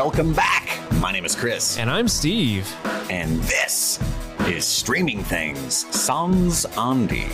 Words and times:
Welcome 0.00 0.32
back. 0.32 0.78
My 1.00 1.10
name 1.10 1.24
is 1.24 1.34
Chris, 1.34 1.76
And 1.76 1.90
I'm 1.90 2.06
Steve. 2.06 2.72
and 3.10 3.40
this 3.42 3.98
is 4.46 4.64
Streaming 4.64 5.24
Things 5.24 5.86
Sans 5.92 6.64
Andy. 6.78 7.26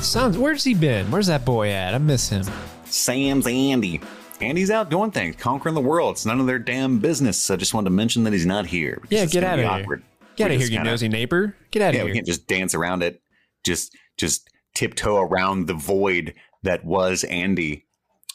Sounds. 0.00 0.36
Where's 0.36 0.64
he 0.64 0.74
been? 0.74 1.08
Where's 1.12 1.28
that 1.28 1.44
boy 1.44 1.70
at? 1.70 1.94
I 1.94 1.98
miss 1.98 2.28
him. 2.28 2.44
Sam's 2.86 3.46
Andy. 3.46 4.00
Andy's 4.40 4.72
out 4.72 4.90
doing 4.90 5.12
things, 5.12 5.36
conquering 5.36 5.76
the 5.76 5.80
world. 5.80 6.16
It's 6.16 6.26
none 6.26 6.40
of 6.40 6.48
their 6.48 6.58
damn 6.58 6.98
business. 6.98 7.50
I 7.50 7.56
just 7.56 7.72
wanted 7.72 7.90
to 7.90 7.90
mention 7.94 8.24
that 8.24 8.32
he's 8.32 8.46
not 8.46 8.66
here. 8.66 9.00
Yeah, 9.08 9.24
get 9.26 9.44
out 9.44 9.60
of 9.60 9.64
here. 9.64 9.70
awkward. 9.72 10.02
Get 10.34 10.46
out 10.46 10.50
of 10.50 10.56
here, 10.56 10.66
just 10.66 10.72
you 10.72 10.82
nosy 10.82 11.06
neighbor. 11.08 11.54
Get 11.70 11.82
out 11.82 11.90
of 11.90 11.94
here. 11.94 12.02
Yeah, 12.02 12.06
we 12.10 12.14
can't 12.14 12.26
just 12.26 12.48
dance 12.48 12.74
around 12.74 13.04
it. 13.04 13.22
Just, 13.64 13.96
just 14.18 14.50
tiptoe 14.74 15.18
around 15.20 15.68
the 15.68 15.74
void 15.74 16.34
that 16.64 16.84
was 16.84 17.22
Andy, 17.22 17.86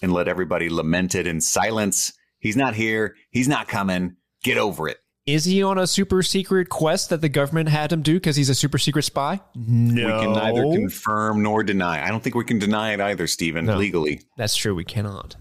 and 0.01 0.13
let 0.13 0.29
everybody 0.29 0.69
lament 0.69 1.15
it 1.15 1.27
in 1.27 1.41
silence. 1.41 2.13
He's 2.41 2.57
not 2.57 2.75
here. 2.75 3.15
He's 3.29 3.47
not 3.47 3.69
coming. 3.69 4.17
Get 4.43 4.57
over 4.57 4.89
it. 4.89 4.97
Is 5.27 5.45
he 5.45 5.61
on 5.61 5.77
a 5.77 5.85
super 5.85 6.23
secret 6.23 6.69
quest 6.69 7.11
that 7.11 7.21
the 7.21 7.29
government 7.29 7.69
had 7.69 7.93
him 7.93 8.01
do 8.01 8.15
because 8.15 8.35
he's 8.35 8.49
a 8.49 8.55
super 8.55 8.79
secret 8.79 9.03
spy? 9.03 9.39
No. 9.55 10.17
We 10.17 10.23
can 10.23 10.33
neither 10.33 10.63
confirm 10.63 11.43
nor 11.43 11.63
deny. 11.63 12.03
I 12.03 12.09
don't 12.09 12.23
think 12.23 12.35
we 12.35 12.43
can 12.43 12.57
deny 12.57 12.93
it 12.93 12.99
either, 12.99 13.27
Stephen, 13.27 13.65
No. 13.65 13.77
legally. 13.77 14.21
That's 14.35 14.55
true. 14.55 14.73
We 14.73 14.83
cannot. 14.83 15.35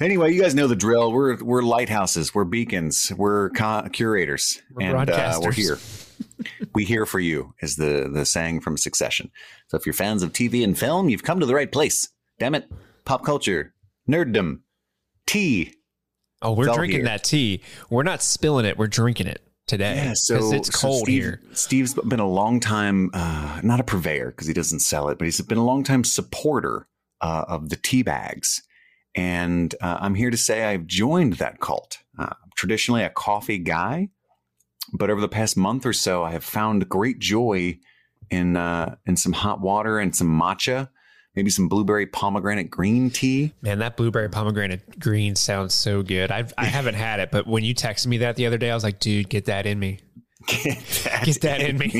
Anyway, 0.00 0.32
you 0.32 0.40
guys 0.40 0.54
know 0.54 0.66
the 0.66 0.74
drill. 0.74 1.12
We're 1.12 1.36
we're 1.44 1.62
lighthouses. 1.62 2.34
We're 2.34 2.44
beacons. 2.44 3.12
We're 3.14 3.50
co- 3.50 3.86
curators, 3.92 4.62
We're 4.72 4.96
and 4.96 5.10
uh, 5.10 5.38
we're 5.42 5.52
here. 5.52 5.78
we 6.74 6.84
here 6.84 7.04
for 7.06 7.20
you, 7.20 7.54
is 7.60 7.76
the 7.76 8.08
the 8.12 8.24
saying 8.24 8.62
from 8.62 8.78
Succession. 8.78 9.30
So 9.68 9.76
if 9.76 9.84
you're 9.86 9.92
fans 9.92 10.22
of 10.22 10.32
TV 10.32 10.64
and 10.64 10.76
film, 10.78 11.08
you've 11.10 11.22
come 11.22 11.40
to 11.40 11.46
the 11.46 11.54
right 11.54 11.70
place. 11.70 12.08
Damn 12.38 12.54
it, 12.54 12.70
pop 13.04 13.22
culture, 13.22 13.74
nerddom, 14.08 14.60
tea. 15.26 15.74
Oh, 16.42 16.52
we're 16.52 16.72
drinking 16.72 17.00
here. 17.00 17.04
that 17.04 17.24
tea. 17.24 17.62
We're 17.90 18.02
not 18.02 18.22
spilling 18.22 18.64
it. 18.64 18.78
We're 18.78 18.86
drinking 18.86 19.26
it 19.26 19.42
today. 19.66 19.96
Yeah, 19.96 20.12
so 20.14 20.52
it's 20.52 20.72
so 20.72 20.78
cold 20.78 21.02
Steve- 21.02 21.22
here. 21.22 21.42
Steve's 21.52 21.94
been 21.94 22.20
a 22.20 22.28
long 22.28 22.60
time, 22.60 23.10
uh, 23.12 23.60
not 23.62 23.80
a 23.80 23.84
purveyor 23.84 24.30
because 24.30 24.46
he 24.46 24.54
doesn't 24.54 24.80
sell 24.80 25.08
it, 25.08 25.18
but 25.18 25.26
he's 25.26 25.40
been 25.42 25.58
a 25.58 25.64
long 25.64 25.84
time 25.84 26.04
supporter 26.04 26.86
uh, 27.20 27.44
of 27.48 27.68
the 27.68 27.76
tea 27.76 28.02
bags. 28.02 28.62
And 29.14 29.74
uh, 29.80 29.98
I'm 30.00 30.14
here 30.14 30.30
to 30.30 30.36
say 30.36 30.64
I've 30.64 30.86
joined 30.86 31.34
that 31.34 31.60
cult. 31.60 31.98
Uh, 32.18 32.34
traditionally 32.56 33.02
a 33.02 33.10
coffee 33.10 33.58
guy, 33.58 34.08
but 34.92 35.10
over 35.10 35.20
the 35.20 35.28
past 35.28 35.56
month 35.56 35.86
or 35.86 35.92
so, 35.92 36.22
I 36.22 36.32
have 36.32 36.44
found 36.44 36.88
great 36.88 37.18
joy 37.18 37.78
in 38.30 38.56
uh, 38.56 38.96
in 39.06 39.16
some 39.16 39.32
hot 39.32 39.60
water 39.60 39.98
and 39.98 40.14
some 40.14 40.28
matcha, 40.28 40.88
maybe 41.34 41.50
some 41.50 41.68
blueberry 41.68 42.06
pomegranate 42.06 42.70
green 42.70 43.10
tea. 43.10 43.52
Man, 43.62 43.78
that 43.78 43.96
blueberry 43.96 44.28
pomegranate 44.28 44.98
green 44.98 45.36
sounds 45.36 45.74
so 45.74 46.02
good. 46.02 46.30
I've, 46.30 46.52
I 46.58 46.66
haven't 46.66 46.94
had 46.94 47.20
it, 47.20 47.30
but 47.30 47.46
when 47.46 47.64
you 47.64 47.74
texted 47.74 48.06
me 48.06 48.18
that 48.18 48.36
the 48.36 48.46
other 48.46 48.58
day, 48.58 48.70
I 48.70 48.74
was 48.74 48.84
like, 48.84 49.00
dude, 49.00 49.28
get 49.28 49.46
that 49.46 49.66
in 49.66 49.78
me. 49.78 50.00
Get 50.46 50.78
that, 51.04 51.24
Get 51.24 51.40
that 51.42 51.60
in 51.60 51.76
me. 51.78 51.90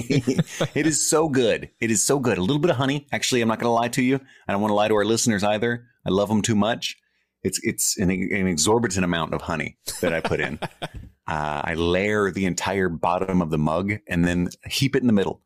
it 0.75 0.87
is 0.87 1.07
so 1.07 1.29
good. 1.29 1.71
It 1.81 1.91
is 1.91 2.03
so 2.03 2.19
good. 2.19 2.39
A 2.39 2.41
little 2.41 2.59
bit 2.59 2.71
of 2.71 2.77
honey. 2.77 3.07
Actually, 3.13 3.43
I'm 3.43 3.49
not 3.49 3.59
going 3.59 3.69
to 3.69 3.75
lie 3.75 3.89
to 3.89 4.03
you. 4.03 4.19
I 4.49 4.53
don't 4.53 4.63
want 4.63 4.71
to 4.71 4.75
lie 4.75 4.89
to 4.89 4.95
our 4.95 5.05
listeners 5.05 5.45
either. 5.45 5.85
I 6.07 6.11
love 6.11 6.29
them 6.29 6.41
too 6.41 6.55
much. 6.55 6.97
It's 7.43 7.61
it's 7.63 7.99
an, 7.99 8.11
an 8.11 8.47
exorbitant 8.47 9.05
amount 9.05 9.35
of 9.35 9.43
honey 9.43 9.77
that 10.01 10.13
I 10.13 10.21
put 10.21 10.41
in. 10.41 10.59
uh, 10.83 11.63
I 11.65 11.75
layer 11.75 12.31
the 12.31 12.47
entire 12.47 12.89
bottom 12.89 13.41
of 13.43 13.51
the 13.51 13.59
mug 13.59 13.93
and 14.09 14.25
then 14.25 14.49
heap 14.67 14.97
it 14.97 15.03
in 15.03 15.07
the 15.07 15.13
middle. 15.13 15.43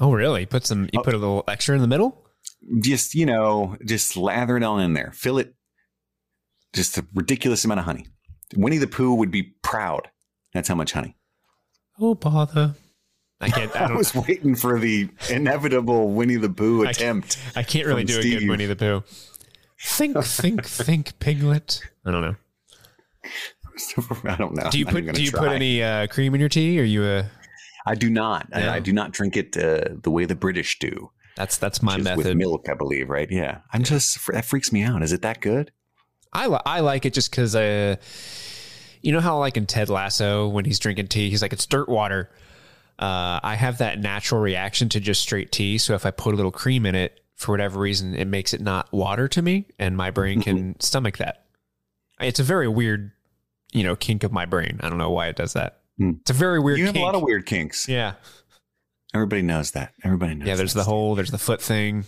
Oh, 0.00 0.12
really? 0.12 0.46
Put 0.46 0.64
some. 0.64 0.88
You 0.92 1.02
put 1.02 1.14
a 1.14 1.18
little 1.18 1.44
extra 1.48 1.74
in 1.74 1.80
the 1.80 1.88
middle. 1.88 2.24
Just 2.80 3.14
you 3.14 3.26
know, 3.26 3.76
just 3.84 4.16
lather 4.16 4.56
it 4.56 4.62
on 4.62 4.80
in 4.80 4.94
there. 4.94 5.12
Fill 5.14 5.38
it. 5.38 5.54
Just 6.72 6.98
a 6.98 7.06
ridiculous 7.14 7.64
amount 7.64 7.80
of 7.80 7.86
honey. 7.86 8.06
Winnie 8.56 8.78
the 8.78 8.86
Pooh 8.86 9.14
would 9.14 9.30
be 9.30 9.54
proud. 9.62 10.08
That's 10.54 10.68
how 10.68 10.74
much 10.74 10.92
honey. 10.92 11.16
Oh, 12.00 12.14
bother. 12.14 12.74
I 13.40 13.50
can't. 13.50 13.74
I 13.80 13.84
I, 13.92 13.92
was 13.92 14.14
waiting 14.14 14.54
for 14.54 14.78
the 14.78 15.08
inevitable 15.30 16.10
Winnie 16.10 16.36
the 16.36 16.48
Pooh 16.48 16.86
I- 16.86 16.90
attempt. 16.90 17.38
I 17.56 17.62
can't 17.62 17.86
really 17.86 18.04
from 18.06 18.20
do 18.22 18.28
a 18.28 18.38
good 18.38 18.48
Winnie 18.48 18.66
the 18.66 18.76
Pooh. 18.76 19.02
Think, 19.80 20.24
think, 20.24 20.66
think, 20.66 21.18
piglet. 21.20 21.80
I 22.04 22.10
don't 22.10 22.22
know. 22.22 22.36
I 24.24 24.34
don't 24.34 24.54
know. 24.54 24.68
Do 24.70 24.78
you 24.78 24.86
put 24.86 25.12
Do 25.12 25.22
you 25.22 25.30
put 25.30 25.52
any 25.52 25.82
uh, 25.82 26.08
cream 26.08 26.34
in 26.34 26.40
your 26.40 26.48
tea? 26.48 26.78
Or 26.80 26.82
are 26.82 26.84
you 26.84 27.04
a? 27.04 27.30
I 27.86 27.94
do 27.94 28.10
not. 28.10 28.48
Yeah. 28.50 28.72
I, 28.72 28.76
I 28.76 28.80
do 28.80 28.92
not 28.92 29.12
drink 29.12 29.36
it 29.36 29.56
uh, 29.56 29.94
the 30.02 30.10
way 30.10 30.24
the 30.24 30.34
British 30.34 30.78
do. 30.80 31.10
That's 31.38 31.56
that's 31.56 31.80
my 31.82 31.96
Just 31.98 32.16
with 32.16 32.34
milk, 32.36 32.68
I 32.68 32.74
believe. 32.74 33.08
Right? 33.08 33.30
Yeah. 33.30 33.58
I'm 33.72 33.84
just 33.84 34.26
that 34.32 34.44
freaks 34.44 34.72
me 34.72 34.82
out. 34.82 35.04
Is 35.04 35.12
it 35.12 35.22
that 35.22 35.40
good? 35.40 35.70
I 36.32 36.48
li- 36.48 36.58
I 36.66 36.80
like 36.80 37.06
it 37.06 37.14
just 37.14 37.30
because 37.30 37.54
uh, 37.54 37.94
you 39.02 39.12
know 39.12 39.20
how 39.20 39.38
like 39.38 39.56
in 39.56 39.64
Ted 39.64 39.88
Lasso 39.88 40.48
when 40.48 40.64
he's 40.64 40.80
drinking 40.80 41.06
tea, 41.06 41.30
he's 41.30 41.40
like 41.40 41.52
it's 41.52 41.64
dirt 41.64 41.88
water. 41.88 42.28
Uh, 42.98 43.38
I 43.40 43.54
have 43.54 43.78
that 43.78 44.00
natural 44.00 44.40
reaction 44.40 44.88
to 44.88 44.98
just 44.98 45.22
straight 45.22 45.52
tea. 45.52 45.78
So 45.78 45.94
if 45.94 46.04
I 46.04 46.10
put 46.10 46.34
a 46.34 46.36
little 46.36 46.50
cream 46.50 46.84
in 46.84 46.96
it, 46.96 47.20
for 47.36 47.52
whatever 47.52 47.78
reason, 47.78 48.16
it 48.16 48.26
makes 48.26 48.52
it 48.52 48.60
not 48.60 48.92
water 48.92 49.28
to 49.28 49.40
me, 49.40 49.68
and 49.78 49.96
my 49.96 50.10
brain 50.10 50.42
can 50.42 50.78
stomach 50.80 51.18
that. 51.18 51.44
It's 52.20 52.40
a 52.40 52.42
very 52.42 52.66
weird, 52.66 53.12
you 53.72 53.84
know, 53.84 53.94
kink 53.94 54.24
of 54.24 54.32
my 54.32 54.44
brain. 54.44 54.80
I 54.82 54.88
don't 54.88 54.98
know 54.98 55.12
why 55.12 55.28
it 55.28 55.36
does 55.36 55.52
that. 55.52 55.82
Hmm. 55.98 56.14
It's 56.22 56.30
a 56.30 56.34
very 56.34 56.58
weird. 56.58 56.80
you 56.80 56.86
have 56.86 56.94
kink. 56.94 57.02
a 57.04 57.06
lot 57.06 57.14
of 57.14 57.22
weird 57.22 57.46
kinks. 57.46 57.88
Yeah, 57.88 58.14
Everybody 59.14 59.42
knows 59.42 59.72
that. 59.72 59.92
Everybody 60.04 60.34
knows. 60.34 60.48
yeah. 60.48 60.54
There's 60.56 60.74
the 60.74 60.84
whole. 60.84 61.14
There's 61.14 61.30
the 61.30 61.38
foot 61.38 61.62
thing. 61.62 62.04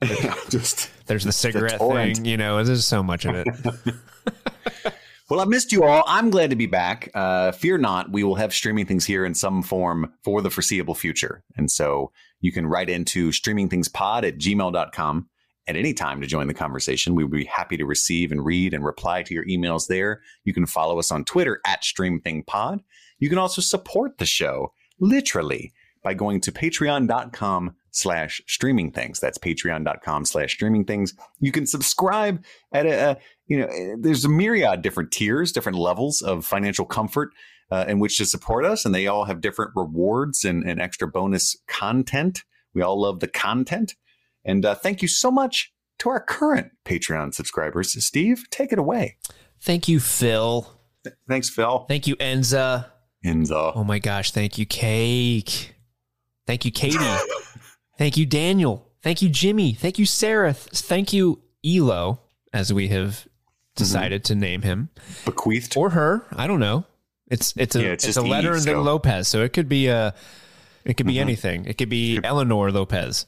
just. 0.48 0.90
There's 1.06 1.24
the 1.24 1.32
cigarette 1.32 1.78
torrent. 1.78 2.16
thing. 2.18 2.24
You 2.24 2.36
know, 2.36 2.62
there's 2.62 2.86
so 2.86 3.02
much 3.02 3.24
of 3.24 3.34
it. 3.34 3.46
Well, 5.30 5.38
I've 5.38 5.46
missed 5.46 5.70
you 5.70 5.84
all. 5.84 6.02
I'm 6.08 6.28
glad 6.28 6.50
to 6.50 6.56
be 6.56 6.66
back. 6.66 7.08
Uh, 7.14 7.52
fear 7.52 7.78
not, 7.78 8.10
we 8.10 8.24
will 8.24 8.34
have 8.34 8.52
streaming 8.52 8.84
things 8.84 9.04
here 9.04 9.24
in 9.24 9.32
some 9.32 9.62
form 9.62 10.12
for 10.24 10.42
the 10.42 10.50
foreseeable 10.50 10.96
future. 10.96 11.44
And 11.56 11.70
so 11.70 12.10
you 12.40 12.50
can 12.50 12.66
write 12.66 12.90
into 12.90 13.30
streamingthingspod 13.30 14.24
at 14.24 14.38
gmail.com 14.38 15.28
at 15.68 15.76
any 15.76 15.94
time 15.94 16.20
to 16.20 16.26
join 16.26 16.48
the 16.48 16.54
conversation. 16.54 17.14
We 17.14 17.22
would 17.22 17.30
be 17.30 17.44
happy 17.44 17.76
to 17.76 17.84
receive 17.84 18.32
and 18.32 18.44
read 18.44 18.74
and 18.74 18.84
reply 18.84 19.22
to 19.22 19.32
your 19.32 19.46
emails 19.46 19.86
there. 19.86 20.20
You 20.42 20.52
can 20.52 20.66
follow 20.66 20.98
us 20.98 21.12
on 21.12 21.24
Twitter 21.24 21.60
at 21.64 21.84
streamthingpod. 21.84 22.80
You 23.20 23.28
can 23.28 23.38
also 23.38 23.62
support 23.62 24.18
the 24.18 24.26
show 24.26 24.72
literally 24.98 25.72
by 26.02 26.14
going 26.14 26.40
to 26.42 26.52
patreon.com 26.52 27.74
slash 27.90 28.40
streaming 28.46 28.92
things. 28.92 29.20
That's 29.20 29.38
patreon.com 29.38 30.24
slash 30.24 30.54
streaming 30.54 30.84
things. 30.84 31.14
You 31.40 31.52
can 31.52 31.66
subscribe 31.66 32.44
at 32.72 32.86
a, 32.86 33.10
a 33.10 33.16
you 33.46 33.58
know, 33.58 33.96
there's 33.98 34.24
a 34.24 34.28
myriad 34.28 34.82
different 34.82 35.10
tiers, 35.10 35.52
different 35.52 35.78
levels 35.78 36.22
of 36.22 36.46
financial 36.46 36.84
comfort 36.84 37.30
uh, 37.70 37.84
in 37.88 37.98
which 37.98 38.18
to 38.18 38.26
support 38.26 38.64
us, 38.64 38.84
and 38.84 38.94
they 38.94 39.06
all 39.06 39.24
have 39.24 39.40
different 39.40 39.72
rewards 39.74 40.44
and, 40.44 40.64
and 40.64 40.80
extra 40.80 41.08
bonus 41.08 41.56
content. 41.66 42.44
We 42.74 42.82
all 42.82 43.00
love 43.00 43.20
the 43.20 43.28
content. 43.28 43.94
And 44.44 44.64
uh, 44.64 44.74
thank 44.74 45.02
you 45.02 45.08
so 45.08 45.30
much 45.30 45.72
to 45.98 46.08
our 46.08 46.20
current 46.20 46.72
Patreon 46.84 47.34
subscribers. 47.34 48.02
Steve, 48.04 48.44
take 48.50 48.72
it 48.72 48.78
away. 48.78 49.16
Thank 49.60 49.88
you, 49.88 50.00
Phil. 50.00 50.72
Thanks, 51.28 51.50
Phil. 51.50 51.84
Thank 51.88 52.06
you, 52.06 52.16
Enza. 52.16 52.86
Enzo. 53.24 53.72
Oh 53.74 53.84
my 53.84 53.98
gosh, 53.98 54.30
thank 54.30 54.56
you, 54.56 54.64
Cake. 54.64 55.74
Thank 56.50 56.64
you, 56.64 56.72
Katie. 56.72 56.98
thank 57.96 58.16
you, 58.16 58.26
Daniel. 58.26 58.90
Thank 59.02 59.22
you, 59.22 59.28
Jimmy. 59.28 59.72
Thank 59.72 60.00
you, 60.00 60.04
Sarah. 60.04 60.52
Thank 60.52 61.12
you, 61.12 61.40
Elo, 61.64 62.18
as 62.52 62.72
we 62.72 62.88
have 62.88 63.28
decided 63.76 64.24
to 64.24 64.34
name 64.34 64.62
him. 64.62 64.88
Bequeathed. 65.24 65.76
Or 65.76 65.90
her. 65.90 66.26
I 66.32 66.48
don't 66.48 66.58
know. 66.58 66.86
It's 67.30 67.54
it's 67.56 67.76
a 67.76 67.82
Yeah, 67.82 67.88
it's 67.90 68.04
it's, 68.04 68.16
a 68.16 68.22
letter 68.22 68.54
and 68.54 68.62
then 68.64 68.74
so- 68.74 68.82
Lopez. 68.82 69.28
So 69.28 69.44
it 69.44 69.52
could 69.52 69.68
be 69.68 69.86
a 69.86 70.12
it 70.84 70.94
could 70.96 71.06
be 71.06 71.14
Mhm. 71.14 71.20
anything. 71.20 71.66
It 71.66 71.78
could 71.78 71.88
be 71.88 72.18
Eleanor 72.24 72.72
Lopez. 72.72 73.26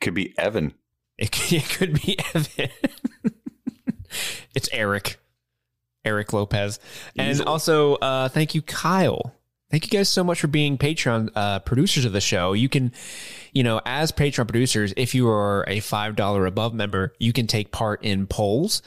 Could 0.00 0.14
be 0.14 0.36
Evan. 0.36 0.74
It 1.18 1.30
could, 1.30 1.52
it 1.62 1.68
could 1.68 1.92
be 2.02 2.18
Evan. 2.34 2.70
it's 4.52 4.68
Eric. 4.72 5.20
Eric 6.04 6.32
Lopez. 6.32 6.80
And 7.16 7.30
Easily. 7.30 7.46
also, 7.46 7.94
uh, 7.94 8.28
thank 8.30 8.56
you, 8.56 8.62
Kyle. 8.62 9.32
Thank 9.72 9.90
you 9.90 9.98
guys 9.98 10.10
so 10.10 10.22
much 10.22 10.38
for 10.38 10.48
being 10.48 10.76
Patreon 10.76 11.30
uh, 11.34 11.58
producers 11.60 12.04
of 12.04 12.12
the 12.12 12.20
show. 12.20 12.52
You 12.52 12.68
can, 12.68 12.92
you 13.54 13.62
know, 13.62 13.80
as 13.86 14.12
Patreon 14.12 14.46
producers, 14.46 14.92
if 14.98 15.14
you 15.14 15.26
are 15.30 15.64
a 15.66 15.78
$5 15.80 16.46
above 16.46 16.74
member, 16.74 17.14
you 17.18 17.32
can 17.32 17.46
take 17.46 17.72
part 17.72 18.04
in 18.04 18.26
polls 18.26 18.82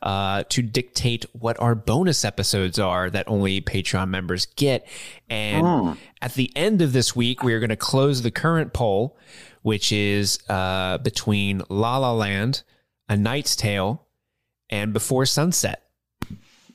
uh, 0.00 0.44
to 0.50 0.62
dictate 0.62 1.26
what 1.32 1.60
our 1.60 1.74
bonus 1.74 2.24
episodes 2.24 2.78
are 2.78 3.10
that 3.10 3.26
only 3.28 3.60
Patreon 3.60 4.10
members 4.10 4.46
get. 4.54 4.86
And 5.28 5.66
Hmm. 5.66 5.92
at 6.22 6.34
the 6.34 6.52
end 6.54 6.82
of 6.82 6.92
this 6.92 7.16
week, 7.16 7.42
we 7.42 7.52
are 7.52 7.58
going 7.58 7.70
to 7.70 7.76
close 7.76 8.22
the 8.22 8.30
current 8.30 8.72
poll, 8.72 9.18
which 9.62 9.90
is 9.90 10.38
uh, 10.48 10.98
between 10.98 11.62
La 11.68 11.98
La 11.98 12.12
Land, 12.12 12.62
A 13.08 13.16
Knight's 13.16 13.56
Tale, 13.56 14.06
and 14.70 14.92
Before 14.92 15.26
Sunset. 15.26 15.82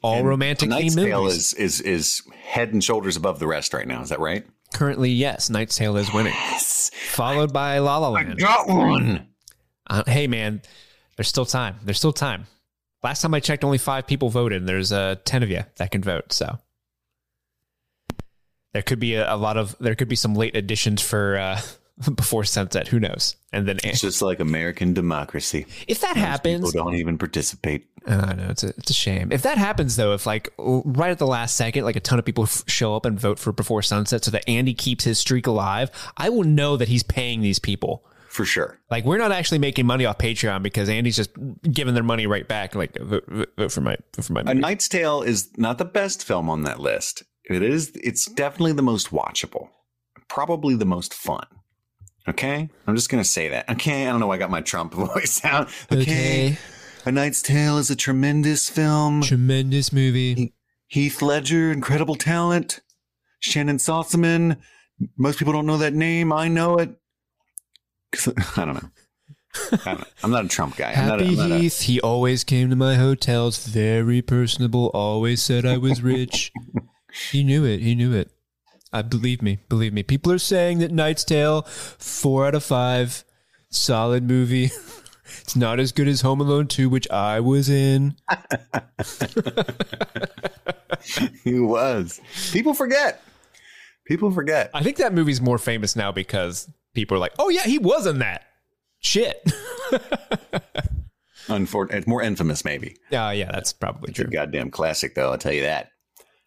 All 0.04 0.16
And 0.16 0.28
romantic 0.28 0.70
Knight's 0.70 0.96
themed 0.96 1.06
Tale 1.06 1.24
movies. 1.24 1.54
is, 1.54 1.80
is 1.80 1.82
is 1.82 2.22
head 2.44 2.74
and 2.74 2.84
shoulders 2.84 3.16
above 3.16 3.40
the 3.40 3.48
rest 3.48 3.74
right 3.74 3.88
now. 3.88 4.02
Is 4.02 4.10
that 4.10 4.20
right? 4.20 4.46
Currently, 4.74 5.10
yes, 5.12 5.50
Knight's 5.50 5.76
Tale 5.78 5.96
is 5.98 6.14
winning, 6.14 6.34
Yes. 6.34 6.92
followed 7.12 7.54
by 7.54 7.78
La 7.80 7.98
La 7.98 8.10
Land. 8.10 8.38
Got 8.40 8.68
one. 8.68 9.28
Uh, 9.88 10.04
hey, 10.08 10.28
man, 10.28 10.62
there's 11.16 11.28
still 11.28 11.46
time. 11.46 11.76
There's 11.84 11.98
still 11.98 12.12
time. 12.14 12.48
Last 13.04 13.22
time 13.22 13.34
I 13.34 13.40
checked, 13.40 13.64
only 13.64 13.78
five 13.78 14.06
people 14.08 14.30
voted. 14.30 14.62
And 14.62 14.68
there's 14.70 14.92
uh, 14.92 15.16
ten 15.26 15.42
of 15.44 15.50
you 15.50 15.64
that 15.78 15.92
can 15.92 16.02
vote. 16.02 16.34
So 16.34 16.58
there 18.74 18.82
could 18.82 19.00
be 19.00 19.16
a, 19.16 19.34
a 19.34 19.38
lot 19.38 19.58
of 19.58 19.76
there 19.80 19.96
could 19.96 20.08
be 20.10 20.16
some 20.16 20.36
late 20.36 20.56
additions 20.56 21.02
for 21.02 21.38
uh, 21.38 21.62
before 22.16 22.44
sunset. 22.44 22.88
Who 22.88 23.00
knows? 23.00 23.36
And 23.51 23.68
then 23.68 23.78
It's 23.84 24.01
just 24.01 24.22
like 24.22 24.40
American 24.40 24.94
democracy. 24.94 25.66
if 25.88 26.01
that 26.01 26.16
People 26.16 26.22
happens, 26.28 26.74
don't 26.74 26.95
even 26.95 27.18
participate. 27.18 27.88
I 28.06 28.34
know 28.34 28.48
it's 28.50 28.63
a 28.63 28.69
it's 28.69 28.90
a 28.90 28.94
shame. 28.94 29.31
If 29.31 29.44
that 29.44 29.57
happens 29.57 29.95
though, 29.95 30.13
if 30.13 30.25
like 30.25 30.50
right 30.57 31.12
at 31.12 31.19
the 31.19 31.28
last 31.28 31.56
second, 31.56 31.86
like 31.86 31.95
a 31.95 32.01
ton 32.01 32.19
of 32.19 32.25
people 32.25 32.44
f- 32.44 32.63
show 32.68 32.95
up 32.95 33.06
and 33.06 33.18
vote 33.19 33.40
for 33.40 33.54
before 33.54 33.81
sunset, 33.81 34.25
so 34.25 34.31
that 34.31 34.44
Andy 34.50 34.74
keeps 34.74 35.04
his 35.06 35.19
streak 35.19 35.48
alive, 35.48 35.90
I 36.18 36.30
will 36.30 36.44
know 36.44 36.75
that 36.78 36.90
he's 36.90 37.04
paying 37.04 37.42
these 37.42 37.60
people. 37.60 38.04
For 38.28 38.44
sure. 38.46 38.80
Like 38.89 39.06
we're 39.06 39.19
not 39.19 39.31
actually 39.31 39.60
making 39.60 39.86
money 39.86 40.06
off 40.06 40.18
Patreon 40.18 40.63
because 40.63 40.89
Andy's 40.89 41.16
just 41.16 41.30
giving 41.72 41.94
their 41.94 42.04
money 42.04 42.25
right 42.28 42.48
back. 42.48 42.74
Like 42.75 42.98
vote, 43.00 43.24
vote, 43.57 43.72
for 43.72 43.81
my 43.81 43.96
vote 44.16 44.25
for 44.25 44.34
my. 44.34 44.42
A 44.42 44.46
movie. 44.46 44.60
Knight's 44.60 44.89
Tale 44.89 45.22
is 45.22 45.50
not 45.57 45.78
the 45.78 45.86
best 45.86 46.24
film 46.25 46.50
on 46.50 46.63
that 46.63 46.80
list. 46.80 47.24
It 47.50 47.62
is. 47.62 47.92
It's 47.96 48.25
definitely 48.25 48.74
the 48.74 48.81
most 48.81 49.12
watchable. 49.12 49.69
Probably 50.28 50.75
the 50.75 50.86
most 50.86 51.13
fun. 51.13 51.46
Okay, 52.28 52.70
I'm 52.88 52.96
just 52.96 53.10
gonna 53.10 53.24
say 53.25 53.50
that. 53.50 53.70
Okay, 53.70 54.08
I 54.08 54.12
don't 54.12 54.20
know. 54.20 54.28
why 54.28 54.36
I 54.36 54.38
got 54.38 54.50
my 54.50 54.62
Trump 54.62 54.94
voice 54.94 55.44
out. 55.44 55.70
Okay, 55.92 56.58
A 57.06 57.12
Knight's 57.12 57.42
Tale 57.42 57.78
is 57.78 57.90
a 57.90 57.96
tremendous 57.96 58.70
film. 58.70 59.22
tremendous 59.22 59.92
movie. 59.92 60.54
Heath 60.88 61.22
Ledger, 61.22 61.72
incredible 61.72 62.16
talent. 62.16 62.81
Shannon 63.40 63.78
Saltzman. 63.78 64.58
Most 65.18 65.38
people 65.40 65.52
don't 65.54 65.66
know 65.66 65.78
that 65.80 65.94
name. 65.94 66.31
I 66.31 66.48
know 66.48 66.78
it. 66.78 66.92
I 68.56 68.64
don't 68.66 68.75
know. 68.75 68.90
I. 69.86 70.04
I'm 70.24 70.31
not 70.31 70.46
a 70.46 70.48
Trump 70.48 70.78
guy. 70.78 70.94
I'm 70.94 71.08
not 71.08 71.20
a, 71.22 71.25
Happy 71.25 71.40
I'm 71.42 71.50
not 71.50 71.58
a- 71.58 71.60
Heath, 71.62 71.81
he 71.81 72.00
always 72.02 72.44
came 72.44 72.70
to 72.70 72.75
my 72.75 72.96
hotels. 72.96 73.66
Very 73.66 74.22
personable. 74.22 74.92
Always 74.94 75.42
said 75.42 75.66
I 75.66 75.78
was 75.78 76.02
rich. 76.02 76.52
he 77.31 77.44
knew 77.44 77.66
it. 77.66 77.81
He 77.81 77.96
knew 77.96 78.14
it. 78.14 78.31
I 78.94 79.01
believe 79.01 79.42
me. 79.42 79.60
Believe 79.69 79.94
me. 79.94 80.04
People 80.04 80.31
are 80.31 80.38
saying 80.38 80.80
that 80.80 80.92
Knight's 80.92 81.24
Tale, 81.24 81.63
four 81.63 82.45
out 82.45 82.56
of 82.56 82.63
five, 82.63 83.24
solid 83.72 84.24
movie. 84.24 84.66
it's 85.42 85.56
not 85.56 85.80
as 85.80 85.92
good 85.92 86.07
as 86.07 86.22
Home 86.22 86.40
Alone 86.40 86.68
2, 86.68 86.90
which 86.90 87.10
I 87.10 87.40
was 87.40 87.69
in. 87.69 88.16
he 91.44 91.60
was. 91.60 92.22
People 92.51 92.74
forget. 92.74 93.22
People 94.06 94.31
forget. 94.31 94.69
I 94.74 94.84
think 94.84 94.98
that 94.98 95.13
movie's 95.13 95.42
more 95.42 95.57
famous 95.57 95.96
now 95.96 96.12
because 96.12 96.69
people 96.94 97.18
are 97.18 97.19
like, 97.19 97.34
oh, 97.39 97.50
yeah, 97.50 97.63
he 97.63 97.80
was 97.80 98.06
in 98.06 98.19
that. 98.19 98.44
Shit. 99.00 99.42
Unfortunately, 101.50 101.98
it's 101.98 102.07
more 102.07 102.22
infamous, 102.22 102.63
maybe. 102.63 102.96
Yeah, 103.12 103.31
yeah, 103.31 103.51
that's 103.51 103.74
probably 103.74 104.12
It's 104.12 104.19
a 104.19 104.24
true. 104.24 104.31
goddamn 104.31 104.72
classic, 104.72 105.16
though. 105.16 105.31
I'll 105.31 105.38
tell 105.38 105.51
you 105.51 105.63
that. 105.63 105.89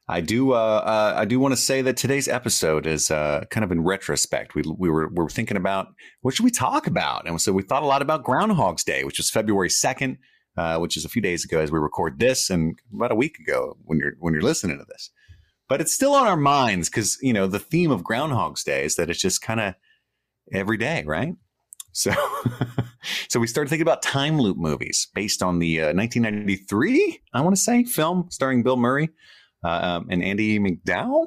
I 0.08 0.20
do. 0.20 0.53
Uh, 0.53 0.82
uh, 0.85 1.14
I 1.17 1.25
do 1.25 1.41
want 1.41 1.53
to 1.53 1.56
say 1.56 1.82
that 1.82 1.97
today's 1.97 2.29
episode 2.29 2.87
is 2.87 3.11
uh, 3.11 3.44
kind 3.50 3.64
of 3.64 3.73
in 3.73 3.82
retrospect. 3.82 4.55
We 4.55 4.62
we 4.79 4.88
were 4.88 5.08
we 5.08 5.23
were 5.23 5.29
thinking 5.29 5.56
about 5.56 5.88
what 6.20 6.35
should 6.35 6.44
we 6.44 6.53
talk 6.53 6.87
about, 6.87 7.26
and 7.26 7.41
so 7.41 7.53
we 7.53 7.62
thought 7.62 7.82
a 7.82 7.87
lot 7.87 8.03
about 8.03 8.23
Groundhog's 8.23 8.85
Day, 8.85 9.03
which 9.03 9.19
was 9.19 9.31
February 9.31 9.69
second, 9.69 10.19
uh, 10.56 10.79
which 10.79 10.97
is 10.97 11.05
a 11.05 11.08
few 11.08 11.20
days 11.20 11.44
ago 11.44 11.58
as 11.58 11.73
we 11.73 11.81
record 11.81 12.20
this, 12.20 12.50
and 12.50 12.79
about 12.94 13.11
a 13.11 13.17
week 13.17 13.38
ago 13.41 13.76
when 13.85 13.99
you're 13.99 14.12
when 14.20 14.32
you're 14.32 14.43
listening 14.43 14.79
to 14.79 14.85
this. 14.85 15.11
But 15.69 15.81
it's 15.81 15.93
still 15.93 16.14
on 16.14 16.29
our 16.29 16.37
minds 16.37 16.88
because 16.88 17.19
you 17.20 17.32
know 17.32 17.49
the 17.49 17.59
theme 17.59 17.91
of 17.91 18.05
Groundhog's 18.05 18.62
Day 18.62 18.85
is 18.85 18.94
that 18.97 19.11
it's 19.11 19.20
just 19.20 19.43
kind 19.43 19.59
of 19.59 19.75
every 20.52 20.76
day, 20.76 21.02
right? 21.05 21.35
So, 21.91 22.12
so 23.29 23.41
we 23.41 23.49
started 23.49 23.70
thinking 23.70 23.82
about 23.82 24.02
time 24.02 24.38
loop 24.38 24.56
movies 24.56 25.09
based 25.14 25.43
on 25.43 25.59
the 25.59 25.81
uh, 25.81 25.94
1993, 25.94 27.23
I 27.32 27.41
want 27.41 27.56
to 27.56 27.61
say, 27.61 27.85
film 27.85 28.26
starring 28.31 28.62
Bill 28.62 28.76
Murray 28.76 29.06
uh, 29.06 29.09
um, 29.66 30.06
and 30.10 30.22
Andie 30.22 30.58
MacDowell. 30.58 31.26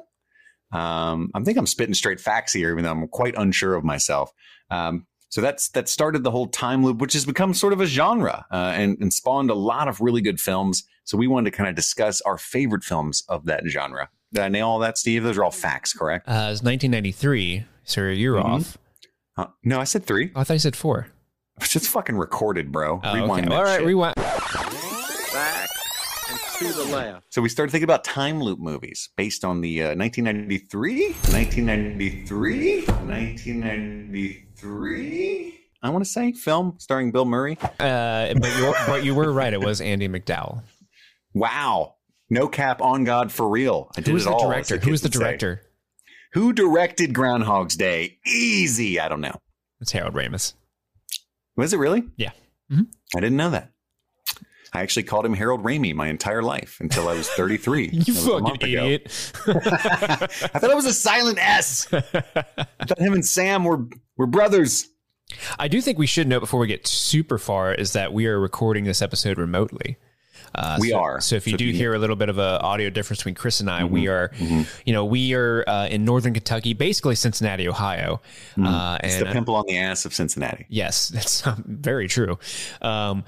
Um, 0.72 1.30
I 1.34 1.40
think 1.42 1.58
I'm 1.58 1.66
spitting 1.66 1.94
straight 1.94 2.20
facts 2.20 2.52
here, 2.52 2.70
even 2.70 2.84
though 2.84 2.92
I'm 2.92 3.08
quite 3.08 3.34
unsure 3.36 3.74
of 3.74 3.84
myself. 3.84 4.32
Um, 4.70 5.06
so 5.28 5.40
that's 5.40 5.68
that 5.70 5.88
started 5.88 6.22
the 6.24 6.30
whole 6.30 6.46
time 6.48 6.84
loop, 6.84 6.98
which 6.98 7.12
has 7.12 7.24
become 7.24 7.54
sort 7.54 7.72
of 7.72 7.80
a 7.80 7.86
genre 7.86 8.46
uh, 8.50 8.72
and, 8.76 8.96
and 9.00 9.12
spawned 9.12 9.50
a 9.50 9.54
lot 9.54 9.88
of 9.88 10.00
really 10.00 10.20
good 10.20 10.40
films. 10.40 10.84
So 11.04 11.16
we 11.18 11.26
wanted 11.26 11.50
to 11.50 11.56
kind 11.56 11.68
of 11.68 11.74
discuss 11.74 12.20
our 12.22 12.38
favorite 12.38 12.84
films 12.84 13.24
of 13.28 13.46
that 13.46 13.64
genre. 13.66 14.08
Did 14.32 14.42
I 14.44 14.48
nail 14.48 14.68
all 14.68 14.78
that, 14.80 14.96
Steve? 14.96 15.24
Those 15.24 15.38
are 15.38 15.44
all 15.44 15.50
facts, 15.50 15.92
correct? 15.92 16.28
Uh, 16.28 16.50
it's 16.52 16.62
1993, 16.62 17.64
so 17.84 18.02
you're 18.06 18.36
Mhm. 18.36 18.44
off. 18.44 18.78
Uh, 19.36 19.46
no, 19.64 19.80
I 19.80 19.84
said 19.84 20.04
three. 20.04 20.30
Oh, 20.36 20.40
I 20.40 20.44
thought 20.44 20.54
you 20.54 20.60
said 20.60 20.76
four. 20.76 21.08
It's 21.60 21.72
just 21.74 21.88
fucking 21.88 22.16
recorded, 22.16 22.72
bro. 22.72 23.00
Oh, 23.04 23.14
Rewind 23.14 23.46
okay. 23.46 23.48
that 23.50 23.58
All 23.58 23.64
right, 23.64 23.78
shit. 23.80 23.86
rewind. 23.86 24.14
back 24.16 25.68
and 26.30 26.38
to 26.58 26.72
the 26.72 26.84
left. 26.84 27.32
So 27.32 27.42
we 27.42 27.48
started 27.48 27.70
thinking 27.72 27.84
about 27.84 28.04
time 28.04 28.40
loop 28.42 28.58
movies 28.58 29.08
based 29.16 29.44
on 29.44 29.60
the 29.60 29.82
uh, 29.82 29.94
1993, 29.96 31.12
1993, 31.32 32.84
1993. 32.86 35.54
I 35.82 35.88
want 35.90 36.04
to 36.04 36.10
say 36.10 36.32
film 36.32 36.74
starring 36.78 37.10
Bill 37.10 37.24
Murray. 37.24 37.56
Uh, 37.78 38.34
but 38.34 38.56
you 38.56 38.74
but 38.86 39.04
you 39.04 39.14
were 39.14 39.32
right. 39.32 39.52
It 39.52 39.60
was 39.60 39.80
Andie 39.80 40.08
MacDowell. 40.08 40.62
Wow, 41.32 41.94
no 42.28 42.48
cap 42.48 42.82
on 42.82 43.04
God 43.04 43.32
for 43.32 43.48
real. 43.48 43.90
I 43.96 44.00
did 44.00 44.08
Who 44.08 44.14
was 44.14 44.26
it 44.26 44.30
the 44.30 44.34
all. 44.34 44.48
director? 44.50 44.74
as 44.76 44.84
Who 44.84 44.90
was 44.90 45.02
the 45.02 45.08
kids 45.08 45.18
would 45.18 45.24
say. 45.24 45.28
director? 45.28 45.62
Who 46.34 46.52
directed 46.52 47.12
Groundhog's 47.14 47.76
Day? 47.76 48.18
Easy. 48.26 49.00
I 49.00 49.08
don't 49.08 49.20
know. 49.20 49.40
It's 49.80 49.92
Harold 49.92 50.14
Ramis. 50.14 50.54
Was 51.56 51.72
it 51.72 51.78
really? 51.78 52.04
Yeah. 52.16 52.30
I 52.72 53.18
didn't 53.20 53.36
know 53.36 53.50
that. 53.50 53.72
I 54.72 54.82
actually 54.82 55.02
called 55.02 55.26
him 55.26 55.34
Harold 55.34 55.62
Ramey 55.64 55.94
my 55.94 56.08
entire 56.08 56.42
life 56.42 56.78
until 56.80 57.08
I 57.08 57.14
was 57.14 57.28
33. 57.36 57.88
You 57.92 58.14
was 58.14 58.26
fucking 58.26 58.56
idiot. 58.62 59.32
I 59.46 60.26
thought 60.58 60.70
it 60.70 60.76
was 60.76 60.86
a 60.86 60.92
silent 60.94 61.38
S. 61.38 61.88
I 61.92 62.00
thought 62.00 62.98
him 62.98 63.12
and 63.12 63.24
Sam 63.26 63.64
were 63.64 63.86
were 64.16 64.26
brothers. 64.26 64.88
I 65.58 65.68
do 65.68 65.80
think 65.80 65.98
we 65.98 66.06
should 66.06 66.26
note 66.28 66.40
before 66.40 66.60
we 66.60 66.66
get 66.66 66.86
super 66.86 67.38
far 67.38 67.72
is 67.72 67.92
that 67.92 68.12
we 68.12 68.26
are 68.26 68.38
recording 68.40 68.84
this 68.84 69.00
episode 69.00 69.38
remotely. 69.38 69.96
Uh, 70.52 70.76
We 70.80 70.90
so, 70.90 70.98
are. 70.98 71.20
So 71.20 71.36
if 71.36 71.46
you 71.46 71.52
So 71.52 71.56
do 71.58 71.64
you- 71.66 71.72
hear 71.72 71.94
a 71.94 71.98
little 71.98 72.16
bit 72.16 72.28
of 72.28 72.38
a 72.38 72.60
audio 72.60 72.90
difference 72.90 73.20
between 73.20 73.36
Chris 73.36 73.60
and 73.60 73.70
I, 73.70 73.84
we 73.84 74.06
Mm-hmm. 74.06 74.60
are, 74.60 74.66
you 74.84 74.92
know, 74.92 75.04
we 75.04 75.32
are 75.34 75.64
uh, 75.68 75.86
in 75.86 76.04
northern 76.04 76.34
Kentucky, 76.34 76.74
basically 76.74 77.14
Cincinnati, 77.14 77.68
Ohio, 77.68 78.20
uh, 78.56 78.60
Mm-hmm. 78.60 79.06
It's 79.06 79.14
and 79.18 79.26
the 79.28 79.32
pimple 79.32 79.54
on 79.54 79.64
the 79.68 79.78
ass 79.78 80.04
of 80.04 80.12
Cincinnati. 80.12 80.66
Yes, 80.68 81.08
that's 81.14 81.46
um, 81.46 81.62
very 81.66 82.08
true. 82.08 82.36
Um, 82.82 83.22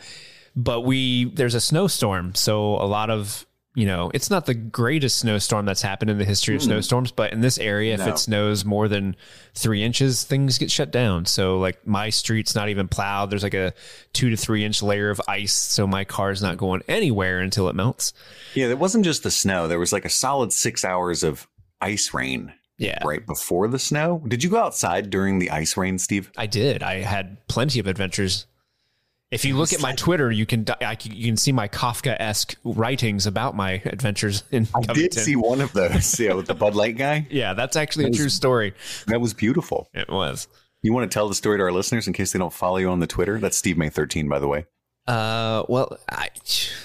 but 0.57 0.83
we 0.83 1.27
there's 1.27 1.55
a 1.55 1.61
snowstorm, 1.61 2.35
so 2.35 2.75
a 2.77 2.87
lot 2.87 3.11
of 3.11 3.47
you 3.75 3.87
know 3.87 4.11
it's 4.13 4.29
not 4.29 4.45
the 4.45 4.53
greatest 4.53 5.19
snowstorm 5.19 5.65
that's 5.65 5.81
happened 5.81 6.11
in 6.11 6.19
the 6.19 6.27
history 6.27 6.55
of 6.55 6.63
snowstorms, 6.63 7.11
but 7.11 7.33
in 7.33 7.41
this 7.41 7.57
area, 7.59 7.95
if 7.95 8.01
Hmm. 8.03 8.09
It 8.11 8.19
snows 8.19 8.65
more 8.65 8.87
than 8.87 9.17
three 9.55 9.83
inches, 9.83 10.25
things 10.25 10.59
get 10.59 10.71
shut 10.71 10.91
down. 10.91 11.25
So 11.25 11.59
like 11.59 11.87
my 11.87 12.11
street's 12.11 12.55
not 12.55 12.69
even 12.69 12.87
plowed. 12.87 13.31
There's 13.31 13.43
like 13.43 13.55
a 13.55 13.73
two 14.13 14.29
to 14.29 14.37
three 14.37 14.65
inch 14.65 14.83
layer 14.83 15.09
of 15.09 15.23
ice, 15.27 15.55
so 15.55 15.87
my 15.87 16.05
car's 16.05 16.43
not 16.43 16.59
going 16.59 16.83
anywhere 16.87 17.41
until 17.41 17.69
it 17.69 17.75
melts. 17.75 18.13
Yeah, 18.55 18.67
it 18.69 18.79
wasn't 18.79 19.05
just 19.05 19.23
the 19.23 19.31
snow. 19.31 19.69
There 19.69 19.79
was 19.79 19.93
like 19.93 20.05
a 20.05 20.11
solid 20.11 20.53
six 20.53 20.85
hours 20.85 21.23
of 21.23 21.49
ice 21.81 22.13
rain 22.13 22.53
Yeah, 22.77 22.99
right 23.05 23.25
before 23.27 23.69
the 23.69 23.79
snow. 23.79 24.23
Did 24.29 24.45
you 24.45 24.51
go 24.51 24.59
outside 24.59 25.09
during 25.09 25.39
the 25.39 25.51
ice 25.51 25.79
rain, 25.79 25.99
Steve? 25.99 26.31
I 26.37 26.47
did. 26.47 26.83
I 26.83 27.01
had 27.01 27.39
plenty 27.49 27.81
of 27.81 27.87
adventures. 27.87 28.47
If 29.33 29.45
you 29.47 29.57
look 29.57 29.73
at 29.73 29.81
my 29.81 29.95
Twitter, 29.95 30.31
you 30.31 30.45
can 30.47 30.67
I 30.81 30.95
can- 30.95 31.13
you 31.17 31.25
can 31.27 31.37
see 31.37 31.53
my 31.53 31.67
Kafka 31.67 32.15
esque 32.21 32.55
writings 32.65 33.27
about 33.27 33.57
my 33.57 33.81
adventures 33.87 34.45
in 34.53 34.69
I 34.75 34.83
did 34.93 35.15
see 35.15 35.37
one 35.37 35.61
of 35.61 35.73
those. 35.73 36.21
Yeah, 36.21 36.35
with 36.35 36.47
the 36.47 36.55
Bud 36.55 36.75
Light 36.75 36.97
guy. 36.97 37.27
Yeah, 37.31 37.55
that's 37.55 37.75
actually 37.77 38.05
a 38.05 38.09
was- 38.09 38.19
true 38.19 38.29
story. 38.29 38.75
That 39.07 39.21
was 39.21 39.33
beautiful. 39.35 39.89
It 39.95 40.09
was. 40.11 40.49
You 40.83 40.93
want 40.93 41.11
to 41.11 41.15
tell 41.15 41.29
the 41.29 41.35
story 41.35 41.59
to 41.59 41.63
our 41.65 41.73
listeners 41.73 42.07
in 42.07 42.13
case 42.13 42.33
they 42.33 42.39
don't 42.39 42.53
follow 42.53 42.77
you 42.77 42.91
on 42.91 43.01
the 43.01 43.07
Twitter? 43.07 43.39
That's 43.39 43.57
Steve 43.57 43.79
May 43.79 43.89
13, 43.89 44.29
by 44.29 44.39
the 44.39 44.49
way. 44.49 44.67
Uh, 45.07 45.63
well, 45.69 45.97
I, 46.11 46.29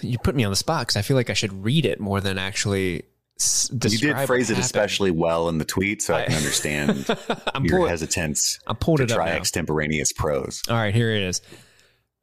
you 0.01 0.17
put 0.19 0.33
me 0.35 0.43
on 0.43 0.51
the 0.51 0.55
spot 0.55 0.81
because 0.83 0.95
I 0.97 1.01
feel 1.01 1.17
like 1.17 1.29
I 1.29 1.33
should 1.33 1.63
read 1.63 1.85
it 1.85 1.99
more 1.99 2.21
than 2.21 2.37
actually. 2.37 3.03
s- 3.39 3.69
You 3.71 3.77
did 3.97 4.15
phrase 4.27 4.49
it 4.49 4.53
happened. 4.53 4.65
especially 4.65 5.11
well 5.11 5.49
in 5.49 5.57
the 5.57 5.65
tweet, 5.65 6.01
so 6.01 6.13
I, 6.15 6.21
I- 6.21 6.25
can 6.25 6.35
understand 6.37 7.05
I'm 7.53 7.65
your 7.65 7.77
pulling. 7.79 7.89
hesitance 7.89 8.59
I'm 8.67 8.75
pulling 8.77 8.97
to 8.99 9.03
it 9.03 9.11
up 9.11 9.17
try 9.17 9.29
now. 9.31 9.35
extemporaneous 9.37 10.13
prose. 10.13 10.61
All 10.69 10.75
right, 10.77 10.93
here 10.95 11.11
it 11.11 11.23
is. 11.23 11.41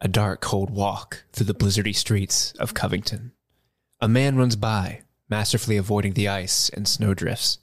A 0.04 0.08
dark, 0.08 0.42
cold 0.42 0.68
walk 0.68 1.25
through 1.32 1.46
the 1.46 1.54
blizzardy 1.54 1.96
streets 1.96 2.52
of 2.58 2.75
Covington. 2.75 3.32
A 4.02 4.06
man 4.06 4.37
runs 4.37 4.54
by, 4.54 5.00
masterfully 5.30 5.78
avoiding 5.78 6.12
the 6.12 6.28
ice 6.28 6.68
and 6.68 6.87
snowdrifts. 6.87 7.56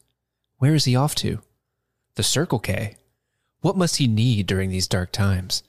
Where 0.58 0.74
is 0.74 0.86
he 0.86 0.96
off 0.96 1.14
to? 1.16 1.42
The 2.16 2.24
Circle 2.24 2.58
K. 2.58 2.98
What 3.60 3.78
must 3.78 3.98
he 3.98 4.08
need 4.08 4.48
during 4.48 4.72
these 4.72 4.88
dark 4.88 5.12
times? 5.12 5.62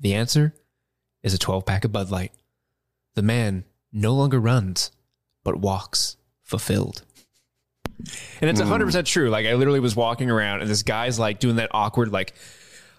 The 0.00 0.14
answer 0.14 0.54
is 1.22 1.34
a 1.34 1.38
12 1.38 1.66
pack 1.66 1.84
of 1.84 1.92
Bud 1.92 2.10
Light. 2.10 2.32
The 3.16 3.22
man 3.22 3.64
no 3.92 4.14
longer 4.14 4.40
runs, 4.40 4.92
but 5.44 5.60
walks 5.60 6.16
fulfilled. 6.42 7.02
And 8.40 8.48
it's 8.48 8.62
100% 8.62 8.94
hmm. 8.94 9.02
true. 9.02 9.28
Like, 9.28 9.44
I 9.44 9.52
literally 9.52 9.78
was 9.78 9.94
walking 9.94 10.30
around, 10.30 10.62
and 10.62 10.70
this 10.70 10.82
guy's 10.84 11.18
like 11.18 11.38
doing 11.38 11.56
that 11.56 11.68
awkward, 11.72 12.12
like, 12.12 12.32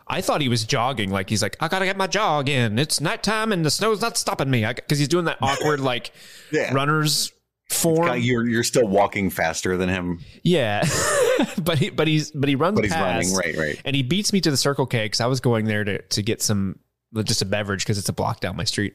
I 0.08 0.22
thought 0.22 0.42
he 0.42 0.50
was 0.50 0.64
jogging. 0.66 1.10
Like 1.10 1.30
he's 1.30 1.42
like, 1.42 1.58
I 1.60 1.68
gotta 1.68 1.86
get 1.86 1.98
my 1.98 2.08
jog 2.08 2.48
in. 2.50 2.78
It's 2.78 3.02
nighttime 3.02 3.52
and 3.52 3.66
the 3.66 3.72
snow's 3.72 4.02
not 4.02 4.18
stopping 4.18 4.50
me. 4.50 4.66
Because 4.66 5.00
he's 5.00 5.08
doing 5.08 5.26
that 5.26 5.38
awkward 5.42 5.80
like 5.82 6.12
Yeah. 6.52 6.74
runner's 6.74 7.32
form. 7.70 8.08
God, 8.08 8.20
You're 8.20 8.48
you're 8.48 8.64
still 8.64 8.88
walking 8.88 9.30
faster 9.32 9.76
than 9.78 9.90
him, 9.90 10.20
Yeah, 10.44 10.88
but 11.64 11.80
he 11.80 11.90
but 11.90 12.08
he's 12.08 12.30
but 12.32 12.48
he 12.48 12.56
runs 12.56 12.76
but 12.76 12.84
he's 12.84 12.94
past, 12.94 13.34
running. 13.34 13.58
Right, 13.58 13.68
right. 13.70 13.82
and 13.84 13.96
he 13.96 14.04
beats 14.04 14.32
me 14.32 14.42
to 14.42 14.52
the 14.52 14.58
Circle 14.58 14.86
K 14.86 15.06
because 15.06 15.22
I 15.22 15.26
was 15.26 15.40
going 15.40 15.66
there 15.66 15.84
to 15.84 16.02
to 16.02 16.22
get 16.22 16.42
some 16.44 16.78
just 17.24 17.42
a 17.42 17.46
beverage 17.46 17.84
because 17.84 17.98
it's 17.98 18.10
a 18.10 18.14
block 18.14 18.40
down 18.42 18.56
my 18.56 18.64
street, 18.66 18.94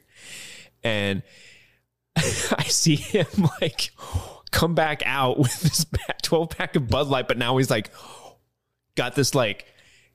and 0.85 1.23
I 2.17 2.64
see 2.64 2.95
him 2.97 3.26
like 3.61 3.90
come 4.52 4.75
back 4.76 5.02
out 5.05 5.38
with 5.38 5.61
this 5.61 5.85
twelve 6.23 6.50
pack 6.50 6.76
of 6.76 6.88
Bud 6.88 7.09
Light, 7.09 7.26
but 7.26 7.38
now 7.38 7.57
he's 7.57 7.71
like 7.71 7.90
got 8.95 9.14
this 9.17 9.35
like 9.35 9.67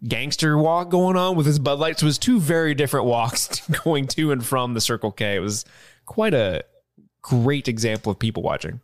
gangster 0.07 0.57
walk 0.57 0.89
going 0.89 1.17
on 1.17 1.35
with 1.35 1.45
his 1.45 1.59
Bud 1.59 1.79
Lights. 1.79 1.99
So 2.01 2.05
it 2.05 2.07
was 2.07 2.17
two 2.17 2.39
very 2.39 2.73
different 2.73 3.05
walks 3.05 3.67
going 3.83 4.07
to 4.07 4.31
and 4.31 4.45
from 4.45 4.73
the 4.73 4.81
Circle 4.81 5.11
K. 5.11 5.35
It 5.35 5.39
was 5.39 5.65
quite 6.05 6.33
a 6.33 6.63
great 7.21 7.67
example 7.67 8.11
of 8.11 8.19
people 8.19 8.43
watching. 8.43 8.81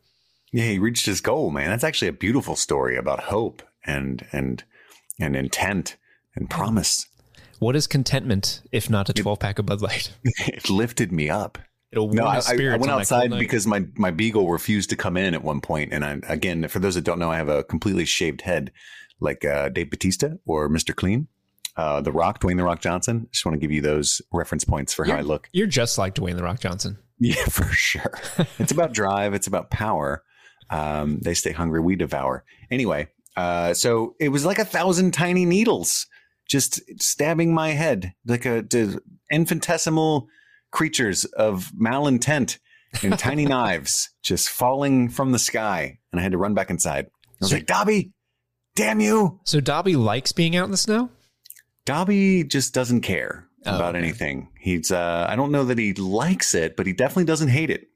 Yeah, 0.51 0.65
he 0.65 0.79
reached 0.79 1.05
his 1.05 1.21
goal, 1.21 1.49
man. 1.49 1.69
That's 1.69 1.83
actually 1.83 2.09
a 2.09 2.13
beautiful 2.13 2.55
story 2.55 2.97
about 2.97 3.23
hope 3.23 3.61
and 3.85 4.25
and 4.31 4.63
and 5.19 5.35
intent 5.35 5.97
and 6.35 6.49
promise. 6.49 7.07
What 7.59 7.75
is 7.75 7.85
contentment 7.87 8.61
if 8.71 8.89
not 8.89 9.07
a 9.09 9.13
12 9.13 9.39
pack 9.39 9.59
of 9.59 9.65
Bud 9.67 9.81
Light? 9.81 10.11
It 10.47 10.69
lifted 10.69 11.11
me 11.11 11.29
up. 11.29 11.59
It'll 11.91 12.09
No, 12.09 12.25
I, 12.25 12.41
I- 12.47 12.55
went 12.55 12.61
on 12.61 12.69
that 12.71 12.79
cold 12.79 12.89
outside 12.89 13.29
because 13.37 13.67
my 13.67 13.85
my 13.95 14.11
beagle 14.11 14.49
refused 14.49 14.89
to 14.89 14.95
come 14.95 15.15
in 15.17 15.33
at 15.33 15.43
one 15.43 15.61
point, 15.61 15.93
and 15.93 16.03
I 16.03 16.19
again, 16.27 16.67
for 16.67 16.79
those 16.79 16.95
that 16.95 17.03
don't 17.03 17.19
know, 17.19 17.31
I 17.31 17.37
have 17.37 17.49
a 17.49 17.63
completely 17.63 18.05
shaved 18.05 18.41
head, 18.41 18.71
like 19.21 19.45
uh, 19.45 19.69
Dave 19.69 19.89
Bautista 19.89 20.37
or 20.45 20.67
Mister 20.67 20.91
Clean, 20.93 21.27
uh, 21.77 22.01
The 22.01 22.11
Rock, 22.11 22.41
Dwayne 22.41 22.57
The 22.57 22.63
Rock 22.63 22.81
Johnson. 22.81 23.27
Just 23.31 23.45
want 23.45 23.53
to 23.55 23.59
give 23.59 23.71
you 23.71 23.81
those 23.81 24.21
reference 24.33 24.65
points 24.65 24.93
for 24.93 25.05
how 25.05 25.15
I 25.15 25.21
look. 25.21 25.47
You're 25.53 25.67
just 25.67 25.97
like 25.97 26.15
Dwayne 26.15 26.35
the 26.35 26.43
Rock 26.43 26.59
Johnson. 26.59 26.97
Yeah, 27.19 27.45
for 27.49 27.65
sure. 27.65 28.13
it's 28.59 28.71
about 28.71 28.93
drive. 28.93 29.33
It's 29.33 29.47
about 29.47 29.69
power. 29.69 30.23
Um, 30.69 31.19
they 31.19 31.33
stay 31.33 31.51
hungry. 31.51 31.79
We 31.81 31.95
devour. 31.95 32.43
Anyway, 32.71 33.07
uh, 33.37 33.73
so 33.73 34.15
it 34.19 34.29
was 34.29 34.43
like 34.45 34.57
a 34.59 34.65
thousand 34.65 35.11
tiny 35.13 35.45
needles 35.45 36.07
just 36.49 36.81
stabbing 37.01 37.53
my 37.53 37.69
head, 37.69 38.13
like 38.25 38.45
a 38.45 38.63
infinitesimal 39.31 40.27
creatures 40.71 41.25
of 41.25 41.71
malintent 41.79 42.57
and 43.03 43.17
tiny 43.17 43.45
knives 43.55 44.09
just 44.21 44.49
falling 44.49 45.09
from 45.09 45.31
the 45.31 45.39
sky. 45.39 45.97
And 46.11 46.19
I 46.19 46.23
had 46.23 46.31
to 46.33 46.37
run 46.37 46.53
back 46.53 46.69
inside. 46.69 47.05
I 47.05 47.09
was 47.39 47.49
So- 47.49 47.55
like, 47.57 47.65
Dobby, 47.65 48.11
damn 48.75 48.99
you. 48.99 49.39
So 49.43 49.59
Dobby 49.59 49.95
likes 49.95 50.31
being 50.31 50.55
out 50.55 50.65
in 50.65 50.71
the 50.71 50.77
snow? 50.77 51.09
Dobby 51.85 52.43
just 52.43 52.73
doesn't 52.73 53.01
care 53.01 53.47
Oh, 53.65 53.75
about 53.75 53.95
okay. 53.95 54.03
anything. 54.03 54.49
He's, 54.59 54.91
uh, 54.91 55.25
I 55.29 55.35
don't 55.35 55.51
know 55.51 55.65
that 55.65 55.77
he 55.77 55.93
likes 55.93 56.55
it, 56.55 56.75
but 56.75 56.87
he 56.87 56.93
definitely 56.93 57.25
doesn't 57.25 57.49
hate 57.49 57.69
it. 57.69 57.87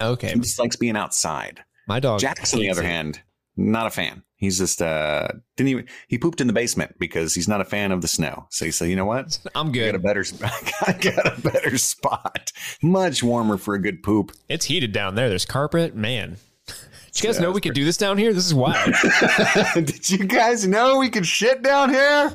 Okay. 0.00 0.32
He 0.32 0.40
just 0.40 0.58
likes 0.58 0.74
being 0.76 0.96
outside. 0.96 1.62
My 1.86 2.00
dog. 2.00 2.18
Jax, 2.20 2.52
on 2.54 2.60
the 2.60 2.70
other 2.70 2.82
it. 2.82 2.86
hand, 2.86 3.20
not 3.56 3.86
a 3.86 3.90
fan. 3.90 4.22
He's 4.36 4.58
just 4.58 4.82
uh 4.82 5.28
didn't 5.56 5.68
even 5.68 5.86
he 6.08 6.18
pooped 6.18 6.40
in 6.40 6.48
the 6.48 6.52
basement 6.52 6.96
because 6.98 7.32
he's 7.34 7.46
not 7.46 7.60
a 7.60 7.64
fan 7.64 7.92
of 7.92 8.00
the 8.02 8.08
snow. 8.08 8.46
So 8.50 8.64
he 8.64 8.72
said, 8.72 8.88
you 8.88 8.96
know 8.96 9.04
what? 9.04 9.38
I'm 9.54 9.68
I 9.68 9.70
got 9.72 9.88
a 9.88 9.92
good. 9.92 10.02
better 10.02 10.24
I 10.86 10.92
got 10.94 11.38
a 11.38 11.40
better 11.40 11.78
spot. 11.78 12.50
Much 12.82 13.22
warmer 13.22 13.56
for 13.58 13.74
a 13.74 13.80
good 13.80 14.02
poop. 14.02 14.32
It's 14.48 14.64
heated 14.64 14.90
down 14.92 15.14
there. 15.14 15.28
There's 15.28 15.44
carpet. 15.44 15.94
Man. 15.94 16.38
Did 17.12 17.22
you 17.22 17.28
guys 17.28 17.36
Yeah, 17.36 17.42
know 17.42 17.50
we 17.52 17.60
could 17.60 17.74
do 17.74 17.84
this 17.84 17.96
down 17.96 18.16
here? 18.18 18.32
This 18.32 18.46
is 18.46 18.54
wild. 18.54 18.94
Did 19.74 20.08
you 20.10 20.24
guys 20.26 20.66
know 20.66 20.98
we 20.98 21.08
could 21.10 21.26
shit 21.26 21.62
down 21.62 21.90
here? 21.90 22.32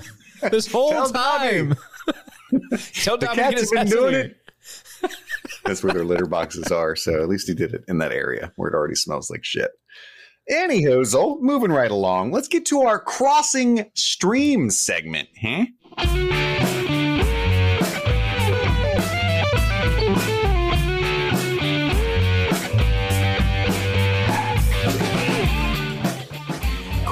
this 0.51 0.71
whole 0.71 0.91
Tell 0.91 1.09
Dobby. 1.11 1.49
time. 1.49 1.75
Tell 2.93 3.17
The 3.17 3.25
Dobby 3.25 3.37
get 3.37 3.55
cats 3.55 3.61
have 3.75 3.87
been 3.87 3.97
doing 3.97 4.13
it. 4.13 4.37
That's 5.65 5.83
where 5.83 5.93
their 5.93 6.05
litter 6.05 6.27
boxes 6.27 6.71
are. 6.71 6.95
So 6.95 7.21
at 7.21 7.27
least 7.27 7.47
he 7.47 7.53
did 7.55 7.73
it 7.73 7.83
in 7.87 7.97
that 7.99 8.11
area 8.11 8.51
where 8.55 8.69
it 8.69 8.75
already 8.75 8.95
smells 8.95 9.29
like 9.29 9.43
shit. 9.43 9.71
Anyhoozle, 10.51 11.41
moving 11.41 11.71
right 11.71 11.91
along. 11.91 12.31
Let's 12.31 12.47
get 12.47 12.65
to 12.67 12.81
our 12.83 12.99
crossing 12.99 13.89
stream 13.95 14.69
segment, 14.69 15.27
huh? 15.41 15.65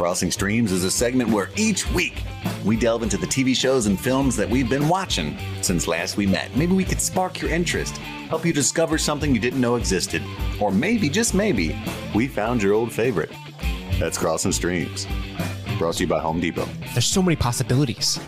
Crossing 0.05 0.29
Streams 0.29 0.71
is 0.71 0.83
a 0.83 0.91
segment 0.91 1.31
where 1.31 1.49
each 1.55 1.91
week 1.91 2.21
we 2.63 2.77
delve 2.77 3.01
into 3.01 3.17
the 3.17 3.25
TV 3.25 3.55
shows 3.55 3.87
and 3.87 3.99
films 3.99 4.35
that 4.35 4.47
we've 4.47 4.69
been 4.69 4.87
watching 4.87 5.35
since 5.63 5.87
last 5.87 6.15
we 6.15 6.27
met. 6.27 6.55
Maybe 6.55 6.75
we 6.75 6.83
could 6.83 7.01
spark 7.01 7.41
your 7.41 7.49
interest, 7.49 7.97
help 8.29 8.45
you 8.45 8.53
discover 8.53 8.99
something 8.99 9.33
you 9.33 9.41
didn't 9.41 9.59
know 9.59 9.77
existed, 9.77 10.21
or 10.61 10.71
maybe, 10.71 11.09
just 11.09 11.33
maybe, 11.33 11.75
we 12.13 12.27
found 12.27 12.61
your 12.61 12.73
old 12.75 12.93
favorite. 12.93 13.31
That's 13.99 14.15
Crossing 14.15 14.51
Streams. 14.51 15.07
Brought 15.79 15.95
to 15.95 16.03
you 16.03 16.07
by 16.07 16.19
Home 16.19 16.39
Depot. 16.39 16.69
There's 16.93 17.07
so 17.07 17.23
many 17.23 17.35
possibilities. 17.35 18.19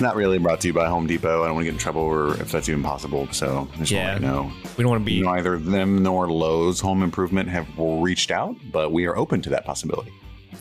Not 0.00 0.14
really 0.14 0.38
brought 0.38 0.60
to 0.60 0.68
you 0.68 0.72
by 0.72 0.86
Home 0.86 1.08
Depot. 1.08 1.42
I 1.42 1.46
don't 1.46 1.56
want 1.56 1.64
to 1.64 1.72
get 1.72 1.74
in 1.74 1.78
trouble 1.80 2.02
or 2.02 2.34
if 2.40 2.52
that's 2.52 2.68
even 2.68 2.84
possible. 2.84 3.26
So 3.32 3.68
I 3.74 3.78
just 3.78 3.90
Yeah. 3.90 4.12
want 4.12 4.20
to 4.20 4.26
know. 4.28 4.52
We 4.76 4.84
don't 4.84 4.92
want 4.92 5.00
to 5.00 5.04
be. 5.04 5.22
Neither 5.22 5.58
them 5.58 6.04
nor 6.04 6.30
Lowe's 6.30 6.78
Home 6.78 7.02
Improvement 7.02 7.48
have 7.48 7.66
reached 7.76 8.30
out, 8.30 8.54
but 8.70 8.92
we 8.92 9.06
are 9.06 9.16
open 9.16 9.42
to 9.42 9.50
that 9.50 9.64
possibility. 9.64 10.12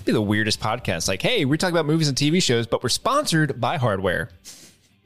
Be 0.05 0.11
the 0.11 0.21
weirdest 0.21 0.59
podcast. 0.59 1.07
Like, 1.07 1.21
hey, 1.21 1.45
we're 1.45 1.57
talking 1.57 1.75
about 1.75 1.85
movies 1.85 2.07
and 2.07 2.17
TV 2.17 2.41
shows, 2.41 2.67
but 2.67 2.83
we're 2.83 2.89
sponsored 2.89 3.59
by 3.59 3.77
hardware. 3.77 4.29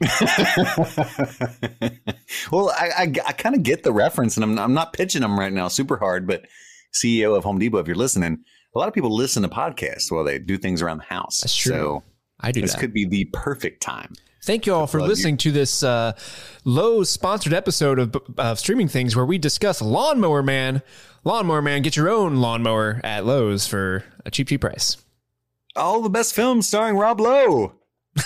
well, 2.50 2.70
I, 2.70 2.90
I, 2.96 3.12
I 3.26 3.32
kind 3.32 3.54
of 3.54 3.62
get 3.62 3.82
the 3.82 3.92
reference, 3.92 4.36
and 4.36 4.44
I'm, 4.44 4.58
I'm 4.58 4.74
not 4.74 4.92
pitching 4.92 5.22
them 5.22 5.38
right 5.38 5.52
now 5.52 5.68
super 5.68 5.96
hard, 5.96 6.26
but 6.26 6.46
CEO 6.94 7.36
of 7.36 7.44
Home 7.44 7.58
Depot, 7.58 7.78
if 7.78 7.86
you're 7.86 7.96
listening, 7.96 8.44
a 8.74 8.78
lot 8.78 8.88
of 8.88 8.94
people 8.94 9.14
listen 9.14 9.42
to 9.42 9.48
podcasts 9.48 10.10
while 10.10 10.24
they 10.24 10.38
do 10.38 10.58
things 10.58 10.82
around 10.82 10.98
the 10.98 11.04
house. 11.04 11.40
That's 11.42 11.54
true. 11.54 11.72
So 11.72 12.02
I 12.40 12.52
do 12.52 12.60
this 12.60 12.72
that. 12.72 12.80
could 12.80 12.92
be 12.92 13.04
the 13.04 13.26
perfect 13.32 13.82
time. 13.82 14.12
Thank 14.44 14.66
you 14.66 14.74
all 14.74 14.86
for 14.86 14.98
plug 14.98 15.08
you. 15.08 15.14
listening 15.14 15.36
to 15.38 15.50
this 15.52 15.82
uh, 15.82 16.12
Lowe's 16.64 17.10
sponsored 17.10 17.52
episode 17.54 17.98
of, 17.98 18.16
of 18.38 18.58
Streaming 18.58 18.88
Things 18.88 19.16
where 19.16 19.24
we 19.24 19.38
discuss 19.38 19.80
Lawnmower 19.82 20.42
Man. 20.42 20.82
Lawnmower 21.24 21.62
Man, 21.62 21.82
get 21.82 21.96
your 21.96 22.10
own 22.10 22.36
lawnmower 22.36 23.00
at 23.02 23.24
Lowe's 23.24 23.66
for 23.66 24.04
a 24.26 24.30
cheap, 24.30 24.48
cheap 24.48 24.60
price. 24.60 24.98
All 25.76 26.02
the 26.02 26.10
best 26.10 26.34
films 26.34 26.68
starring 26.68 26.96
Rob 26.96 27.20
Lowe. 27.20 27.72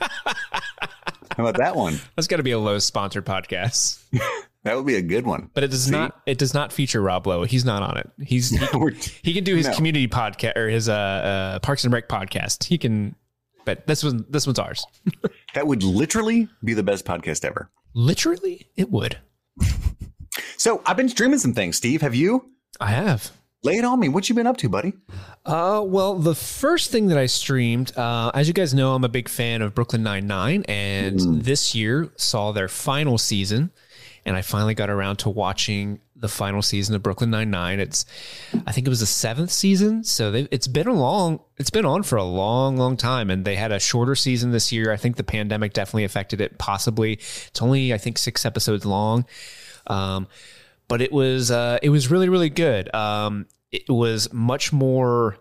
How 0.00 1.44
about 1.44 1.58
that 1.58 1.76
one? 1.76 2.00
That's 2.14 2.26
got 2.28 2.38
to 2.38 2.42
be 2.42 2.52
a 2.52 2.58
Lowe's 2.58 2.84
sponsored 2.84 3.26
podcast, 3.26 4.02
That 4.62 4.74
would 4.76 4.86
be 4.86 4.96
a 4.96 5.02
good 5.02 5.24
one. 5.26 5.48
but 5.54 5.62
it 5.62 5.68
does 5.70 5.84
See? 5.84 5.90
not. 5.92 6.20
It 6.26 6.38
does 6.38 6.52
not 6.52 6.72
feature 6.72 7.00
Rob 7.00 7.24
Lowe. 7.26 7.44
He's 7.44 7.64
not 7.64 7.82
on 7.84 7.98
it. 7.98 8.10
He's 8.26 8.50
he, 8.72 8.90
he 9.22 9.32
can 9.34 9.44
do 9.44 9.54
his 9.54 9.68
No. 9.68 9.74
community 9.76 10.08
podcast 10.08 10.56
or 10.56 10.68
his 10.68 10.88
uh, 10.88 10.92
uh, 10.92 11.58
Parks 11.60 11.84
and 11.84 11.92
Rec 11.92 12.08
podcast. 12.08 12.64
He 12.64 12.76
can, 12.78 13.14
but 13.66 13.86
this 13.86 14.02
one 14.02 14.24
this 14.30 14.46
one's 14.46 14.58
ours. 14.58 14.86
that 15.54 15.66
would 15.66 15.82
literally 15.82 16.48
be 16.64 16.72
the 16.72 16.82
best 16.82 17.04
podcast 17.04 17.44
ever. 17.44 17.70
Literally, 17.92 18.66
it 18.76 18.90
would. 18.90 19.18
So 20.58 20.82
I've 20.86 20.96
been 20.96 21.08
streaming 21.08 21.38
some 21.38 21.52
things. 21.54 21.76
Steve, 21.76 22.00
have 22.02 22.14
you? 22.14 22.50
I 22.80 22.88
have. 22.88 23.30
Lay 23.62 23.76
it 23.76 23.84
on 23.84 23.98
me. 24.00 24.08
What 24.08 24.28
you 24.28 24.34
been 24.34 24.46
up 24.46 24.56
to, 24.58 24.68
buddy? 24.68 24.94
Uh, 25.44 25.82
well, 25.84 26.14
the 26.14 26.34
first 26.34 26.90
thing 26.90 27.06
that 27.08 27.18
I 27.18 27.26
streamed, 27.26 27.96
uh, 27.96 28.30
as 28.34 28.48
you 28.48 28.54
guys 28.54 28.74
know, 28.74 28.94
I'm 28.94 29.04
a 29.04 29.08
big 29.08 29.28
fan 29.28 29.62
of 29.62 29.74
Brooklyn 29.74 30.02
Nine 30.02 30.26
Nine, 30.26 30.64
and 30.68 31.18
this 31.42 31.74
year 31.74 32.10
saw 32.16 32.52
their 32.52 32.68
final 32.68 33.18
season, 33.18 33.70
and 34.24 34.36
I 34.36 34.42
finally 34.42 34.74
got 34.74 34.90
around 34.90 35.16
to 35.18 35.30
watching 35.30 36.00
the 36.18 36.28
final 36.28 36.62
season 36.62 36.94
of 36.94 37.02
Brooklyn 37.02 37.30
Nine 37.30 37.50
Nine. 37.50 37.78
It's, 37.78 38.06
I 38.66 38.72
think 38.72 38.86
it 38.86 38.90
was 38.90 39.00
the 39.00 39.06
seventh 39.06 39.50
season, 39.50 40.02
so 40.02 40.32
it's 40.50 40.66
been 40.66 40.88
a 40.88 40.94
long, 40.94 41.40
it's 41.58 41.70
been 41.70 41.84
on 41.84 42.02
for 42.02 42.16
a 42.16 42.24
long, 42.24 42.76
long 42.76 42.96
time, 42.96 43.30
and 43.30 43.44
they 43.44 43.56
had 43.56 43.72
a 43.72 43.78
shorter 43.78 44.14
season 44.14 44.50
this 44.50 44.72
year. 44.72 44.90
I 44.90 44.96
think 44.96 45.16
the 45.16 45.24
pandemic 45.24 45.72
definitely 45.72 46.04
affected 46.04 46.40
it. 46.40 46.58
Possibly, 46.58 47.14
it's 47.14 47.60
only 47.60 47.92
I 47.92 47.98
think 47.98 48.18
six 48.18 48.44
episodes 48.46 48.84
long. 48.84 49.26
Um, 49.86 50.26
but 50.88 51.00
it 51.00 51.12
was 51.12 51.50
uh, 51.50 51.78
it 51.82 51.90
was 51.90 52.10
really 52.10 52.28
really 52.28 52.50
good. 52.50 52.92
Um, 52.94 53.46
it 53.70 53.88
was 53.88 54.32
much 54.32 54.72
more 54.72 55.36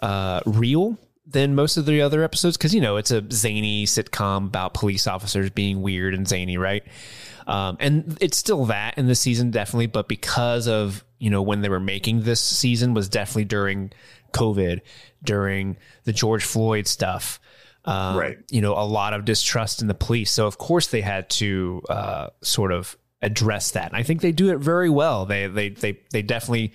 uh, 0.00 0.40
real 0.46 0.98
than 1.26 1.54
most 1.54 1.76
of 1.76 1.86
the 1.86 2.00
other 2.00 2.22
episodes 2.22 2.56
because 2.56 2.74
you 2.74 2.80
know 2.80 2.96
it's 2.96 3.10
a 3.10 3.24
zany 3.30 3.84
sitcom 3.84 4.46
about 4.46 4.74
police 4.74 5.06
officers 5.06 5.50
being 5.50 5.82
weird 5.82 6.14
and 6.14 6.26
zany, 6.26 6.56
right? 6.56 6.84
Um, 7.46 7.76
and 7.78 8.18
it's 8.20 8.36
still 8.36 8.66
that 8.66 8.98
in 8.98 9.06
the 9.06 9.14
season, 9.14 9.50
definitely. 9.50 9.86
But 9.86 10.08
because 10.08 10.66
of 10.68 11.04
you 11.18 11.30
know 11.30 11.42
when 11.42 11.60
they 11.60 11.68
were 11.68 11.80
making 11.80 12.22
this 12.22 12.40
season 12.40 12.94
was 12.94 13.08
definitely 13.08 13.44
during 13.44 13.92
COVID, 14.32 14.80
during 15.22 15.76
the 16.04 16.12
George 16.12 16.44
Floyd 16.44 16.86
stuff. 16.86 17.40
Um, 17.84 18.16
Right. 18.16 18.38
You 18.50 18.60
know, 18.60 18.72
a 18.72 18.84
lot 18.84 19.12
of 19.14 19.24
distrust 19.24 19.80
in 19.80 19.86
the 19.86 19.94
police. 19.94 20.32
So 20.32 20.46
of 20.46 20.58
course 20.58 20.88
they 20.88 21.02
had 21.02 21.30
to 21.30 21.82
uh, 21.88 22.28
sort 22.42 22.72
of 22.72 22.96
address 23.22 23.72
that. 23.72 23.88
And 23.88 23.96
I 23.96 24.02
think 24.02 24.20
they 24.20 24.32
do 24.32 24.50
it 24.50 24.58
very 24.58 24.90
well. 24.90 25.26
They 25.26 25.46
they 25.46 25.70
they 25.70 26.00
they 26.10 26.22
definitely 26.22 26.72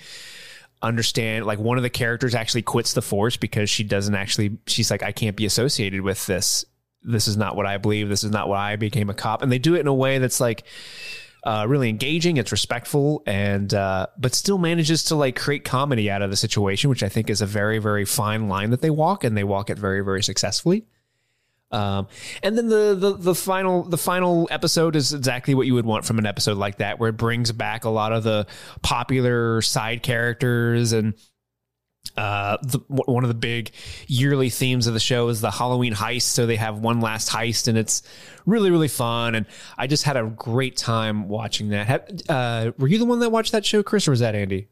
understand 0.82 1.46
like 1.46 1.60
one 1.60 1.78
of 1.78 1.84
the 1.84 1.90
characters 1.90 2.34
actually 2.34 2.64
quits 2.64 2.94
the 2.94 3.02
force 3.02 3.38
because 3.38 3.70
she 3.70 3.84
doesn't 3.84 4.16
actually 4.16 4.58
she's 4.66 4.90
like 4.90 5.04
I 5.04 5.12
can't 5.12 5.36
be 5.36 5.46
associated 5.46 6.02
with 6.02 6.26
this 6.26 6.66
this 7.04 7.28
is 7.28 7.38
not 7.38 7.56
what 7.56 7.66
I 7.66 7.78
believe. 7.78 8.10
This 8.10 8.24
is 8.24 8.32
not 8.32 8.48
why 8.48 8.74
I 8.74 8.76
became 8.76 9.10
a 9.10 9.14
cop. 9.14 9.42
And 9.42 9.52
they 9.52 9.60
do 9.60 9.76
it 9.76 9.80
in 9.80 9.88
a 9.88 9.94
way 9.94 10.20
that's 10.20 10.40
like 10.40 10.64
uh, 11.44 11.66
really 11.68 11.90
engaging. 11.90 12.38
It's 12.38 12.52
respectful 12.52 13.24
and 13.26 13.74
uh, 13.74 14.08
but 14.18 14.36
still 14.36 14.58
manages 14.58 15.06
to 15.06 15.16
like 15.16 15.36
create 15.36 15.64
comedy 15.64 16.10
out 16.10 16.22
of 16.22 16.30
the 16.30 16.38
situation, 16.38 16.90
which 16.90 17.04
I 17.04 17.10
think 17.10 17.30
is 17.30 17.42
a 17.42 17.46
very 17.46 17.80
very 17.80 18.06
fine 18.06 18.48
line 18.48 18.70
that 18.72 18.82
they 18.82 18.92
walk, 18.92 19.24
and 19.24 19.36
they 19.36 19.44
walk 19.44 19.70
it 19.70 19.80
very 19.80 20.02
very 20.04 20.24
successfully. 20.24 20.86
Um, 21.72 22.10
and 22.44 22.58
then 22.58 22.68
the, 22.68 22.96
the 22.96 23.14
the 23.14 23.36
final 23.36 23.84
the 23.84 23.98
final 23.98 24.48
episode 24.52 24.96
is 24.96 25.14
exactly 25.14 25.56
what 25.56 25.68
you 25.68 25.74
would 25.74 25.86
want 25.86 26.06
from 26.06 26.20
an 26.20 26.26
episode 26.26 26.58
like 26.58 26.78
that, 26.78 27.00
where 27.00 27.10
it 27.10 27.18
brings 27.18 27.52
back 27.52 27.86
a 27.86 27.90
lot 27.90 28.12
of 28.12 28.24
the 28.24 28.46
popular 28.82 29.62
side 29.62 30.04
characters 30.04 30.92
and 30.92 31.14
uh, 32.18 32.58
the, 32.62 32.80
one 32.88 33.24
of 33.24 33.30
the 33.30 33.34
big 33.34 33.72
yearly 34.08 34.50
themes 34.50 34.88
of 34.88 34.94
the 34.94 35.00
show 35.00 35.30
is 35.30 35.42
the 35.42 35.52
Halloween 35.52 35.94
heist. 35.94 36.24
So 36.24 36.46
they 36.46 36.58
have 36.58 36.80
one 36.80 37.00
last 37.00 37.30
heist, 37.30 37.68
and 37.68 37.78
it's 37.78 38.04
really 38.46 38.72
really 38.72 38.88
fun. 38.88 39.36
And 39.36 39.46
I 39.78 39.88
just 39.88 40.04
had 40.04 40.18
a 40.18 40.24
great 40.26 40.78
time 40.78 41.30
watching 41.30 41.70
that. 41.70 41.88
Have, 41.88 42.10
uh, 42.28 42.72
were 42.78 42.88
you 42.88 42.98
the 42.98 43.06
one 43.06 43.20
that 43.20 43.32
watched 43.32 43.54
that 43.54 43.66
show, 43.66 43.82
Chris, 43.84 44.08
or 44.08 44.12
was 44.12 44.20
that 44.20 44.36
Andy? 44.36 44.68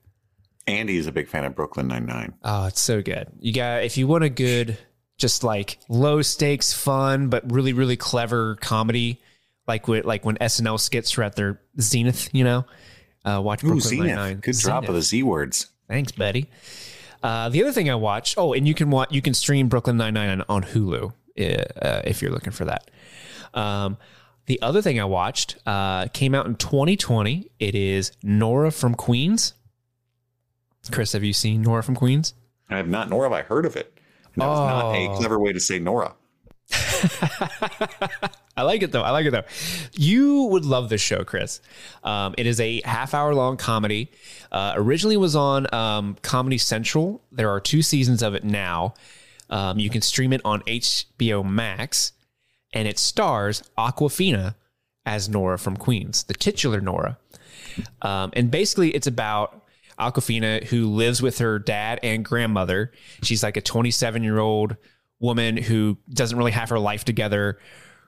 Andy 0.68 0.98
is 0.98 1.08
a 1.08 1.12
big 1.12 1.28
fan 1.28 1.46
of 1.46 1.56
Brooklyn 1.56 1.88
Nine 1.88 2.06
Nine. 2.06 2.34
Oh, 2.44 2.66
it's 2.68 2.82
so 2.82 3.02
good. 3.02 3.28
You 3.40 3.54
got 3.54 3.84
if 3.84 3.98
you 3.98 4.08
want 4.08 4.24
a 4.24 4.30
good, 4.30 4.78
just 5.18 5.44
like 5.44 5.80
low 5.88 6.22
stakes 6.22 6.74
fun, 6.74 7.30
but 7.30 7.52
really 7.52 7.74
really 7.74 7.98
clever 7.98 8.56
comedy, 8.56 9.22
like 9.68 9.88
with, 9.88 10.06
like 10.06 10.26
when 10.26 10.36
SNL 10.38 10.80
skits 10.80 11.18
are 11.18 11.24
at 11.24 11.36
their 11.36 11.62
zenith. 11.80 12.30
You 12.34 12.44
know, 12.44 12.66
uh, 13.24 13.42
watch 13.42 13.62
Brooklyn 13.62 13.82
Zenith. 13.82 14.06
Nine 14.08 14.16
Nine. 14.16 14.40
Good 14.40 14.58
drop 14.58 14.90
of 14.90 14.96
the 14.96 15.02
Z 15.02 15.24
words. 15.24 15.68
Thanks, 15.88 16.12
buddy. 16.12 16.50
Uh, 17.22 17.50
the 17.50 17.62
other 17.64 17.72
thing 17.72 17.90
I 17.90 17.96
watched. 17.96 18.36
Oh, 18.38 18.54
and 18.54 18.68
you 18.68 18.74
can 18.74 18.90
watch. 18.90 19.12
You 19.12 19.22
can 19.22 19.34
stream 19.34 19.68
Brooklyn 19.68 19.98
Nine 19.98 20.14
Nine 20.14 20.44
on, 20.48 20.64
Hulu 20.64 21.06
uh, 21.12 21.12
if 22.06 22.22
you're 22.22 22.32
looking 22.32 22.54
for 22.54 22.66
that. 22.66 22.90
Um, 23.54 23.98
the 24.46 24.62
other 24.62 24.82
thing 24.82 25.00
I 25.00 25.06
watched 25.06 25.58
uh, 25.66 26.08
came 26.08 26.34
out 26.34 26.46
in 26.46 26.56
2020. 26.56 27.52
It 27.60 27.76
is 27.76 28.12
Nora 28.24 28.72
from 28.72 28.96
Queens. 28.96 29.54
Chris, 30.92 31.12
have 31.14 31.24
you 31.24 31.34
seen 31.34 31.62
Nora 31.62 31.84
from 31.84 31.96
Queens? 31.96 32.34
I 32.70 32.78
have 32.78 32.88
not, 32.88 33.10
nor 33.10 33.24
have 33.24 33.34
I 33.34 33.42
heard 33.42 33.66
of 33.66 33.76
it. 33.76 33.94
And 34.34 34.42
that 34.42 34.48
was 34.48 34.60
not 34.60 34.96
a 34.96 35.08
Oh. 35.10 35.16
clever 35.18 35.38
way 35.40 35.52
to 35.54 35.60
say 35.60 35.78
Nora. 35.80 36.14
I 38.56 38.64
like 38.64 38.84
it 38.84 38.92
though. 38.92 39.02
I 39.02 39.12
like 39.12 39.26
it 39.26 39.32
though. 39.32 39.44
You 39.94 40.44
would 40.52 40.66
love 40.66 40.90
this 40.90 41.02
show, 41.02 41.24
Chris. 41.24 41.62
Um, 42.04 42.36
it 42.38 42.46
is 42.46 42.60
a 42.60 42.82
half 42.86 43.14
hour 43.14 43.34
long 43.34 43.58
comedy. 43.58 44.12
Uh, 44.52 44.74
originally 44.76 45.18
was 45.18 45.36
on 45.36 45.74
um, 45.74 46.18
Comedy 46.22 46.58
Central. 46.58 47.22
There 47.32 47.50
are 47.50 47.60
two 47.60 47.82
seasons 47.82 48.24
of 48.24 48.34
it 48.34 48.44
now. 48.44 48.94
Um, 49.50 49.80
you 49.80 49.90
can 49.90 50.02
stream 50.02 50.34
it 50.34 50.42
on 50.46 50.62
HBO 50.62 51.44
Max, 51.44 52.14
and 52.74 52.88
it 52.88 53.00
stars 53.00 53.64
Awkwafina 53.78 54.56
as 55.06 55.30
Nora 55.30 55.58
from 55.58 55.76
Queens, 55.76 56.24
the 56.24 56.34
titular 56.34 56.82
Nora. 56.82 57.18
Um, 58.02 58.32
and 58.34 58.52
basically, 58.52 58.92
it's 58.92 59.08
about 59.08 59.66
Awkwafina 60.00 60.64
who 60.66 60.88
lives 60.88 61.22
with 61.22 61.40
her 61.40 61.60
dad 61.60 62.00
and 62.04 62.24
grandmother. 62.24 62.92
She's 63.24 63.44
like 63.44 63.58
a 63.58 63.62
27 63.62 64.24
year 64.24 64.40
old 64.40 64.76
woman 65.20 65.58
who 65.58 65.98
doesn't 66.10 66.38
really 66.38 66.52
have 66.52 66.70
her 66.70 66.80
life 66.80 67.04
together. 67.04 67.60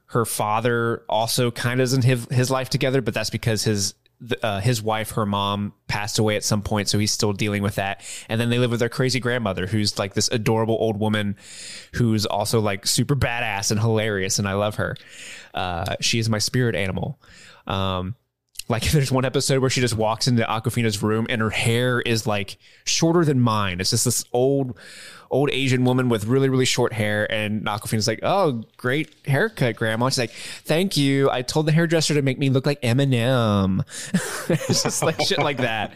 Her 0.05 0.25
father 0.25 1.03
also 1.09 1.51
kind 1.51 1.79
of 1.79 1.85
doesn't 1.85 2.05
have 2.05 2.29
his 2.29 2.49
life 2.49 2.69
together, 2.69 3.01
but 3.01 3.13
that's 3.13 3.29
because 3.29 3.63
his 3.63 3.93
uh, 4.41 4.59
his 4.59 4.81
wife, 4.81 5.11
her 5.11 5.25
mom, 5.25 5.73
passed 5.87 6.19
away 6.19 6.35
at 6.35 6.43
some 6.43 6.61
point, 6.61 6.87
so 6.87 6.99
he's 6.99 7.11
still 7.11 7.33
dealing 7.33 7.63
with 7.63 7.75
that. 7.75 8.01
And 8.29 8.39
then 8.39 8.49
they 8.49 8.59
live 8.59 8.71
with 8.71 8.79
their 8.79 8.89
crazy 8.89 9.19
grandmother, 9.19 9.67
who's 9.67 9.97
like 9.97 10.13
this 10.13 10.27
adorable 10.29 10.77
old 10.79 10.99
woman, 10.99 11.35
who's 11.93 12.25
also 12.25 12.59
like 12.59 12.85
super 12.85 13.15
badass 13.15 13.71
and 13.71 13.79
hilarious, 13.79 14.39
and 14.39 14.47
I 14.47 14.53
love 14.53 14.75
her. 14.75 14.95
Uh, 15.53 15.95
she 15.99 16.19
is 16.19 16.29
my 16.29 16.39
spirit 16.39 16.75
animal. 16.75 17.19
Um, 17.67 18.15
like 18.69 18.83
there's 18.91 19.11
one 19.11 19.25
episode 19.25 19.59
where 19.59 19.69
she 19.69 19.81
just 19.81 19.95
walks 19.95 20.27
into 20.27 20.43
Awkwafina's 20.43 21.03
room 21.03 21.27
and 21.29 21.41
her 21.41 21.49
hair 21.49 22.01
is 22.01 22.25
like 22.25 22.57
shorter 22.85 23.23
than 23.23 23.39
mine. 23.39 23.79
It's 23.79 23.91
just 23.91 24.05
this 24.05 24.25
old, 24.33 24.77
old 25.31 25.49
Asian 25.51 25.85
woman 25.85 26.09
with 26.09 26.25
really, 26.25 26.49
really 26.49 26.65
short 26.65 26.93
hair. 26.93 27.31
And 27.31 27.65
Awkwafina's 27.65 28.07
like, 28.07 28.19
"Oh, 28.21 28.63
great 28.77 29.15
haircut, 29.25 29.77
Grandma." 29.77 30.09
She's 30.09 30.19
like, 30.19 30.31
"Thank 30.31 30.97
you. 30.97 31.29
I 31.31 31.41
told 31.41 31.65
the 31.65 31.71
hairdresser 31.71 32.13
to 32.13 32.21
make 32.21 32.37
me 32.37 32.49
look 32.49 32.65
like 32.65 32.81
Eminem." 32.81 33.83
it's 34.49 34.83
just 34.83 35.01
like 35.01 35.19
shit 35.21 35.39
like 35.39 35.57
that. 35.57 35.93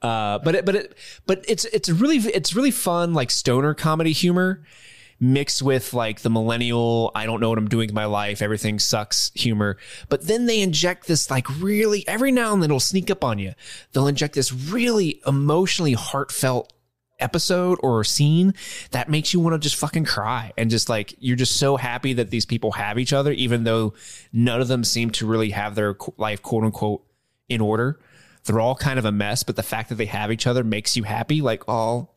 Uh, 0.00 0.38
but 0.40 0.56
it, 0.56 0.64
but 0.64 0.74
it, 0.74 0.96
but 1.26 1.44
it's 1.46 1.64
it's 1.66 1.88
really 1.88 2.16
it's 2.16 2.56
really 2.56 2.72
fun 2.72 3.14
like 3.14 3.30
stoner 3.30 3.74
comedy 3.74 4.12
humor 4.12 4.62
mixed 5.20 5.62
with 5.62 5.94
like 5.94 6.22
the 6.22 6.30
millennial 6.30 7.12
I 7.14 7.26
don't 7.26 7.38
know 7.38 7.48
what 7.48 7.58
I'm 7.58 7.68
doing 7.68 7.86
with 7.86 7.94
my 7.94 8.06
life 8.06 8.42
everything 8.42 8.80
sucks 8.80 9.30
humor 9.36 9.78
but 10.08 10.26
then 10.26 10.46
they 10.46 10.60
inject 10.60 11.06
this 11.06 11.30
like 11.30 11.46
really 11.60 12.06
every 12.08 12.32
now 12.32 12.52
and 12.52 12.60
then 12.60 12.70
it'll 12.70 12.80
sneak 12.80 13.08
up 13.08 13.22
on 13.22 13.38
you 13.38 13.52
they'll 13.92 14.08
inject 14.08 14.34
this 14.34 14.52
really 14.52 15.20
emotionally 15.24 15.92
heartfelt 15.92 16.71
episode 17.22 17.78
or 17.82 18.04
scene 18.04 18.54
that 18.90 19.08
makes 19.08 19.32
you 19.32 19.40
want 19.40 19.54
to 19.54 19.58
just 19.58 19.76
fucking 19.76 20.04
cry 20.04 20.52
and 20.58 20.70
just 20.70 20.88
like 20.88 21.14
you're 21.18 21.36
just 21.36 21.56
so 21.56 21.76
happy 21.76 22.12
that 22.14 22.30
these 22.30 22.44
people 22.44 22.72
have 22.72 22.98
each 22.98 23.12
other 23.12 23.32
even 23.32 23.64
though 23.64 23.94
none 24.32 24.60
of 24.60 24.68
them 24.68 24.84
seem 24.84 25.10
to 25.10 25.26
really 25.26 25.50
have 25.50 25.74
their 25.74 25.96
life 26.16 26.42
quote 26.42 26.64
unquote 26.64 27.02
in 27.48 27.60
order 27.60 27.98
they're 28.44 28.60
all 28.60 28.74
kind 28.74 28.98
of 28.98 29.04
a 29.04 29.12
mess 29.12 29.42
but 29.42 29.56
the 29.56 29.62
fact 29.62 29.88
that 29.88 29.94
they 29.94 30.06
have 30.06 30.32
each 30.32 30.46
other 30.46 30.64
makes 30.64 30.96
you 30.96 31.04
happy 31.04 31.40
like 31.40 31.62
oh 31.68 32.08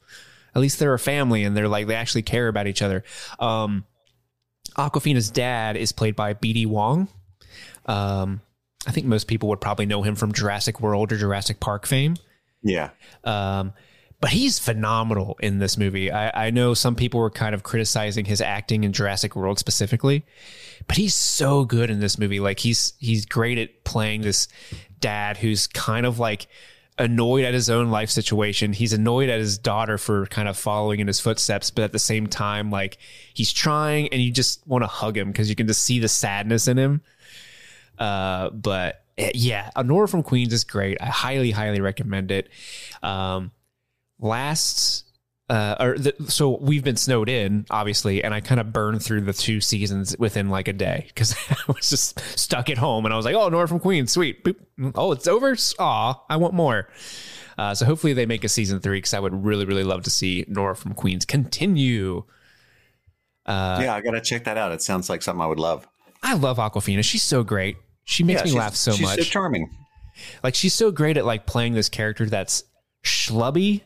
at 0.55 0.61
least 0.61 0.79
they're 0.79 0.93
a 0.93 0.99
family 0.99 1.43
and 1.43 1.55
they're 1.55 1.67
like 1.67 1.87
they 1.87 1.95
actually 1.95 2.21
care 2.21 2.47
about 2.47 2.67
each 2.67 2.81
other. 2.81 3.03
Um, 3.39 3.85
Awkwafina's 4.77 5.29
dad 5.29 5.77
is 5.77 5.91
played 5.91 6.15
by 6.15 6.33
BD 6.33 6.65
Wong. 6.65 7.07
Um, 7.85 8.41
I 8.87 8.91
think 8.91 9.05
most 9.05 9.27
people 9.27 9.49
would 9.49 9.61
probably 9.61 9.85
know 9.85 10.01
him 10.01 10.15
from 10.15 10.31
Jurassic 10.31 10.79
World 10.79 11.11
or 11.11 11.17
Jurassic 11.17 11.59
Park 11.59 11.85
fame. 11.85 12.15
Yeah. 12.63 12.91
Um, 13.23 13.73
but 14.21 14.31
he's 14.31 14.59
phenomenal 14.59 15.37
in 15.41 15.59
this 15.59 15.77
movie. 15.77 16.11
I, 16.11 16.47
I 16.47 16.49
know 16.49 16.73
some 16.73 16.95
people 16.95 17.19
were 17.19 17.29
kind 17.29 17.53
of 17.53 17.63
criticizing 17.63 18.25
his 18.25 18.41
acting 18.41 18.83
in 18.83 18.93
Jurassic 18.93 19.35
World 19.35 19.59
specifically, 19.59 20.25
but 20.87 20.97
he's 20.97 21.13
so 21.13 21.65
good 21.65 21.89
in 21.89 21.99
this 21.99 22.17
movie. 22.17 22.39
Like 22.39 22.59
he's 22.59 22.93
he's 22.99 23.25
great 23.25 23.57
at 23.57 23.83
playing 23.83 24.21
this 24.21 24.47
dad 24.99 25.37
who's 25.37 25.67
kind 25.67 26.05
of 26.05 26.19
like 26.19 26.47
annoyed 26.97 27.43
at 27.43 27.53
his 27.53 27.69
own 27.69 27.91
life 27.91 28.09
situation. 28.09 28.73
He's 28.73 28.93
annoyed 28.93 29.29
at 29.29 29.39
his 29.39 29.57
daughter 29.57 29.97
for 29.97 30.25
kind 30.27 30.47
of 30.47 30.57
following 30.57 30.99
in 30.99 31.07
his 31.07 31.19
footsteps, 31.19 31.69
but 31.69 31.83
at 31.83 31.91
the 31.91 31.99
same 31.99 32.27
time, 32.27 32.71
like 32.71 32.97
he's 33.33 33.51
trying 33.51 34.07
and 34.09 34.21
you 34.21 34.31
just 34.31 34.65
want 34.65 34.83
to 34.83 34.87
hug 34.87 35.17
him 35.17 35.31
because 35.31 35.49
you 35.49 35.55
can 35.55 35.67
just 35.67 35.83
see 35.83 35.99
the 35.99 36.07
sadness 36.07 36.67
in 36.67 36.77
him. 36.77 37.01
Uh, 37.99 38.49
but 38.49 39.03
eh, 39.17 39.31
yeah, 39.33 39.71
Nora 39.83 40.07
from 40.07 40.23
Queens 40.23 40.53
is 40.53 40.63
great. 40.63 40.97
I 41.01 41.07
highly, 41.07 41.51
highly 41.51 41.81
recommend 41.81 42.31
it. 42.31 42.49
Um, 43.03 43.51
last 44.19 45.03
uh 45.49 45.75
or 45.79 45.97
the, 45.97 46.13
so 46.27 46.57
we've 46.57 46.83
been 46.83 46.95
snowed 46.95 47.29
in 47.29 47.65
obviously 47.69 48.23
and 48.23 48.33
i 48.33 48.39
kind 48.41 48.59
of 48.59 48.73
burned 48.73 49.03
through 49.03 49.21
the 49.21 49.33
two 49.33 49.61
seasons 49.61 50.15
within 50.17 50.49
like 50.49 50.67
a 50.67 50.73
day 50.73 51.03
because 51.09 51.35
i 51.49 51.55
was 51.67 51.89
just 51.89 52.19
stuck 52.39 52.69
at 52.69 52.77
home 52.79 53.05
and 53.05 53.13
i 53.13 53.17
was 53.17 53.25
like 53.25 53.35
oh 53.35 53.47
nora 53.49 53.67
from 53.67 53.79
queens 53.79 54.11
sweet 54.11 54.43
Boop. 54.43 54.55
oh 54.95 55.11
it's 55.11 55.27
over 55.27 55.55
Aw, 55.79 56.23
i 56.29 56.35
want 56.37 56.53
more 56.55 56.87
uh, 57.57 57.73
so 57.75 57.85
hopefully 57.85 58.13
they 58.13 58.25
make 58.25 58.43
a 58.43 58.49
season 58.49 58.79
three 58.79 58.97
because 58.97 59.13
i 59.13 59.19
would 59.19 59.45
really 59.45 59.65
really 59.65 59.83
love 59.83 60.01
to 60.03 60.09
see 60.09 60.45
nora 60.47 60.75
from 60.75 60.93
queens 60.93 61.25
continue 61.25 62.23
uh 63.45 63.77
yeah, 63.83 63.93
I 63.93 64.01
got 64.01 64.11
to 64.11 64.21
check 64.21 64.45
that 64.45 64.57
out. 64.57 64.71
It 64.71 64.81
sounds 64.81 65.07
like 65.07 65.21
something 65.21 65.39
I 65.41 65.45
would 65.45 65.59
love. 65.59 65.87
i 66.23 66.33
love 66.33 66.57
Awkwafina 66.57 67.03
she's 67.03 67.21
so 67.21 67.43
great 67.43 67.77
she 68.03 68.23
makes 68.23 68.41
Yeah, 68.43 68.51
me 68.53 68.57
laugh 68.57 68.75
so 68.75 68.91
she's 68.93 69.01
much 69.01 69.15
She's 69.17 69.27
so 69.27 69.31
charming. 69.31 69.69
like 70.43 70.55
she's 70.55 70.73
so 70.73 70.89
great 70.91 71.17
at 71.17 71.25
like 71.25 71.45
playing 71.45 71.73
this 71.73 71.87
character 71.89 72.25
that's 72.25 72.63
schlubby. 73.03 73.81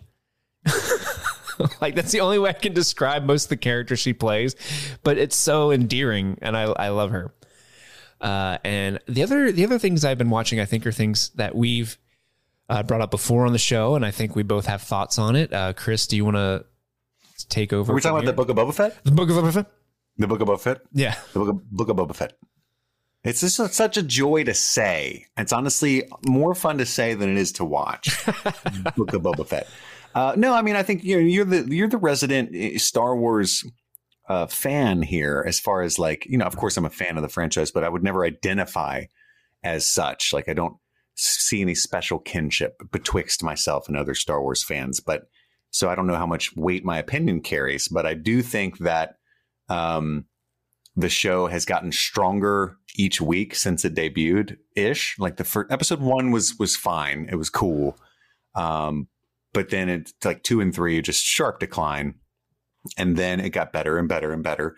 like 1.82 1.96
that's 1.96 2.12
the 2.12 2.22
only 2.22 2.40
way 2.40 2.50
I 2.50 2.54
can 2.54 2.74
describe 2.74 3.24
most 3.24 3.46
of 3.46 3.50
the 3.50 3.58
characters 3.58 4.00
she 4.00 4.14
plays, 4.14 4.56
but 5.04 5.18
it's 5.18 5.36
so 5.36 5.72
endearing 5.72 6.38
and 6.42 6.56
I 6.58 6.64
I 6.64 6.90
love 6.90 7.12
her. 7.12 7.34
Uh, 8.22 8.58
and 8.64 9.00
the 9.08 9.24
other 9.24 9.52
the 9.52 9.64
other 9.64 9.80
things 9.80 10.04
I've 10.04 10.18
been 10.18 10.30
watching, 10.30 10.60
I 10.60 10.66
think, 10.66 10.86
are 10.86 10.92
things 10.92 11.30
that 11.36 11.56
we've 11.56 11.98
uh, 12.70 12.84
brought 12.84 13.02
up 13.02 13.12
before 13.12 13.46
on 13.46 13.54
the 13.54 13.60
show, 13.60 13.96
and 13.96 14.06
I 14.06 14.12
think 14.12 14.36
we 14.36 14.44
both 14.44 14.66
have 14.66 14.82
thoughts 14.82 15.18
on 15.18 15.36
it. 15.36 15.54
Uh, 15.54 15.74
Chris, 15.74 16.06
do 16.08 16.16
you 16.16 16.26
want 16.26 16.36
to 16.38 16.66
take 17.48 17.72
over? 17.74 17.92
Are 17.92 17.96
we 17.96 18.02
talking 18.02 18.18
about 18.18 18.26
the? 18.26 18.34
Book 18.34 18.50
of 18.50 18.56
Boba 18.58 18.74
Fett? 18.74 19.04
the 19.06 19.12
book 19.12 19.30
of 19.30 19.38
Boba 19.38 19.54
Fett? 19.54 19.66
The 20.18 20.28
Book 20.28 20.42
of 20.42 20.48
Boba 20.50 20.60
Fett? 20.60 20.82
Yeah, 20.92 21.16
The 21.34 21.40
Book 21.40 21.50
of, 21.50 21.72
Book 21.72 21.90
of 21.90 21.96
Boba 21.96 22.14
Fett. 22.16 22.34
It's 23.24 23.40
just 23.42 23.58
a- 23.60 23.70
such 23.70 23.96
a 23.96 24.04
joy 24.04 24.44
to 24.44 24.54
say. 24.54 25.26
It's 25.38 25.54
honestly 25.54 26.04
more 26.28 26.54
fun 26.54 26.78
to 26.80 26.86
say 26.86 27.14
than 27.14 27.30
it 27.30 27.38
is 27.38 27.54
to 27.54 27.66
watch. 27.66 28.24
Book 28.98 29.14
of 29.14 29.22
Boba 29.22 29.48
Fett. 29.48 29.68
Uh, 30.16 30.34
no, 30.36 30.54
I 30.54 30.62
mean, 30.62 30.76
I 30.76 30.84
think 30.84 31.04
you're 31.04 31.22
you're 31.22 31.46
the 31.46 31.68
you're 31.74 31.88
the 31.88 31.98
resident 31.98 32.56
uh, 32.56 32.78
Star 32.80 33.16
Wars 33.16 33.64
uh, 34.28 34.48
fan 34.48 35.02
here. 35.02 35.44
As 35.48 35.60
far 35.60 35.82
as 35.82 36.00
like, 36.00 36.26
you 36.28 36.38
know, 36.38 36.46
of 36.46 36.58
course, 36.58 36.78
I'm 36.78 36.86
a 36.86 36.90
fan 36.90 37.18
of 37.18 37.24
the 37.24 37.30
franchise, 37.30 37.72
but 37.72 37.84
I 37.84 37.90
would 37.90 38.04
never 38.04 38.26
identify 38.26 39.06
as 39.64 39.86
such. 39.90 40.34
Like, 40.34 40.50
I 40.50 40.54
don't 40.54 40.78
see 41.16 41.62
any 41.62 41.76
special 41.76 42.20
kinship 42.20 42.82
betwixt 42.92 43.44
myself 43.44 43.88
and 43.88 43.98
other 43.98 44.16
Star 44.16 44.42
Wars 44.42 44.64
fans. 44.64 45.00
But 45.00 45.30
so 45.72 45.90
I 45.90 45.96
don't 45.96 46.08
know 46.08 46.16
how 46.16 46.26
much 46.26 46.56
weight 46.56 46.86
my 46.86 46.98
opinion 46.98 47.42
carries. 47.42 47.88
But 47.88 48.06
I 48.06 48.14
do 48.14 48.42
think 48.42 48.80
that 48.80 49.18
um, 49.68 50.26
the 50.96 51.10
show 51.10 51.48
has 51.48 51.66
gotten 51.66 51.92
stronger 51.92 52.78
each 52.96 53.22
week 53.22 53.56
since 53.56 53.86
it 53.86 53.96
debuted 53.96 54.58
ish. 54.76 55.18
Like 55.20 55.38
the 55.38 55.44
first 55.44 55.72
episode 55.72 56.02
one 56.02 56.32
was 56.32 56.56
was 56.58 56.76
fine. 56.76 57.28
It 57.32 57.36
was 57.36 57.50
cool. 57.50 57.98
Um, 58.56 59.08
but 59.54 59.70
then 59.70 59.90
it's 59.90 60.14
like 60.24 60.44
two 60.44 60.62
and 60.62 60.74
three, 60.74 61.02
just 61.02 61.24
sharp 61.24 61.60
decline. 61.60 62.16
And 62.98 63.18
then 63.18 63.40
it 63.40 63.50
got 63.50 63.74
better 63.74 63.98
and 63.98 64.08
better 64.08 64.32
and 64.32 64.44
better. 64.44 64.76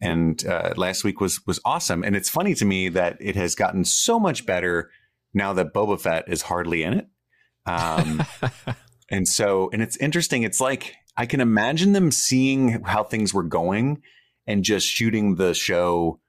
And 0.00 0.44
uh, 0.46 0.74
last 0.76 1.02
week 1.02 1.20
was 1.20 1.44
was 1.46 1.60
awesome. 1.64 2.04
And 2.04 2.14
it's 2.14 2.28
funny 2.28 2.54
to 2.54 2.64
me 2.64 2.88
that 2.90 3.16
it 3.20 3.36
has 3.36 3.54
gotten 3.54 3.84
so 3.84 4.20
much 4.20 4.46
better 4.46 4.90
now 5.34 5.52
that 5.54 5.72
Boba 5.74 6.00
Fett 6.00 6.28
is 6.28 6.42
hardly 6.42 6.82
in 6.82 6.94
it. 6.94 7.06
Um, 7.66 8.22
and 9.10 9.26
so, 9.26 9.70
and 9.72 9.82
it's 9.82 9.96
interesting. 9.96 10.42
It's 10.42 10.60
like 10.60 10.94
I 11.16 11.26
can 11.26 11.40
imagine 11.40 11.92
them 11.92 12.10
seeing 12.10 12.82
how 12.84 13.02
things 13.02 13.34
were 13.34 13.42
going 13.42 14.02
and 14.46 14.62
just 14.62 14.86
shooting 14.86 15.34
the 15.34 15.52
show 15.52 16.20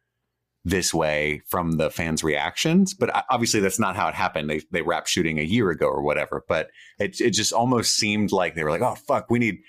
this 0.66 0.94
way 0.94 1.42
from 1.48 1.74
the 1.74 1.90
fans' 1.90 2.24
reactions. 2.24 2.94
But 2.94 3.26
obviously, 3.30 3.60
that's 3.60 3.80
not 3.80 3.96
how 3.96 4.08
it 4.08 4.16
happened. 4.16 4.50
They 4.50 4.62
they 4.72 4.82
wrapped 4.82 5.10
shooting 5.10 5.40
a 5.40 5.44
year 5.44 5.70
ago 5.70 5.88
or 5.88 6.02
whatever. 6.02 6.44
But 6.48 6.70
it 7.00 7.20
it 7.22 7.32
just 7.32 7.54
almost 7.54 7.96
seemed 7.96 8.32
like 8.32 8.56
they 8.56 8.64
were 8.64 8.72
like, 8.72 8.82
oh 8.82 8.96
fuck, 8.96 9.30
we 9.30 9.40
need 9.40 9.60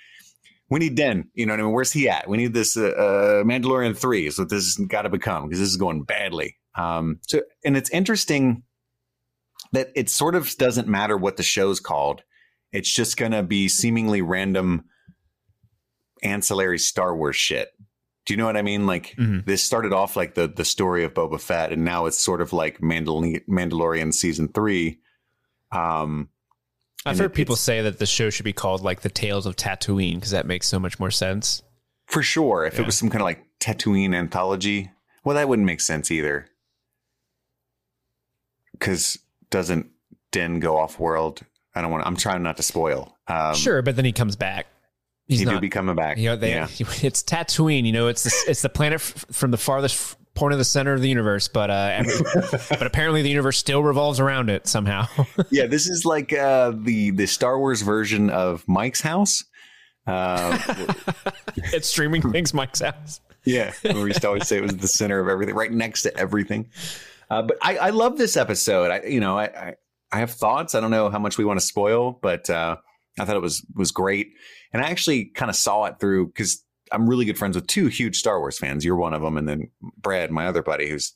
we 0.69 0.79
need 0.79 0.95
Din. 0.95 1.29
You 1.35 1.47
know 1.47 1.53
what 1.53 1.61
I 1.61 1.63
mean? 1.65 1.73
Where's 1.73 1.93
he 1.93 2.09
at? 2.09 2.29
We 2.29 2.37
need 2.37 2.55
this 2.55 2.77
uh, 2.77 2.89
uh, 2.91 3.45
Mandalorian 3.45 3.97
three. 3.97 4.31
So 4.31 4.45
this 4.45 4.77
has 4.77 4.87
got 4.87 5.03
to 5.03 5.09
become 5.09 5.45
because 5.45 5.59
this 5.59 5.69
is 5.69 5.77
going 5.77 6.05
badly. 6.05 6.57
Um, 6.77 7.21
so 7.27 7.43
and 7.65 7.77
it's 7.77 7.91
interesting 7.91 8.63
that 9.73 9.91
it 9.95 10.09
sort 10.09 10.35
of 10.35 10.57
doesn't 10.57 10.89
matter 10.89 11.17
what 11.17 11.37
the 11.37 11.43
show's 11.43 11.81
called. 11.81 12.23
It's 12.73 12.93
just 12.93 13.17
going 13.17 13.33
to 13.33 13.43
be 13.43 13.69
seemingly 13.69 14.23
random 14.23 14.85
ancillary 16.23 16.79
Star 16.79 17.17
Wars 17.17 17.37
shit. 17.37 17.69
Do 18.31 18.35
you 18.35 18.39
know 18.39 18.47
what 18.47 18.57
I 18.57 18.63
mean? 18.63 18.87
Like 18.87 19.17
mm-hmm. 19.19 19.41
this 19.45 19.61
started 19.61 19.93
off 19.93 20.15
like 20.15 20.35
the 20.35 20.47
the 20.47 20.65
story 20.65 21.03
of 21.03 21.15
Boba 21.15 21.41
Fett, 21.41 21.73
and 21.73 21.85
now 21.85 22.07
it's 22.07 22.17
sort 22.17 22.41
of 22.41 22.53
like 22.53 22.79
Mandal- 22.79 23.45
Mandalorian 23.49 24.15
season 24.15 24.47
three. 24.47 25.01
Um, 25.73 26.29
I've 27.05 27.19
heard 27.19 27.33
it, 27.33 27.35
people 27.35 27.57
say 27.57 27.83
that 27.83 27.99
the 27.99 28.07
show 28.07 28.31
should 28.31 28.45
be 28.45 28.53
called 28.53 28.83
like 28.83 29.01
the 29.01 29.09
Tales 29.09 29.47
of 29.47 29.57
Tatooine 29.57 30.15
because 30.15 30.31
that 30.31 30.47
makes 30.47 30.69
so 30.69 30.79
much 30.79 31.01
more 31.01 31.11
sense. 31.11 31.65
For 32.07 32.23
sure, 32.23 32.65
if 32.65 32.75
yeah. 32.75 32.83
it 32.83 32.87
was 32.87 32.97
some 32.97 33.11
kind 33.11 33.21
of 33.21 33.25
like 33.25 33.45
Tatooine 33.59 34.15
anthology, 34.15 34.93
well, 35.25 35.35
that 35.35 35.49
wouldn't 35.49 35.67
make 35.67 35.81
sense 35.81 36.13
either. 36.13 36.47
Because 38.71 39.19
doesn't 39.51 39.91
Din 40.31 40.61
go 40.61 40.79
off 40.79 41.01
world? 41.01 41.41
I 41.75 41.83
don't 41.83 41.91
want. 41.91 42.07
I'm 42.07 42.15
trying 42.15 42.45
not 42.45 42.59
to 42.59 42.63
spoil. 42.63 43.19
Um, 43.27 43.57
sure, 43.57 43.83
but 43.83 43.97
then 43.97 44.05
he 44.05 44.13
comes 44.13 44.37
back. 44.37 44.69
He's 45.31 45.39
he 45.39 45.45
not, 45.45 45.53
do 45.53 45.61
be 45.61 45.69
coming 45.69 45.95
back. 45.95 46.19
You 46.19 46.31
know, 46.31 46.37
they, 46.37 46.51
yeah. 46.51 46.67
it's 46.79 47.23
Tatooine. 47.23 47.87
You 47.87 47.93
know, 47.93 48.09
it's 48.09 48.25
the, 48.25 48.51
it's 48.51 48.63
the 48.63 48.69
planet 48.69 48.97
f- 48.97 49.27
from 49.31 49.53
the 49.53 49.57
farthest 49.57 50.17
point 50.35 50.53
of 50.53 50.59
the 50.59 50.65
center 50.65 50.93
of 50.93 51.01
the 51.03 51.09
universe, 51.09 51.47
but 51.47 51.71
uh, 51.71 52.03
but 52.71 52.83
apparently 52.83 53.23
the 53.23 53.29
universe 53.29 53.57
still 53.57 53.85
revolves 53.85 54.19
around 54.19 54.51
it 54.51 54.67
somehow. 54.67 55.07
yeah, 55.51 55.67
this 55.67 55.89
is 55.89 56.05
like 56.05 56.33
uh, 56.33 56.73
the 56.75 57.11
the 57.13 57.27
Star 57.27 57.61
Wars 57.61 57.83
version 57.83 58.29
of 58.29 58.67
Mike's 58.67 59.01
house. 59.01 59.45
Uh, 60.05 60.59
it's 61.57 61.89
streaming 61.89 62.23
things, 62.33 62.53
Mike's 62.53 62.81
house. 62.81 63.21
Yeah, 63.45 63.73
we 63.85 63.93
used 63.93 64.23
to 64.23 64.27
always 64.27 64.49
say 64.49 64.57
it 64.57 64.63
was 64.63 64.77
the 64.77 64.89
center 64.89 65.21
of 65.21 65.29
everything, 65.29 65.55
right 65.55 65.71
next 65.71 66.03
to 66.03 66.17
everything. 66.17 66.71
Uh, 67.31 67.43
but 67.43 67.57
I, 67.63 67.77
I 67.77 67.91
love 67.91 68.19
this 68.19 68.37
episode. 68.37 68.91
I, 68.91 69.03
you 69.07 69.21
know, 69.21 69.39
I, 69.39 69.45
I, 69.45 69.75
I 70.11 70.19
have 70.19 70.33
thoughts. 70.33 70.75
I 70.75 70.81
don't 70.81 70.91
know 70.91 71.09
how 71.09 71.21
much 71.21 71.39
we 71.39 71.45
want 71.45 71.61
to 71.61 71.65
spoil, 71.65 72.19
but 72.21 72.51
uh, 72.51 72.77
I 73.19 73.25
thought 73.25 73.37
it 73.37 73.43
was 73.43 73.65
was 73.75 73.91
great. 73.91 74.33
And 74.73 74.83
I 74.83 74.91
actually 74.91 75.27
kind 75.27 75.51
of 75.51 75.57
saw 75.57 75.85
it 75.85 75.99
through 76.01 76.29
because 76.29 76.65
I'm 76.93 77.09
really 77.09 77.25
good 77.25 77.39
friends 77.39 77.57
with 77.57 77.67
two 77.67 77.87
huge 77.87 78.19
Star 78.19 78.39
Wars 78.39 78.59
fans. 78.59 78.85
You're 78.85 78.97
one 78.97 79.15
of 79.15 79.23
them, 79.23 79.37
and 79.37 79.49
then 79.49 79.71
Brad, 79.99 80.31
my 80.31 80.47
other 80.47 80.63
buddy, 80.63 80.89
who's 80.89 81.15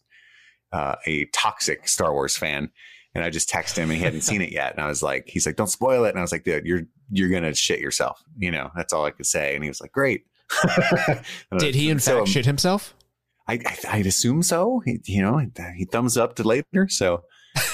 uh, 0.73 0.97
a 1.07 1.27
toxic 1.27 1.89
Star 1.89 2.13
Wars 2.13 2.37
fan. 2.37 2.71
And 3.15 3.23
I 3.23 3.31
just 3.31 3.49
texted 3.49 3.77
him, 3.77 3.91
and 3.91 3.99
he 3.99 4.05
hadn't 4.05 4.23
seen 4.23 4.43
it 4.43 4.51
yet. 4.51 4.73
And 4.73 4.81
I 4.83 4.89
was 4.89 5.01
like, 5.01 5.29
he's 5.29 5.47
like, 5.47 5.55
don't 5.55 5.69
spoil 5.69 6.05
it. 6.05 6.11
And 6.11 6.19
I 6.19 6.23
was 6.23 6.33
like, 6.33 6.43
dude, 6.43 6.67
you're 6.67 6.83
you're 7.11 7.29
gonna 7.29 7.55
shit 7.55 7.79
yourself. 7.79 8.23
You 8.37 8.51
know, 8.51 8.71
that's 8.75 8.93
all 8.93 9.05
I 9.05 9.11
could 9.11 9.27
say. 9.27 9.55
And 9.55 9.63
he 9.63 9.71
was 9.71 9.81
like, 9.81 9.93
great. 9.93 10.25
Did 11.59 11.75
he 11.75 11.91
in 11.91 12.01
so, 12.01 12.19
fact 12.19 12.29
shit 12.29 12.47
himself? 12.47 12.95
I, 13.47 13.61
I 13.89 13.99
would 13.99 14.07
assume 14.07 14.43
so. 14.43 14.81
He, 14.85 15.01
you 15.05 15.23
know, 15.23 15.41
he 15.77 15.85
thumbs 15.85 16.17
up 16.17 16.37
to 16.37 16.45
later. 16.45 16.89
So 16.89 17.25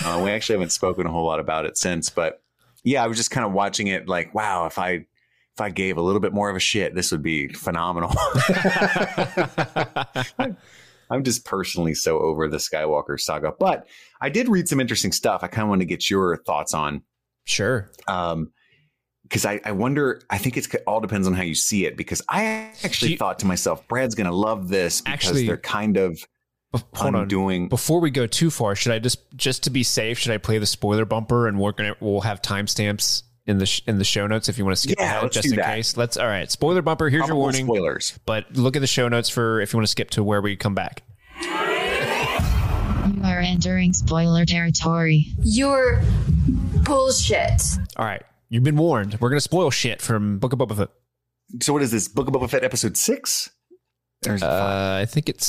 uh, 0.04 0.20
we 0.22 0.30
actually 0.30 0.54
haven't 0.54 0.72
spoken 0.72 1.06
a 1.06 1.10
whole 1.10 1.26
lot 1.26 1.40
about 1.40 1.64
it 1.64 1.78
since, 1.78 2.10
but 2.10 2.42
yeah, 2.84 3.04
I 3.04 3.06
was 3.06 3.16
just 3.16 3.30
kind 3.30 3.46
of 3.46 3.52
watching 3.52 3.86
it 3.88 4.08
like, 4.08 4.34
wow, 4.34 4.66
if 4.66 4.78
I 4.78 5.06
if 5.54 5.60
I 5.60 5.70
gave 5.70 5.96
a 5.96 6.02
little 6.02 6.20
bit 6.20 6.32
more 6.32 6.48
of 6.48 6.56
a 6.56 6.60
shit, 6.60 6.94
this 6.94 7.10
would 7.12 7.22
be 7.22 7.48
phenomenal. 7.48 8.12
I'm 11.10 11.24
just 11.24 11.44
personally 11.44 11.94
so 11.94 12.18
over 12.20 12.46
the 12.48 12.58
Skywalker 12.58 13.18
saga, 13.18 13.52
but 13.58 13.88
I 14.20 14.28
did 14.28 14.48
read 14.48 14.68
some 14.68 14.80
interesting 14.80 15.10
stuff. 15.12 15.42
I 15.42 15.48
kind 15.48 15.64
of 15.64 15.68
want 15.68 15.80
to 15.80 15.86
get 15.86 16.08
your 16.08 16.36
thoughts 16.36 16.72
on. 16.72 17.02
Sure. 17.46 17.90
Um, 18.06 18.52
because 19.24 19.44
I, 19.44 19.60
I 19.64 19.72
wonder, 19.72 20.22
I 20.28 20.38
think 20.38 20.56
it's 20.56 20.68
all 20.86 21.00
depends 21.00 21.26
on 21.26 21.34
how 21.34 21.42
you 21.42 21.54
see 21.54 21.84
it. 21.84 21.96
Because 21.96 22.20
I 22.28 22.72
actually 22.82 23.12
you, 23.12 23.16
thought 23.16 23.38
to 23.40 23.46
myself, 23.46 23.86
Brad's 23.86 24.14
going 24.16 24.28
to 24.28 24.34
love 24.34 24.68
this 24.68 25.00
because 25.00 25.12
actually, 25.12 25.46
they're 25.46 25.56
kind 25.56 25.96
of 25.96 26.26
hold 26.94 27.14
undoing. 27.14 27.64
On. 27.64 27.68
Before 27.68 28.00
we 28.00 28.10
go 28.10 28.26
too 28.26 28.50
far, 28.50 28.74
should 28.74 28.92
I 28.92 28.98
just 28.98 29.18
just 29.36 29.64
to 29.64 29.70
be 29.70 29.82
safe, 29.82 30.18
should 30.18 30.32
I 30.32 30.38
play 30.38 30.58
the 30.58 30.66
spoiler 30.66 31.04
bumper 31.04 31.48
and 31.48 31.58
we're 31.58 31.72
gonna 31.72 31.94
we'll 32.00 32.20
have 32.22 32.42
timestamps 32.42 33.22
in 33.46 33.58
the 33.58 33.66
sh- 33.66 33.82
in 33.86 33.98
the 33.98 34.04
show 34.04 34.26
notes 34.26 34.48
if 34.48 34.58
you 34.58 34.64
want 34.64 34.76
to 34.76 34.82
skip 34.82 34.98
yeah, 34.98 35.18
ahead 35.18 35.32
just 35.32 35.48
in 35.48 35.56
that. 35.56 35.74
case. 35.74 35.96
Let's 35.96 36.16
all 36.16 36.26
right. 36.26 36.50
Spoiler 36.50 36.82
bumper. 36.82 37.08
Here's 37.08 37.20
Probable 37.20 37.36
your 37.36 37.42
warning. 37.42 37.66
Spoilers. 37.66 38.18
But 38.26 38.56
look 38.56 38.76
at 38.76 38.80
the 38.80 38.86
show 38.86 39.08
notes 39.08 39.28
for 39.28 39.60
if 39.60 39.72
you 39.72 39.78
want 39.78 39.86
to 39.86 39.90
skip 39.90 40.10
to 40.10 40.22
where 40.22 40.40
we 40.40 40.56
come 40.56 40.74
back. 40.74 41.02
You 41.42 41.48
are 43.24 43.40
entering 43.40 43.92
spoiler 43.92 44.44
territory. 44.44 45.26
You're 45.42 46.00
bullshit. 46.84 47.62
All 47.96 48.04
right. 48.04 48.22
You've 48.48 48.64
been 48.64 48.76
warned. 48.76 49.18
We're 49.20 49.30
gonna 49.30 49.40
spoil 49.40 49.70
shit 49.70 50.00
from 50.00 50.38
Book 50.38 50.52
of 50.52 50.58
Boba 50.58 50.76
Fett. 50.76 50.90
So 51.62 51.72
what 51.72 51.82
is 51.82 51.90
this? 51.90 52.08
Book 52.08 52.28
of 52.28 52.34
Boba 52.34 52.48
Fett 52.48 52.64
episode 52.64 52.96
six? 52.96 53.50
Uh, 54.26 54.98
I 55.00 55.06
think 55.06 55.28
it's 55.28 55.44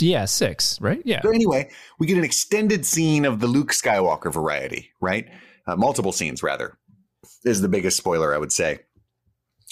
yeah 0.00 0.24
six, 0.24 0.80
right? 0.80 1.02
Yeah. 1.04 1.22
So 1.22 1.30
anyway, 1.30 1.70
we 1.98 2.06
get 2.06 2.18
an 2.18 2.24
extended 2.24 2.84
scene 2.86 3.24
of 3.24 3.40
the 3.40 3.46
Luke 3.46 3.72
Skywalker 3.72 4.32
variety, 4.32 4.90
right? 5.00 5.28
Uh, 5.66 5.76
multiple 5.76 6.12
scenes 6.12 6.42
rather 6.42 6.78
is 7.44 7.60
the 7.60 7.68
biggest 7.68 7.96
spoiler 7.96 8.34
I 8.34 8.38
would 8.38 8.52
say. 8.52 8.80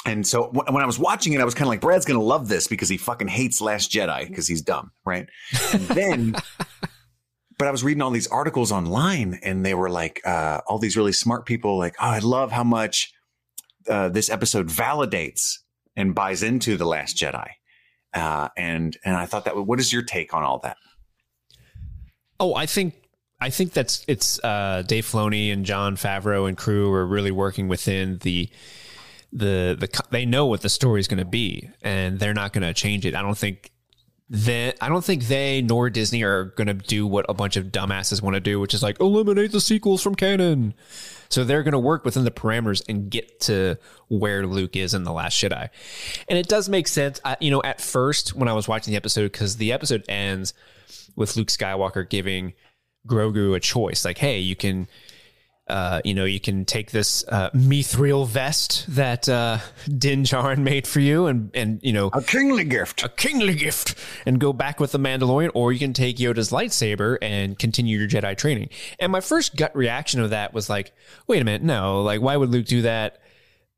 And 0.05 0.27
so 0.27 0.48
when 0.48 0.83
I 0.83 0.87
was 0.87 0.98
watching 0.98 1.33
it, 1.33 1.40
I 1.40 1.44
was 1.44 1.55
kind 1.55 1.66
of 1.66 1.68
like, 1.68 1.81
Brad's 1.81 2.05
going 2.05 2.18
to 2.18 2.27
love 2.27 2.48
this 2.48 2.66
because 2.66 2.88
he 2.88 2.96
fucking 2.96 3.29
hates 3.29 3.61
Last 3.61 3.92
Jedi 3.92 4.29
because 4.29 4.48
he's 4.48 4.61
dumb, 4.61 4.90
right? 5.05 5.29
And 5.72 5.83
then 5.83 6.35
but 7.62 7.68
I 7.68 7.70
was 7.70 7.85
reading 7.85 8.03
all 8.03 8.11
these 8.11 8.27
articles 8.27 8.72
online 8.72 9.38
and 9.44 9.64
they 9.64 9.75
were 9.75 9.88
like, 9.88 10.20
uh, 10.25 10.62
all 10.66 10.81
these 10.81 10.96
really 10.96 11.12
smart 11.12 11.46
people, 11.46 11.79
like, 11.79 11.94
oh, 12.01 12.09
I 12.09 12.18
love 12.18 12.51
how 12.51 12.64
much 12.64 13.12
uh, 13.88 14.09
this 14.09 14.31
episode 14.31 14.66
validates 14.66 15.59
and 15.94 16.12
buys 16.12 16.42
into 16.42 16.77
The 16.77 16.87
Last 16.87 17.16
Jedi. 17.16 17.48
Uh, 18.14 18.48
and 18.57 18.96
and 19.05 19.16
I 19.16 19.27
thought 19.27 19.44
that 19.46 19.57
what 19.57 19.81
is 19.81 19.92
your 19.92 20.03
take 20.03 20.35
on 20.35 20.42
all 20.42 20.59
that? 20.61 20.77
Oh, 22.38 22.55
I 22.55 22.66
think 22.66 22.94
I 23.40 23.51
think 23.51 23.72
that's 23.72 24.05
it's 24.07 24.42
uh, 24.44 24.85
Dave 24.87 25.05
Filoni 25.05 25.53
and 25.53 25.64
Jon 25.64 25.96
Favreau 25.96 26.48
and 26.48 26.57
crew 26.57 26.92
are 26.92 27.05
really 27.05 27.33
working 27.33 27.66
within 27.66 28.18
the 28.18 28.48
the 29.33 29.77
the 29.79 30.03
they 30.11 30.25
know 30.25 30.46
what 30.46 30.61
the 30.61 30.68
story 30.68 31.01
is 31.01 31.09
going 31.09 31.18
to 31.18 31.25
be 31.25 31.68
and 31.83 32.20
they're 32.20 32.35
not 32.35 32.53
going 32.53 32.62
to 32.62 32.72
change 32.72 33.05
it. 33.05 33.16
I 33.16 33.22
don't 33.22 33.37
think 33.37 33.72
that 34.31 34.77
I 34.81 34.89
don't 34.89 35.05
think 35.05 35.25
they 35.25 35.61
nor 35.61 35.91
Disney 35.91 36.23
are 36.23 36.45
going 36.45 36.69
to 36.69 36.75
do 36.75 37.07
what 37.07 37.27
a 37.29 37.35
bunch 37.35 37.57
of 37.57 37.67
dumbasses 37.67 38.23
want 38.23 38.35
to 38.35 38.41
do, 38.41 38.61
which 38.61 38.73
is 38.75 38.83
like 38.83 38.99
eliminate 39.01 39.53
the 39.53 39.61
sequels 39.61 40.03
from 40.03 40.15
canon. 40.15 40.75
So 41.29 41.45
they're 41.45 41.63
going 41.63 41.73
to 41.73 41.79
work 41.79 42.05
within 42.05 42.25
the 42.25 42.31
parameters 42.31 42.83
and 42.89 43.11
get 43.11 43.41
to 43.41 43.79
where 44.09 44.47
Luke 44.47 44.77
is 44.77 44.95
in 44.95 45.05
the 45.05 45.13
Last 45.13 45.35
Jedi, 45.35 45.69
and 46.29 46.39
it 46.39 46.49
does 46.49 46.69
make 46.69 46.89
sense. 46.89 47.21
I, 47.25 47.37
you 47.41 47.51
know, 47.51 47.63
at 47.63 47.81
first 47.81 48.35
when 48.35 48.49
I 48.49 48.53
was 48.53 48.69
watching 48.69 48.93
the 48.93 48.97
episode, 48.97 49.33
because 49.33 49.57
the 49.57 49.73
episode 49.73 50.05
ends 50.09 50.55
with 51.17 51.37
Luke 51.37 51.49
Skywalker 51.49 52.09
giving 52.09 52.53
Grogu 53.07 53.57
a 53.57 53.61
choice, 53.61 54.05
like, 54.05 54.19
"Hey, 54.19 54.39
you 54.39 54.57
can." 54.57 54.89
Uh, 55.73 56.03
you 56.05 56.13
know, 56.13 56.27
you 56.27 56.39
can 56.39 56.67
take 56.67 56.91
this 56.91 57.25
uh, 57.29 57.49
mithril 57.53 58.29
vest 58.29 58.85
that 58.89 59.27
uh, 59.27 59.57
Din 59.87 60.23
Djarin 60.23 60.59
made 60.59 60.87
for 60.87 61.01
you, 61.01 61.27
and 61.27 61.51
and 61.55 61.81
you 61.83 61.95
know, 61.95 62.11
a 62.13 62.21
kingly 62.21 62.65
gift, 62.65 63.03
a 63.03 63.09
kingly 63.09 63.55
gift, 63.55 63.99
and 64.27 64.39
go 64.39 64.53
back 64.53 64.79
with 64.81 64.93
the 64.93 64.99
Mandalorian, 64.99 65.51
or 65.55 65.73
you 65.73 65.79
can 65.79 65.95
take 65.95 66.19
Yoda's 66.19 66.51
lightsaber 66.51 67.17
and 67.23 67.59
continue 67.59 67.99
your 67.99 68.07
Jedi 68.07 68.37
training. 68.37 68.69
And 69.01 69.11
my 69.11 69.23
first 69.23 69.57
gut 69.57 69.75
reaction 69.75 70.21
of 70.21 70.29
that 70.29 70.53
was 70.53 70.69
like, 70.69 70.93
wait 71.27 71.41
a 71.41 71.45
minute, 71.45 71.63
no, 71.63 72.03
like 72.03 72.21
why 72.21 72.37
would 72.37 72.51
Luke 72.51 72.67
do 72.67 72.83
that? 72.83 73.23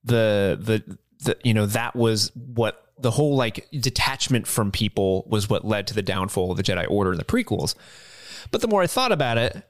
The 0.02 0.59
the 0.61 0.98
the 1.24 1.38
you 1.44 1.54
know 1.54 1.66
that 1.66 1.94
was 1.94 2.33
what 2.35 2.85
the 2.98 3.12
whole 3.12 3.37
like 3.37 3.68
detachment 3.70 4.48
from 4.48 4.72
people 4.72 5.24
was 5.28 5.48
what 5.48 5.64
led 5.64 5.87
to 5.87 5.94
the 5.94 6.02
downfall 6.02 6.50
of 6.50 6.57
the 6.57 6.64
Jedi 6.64 6.90
Order 6.90 7.12
in 7.12 7.18
the 7.18 7.24
prequels. 7.24 7.76
But 8.50 8.62
the 8.62 8.68
more 8.68 8.83
I 8.83 8.88
thought 8.88 9.12
about 9.12 9.38
it 9.38 9.64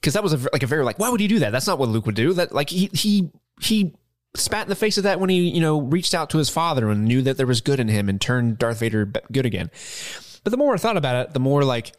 because 0.00 0.14
that 0.14 0.22
was 0.22 0.32
a, 0.32 0.48
like 0.52 0.62
a 0.62 0.66
very 0.66 0.84
like 0.84 0.98
why 0.98 1.08
would 1.08 1.20
he 1.20 1.28
do 1.28 1.40
that? 1.40 1.50
That's 1.50 1.66
not 1.66 1.78
what 1.78 1.88
Luke 1.88 2.06
would 2.06 2.14
do. 2.14 2.32
That 2.32 2.52
like 2.52 2.70
he 2.70 2.90
he 2.92 3.30
he 3.60 3.94
spat 4.36 4.64
in 4.64 4.68
the 4.68 4.76
face 4.76 4.98
of 4.98 5.04
that 5.04 5.20
when 5.20 5.30
he 5.30 5.48
you 5.48 5.60
know 5.60 5.80
reached 5.80 6.14
out 6.14 6.30
to 6.30 6.38
his 6.38 6.48
father 6.48 6.88
and 6.90 7.04
knew 7.04 7.22
that 7.22 7.36
there 7.36 7.46
was 7.46 7.60
good 7.60 7.80
in 7.80 7.88
him 7.88 8.08
and 8.08 8.20
turned 8.20 8.58
Darth 8.58 8.80
Vader 8.80 9.06
good 9.32 9.46
again. 9.46 9.70
But 10.44 10.50
the 10.50 10.56
more 10.56 10.74
I 10.74 10.78
thought 10.78 10.96
about 10.96 11.26
it, 11.26 11.34
the 11.34 11.40
more 11.40 11.64
like 11.64 11.92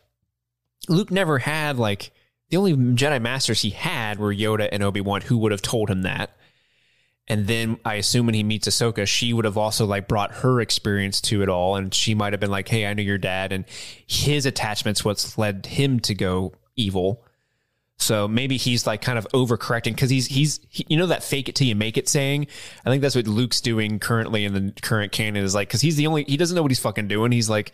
Luke 0.87 1.11
never 1.11 1.39
had 1.39 1.77
like 1.77 2.11
the 2.49 2.57
only 2.57 2.73
Jedi 2.73 3.21
masters 3.21 3.61
he 3.61 3.69
had 3.69 4.19
were 4.19 4.33
Yoda 4.33 4.69
and 4.71 4.83
Obi 4.83 5.01
Wan, 5.01 5.21
who 5.21 5.37
would 5.37 5.51
have 5.51 5.61
told 5.61 5.89
him 5.89 6.03
that. 6.03 6.35
And 7.27 7.45
then 7.45 7.77
I 7.85 7.95
assume 7.95 8.25
when 8.25 8.33
he 8.33 8.43
meets 8.43 8.67
Ahsoka, 8.67 9.07
she 9.07 9.33
would 9.33 9.45
have 9.45 9.57
also 9.57 9.85
like 9.85 10.07
brought 10.07 10.31
her 10.37 10.59
experience 10.59 11.21
to 11.21 11.43
it 11.43 11.49
all, 11.49 11.75
and 11.75 11.93
she 11.93 12.15
might 12.15 12.33
have 12.33 12.39
been 12.39 12.49
like, 12.49 12.67
"Hey, 12.67 12.87
I 12.87 12.93
know 12.95 13.03
your 13.03 13.19
dad," 13.19 13.51
and 13.51 13.65
his 14.07 14.47
attachments 14.47 15.05
what's 15.05 15.37
led 15.37 15.67
him 15.67 15.99
to 16.01 16.15
go 16.15 16.53
evil. 16.75 17.23
So 17.99 18.29
maybe 18.29 18.55
he's 18.55 18.87
like 18.87 19.01
kind 19.01 19.17
of 19.17 19.27
overcorrecting 19.33 19.93
because 19.93 20.09
he's 20.09 20.25
he's 20.25 20.61
he, 20.69 20.85
you 20.87 20.97
know 20.97 21.07
that 21.07 21.21
fake 21.21 21.49
it 21.49 21.55
till 21.55 21.67
you 21.67 21.75
make 21.75 21.97
it 21.97 22.07
saying. 22.07 22.47
I 22.85 22.89
think 22.89 23.01
that's 23.01 23.15
what 23.15 23.27
Luke's 23.27 23.59
doing 23.59 23.99
currently 23.99 24.45
in 24.45 24.53
the 24.53 24.73
current 24.81 25.11
canon 25.11 25.43
is 25.43 25.53
like 25.53 25.67
because 25.67 25.81
he's 25.81 25.97
the 25.97 26.07
only 26.07 26.23
he 26.23 26.37
doesn't 26.37 26.55
know 26.55 26.61
what 26.61 26.71
he's 26.71 26.79
fucking 26.79 27.09
doing. 27.09 27.33
He's 27.33 27.49
like, 27.49 27.73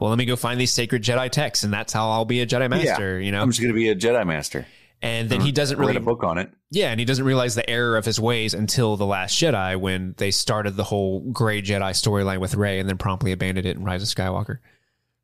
well, 0.00 0.10
let 0.10 0.18
me 0.18 0.24
go 0.24 0.34
find 0.34 0.60
these 0.60 0.72
sacred 0.72 1.02
Jedi 1.04 1.30
texts, 1.30 1.64
and 1.64 1.72
that's 1.72 1.92
how 1.92 2.10
I'll 2.10 2.24
be 2.24 2.40
a 2.40 2.46
Jedi 2.46 2.68
master. 2.68 3.20
You 3.20 3.30
know, 3.30 3.40
I'm 3.40 3.50
just 3.50 3.60
going 3.60 3.72
to 3.72 3.78
be 3.78 3.88
a 3.88 3.94
Jedi 3.94 4.26
master. 4.26 4.66
and 5.02 5.30
then 5.30 5.40
he 5.40 5.48
uh-huh. 5.48 5.54
doesn't 5.54 5.78
Write 5.78 5.86
really 5.86 5.96
a 5.98 6.00
book 6.00 6.24
on 6.24 6.38
it. 6.38 6.50
yeah, 6.70 6.90
and 6.90 6.98
he 6.98 7.06
doesn't 7.06 7.24
realize 7.24 7.54
the 7.54 7.68
error 7.68 7.96
of 7.96 8.04
his 8.04 8.18
ways 8.18 8.54
until 8.54 8.96
the 8.96 9.06
Last 9.06 9.38
Jedi 9.38 9.78
when 9.78 10.14
they 10.18 10.30
started 10.30 10.76
the 10.76 10.84
whole 10.84 11.20
Gray 11.20 11.62
Jedi 11.62 11.90
storyline 11.92 12.40
with 12.40 12.54
Rey, 12.54 12.80
and 12.80 12.88
then 12.88 12.98
promptly 12.98 13.30
abandoned 13.30 13.66
it 13.66 13.76
in 13.76 13.84
Rise 13.84 14.02
of 14.02 14.08
Skywalker. 14.08 14.58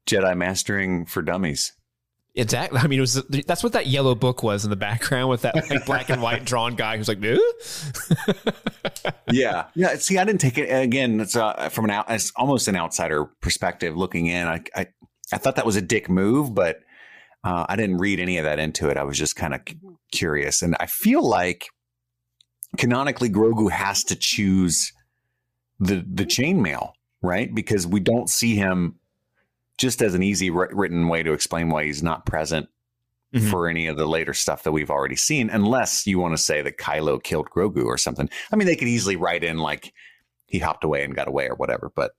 Jedi 0.07 0.37
mastering 0.37 1.05
for 1.05 1.21
dummies. 1.21 1.73
Exactly. 2.39 2.79
I 2.79 2.87
mean, 2.87 2.99
it 2.99 3.01
was 3.01 3.15
that's 3.47 3.63
what 3.63 3.73
that 3.73 3.87
yellow 3.87 4.15
book 4.15 4.43
was 4.43 4.65
in 4.65 4.71
the 4.71 4.77
background 4.77 5.31
with 5.31 5.41
that 5.43 5.55
like 5.71 5.87
black 5.87 6.11
and 6.11 6.21
white 6.21 6.45
drawn 6.45 6.77
guy 6.77 6.99
who's 6.99 7.09
like, 7.09 7.23
yeah, 9.33 9.65
yeah. 9.75 9.97
See, 9.97 10.19
I 10.19 10.25
didn't 10.25 10.43
take 10.43 10.59
it 10.59 10.69
again. 10.69 11.19
It's 11.19 11.35
uh, 11.35 11.71
from 11.71 11.87
an 11.87 11.93
out, 11.93 12.11
it's 12.11 12.33
almost 12.37 12.69
an 12.69 12.77
outsider 12.77 13.25
perspective 13.41 13.97
looking 13.97 14.27
in. 14.27 14.47
I, 14.47 14.61
I, 14.75 14.87
I 15.33 15.39
thought 15.39 15.57
that 15.57 15.65
was 15.65 15.77
a 15.77 15.83
dick 15.83 16.11
move, 16.11 16.55
but 16.55 16.81
uh, 17.43 17.65
I 17.71 17.77
didn't 17.77 17.99
read 17.99 18.21
any 18.21 18.37
of 18.37 18.45
that 18.45 18.59
into 18.59 18.91
it. 18.91 18.99
I 18.99 19.05
was 19.05 19.17
just 19.17 19.35
kind 19.35 19.55
of 19.55 19.63
c- 19.67 19.79
curious, 20.13 20.61
and 20.61 20.77
I 20.79 20.87
feel 20.87 21.27
like 21.27 21.69
canonically 22.77 23.31
Grogu 23.31 23.71
has 23.71 24.05
to 24.05 24.15
choose 24.15 24.93
the 25.81 26.05
the 26.07 26.27
chainmail, 26.27 26.93
right? 27.23 27.55
Because 27.55 27.87
we 27.87 28.01
don't 28.01 28.29
see 28.29 28.57
him 28.57 28.97
just 29.79 30.03
as 30.03 30.15
an 30.15 30.23
easy 30.23 30.51
wri- 30.51 30.69
written 30.73 31.09
way 31.09 31.23
to 31.23 31.33
explain 31.33 31.69
why 31.71 31.85
he's 31.85 32.03
not 32.03 32.25
present 32.27 32.69
Mhm. 33.35 33.51
for 33.51 33.69
any 33.69 33.87
of 33.89 33.97
the 33.97 34.07
later 34.07 34.33
stuff 34.33 34.63
that 34.63 34.73
we've 34.73 34.91
already 34.91 35.17
seen, 35.17 35.51
unless 35.51 36.07
you 36.07 36.19
want 36.19 36.33
to 36.37 36.43
say 36.43 36.63
that 36.63 36.79
Kylo 36.79 37.23
killed 37.23 37.51
Grogu 37.51 37.85
or 37.85 37.99
something. 37.99 38.31
I 38.53 38.57
mean, 38.57 38.67
they 38.67 38.77
could 38.77 38.89
easily 38.89 39.17
write 39.17 39.43
in 39.45 39.59
like 39.59 39.93
he 40.47 40.59
hopped 40.61 40.85
away 40.85 41.03
and 41.05 41.15
got 41.15 41.29
away 41.29 41.47
or 41.49 41.55
whatever, 41.57 41.91
but 41.95 42.13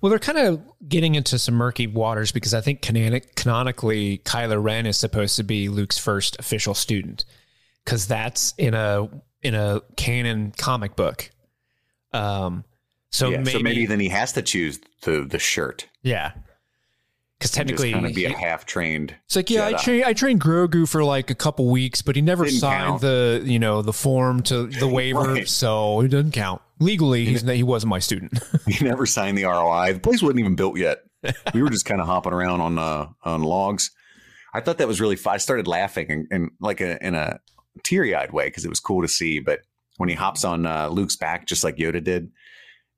Well, 0.00 0.10
they're 0.10 0.18
kind 0.18 0.38
of 0.38 0.60
getting 0.88 1.14
into 1.14 1.38
some 1.38 1.54
murky 1.54 1.86
waters 1.86 2.32
because 2.32 2.52
I 2.52 2.60
think 2.60 2.82
canonic, 2.82 3.36
canonically 3.36 4.18
Kylo 4.24 4.60
Ren 4.60 4.86
is 4.86 4.96
supposed 4.96 5.36
to 5.36 5.44
be 5.44 5.68
Luke's 5.68 5.96
first 5.98 6.36
official 6.40 6.74
student 6.74 7.24
because 7.84 8.08
that's 8.08 8.52
in 8.58 8.74
a 8.74 9.08
in 9.40 9.54
a 9.54 9.80
canon 9.96 10.52
comic 10.58 10.96
book. 10.96 11.30
Um, 12.12 12.64
so, 13.10 13.28
yeah, 13.30 13.36
maybe, 13.38 13.50
so 13.52 13.58
maybe 13.60 13.86
then 13.86 14.00
he 14.00 14.08
has 14.08 14.32
to 14.32 14.42
choose 14.42 14.80
the 15.02 15.24
the 15.24 15.38
shirt. 15.38 15.86
yeah, 16.02 16.32
because 17.38 17.50
technically 17.52 17.90
just 17.90 17.94
kind 17.94 18.06
of 18.06 18.14
be 18.14 18.26
he- 18.26 18.32
a 18.32 18.36
half 18.36 18.66
trained. 18.66 19.14
It's 19.26 19.36
like, 19.36 19.50
yeah, 19.50 19.66
I 19.66 19.72
trained 19.74 20.04
I 20.04 20.12
trained 20.12 20.40
Grogu 20.40 20.88
for 20.88 21.04
like 21.04 21.30
a 21.30 21.34
couple 21.34 21.68
weeks, 21.70 22.02
but 22.02 22.16
he 22.16 22.22
never 22.22 22.44
Didn't 22.44 22.60
signed 22.60 22.84
count. 22.88 23.00
the 23.02 23.42
you 23.44 23.58
know 23.58 23.82
the 23.82 23.92
form 23.92 24.42
to 24.44 24.66
the 24.66 24.88
waiver, 24.92 25.20
Right. 25.34 25.48
so 25.48 26.00
it 26.00 26.08
doesn't 26.08 26.32
count 26.32 26.60
legally. 26.80 27.24
He's, 27.26 27.42
he 27.42 27.62
wasn't 27.62 27.90
my 27.90 27.98
student. 28.00 28.38
He 28.66 28.84
never 28.84 29.06
signed 29.06 29.36
the 29.38 29.44
ROI. 29.44 29.94
The 29.94 30.00
place 30.00 30.22
wasn't 30.22 30.40
even 30.40 30.54
built 30.54 30.76
yet. 30.78 30.98
we 31.54 31.62
were 31.62 31.70
just 31.70 31.84
kind 31.84 32.00
of 32.00 32.06
hopping 32.06 32.32
around 32.32 32.60
on 32.60 32.78
uh, 32.78 33.06
on 33.24 33.42
logs. 33.42 33.90
I 34.54 34.60
thought 34.60 34.78
that 34.78 34.88
was 34.88 35.00
really 35.00 35.16
fun. 35.16 35.34
I 35.34 35.38
started 35.38 35.66
laughing 35.66 36.10
and, 36.10 36.26
and 36.30 36.50
like 36.60 36.80
a, 36.80 37.04
in 37.06 37.14
a 37.14 37.38
teary 37.84 38.14
eyed 38.14 38.32
way 38.32 38.46
because 38.46 38.64
it 38.64 38.68
was 38.68 38.80
cool 38.80 39.02
to 39.02 39.08
see. 39.08 39.40
But 39.40 39.60
when 39.98 40.08
he 40.08 40.14
hops 40.14 40.44
on 40.44 40.64
uh, 40.66 40.88
Luke's 40.88 41.16
back, 41.16 41.46
just 41.46 41.64
like 41.64 41.76
Yoda 41.76 42.02
did 42.02 42.30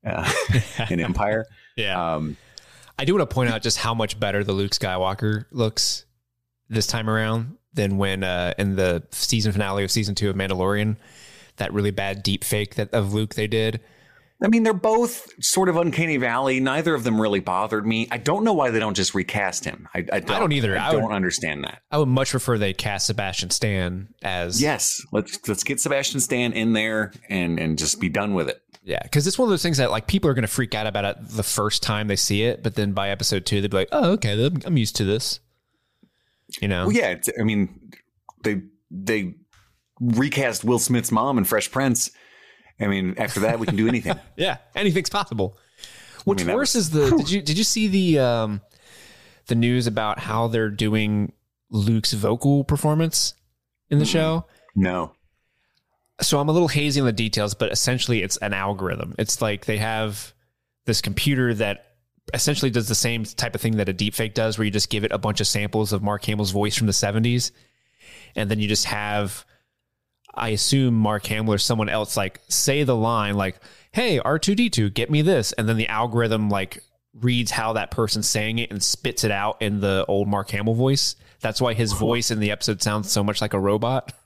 uh, 0.07 0.31
in 0.90 1.00
Empire, 1.00 1.44
yeah, 1.76 2.14
um, 2.14 2.37
I 3.00 3.04
do 3.06 3.14
want 3.14 3.30
to 3.30 3.34
point 3.34 3.48
out 3.48 3.62
just 3.62 3.78
how 3.78 3.94
much 3.94 4.20
better 4.20 4.44
the 4.44 4.52
Luke 4.52 4.72
Skywalker 4.72 5.46
looks 5.50 6.04
this 6.68 6.86
time 6.86 7.08
around 7.08 7.56
than 7.72 7.96
when 7.96 8.22
uh, 8.22 8.52
in 8.58 8.76
the 8.76 9.02
season 9.10 9.52
finale 9.52 9.84
of 9.84 9.90
season 9.90 10.14
two 10.14 10.28
of 10.28 10.36
Mandalorian, 10.36 10.98
that 11.56 11.72
really 11.72 11.92
bad 11.92 12.22
deep 12.22 12.44
fake 12.44 12.74
that 12.74 12.92
of 12.92 13.14
Luke 13.14 13.36
they 13.36 13.46
did. 13.46 13.80
I 14.42 14.48
mean, 14.48 14.64
they're 14.64 14.74
both 14.74 15.32
sort 15.42 15.70
of 15.70 15.76
uncanny 15.78 16.18
valley. 16.18 16.60
Neither 16.60 16.94
of 16.94 17.04
them 17.04 17.18
really 17.18 17.40
bothered 17.40 17.86
me. 17.86 18.06
I 18.10 18.18
don't 18.18 18.44
know 18.44 18.52
why 18.52 18.70
they 18.70 18.78
don't 18.78 18.94
just 18.94 19.14
recast 19.14 19.64
him. 19.64 19.88
I, 19.94 20.00
I, 20.12 20.20
don't, 20.20 20.40
don't 20.40 20.52
either. 20.52 20.76
I, 20.78 20.88
I 20.88 20.94
would- 20.94 21.00
don't 21.00 21.12
understand 21.12 21.64
that. 21.64 21.80
I 21.90 21.96
would 21.96 22.08
much 22.08 22.32
prefer 22.32 22.58
they 22.58 22.74
cast 22.74 23.06
Sebastian 23.06 23.48
Stan 23.48 24.08
as 24.22 24.60
Yes, 24.60 25.00
let's 25.10 25.38
let's 25.48 25.64
get 25.64 25.80
Sebastian 25.80 26.20
Stan 26.20 26.52
in 26.52 26.74
there 26.74 27.12
and 27.30 27.58
and 27.58 27.78
just 27.78 27.98
be 27.98 28.10
done 28.10 28.34
with 28.34 28.50
it. 28.50 28.60
Yeah, 28.83 29.01
because 29.03 29.27
it's 29.27 29.38
one 29.38 29.47
of 29.47 29.51
those 29.51 29.62
things 29.62 29.77
that 29.77 29.90
like 29.90 30.07
people 30.07 30.31
are 30.31 30.35
going 30.35 30.43
to 30.43 30.49
freak 30.49 30.75
out 30.75 30.87
about 30.87 31.05
it 31.05 31.16
the 31.21 31.43
first 31.43 31.83
time 31.83 32.09
they 32.09 32.16
see 32.16 32.43
it, 32.45 32.62
but 32.62 32.75
then 32.77 32.93
by 32.93 33.11
episode 33.11 33.45
two, 33.45 33.61
they'd 33.61 33.71
be 33.71 33.77
like, 33.77 33.88
"Oh, 33.93 34.12
okay, 34.12 34.43
I'm- 34.43 34.62
I'm 34.64 34.77
used 34.79 34.97
to 34.97 35.05
this." 35.05 35.40
You 36.61 36.69
know? 36.69 36.87
Well, 36.87 36.97
yeah, 36.97 37.11
it's, 37.11 37.29
I 37.38 37.43
mean, 37.45 37.93
they 38.43 38.62
they 38.90 39.35
recast 40.01 40.64
Will 40.64 40.79
Smith's 40.79 41.12
mom 41.12 41.37
in 41.38 41.45
Fresh 41.45 41.71
Prince. 41.71 42.11
I 42.81 42.87
mean, 42.87 43.14
after 43.19 43.40
that, 43.40 43.59
we 43.59 43.66
can 43.66 43.77
do 43.77 43.87
anything. 43.87 44.19
yeah, 44.37 44.57
anything's 44.75 45.11
possible. 45.11 45.57
What's 46.25 46.45
mean, 46.45 46.57
worse 46.57 46.75
was- 46.75 46.87
is 46.87 46.90
the 46.90 47.11
did 47.19 47.31
you 47.31 47.43
did 47.43 47.59
you 47.59 47.64
see 47.64 47.87
the 47.87 48.19
um 48.19 48.61
the 49.47 49.55
news 49.55 49.87
about 49.87 50.21
how 50.21 50.49
they're 50.49 50.71
doing 50.71 51.33
Luke's 51.71 52.12
vocal 52.14 52.64
performance 52.64 53.35
in 53.90 53.99
the 53.99 54.07
show? 54.07 54.47
no, 54.75 55.12
so 56.20 56.38
I'm 56.38 56.48
a 56.48 56.52
little 56.52 56.68
hazy 56.68 57.00
on 57.00 57.06
the 57.06 57.12
details, 57.12 57.54
but 57.54 57.72
essentially 57.72 58.22
it's 58.22 58.37
an 58.38 58.52
algorithm. 58.52 59.14
It's 59.18 59.40
like 59.40 59.66
they 59.66 59.78
have 59.78 60.35
this 60.87 61.00
computer 61.00 61.54
that 61.54 61.87
essentially 62.35 62.70
does 62.70 62.88
the 62.88 62.94
same 62.94 63.24
type 63.24 63.54
of 63.54 63.61
thing 63.61 63.76
that 63.76 63.88
a 63.88 63.94
deepfake 63.94 64.35
does, 64.35 64.59
where 64.59 64.64
you 64.64 64.70
just 64.70 64.90
give 64.90 65.04
it 65.04 65.12
a 65.12 65.18
bunch 65.18 65.40
of 65.40 65.46
samples 65.46 65.92
of 65.92 66.02
Mark 66.02 66.24
Hamill's 66.24 66.50
voice 66.50 66.76
from 66.76 66.87
the 66.87 66.92
70s, 66.92 67.50
and 68.37 68.50
then 68.50 68.61
you 68.61 68.68
just 68.68 68.85
have, 68.87 69.44
I 70.35 70.50
assume 70.50 70.94
Mark 70.94 71.26
Hamill 71.26 71.54
or 71.54 71.59
someone 71.59 71.88
else 71.88 72.16
like 72.16 72.40
say 72.48 72.85
the 72.85 72.96
line 72.96 73.35
like, 73.35 73.61
"Hey 73.92 74.20
R2D2, 74.20 74.94
get 74.94 75.11
me 75.11 75.22
this," 75.22 75.52
and 75.52 75.68
then 75.68 75.76
the 75.76 75.88
algorithm 75.88 76.48
like 76.48 76.83
reads 77.14 77.50
how 77.50 77.72
that 77.72 77.90
person's 77.90 78.28
saying 78.28 78.59
it 78.59 78.70
and 78.70 78.83
spits 78.83 79.24
it 79.24 79.33
out 79.33 79.61
in 79.61 79.80
the 79.80 80.04
old 80.06 80.28
Mark 80.28 80.50
Hamill 80.50 80.74
voice. 80.74 81.16
That's 81.40 81.61
why 81.61 81.74
his 81.74 81.92
voice 81.92 82.30
in 82.30 82.38
the 82.38 82.50
episode 82.50 82.83
sounds 82.83 83.11
so 83.11 83.24
much 83.24 83.40
like 83.40 83.54
a 83.54 83.59
robot 83.59 84.12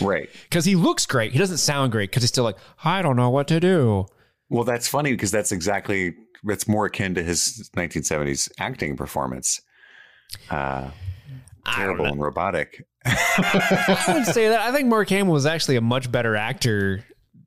right. 0.00 0.28
because 0.48 0.64
he 0.64 0.76
looks 0.76 1.06
great. 1.06 1.32
He 1.32 1.38
doesn't 1.38 1.58
sound 1.58 1.92
great 1.92 2.10
because 2.10 2.22
he's 2.22 2.30
still 2.30 2.44
like, 2.44 2.58
I 2.84 3.02
don't 3.02 3.16
know 3.16 3.30
what 3.30 3.48
to 3.48 3.60
do. 3.60 4.06
Well, 4.48 4.64
that's 4.64 4.88
funny 4.88 5.12
because 5.12 5.30
that's 5.30 5.52
exactly 5.52 6.14
that's 6.42 6.66
more 6.66 6.86
akin 6.86 7.14
to 7.14 7.22
his 7.22 7.70
1970s 7.76 8.50
acting 8.58 8.96
performance. 8.96 9.60
Uh, 10.48 10.90
terrible 11.66 12.06
and 12.06 12.20
robotic. 12.20 12.84
I 13.04 14.04
wouldn't 14.06 14.26
say 14.26 14.48
that. 14.48 14.60
I 14.60 14.72
think 14.72 14.88
Mark 14.88 15.08
Hamill 15.10 15.32
was 15.32 15.46
actually 15.46 15.76
a 15.76 15.80
much 15.80 16.10
better 16.10 16.36
actor. 16.36 17.04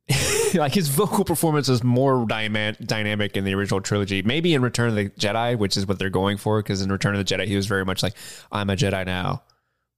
like 0.54 0.74
his 0.74 0.90
vocal 0.90 1.24
performance 1.24 1.68
was 1.68 1.84
more 1.84 2.26
dyma- 2.26 2.78
dynamic 2.86 3.38
in 3.38 3.44
the 3.46 3.54
original 3.54 3.82
trilogy. 3.82 4.22
Maybe 4.22 4.54
in 4.54 4.62
Return 4.62 4.90
of 4.90 4.96
the 4.96 5.10
Jedi, 5.10 5.58
which 5.58 5.78
is 5.78 5.88
what 5.88 6.00
they're 6.00 6.10
going 6.10 6.38
for, 6.38 6.62
because 6.62 6.82
in 6.82 6.92
Return 6.92 7.16
of 7.16 7.26
the 7.26 7.36
Jedi, 7.36 7.46
he 7.48 7.56
was 7.56 7.68
very 7.68 7.86
much 7.86 8.04
like, 8.04 8.14
"I'm 8.52 8.70
a 8.70 8.76
Jedi 8.76 9.06
now. 9.06 9.44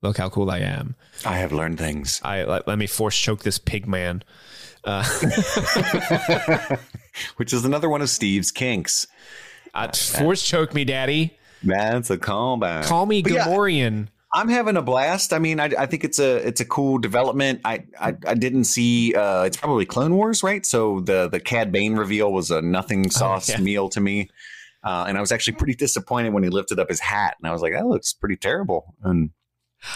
Look 0.05 0.17
how 0.17 0.29
cool 0.29 0.51
I 0.51 0.59
am. 0.59 0.95
I 1.25 1.37
have 1.37 1.51
learned 1.51 1.79
things. 1.79 2.21
I 2.23 2.43
let, 2.43 2.67
let 2.67 2.77
me 2.77 2.85
force 2.85 3.17
choke 3.17 3.43
this 3.43 3.57
pig 3.57 3.87
man." 3.87 4.23
Uh, 4.83 5.03
Which 7.37 7.53
is 7.53 7.65
another 7.65 7.89
one 7.89 8.01
of 8.01 8.09
Steve's 8.09 8.51
kinks. 8.51 9.07
uh, 9.73 9.91
force 9.91 10.43
choke 10.43 10.75
me, 10.75 10.85
daddy. 10.85 11.37
That's 11.63 12.11
a 12.11 12.17
callback. 12.17 12.85
Call 12.85 13.07
me 13.07 13.23
But 13.23 13.31
yeah, 13.31 13.47
I'm 14.31 14.49
having 14.49 14.77
a 14.77 14.81
blast. 14.83 15.33
I 15.33 15.39
mean, 15.39 15.59
I, 15.59 15.71
I 15.77 15.85
think 15.87 16.03
it's 16.03 16.19
a 16.19 16.35
it's 16.47 16.61
a 16.61 16.65
cool 16.65 16.99
development. 16.99 17.61
I 17.65 17.85
I, 17.99 18.15
I 18.27 18.35
didn't 18.35 18.65
see. 18.65 19.15
Uh, 19.15 19.43
it's 19.43 19.57
probably 19.57 19.85
Clone 19.85 20.13
Wars, 20.13 20.43
right? 20.43 20.65
So 20.65 20.99
the 20.99 21.29
the 21.29 21.39
Cad 21.39 21.71
Bane 21.71 21.95
reveal 21.95 22.31
was 22.31 22.51
a 22.51 22.61
nothing 22.61 23.09
sauce 23.09 23.49
yeah. 23.49 23.57
meal 23.57 23.89
to 23.89 23.99
me, 23.99 24.29
uh, 24.83 25.05
and 25.07 25.17
I 25.17 25.21
was 25.21 25.31
actually 25.31 25.53
pretty 25.53 25.75
disappointed 25.75 26.31
when 26.33 26.43
he 26.43 26.49
lifted 26.49 26.79
up 26.79 26.89
his 26.89 26.99
hat, 26.99 27.37
and 27.39 27.49
I 27.49 27.53
was 27.53 27.63
like, 27.63 27.73
that 27.73 27.87
looks 27.87 28.13
pretty 28.13 28.35
terrible 28.35 28.93
and 29.01 29.31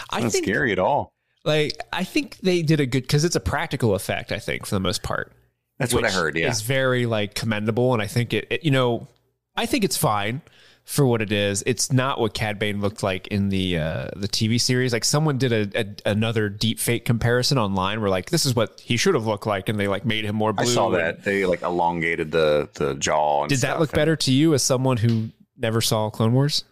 I 0.10 0.21
not 0.21 0.32
think 0.32 0.45
scary 0.45 0.71
at 0.71 0.80
all. 0.80 1.12
like 1.45 1.78
I 1.93 2.04
think 2.04 2.38
they 2.38 2.62
did 2.62 2.80
a 2.80 2.86
good 2.86 3.04
because 3.04 3.23
it's 3.23 3.36
a 3.36 3.39
practical 3.41 3.95
effect. 3.95 4.32
I 4.32 4.39
think 4.39 4.65
for 4.65 4.75
the 4.75 4.80
most 4.82 5.04
part. 5.04 5.32
That's 5.78 5.93
what 5.93 6.04
I 6.06 6.10
heard. 6.12 6.38
Yeah, 6.38 6.49
is 6.49 6.62
very 6.62 7.06
like 7.06 7.36
commendable, 7.36 7.93
and 7.93 8.02
I 8.02 8.08
think 8.08 8.34
it, 8.34 8.47
it- 8.49 8.63
You 8.65 8.71
know, 8.71 9.08
I 9.56 9.65
think 9.65 9.84
it's 9.86 9.95
fine 9.97 10.41
for 10.84 11.06
what 11.06 11.21
it 11.21 11.32
is. 11.32 11.63
It's 11.65 11.91
not 11.91 12.19
what 12.19 12.34
Cad 12.34 12.60
Bane 12.60 12.82
looked 12.82 13.02
like 13.04 13.28
in 13.28 13.47
the 13.47 13.78
uh, 13.78 14.08
the 14.15 14.28
TV 14.28 14.60
series. 14.60 14.91
Like 14.91 15.06
someone 15.06 15.38
did 15.38 15.54
a, 15.54 15.80
a 15.80 16.12
another 16.12 16.49
deep 16.49 16.80
fake 16.80 17.06
comparison 17.06 17.58
online, 17.58 18.02
where 18.02 18.10
like 18.10 18.30
this 18.30 18.45
is 18.45 18.56
what 18.56 18.78
he 18.82 18.97
should 18.97 19.13
have 19.15 19.25
looked 19.25 19.45
like, 19.47 19.69
and 19.69 19.80
they 19.80 19.88
like 19.88 20.04
made 20.04 20.25
him 20.25 20.36
more 20.36 20.52
blue. 20.52 20.65
I 20.65 20.67
saw 20.67 20.89
that 20.89 21.23
they 21.23 21.45
like 21.45 21.62
elongated 21.62 22.32
the 22.32 22.67
the 22.73 22.95
jaw. 22.95 23.43
And 23.43 23.49
Did 23.49 23.60
that 23.60 23.80
look 23.80 23.91
and- 23.91 23.95
better 23.95 24.15
to 24.17 24.34
you 24.34 24.54
as 24.54 24.62
someone 24.63 24.97
who 24.97 25.30
Never 25.62 25.82
saw 25.82 26.10
Clone 26.10 26.32
Wars. 26.34 26.63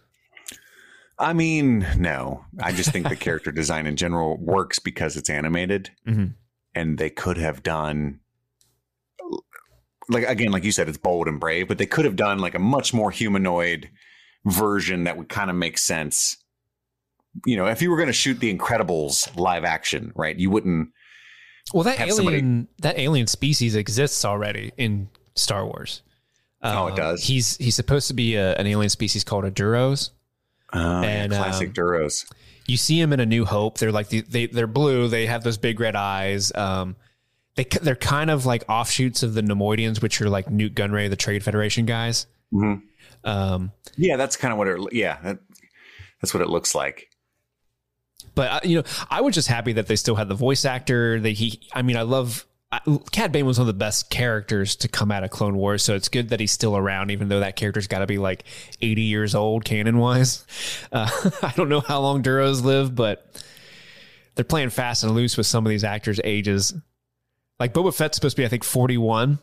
I 1.20 1.32
mean, 1.32 1.86
no. 1.96 2.44
I 2.62 2.72
just 2.72 2.92
think 2.92 3.08
the 3.08 3.16
character 3.16 3.50
design 3.50 3.86
in 3.86 3.96
general 3.96 4.36
works 4.38 4.78
because 4.78 5.16
it's 5.16 5.28
animated, 5.30 5.90
Mhm. 6.06 6.34
and 6.74 6.96
they 6.98 7.10
could 7.10 7.36
have 7.38 7.62
done 7.62 8.20
like 10.10 10.24
again, 10.26 10.50
like 10.52 10.64
you 10.64 10.72
said, 10.72 10.88
it's 10.88 10.96
bold 10.98 11.28
and 11.28 11.38
brave, 11.38 11.68
but 11.68 11.76
they 11.78 11.86
could 11.86 12.04
have 12.04 12.16
done 12.16 12.38
like 12.38 12.54
a 12.54 12.58
much 12.58 12.94
more 12.94 13.10
humanoid 13.10 13.90
version 14.46 15.04
that 15.04 15.16
would 15.18 15.28
kind 15.28 15.50
of 15.50 15.56
make 15.56 15.76
sense. 15.76 16.36
You 17.44 17.56
know, 17.56 17.66
if 17.66 17.82
you 17.82 17.90
were 17.90 17.96
going 17.96 18.06
to 18.08 18.12
shoot 18.14 18.40
The 18.40 18.52
Incredibles 18.56 19.36
live 19.38 19.64
action, 19.64 20.12
right? 20.16 20.36
You 20.38 20.50
wouldn't. 20.50 20.90
Well, 21.74 21.82
that 21.84 22.00
alien 22.00 22.14
somebody- 22.16 22.66
that 22.80 22.98
alien 22.98 23.26
species 23.26 23.74
exists 23.74 24.24
already 24.24 24.72
in 24.78 25.10
Star 25.34 25.66
Wars. 25.66 26.02
Oh, 26.62 26.86
it 26.86 26.90
Um, 26.92 26.96
does? 26.96 27.24
He's 27.24 27.56
he's 27.58 27.74
supposed 27.76 28.08
to 28.08 28.14
be 28.14 28.34
a, 28.36 28.54
an 28.54 28.66
alien 28.66 28.88
species 28.88 29.24
called 29.24 29.44
a 29.44 29.50
Duros. 29.50 30.10
Uh, 30.72 31.02
And, 31.04 31.32
classic 31.32 31.68
um, 31.68 31.74
Duros. 31.74 32.30
You 32.66 32.76
see 32.76 33.00
them 33.00 33.12
in 33.12 33.20
A 33.20 33.26
New 33.26 33.44
Hope. 33.44 33.78
They're 33.78 33.92
like 33.92 34.08
the, 34.08 34.20
they 34.20 34.46
they're 34.46 34.66
blue. 34.66 35.08
They 35.08 35.26
have 35.26 35.42
those 35.42 35.56
big 35.56 35.80
red 35.80 35.96
eyes. 35.96 36.52
Um, 36.54 36.96
they 37.54 37.64
they're 37.64 37.96
kind 37.96 38.30
of 38.30 38.44
like 38.44 38.64
offshoots 38.68 39.22
of 39.22 39.34
the 39.34 39.40
Neimoidians, 39.40 40.02
which 40.02 40.20
are 40.20 40.28
like 40.28 40.50
Nute 40.50 40.74
Gunray, 40.74 41.08
the 41.08 41.16
Trade 41.16 41.42
Federation 41.42 41.86
guys. 41.86 42.26
Mhm. 42.52 42.82
Um, 43.24 43.72
Yeah, 43.96 44.16
that's 44.16 44.36
kind 44.36 44.52
of 44.52 44.58
what 44.58 44.68
it. 44.68 44.80
Yeah, 44.92 45.18
that, 45.22 45.38
that's 46.20 46.34
what 46.34 46.42
it 46.42 46.48
looks 46.50 46.74
like. 46.74 47.08
But 48.34 48.50
uh, 48.50 48.60
you 48.62 48.76
know, 48.76 48.84
I 49.10 49.22
was 49.22 49.34
just 49.34 49.48
happy 49.48 49.72
that 49.72 49.86
they 49.86 49.96
still 49.96 50.14
had 50.14 50.28
the 50.28 50.34
voice 50.34 50.64
actor. 50.64 51.18
That 51.18 51.30
he, 51.30 51.60
I 51.72 51.82
mean, 51.82 51.96
I 51.96 52.02
love 52.02 52.46
Cad 53.12 53.32
Bane 53.32 53.46
was 53.46 53.58
one 53.58 53.62
of 53.62 53.74
the 53.74 53.78
best 53.78 54.10
characters 54.10 54.76
to 54.76 54.88
come 54.88 55.10
out 55.10 55.24
of 55.24 55.30
Clone 55.30 55.56
Wars, 55.56 55.82
so 55.82 55.94
it's 55.94 56.10
good 56.10 56.28
that 56.28 56.40
he's 56.40 56.52
still 56.52 56.76
around, 56.76 57.10
even 57.10 57.28
though 57.28 57.40
that 57.40 57.56
character's 57.56 57.86
got 57.86 58.00
to 58.00 58.06
be 58.06 58.18
like 58.18 58.44
eighty 58.82 59.02
years 59.02 59.34
old 59.34 59.64
canon 59.64 59.98
wise. 59.98 60.44
Uh, 60.92 61.08
I 61.42 61.52
don't 61.56 61.68
know 61.68 61.80
how 61.80 62.00
long 62.00 62.22
Duros 62.22 62.62
live, 62.62 62.94
but 62.94 63.42
they're 64.34 64.44
playing 64.44 64.70
fast 64.70 65.02
and 65.04 65.12
loose 65.14 65.36
with 65.36 65.46
some 65.46 65.66
of 65.66 65.70
these 65.70 65.84
actors' 65.84 66.20
ages. 66.24 66.74
Like 67.60 67.74
Boba 67.74 67.94
Fett's 67.94 68.16
supposed 68.16 68.36
to 68.36 68.42
be, 68.42 68.46
I 68.46 68.48
think, 68.48 68.64
forty 68.64 68.96
one 68.98 69.38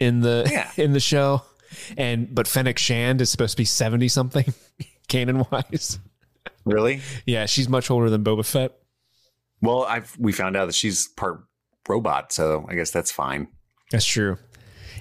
in 0.00 0.20
the 0.20 0.48
Yeah. 0.50 0.70
in 0.82 0.92
the 0.92 1.00
show, 1.00 1.42
and 1.96 2.32
but 2.34 2.46
Fennec 2.48 2.78
Shand 2.78 3.20
is 3.20 3.30
supposed 3.30 3.52
to 3.52 3.56
be 3.56 3.64
seventy 3.64 4.08
something 4.08 4.52
canon 5.08 5.44
wise. 5.50 5.98
Really? 6.64 7.00
Yeah, 7.26 7.46
she's 7.46 7.68
much 7.68 7.90
older 7.90 8.10
than 8.10 8.24
Boba 8.24 8.44
Fett. 8.44 8.72
Well, 9.62 9.84
I've 9.84 10.16
we 10.18 10.32
found 10.32 10.56
out 10.56 10.66
that 10.66 10.74
she's 10.74 11.06
part 11.08 11.44
robot, 11.90 12.32
so 12.32 12.64
I 12.68 12.74
guess 12.74 12.90
that's 12.90 13.10
fine. 13.10 13.48
That's 13.90 14.06
true. 14.06 14.38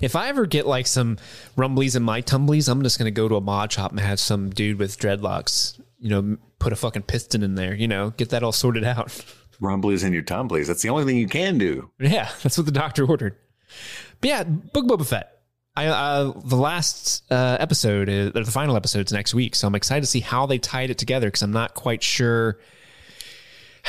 If 0.01 0.15
I 0.15 0.29
ever 0.29 0.45
get 0.45 0.65
like 0.65 0.87
some 0.87 1.17
rumblies 1.57 1.95
in 1.95 2.03
my 2.03 2.21
tumblies, 2.21 2.69
I'm 2.69 2.83
just 2.83 2.97
gonna 2.97 3.11
go 3.11 3.27
to 3.27 3.35
a 3.35 3.41
mod 3.41 3.71
shop 3.71 3.91
and 3.91 3.99
have 3.99 4.19
some 4.19 4.49
dude 4.49 4.79
with 4.79 4.97
dreadlocks, 4.97 5.79
you 5.99 6.09
know, 6.09 6.37
put 6.59 6.73
a 6.73 6.75
fucking 6.75 7.03
piston 7.03 7.43
in 7.43 7.55
there, 7.55 7.73
you 7.73 7.87
know, 7.87 8.11
get 8.11 8.29
that 8.29 8.43
all 8.43 8.51
sorted 8.51 8.83
out. 8.83 9.07
Rumblies 9.61 10.05
in 10.05 10.13
your 10.13 10.23
tumblies. 10.23 10.67
That's 10.67 10.81
the 10.81 10.89
only 10.89 11.03
thing 11.03 11.17
you 11.17 11.27
can 11.27 11.57
do. 11.57 11.89
yeah, 11.99 12.29
that's 12.43 12.57
what 12.57 12.65
the 12.65 12.71
doctor 12.71 13.05
ordered. 13.05 13.35
But 14.21 14.27
yeah, 14.29 14.43
Book 14.43 14.85
Boba 14.85 15.05
Fett. 15.05 15.35
I 15.75 15.87
uh, 15.87 16.33
the 16.43 16.55
last 16.55 17.23
uh, 17.31 17.57
episode, 17.59 18.09
is, 18.09 18.29
or 18.29 18.43
the 18.43 18.51
final 18.51 18.75
episode's 18.75 19.13
next 19.13 19.33
week, 19.33 19.55
so 19.55 19.67
I'm 19.67 19.75
excited 19.75 20.01
to 20.01 20.07
see 20.07 20.19
how 20.21 20.45
they 20.45 20.57
tied 20.57 20.89
it 20.89 20.97
together 20.97 21.27
because 21.27 21.41
I'm 21.41 21.51
not 21.51 21.73
quite 21.73 22.03
sure 22.03 22.59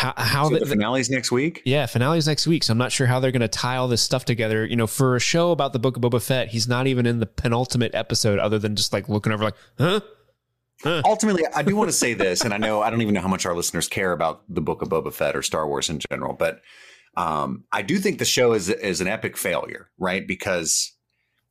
how 0.00 0.14
how 0.16 0.48
So 0.48 0.54
the, 0.54 0.60
the 0.60 0.66
finale's 0.66 1.10
next 1.10 1.30
week. 1.30 1.60
Yeah, 1.66 1.84
finale's 1.84 2.26
next 2.26 2.46
week, 2.46 2.64
so 2.64 2.72
I'm 2.72 2.78
not 2.78 2.90
sure 2.90 3.06
how 3.06 3.20
they're 3.20 3.32
going 3.32 3.40
to 3.40 3.48
tie 3.48 3.76
all 3.76 3.86
this 3.86 4.00
stuff 4.00 4.24
together. 4.24 4.64
You 4.64 4.76
know, 4.76 4.86
for 4.86 5.14
a 5.14 5.20
show 5.20 5.50
about 5.50 5.74
the 5.74 5.78
Book 5.78 5.96
of 5.96 6.02
Boba 6.02 6.22
Fett, 6.22 6.48
he's 6.48 6.66
not 6.66 6.86
even 6.86 7.04
in 7.04 7.20
the 7.20 7.26
penultimate 7.26 7.94
episode, 7.94 8.38
other 8.38 8.58
than 8.58 8.76
just 8.76 8.94
like 8.94 9.10
looking 9.10 9.32
over, 9.32 9.44
like, 9.44 9.56
huh? 9.78 10.00
Ultimately, 11.04 11.44
I 11.54 11.62
do 11.62 11.76
want 11.76 11.90
to 11.90 11.96
say 11.96 12.14
this, 12.26 12.40
and 12.40 12.54
I 12.54 12.56
know 12.56 12.80
I 12.80 12.88
don't 12.88 13.02
even 13.02 13.12
know 13.12 13.20
how 13.20 13.28
much 13.28 13.44
our 13.44 13.54
listeners 13.54 13.88
care 13.88 14.12
about 14.12 14.42
the 14.48 14.62
Book 14.62 14.80
of 14.80 14.88
Boba 14.88 15.12
Fett 15.12 15.36
or 15.36 15.42
Star 15.42 15.68
Wars 15.68 15.90
in 15.90 15.98
general, 15.98 16.32
but 16.32 16.62
um, 17.16 17.64
I 17.70 17.82
do 17.82 17.98
think 17.98 18.18
the 18.18 18.24
show 18.24 18.54
is 18.54 18.70
is 18.70 19.02
an 19.02 19.06
epic 19.06 19.36
failure, 19.36 19.90
right? 19.98 20.26
Because 20.26 20.94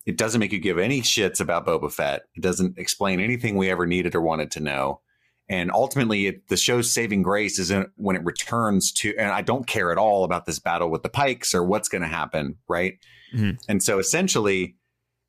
it 0.07 0.17
doesn't 0.17 0.39
make 0.39 0.51
you 0.51 0.59
give 0.59 0.79
any 0.79 1.01
shits 1.01 1.39
about 1.39 1.67
Boba 1.67 1.91
Fett. 1.91 2.23
It 2.33 2.41
doesn't 2.41 2.79
explain 2.79 3.19
anything 3.19 3.57
we 3.57 3.69
ever 3.69 3.85
needed 3.85 4.15
or 4.15 4.21
wanted 4.21 4.49
to 4.51 4.59
know. 4.59 5.01
And 5.49 5.71
ultimately, 5.71 6.27
it, 6.27 6.47
the 6.47 6.57
show's 6.57 6.91
saving 6.91 7.23
grace 7.23 7.57
is 7.57 7.71
in, 7.71 7.87
when 7.95 8.15
it 8.15 8.23
returns 8.23 8.91
to, 8.93 9.15
and 9.17 9.31
I 9.31 9.41
don't 9.41 9.65
care 9.65 9.91
at 9.91 9.97
all 9.97 10.23
about 10.23 10.45
this 10.45 10.59
battle 10.59 10.89
with 10.89 11.03
the 11.03 11.09
Pikes 11.09 11.55
or 11.55 11.63
what's 11.63 11.89
going 11.89 12.03
to 12.03 12.07
happen, 12.07 12.55
right? 12.67 12.99
Mhm. 13.33 13.57
And 13.67 13.81
so 13.81 13.97
essentially, 13.99 14.75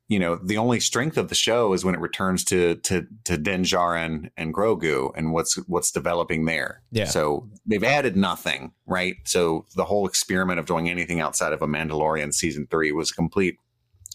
you 0.08 0.18
know, 0.18 0.36
the 0.36 0.58
only 0.58 0.80
strength 0.80 1.16
of 1.16 1.28
the 1.28 1.34
show 1.34 1.72
is 1.72 1.84
when 1.84 1.94
it 1.94 2.00
returns 2.00 2.44
to 2.44 2.74
to 2.76 3.06
to 3.24 3.38
Din 3.38 3.62
Djarin 3.62 4.30
and 4.36 4.52
Grogu 4.52 5.12
and 5.16 5.32
what's 5.32 5.54
what's 5.68 5.92
developing 5.92 6.46
there. 6.46 6.82
Yeah. 6.90 7.04
So 7.04 7.48
they've 7.64 7.84
added 7.84 8.16
nothing, 8.16 8.72
right? 8.86 9.16
So 9.24 9.66
the 9.76 9.84
whole 9.84 10.08
experiment 10.08 10.58
of 10.58 10.66
doing 10.66 10.90
anything 10.90 11.20
outside 11.20 11.52
of 11.52 11.62
a 11.62 11.68
Mandalorian 11.68 12.34
season 12.34 12.66
three 12.70 12.90
was 12.90 13.12
a 13.12 13.14
complete 13.14 13.56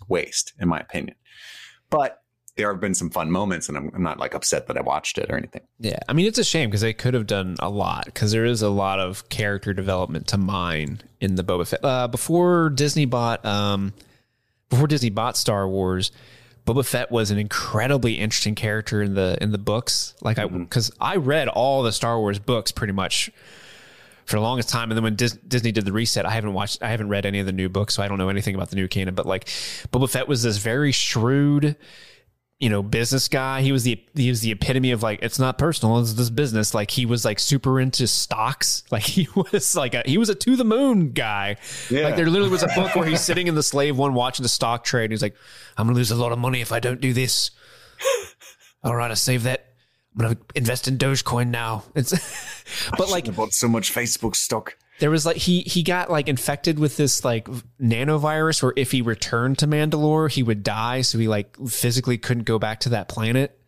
waste, 0.09 0.53
in 0.59 0.67
my 0.67 0.79
opinion. 0.79 1.15
But 1.89 2.21
there 2.57 2.71
have 2.71 2.79
been 2.79 2.95
some 2.95 3.09
fun 3.09 3.31
moments, 3.31 3.67
and 3.67 3.77
I'm, 3.77 3.91
I'm 3.93 4.03
not 4.03 4.17
like 4.17 4.33
upset 4.33 4.67
that 4.67 4.77
I 4.77 4.81
watched 4.81 5.17
it 5.17 5.29
or 5.29 5.37
anything. 5.37 5.61
Yeah, 5.79 5.99
I 6.07 6.13
mean, 6.13 6.25
it's 6.25 6.37
a 6.37 6.43
shame 6.43 6.69
because 6.69 6.81
they 6.81 6.93
could 6.93 7.13
have 7.13 7.27
done 7.27 7.57
a 7.59 7.69
lot 7.69 8.05
because 8.05 8.31
there 8.31 8.45
is 8.45 8.61
a 8.61 8.69
lot 8.69 8.99
of 8.99 9.27
character 9.29 9.73
development 9.73 10.27
to 10.27 10.37
mine 10.37 11.01
in 11.19 11.35
the 11.35 11.43
Boba 11.43 11.67
Fett. 11.67 11.83
Uh, 11.83 12.07
before 12.07 12.69
Disney 12.69 13.05
bought, 13.05 13.45
um, 13.45 13.93
before 14.69 14.87
Disney 14.87 15.09
bought 15.09 15.35
Star 15.35 15.67
Wars, 15.67 16.11
Boba 16.65 16.85
Fett 16.85 17.11
was 17.11 17.29
an 17.29 17.37
incredibly 17.37 18.13
interesting 18.13 18.55
character 18.55 19.01
in 19.01 19.15
the 19.15 19.37
in 19.41 19.51
the 19.51 19.57
books. 19.57 20.15
Like 20.21 20.39
I, 20.39 20.47
because 20.47 20.91
I 20.99 21.17
read 21.17 21.49
all 21.49 21.83
the 21.83 21.91
Star 21.91 22.17
Wars 22.19 22.39
books 22.39 22.71
pretty 22.71 22.93
much 22.93 23.29
for 24.23 24.37
the 24.37 24.41
longest 24.41 24.69
time, 24.69 24.89
and 24.89 24.97
then 24.97 25.03
when 25.03 25.15
Dis- 25.15 25.37
Disney 25.47 25.71
did 25.71 25.85
the 25.85 25.91
reset, 25.91 26.25
I 26.25 26.31
haven't 26.31 26.53
watched, 26.53 26.81
I 26.81 26.89
haven't 26.89 27.09
read 27.09 27.27
any 27.27 27.39
of 27.39 27.45
the 27.45 27.51
new 27.51 27.69
books, 27.69 27.93
so 27.93 28.01
I 28.01 28.07
don't 28.07 28.17
know 28.17 28.29
anything 28.29 28.55
about 28.55 28.69
the 28.69 28.75
new 28.75 28.87
canon. 28.87 29.13
But 29.13 29.27
like, 29.27 29.45
Boba 29.91 30.09
Fett 30.09 30.27
was 30.27 30.41
this 30.41 30.57
very 30.57 30.91
shrewd 30.91 31.75
you 32.59 32.69
know, 32.69 32.81
business 32.81 33.27
guy. 33.27 33.61
He 33.61 33.71
was 33.71 33.83
the 33.83 34.01
he 34.13 34.29
was 34.29 34.41
the 34.41 34.51
epitome 34.51 34.91
of 34.91 35.03
like 35.03 35.19
it's 35.21 35.39
not 35.39 35.57
personal, 35.57 35.99
it's 35.99 36.13
this 36.13 36.29
business. 36.29 36.73
Like 36.73 36.91
he 36.91 37.05
was 37.05 37.25
like 37.25 37.39
super 37.39 37.79
into 37.79 38.07
stocks. 38.07 38.83
Like 38.91 39.03
he 39.03 39.27
was 39.35 39.75
like 39.75 39.93
a 39.93 40.03
he 40.05 40.17
was 40.17 40.29
a 40.29 40.35
to 40.35 40.55
the 40.55 40.63
moon 40.63 41.11
guy. 41.11 41.57
Yeah. 41.89 42.03
Like 42.03 42.15
there 42.15 42.27
literally 42.27 42.51
was 42.51 42.63
a 42.63 42.67
book 42.67 42.95
where 42.95 43.05
he's 43.05 43.19
sitting 43.19 43.47
in 43.47 43.55
the 43.55 43.63
slave 43.63 43.97
one 43.97 44.13
watching 44.13 44.43
the 44.43 44.49
stock 44.49 44.85
trade. 44.85 45.11
He's 45.11 45.21
like, 45.21 45.35
I'm 45.75 45.87
gonna 45.87 45.97
lose 45.97 46.11
a 46.11 46.15
lot 46.15 46.31
of 46.31 46.39
money 46.39 46.61
if 46.61 46.71
I 46.71 46.79
don't 46.79 47.01
do 47.01 47.11
this. 47.11 47.51
All 48.83 48.95
right, 48.95 49.11
I 49.11 49.15
save 49.15 49.43
that. 49.43 49.65
I'm 50.15 50.21
gonna 50.21 50.37
invest 50.53 50.87
in 50.87 50.97
Dogecoin 50.97 51.49
now. 51.49 51.83
It's 51.93 52.13
but 52.97 53.09
like 53.09 53.27
I 53.27 53.31
bought 53.31 53.51
so 53.51 53.67
much 53.67 53.93
Facebook 53.93 54.35
stock. 54.35 54.77
There 54.99 55.09
was 55.09 55.25
like 55.25 55.37
he 55.37 55.61
he 55.61 55.83
got 55.83 56.09
like 56.09 56.27
infected 56.27 56.79
with 56.79 56.97
this 56.97 57.25
like 57.25 57.47
nanovirus 57.81 58.63
where 58.63 58.73
if 58.75 58.91
he 58.91 59.01
returned 59.01 59.59
to 59.59 59.67
Mandalore 59.67 60.31
he 60.31 60.43
would 60.43 60.63
die. 60.63 61.01
So 61.01 61.17
he 61.17 61.27
like 61.27 61.55
physically 61.67 62.17
couldn't 62.17 62.43
go 62.43 62.59
back 62.59 62.81
to 62.81 62.89
that 62.89 63.07
planet. 63.07 63.59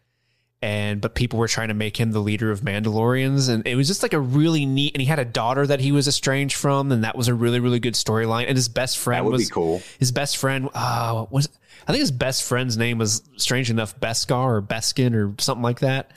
And 0.62 1.02
but 1.02 1.14
people 1.14 1.38
were 1.38 1.48
trying 1.48 1.68
to 1.68 1.76
make 1.76 1.98
him 1.98 2.12
the 2.12 2.20
leader 2.20 2.50
of 2.50 2.62
Mandalorians. 2.62 3.48
And 3.48 3.68
it 3.68 3.76
was 3.76 3.88
just 3.88 4.02
like 4.02 4.14
a 4.14 4.20
really 4.20 4.66
neat 4.66 4.94
and 4.96 5.02
he 5.02 5.08
had 5.08 5.20
a 5.20 5.26
daughter 5.26 5.68
that 5.68 5.80
he 5.80 5.92
was 5.92 6.08
estranged 6.08 6.56
from. 6.56 6.92
And 6.92 7.04
that 7.04 7.16
was 7.16 7.28
a 7.28 7.34
really 7.34 7.60
really 7.60 7.80
good 7.80 7.94
storyline. 7.94 8.48
And 8.48 8.56
his 8.56 8.70
best 8.70 8.98
friend 8.98 9.20
That 9.20 9.26
would 9.26 9.34
was 9.34 9.48
be 9.48 9.54
cool. 9.54 9.82
his 10.00 10.12
best 10.12 10.38
friend 10.38 10.70
uh 10.74 11.26
was 11.30 11.50
I 11.88 11.92
think 11.92 12.00
his 12.00 12.12
best 12.12 12.44
friend's 12.44 12.76
name 12.78 12.98
was 12.98 13.22
strange 13.38 13.70
enough 13.70 14.00
Beskar 14.00 14.58
or 14.58 14.62
Beskin 14.62 15.14
or 15.14 15.36
something 15.40 15.64
like 15.64 15.82
that 15.82 16.12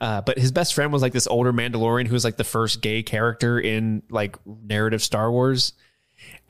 uh, 0.00 0.20
but 0.20 0.38
his 0.38 0.52
best 0.52 0.74
friend 0.74 0.92
was 0.92 1.02
like 1.02 1.12
this 1.12 1.26
older 1.26 1.52
Mandalorian 1.52 2.06
who 2.06 2.14
was 2.14 2.24
like 2.24 2.36
the 2.36 2.44
first 2.44 2.80
gay 2.80 3.02
character 3.02 3.58
in 3.58 4.02
like 4.10 4.36
narrative 4.46 5.02
Star 5.02 5.30
Wars, 5.30 5.72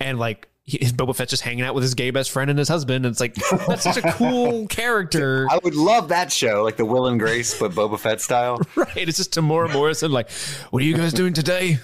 and 0.00 0.18
like 0.18 0.48
he, 0.64 0.78
his 0.80 0.92
Boba 0.92 1.14
Fett's 1.14 1.30
just 1.30 1.42
hanging 1.42 1.62
out 1.62 1.74
with 1.74 1.82
his 1.82 1.94
gay 1.94 2.10
best 2.10 2.30
friend 2.30 2.50
and 2.50 2.58
his 2.58 2.68
husband, 2.68 3.04
and 3.04 3.12
it's 3.12 3.20
like 3.20 3.34
that's 3.66 3.82
such 3.82 3.98
a 3.98 4.12
cool 4.12 4.66
character, 4.68 5.46
I 5.50 5.58
would 5.62 5.74
love 5.74 6.08
that 6.08 6.32
show, 6.32 6.62
like 6.62 6.76
the 6.76 6.84
Will 6.84 7.06
and 7.06 7.20
Grace, 7.20 7.58
but 7.58 7.72
Boba 7.72 7.98
Fett 7.98 8.20
style. 8.20 8.60
right? 8.74 8.96
It's 8.96 9.18
just 9.18 9.32
Temuera 9.34 9.72
Morrison, 9.72 10.10
like, 10.10 10.30
what 10.70 10.82
are 10.82 10.86
you 10.86 10.96
guys 10.96 11.12
doing 11.12 11.34
today? 11.34 11.78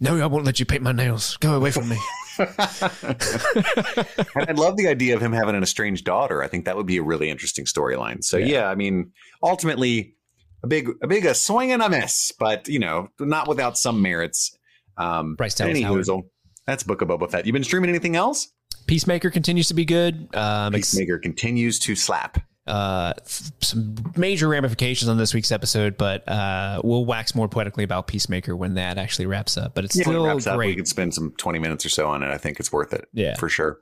No, 0.00 0.18
I 0.18 0.26
won't 0.26 0.46
let 0.46 0.58
you 0.58 0.64
paint 0.64 0.82
my 0.82 0.92
nails. 0.92 1.36
Go 1.38 1.54
away 1.54 1.70
from 1.70 1.90
me. 1.90 1.98
And 2.38 2.48
I 4.48 4.52
love 4.54 4.78
the 4.78 4.88
idea 4.88 5.14
of 5.14 5.20
him 5.20 5.32
having 5.32 5.54
an 5.54 5.62
estranged 5.62 6.06
daughter. 6.06 6.42
I 6.42 6.48
think 6.48 6.64
that 6.64 6.74
would 6.74 6.86
be 6.86 6.96
a 6.96 7.02
really 7.02 7.28
interesting 7.28 7.66
storyline. 7.66 8.24
So 8.24 8.38
yeah. 8.38 8.68
I 8.68 8.74
mean, 8.74 9.12
ultimately, 9.42 10.14
a 10.62 10.66
big, 10.66 10.88
a 11.02 11.06
big, 11.06 11.24
a 11.26 11.34
swing 11.34 11.72
and 11.72 11.82
a 11.82 11.88
miss, 11.88 12.32
but 12.38 12.68
you 12.68 12.78
know, 12.78 13.08
not 13.18 13.48
without 13.48 13.76
some 13.78 14.02
merits. 14.02 14.56
Um, 14.96 15.34
Bryce 15.36 15.54
Dallas 15.54 15.70
any 15.70 15.82
Howard. 15.82 16.04
hoozle. 16.04 16.22
That's 16.66 16.82
Book 16.82 17.00
of 17.02 17.08
Boba 17.08 17.30
Fett. 17.30 17.46
You 17.46 17.52
been 17.52 17.64
streaming 17.64 17.90
anything 17.90 18.16
else? 18.16 18.48
Peacemaker 18.86 19.30
continues 19.30 19.68
to 19.68 19.74
be 19.74 19.84
good. 19.84 20.28
Um, 20.34 20.74
ex- 20.74 20.90
Peacemaker 20.90 21.18
continues 21.18 21.78
to 21.80 21.94
slap. 21.96 22.38
uh, 22.66 23.12
f- 23.18 23.52
some 23.60 23.96
major 24.16 24.48
ramifications 24.48 25.08
on 25.08 25.16
this 25.16 25.32
week's 25.34 25.50
episode, 25.52 25.96
but 25.96 26.28
uh, 26.28 26.80
we'll 26.84 27.04
wax 27.04 27.34
more 27.34 27.48
poetically 27.48 27.82
about 27.84 28.06
Peacemaker 28.06 28.54
when 28.54 28.74
that 28.74 28.98
actually 28.98 29.26
wraps 29.26 29.56
up. 29.56 29.74
But 29.74 29.84
it's 29.84 29.96
it 29.96 30.02
still 30.02 30.26
wraps 30.26 30.46
up, 30.46 30.58
we 30.58 30.66
great. 30.66 30.76
could 30.76 30.88
spend 30.88 31.14
some 31.14 31.32
twenty 31.38 31.58
minutes 31.58 31.84
or 31.86 31.88
so 31.88 32.08
on 32.08 32.22
it. 32.22 32.28
I 32.30 32.38
think 32.38 32.60
it's 32.60 32.70
worth 32.72 32.92
it. 32.92 33.06
Yeah. 33.12 33.34
for 33.36 33.48
sure. 33.48 33.78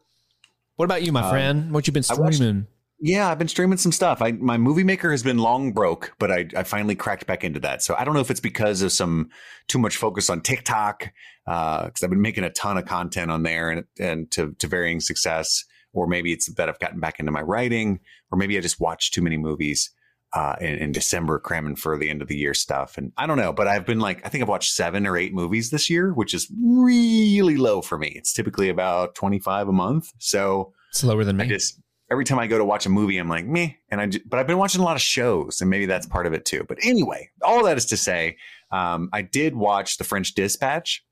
What 0.77 0.85
about 0.85 1.03
you, 1.03 1.11
my 1.13 1.29
friend? 1.29 1.73
What 1.73 1.87
you 1.89 1.93
been 1.93 2.03
streaming? 2.05 2.67
Yeah, 3.01 3.31
I've 3.31 3.39
been 3.39 3.47
streaming 3.49 3.79
some 3.79 3.93
stuff. 3.93 4.21
I 4.21 4.33
my 4.33 4.59
movie 4.59 4.83
maker 4.83 5.13
has 5.13 5.23
been 5.23 5.39
long 5.39 5.73
broke, 5.73 6.15
but 6.19 6.33
I, 6.33 6.49
I 6.57 6.65
finally 6.65 6.97
cracked 6.97 7.27
back 7.27 7.45
into 7.45 7.61
that. 7.61 7.83
So 7.83 7.95
I 7.97 8.05
don't 8.05 8.15
know 8.15 8.21
if 8.21 8.31
it's 8.31 8.41
because 8.41 8.83
of 8.83 8.91
some 8.91 9.29
too 9.69 9.79
much 9.79 9.97
focus 9.97 10.29
on 10.29 10.41
TikTok, 10.41 11.11
because 11.45 12.03
I've 12.03 12.11
been 12.11 12.21
making 12.21 12.43
a 12.45 12.51
ton 12.51 12.77
of 12.77 12.87
content 12.87 13.31
on 13.31 13.45
there 13.45 13.71
and 13.71 13.85
and 14.01 14.31
to 14.33 14.53
to 14.59 14.67
varying 14.67 15.01
success, 15.01 15.65
or 15.93 16.09
maybe 16.09 16.33
it's 16.33 16.53
that 16.55 16.69
I've 16.69 16.81
gotten 16.81 16.99
back 16.99 17.21
into 17.21 17.31
my 17.31 17.41
writing, 17.43 18.01
or 18.33 18.39
maybe 18.39 18.59
I 18.59 18.61
just 18.61 18.81
watched 18.81 19.15
too 19.15 19.23
many 19.23 19.37
movies 19.37 19.91
uh, 20.33 20.57
in, 20.61 20.75
in 20.79 20.93
December, 20.93 21.39
cramming 21.39 21.77
for 21.77 21.97
the 21.97 22.11
end 22.11 22.21
of 22.21 22.27
the 22.27 22.37
year 22.37 22.53
stuff. 22.53 22.99
And 22.99 23.13
I 23.17 23.29
don't 23.29 23.39
know, 23.39 23.53
but 23.53 23.69
I've 23.69 23.87
been 23.87 24.01
like, 24.01 24.27
I 24.27 24.29
think 24.29 24.43
I've 24.43 24.49
watched 24.49 24.73
seven 24.73 25.07
or 25.07 25.17
eight 25.17 25.33
movies 25.33 25.71
this 25.71 25.89
year, 25.89 26.13
which 26.13 26.35
is 26.35 26.53
really 26.61 27.57
low 27.57 27.81
for 27.81 27.97
me. 27.97 28.13
It's 28.17 28.33
typically 28.33 28.69
about 28.69 29.15
twenty 29.15 29.39
five 29.39 29.69
a 29.69 29.73
month, 29.73 30.11
so 30.19 30.73
It's 30.91 31.05
lower 31.05 31.23
than 31.23 31.41
I 31.41 31.45
me. 31.45 31.51
just 31.51 31.81
every 32.11 32.25
time 32.25 32.39
I 32.39 32.47
go 32.47 32.59
to 32.59 32.65
watch 32.65 32.87
a 32.87 32.89
movie, 32.89 33.19
I'm 33.19 33.29
like 33.29 33.47
meh, 33.47 33.71
and 33.91 34.01
I 34.01 34.11
but 34.27 34.39
I've 34.39 34.47
been 34.47 34.59
watching 34.59 34.81
a 34.81 34.85
lot 34.85 34.97
of 34.97 35.03
shows, 35.03 35.61
and 35.61 35.69
maybe 35.71 35.87
that's 35.87 36.07
part 36.07 36.27
of 36.27 36.33
it 36.33 36.45
too. 36.45 36.65
But 36.69 36.79
anyway, 36.83 37.31
all 37.43 37.65
that 37.65 37.77
is 37.77 37.87
to 37.87 37.97
say, 37.97 38.37
um, 38.71 39.09
I 39.13 39.23
did 39.23 39.55
watch 39.55 39.99
The 39.99 40.05
French 40.05 40.35
Dispatch. 40.35 41.05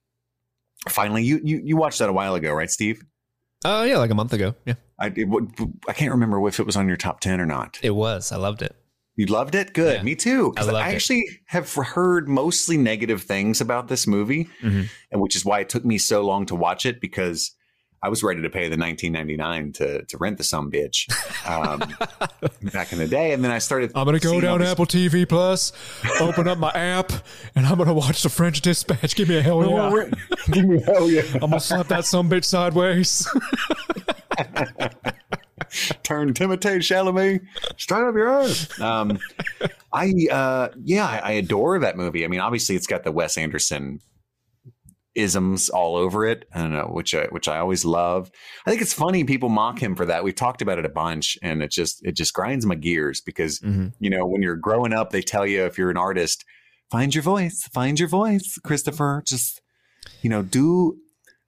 Finally, 0.88 1.24
you 1.24 1.40
you 1.42 1.61
you 1.64 1.76
watched 1.76 1.99
that 1.99 2.09
a 2.09 2.12
while 2.12 2.34
ago, 2.34 2.53
right, 2.53 2.70
Steve? 2.70 3.03
Oh 3.64 3.82
yeah, 3.84 3.97
like 3.99 4.11
a 4.11 4.14
month 4.14 4.32
ago. 4.32 4.55
Yeah, 4.66 4.74
I 5.01 5.07
it, 5.16 5.28
I 5.88 5.92
can't 5.92 6.12
remember 6.12 6.47
if 6.47 6.61
it 6.61 6.66
was 6.66 6.76
on 6.76 6.86
your 6.88 6.97
top 6.97 7.20
ten 7.20 7.40
or 7.40 7.47
not. 7.47 7.78
it 7.82 7.90
was. 7.94 8.30
I 8.32 8.36
loved 8.36 8.62
it. 8.62 8.76
You 9.18 9.24
loved 9.26 9.55
it, 9.55 9.72
good. 9.72 9.97
Yeah. 9.97 10.03
Me 10.03 10.14
too. 10.14 10.53
I 10.59 10.61
I, 10.61 10.64
loved 10.64 10.76
it. 10.88 10.94
actually 10.94 11.24
have 11.47 11.72
heard 11.72 12.28
mostly 12.28 12.76
negative 12.76 13.22
things 13.22 13.62
about 13.62 13.88
this 13.88 14.07
movie, 14.07 14.47
Mhm. 14.62 14.88
and 15.11 15.22
which 15.22 15.34
is 15.34 15.42
why 15.44 15.61
it 15.61 15.70
took 15.70 15.86
me 15.86 15.97
so 15.97 16.22
long 16.22 16.44
to 16.47 16.55
watch 16.55 16.84
it 16.84 17.01
because 17.01 17.53
I 18.07 18.09
was 18.09 18.22
ready 18.22 18.40
to 18.42 18.48
pay 18.48 18.68
the 18.68 18.76
19.99 18.76 19.74
to 19.74 20.04
to 20.04 20.18
rent 20.18 20.38
the 20.38 20.44
some 20.44 20.70
bitch 20.70 21.11
um, 21.44 21.80
back 22.72 22.92
in 22.92 22.98
the 22.98 23.09
day, 23.09 23.32
and 23.32 23.42
then 23.42 23.50
I 23.50 23.59
started. 23.59 23.90
I'm 23.96 24.04
gonna 24.04 24.20
go 24.20 24.40
down 24.40 24.61
these- 24.61 24.68
Apple 24.68 24.86
TV 24.86 25.28
Plus, 25.28 25.72
open 26.20 26.46
up 26.46 26.57
my 26.57 26.70
app, 26.70 27.11
and 27.57 27.66
I'm 27.66 27.76
gonna 27.78 27.92
watch 27.92 28.22
the 28.22 28.28
French 28.28 28.61
Dispatch. 28.61 29.16
Give 29.16 29.28
me 29.28 29.38
a 29.38 29.42
hell 29.42 29.68
yeah! 29.68 30.04
Give 30.52 30.66
me 30.66 30.80
a 30.80 30.84
hell 30.84 31.11
yeah! 31.11 31.22
I'm 31.34 31.50
gonna 31.50 31.59
slap 31.59 31.88
that 31.88 32.04
some 32.04 32.30
bitch 32.30 32.44
sideways. 32.44 33.26
Turn 36.04 36.32
Timothée 36.32 36.76
Chalamet 36.78 37.44
straight 37.76 38.04
up 38.04 38.14
your 38.14 38.28
ass. 38.28 38.80
Um, 38.80 39.18
I 39.92 40.12
uh, 40.30 40.68
yeah, 40.84 41.07
I, 41.07 41.18
I 41.18 41.32
adore 41.32 41.80
that 41.80 41.96
movie. 41.96 42.24
I 42.24 42.28
mean, 42.28 42.38
obviously, 42.38 42.76
it's 42.76 42.86
got 42.86 43.02
the 43.02 43.11
Wes 43.11 43.36
Anderson 43.36 44.00
isms 45.17 45.69
all 45.69 45.97
over 45.97 46.25
it. 46.27 46.47
I 46.55 46.59
don't 46.61 46.73
know, 46.73 46.91
which 46.93 47.14
I, 47.14 47.25
which 47.27 47.49
I 47.49 47.59
always 47.59 47.85
love. 47.85 48.31
I 48.67 48.71
think 48.71 48.83
it's 48.83 48.93
funny 48.93 49.25
people 49.25 49.49
mock 49.49 49.83
him 49.83 49.95
for 49.97 50.07
that. 50.07 50.23
We've 50.25 50.35
talked 50.35 50.62
about 50.62 50.79
it 50.79 50.85
a 50.85 50.91
bunch, 50.91 51.37
and 51.43 51.62
it 51.62 51.71
just 51.71 52.05
it 52.05 52.12
just 52.17 52.35
grinds 52.35 52.67
my 52.67 52.75
gears 52.75 53.21
because 53.21 53.59
Mhm. 53.61 53.93
you 53.99 54.11
know 54.11 54.27
when 54.27 54.43
you're 54.43 54.57
growing 54.57 54.93
up, 54.93 55.11
they 55.11 55.23
tell 55.23 55.47
you 55.47 55.64
if 55.64 55.79
you're 55.79 55.91
an 55.91 55.97
artist, 55.97 56.45
find 56.91 57.14
your 57.14 57.23
voice, 57.23 57.62
find 57.73 57.99
your 57.99 58.09
voice, 58.09 58.59
Christopher. 58.62 59.23
Just 59.27 59.61
you 60.23 60.31
know, 60.31 60.43
do 60.43 60.97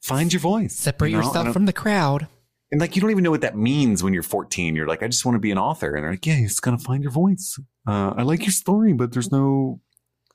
find 0.02 0.32
your 0.32 0.40
voice. 0.40 0.74
Separate 0.76 1.10
you 1.10 1.16
know? 1.18 1.24
yourself 1.24 1.52
from 1.52 1.66
the 1.66 1.72
crowd. 1.72 2.26
and 2.70 2.80
like 2.80 2.94
you 2.96 3.00
don't 3.02 3.10
even 3.10 3.24
know 3.24 3.30
what 3.30 3.40
that 3.40 3.56
means 3.56 4.02
when 4.02 4.12
you're 4.14 4.22
14. 4.22 4.76
You're 4.76 4.86
like, 4.86 5.02
I 5.02 5.08
just 5.08 5.24
want 5.24 5.36
to 5.36 5.40
be 5.40 5.50
an 5.50 5.58
author, 5.58 5.94
and 5.94 6.04
they're 6.04 6.12
like, 6.12 6.26
Yeah, 6.26 6.36
you 6.38 6.48
just 6.48 6.62
gotta 6.62 6.78
find 6.78 7.02
your 7.02 7.12
voice. 7.12 7.58
Uh, 7.86 8.12
I 8.16 8.22
like 8.22 8.40
your 8.42 8.52
story, 8.52 8.92
but 8.92 9.12
there's 9.12 9.32
no 9.32 9.80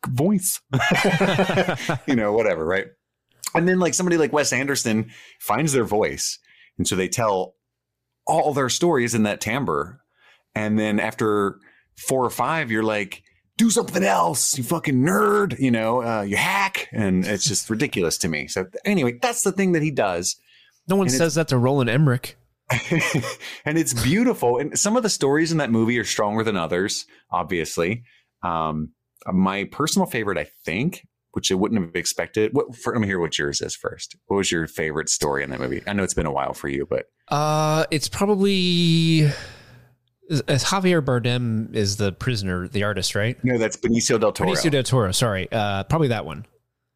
voice. 0.08 0.60
you 2.08 2.16
know, 2.16 2.34
whatever, 2.34 2.66
right? 2.66 2.88
And 3.56 3.68
then 3.68 3.80
like 3.80 3.94
somebody 3.94 4.18
like 4.18 4.34
Wes 4.34 4.54
Anderson 4.54 5.12
finds 5.40 5.74
their 5.74 5.84
voice, 5.84 6.40
and 6.78 6.88
so 6.88 6.96
they 6.96 7.08
tell 7.08 7.56
all 8.26 8.54
their 8.54 8.70
stories 8.70 9.14
in 9.14 9.24
that 9.24 9.42
timbre, 9.42 10.02
and 10.56 10.80
then 10.80 11.00
after 11.00 11.60
four 11.98 12.26
or 12.26 12.32
five, 12.32 12.72
you're 12.72 12.84
like. 12.84 13.24
Do 13.56 13.70
something 13.70 14.04
else, 14.04 14.58
you 14.58 14.64
fucking 14.64 15.04
nerd, 15.04 15.60
you 15.60 15.70
know, 15.70 16.02
uh, 16.02 16.24
you 16.24 16.36
hack. 16.36 16.90
And 16.92 17.24
it's 17.24 17.46
just 17.46 17.70
ridiculous 17.70 18.18
to 18.18 18.28
me. 18.28 18.48
So, 18.48 18.66
anyway, 18.84 19.20
that's 19.22 19.44
the 19.44 19.52
thing 19.52 19.74
that 19.74 19.84
he 19.84 19.92
does. 19.92 20.38
No 20.88 20.96
one 20.96 21.06
And 21.06 21.16
says 21.16 21.36
that 21.36 21.50
to 21.50 21.60
Roland 21.60 21.88
Emmerich. 21.88 22.36
and 23.66 23.78
it's 23.78 23.94
beautiful. 23.94 24.58
And 24.58 24.78
some 24.78 24.98
of 24.98 25.04
the 25.04 25.10
stories 25.10 25.52
in 25.52 25.58
that 25.60 25.70
movie 25.70 26.00
are 26.00 26.04
stronger 26.04 26.44
than 26.44 26.58
others, 26.58 27.06
obviously. 27.32 28.04
Um, 28.42 28.94
my 29.32 29.66
personal 29.66 30.06
favorite, 30.06 30.38
I 30.38 30.48
think, 30.66 31.06
which 31.34 31.52
I 31.52 31.56
wouldn't 31.56 31.80
have 31.84 31.96
expected. 31.96 32.54
What, 32.54 32.76
for, 32.76 32.94
let 32.94 33.02
me 33.02 33.08
hear 33.08 33.20
what 33.20 33.38
yours 33.38 33.62
is 33.62 33.76
first. 33.76 34.16
What 34.28 34.38
was 34.38 34.52
your 34.52 34.66
favorite 34.68 35.10
story 35.10 35.44
in 35.44 35.50
that 35.52 35.60
movie? 35.60 35.82
I 35.86 35.94
know 35.94 36.04
it's 36.04 36.14
been 36.14 36.26
a 36.26 36.32
while 36.32 36.54
for 36.54 36.70
you, 36.70 36.86
but 36.90 37.06
Uh, 37.30 37.86
it's 37.92 38.08
probably 38.08 39.30
as 40.48 40.64
Javier 40.64 41.02
Bardem 41.04 41.76
is 41.76 41.98
the 41.98 42.12
prisoner, 42.12 42.68
the 42.68 42.84
artist, 42.84 43.14
right? 43.16 43.38
no, 43.44 43.58
that's 43.58 43.76
Benicio 43.78 44.20
del 44.20 44.32
Toro. 44.32 44.50
Benicio 44.52 44.72
del 44.72 44.84
Toro. 44.84 45.12
Sorry, 45.12 45.48
uh, 45.52 45.84
probably 45.84 46.08
that 46.10 46.26
one. 46.26 46.46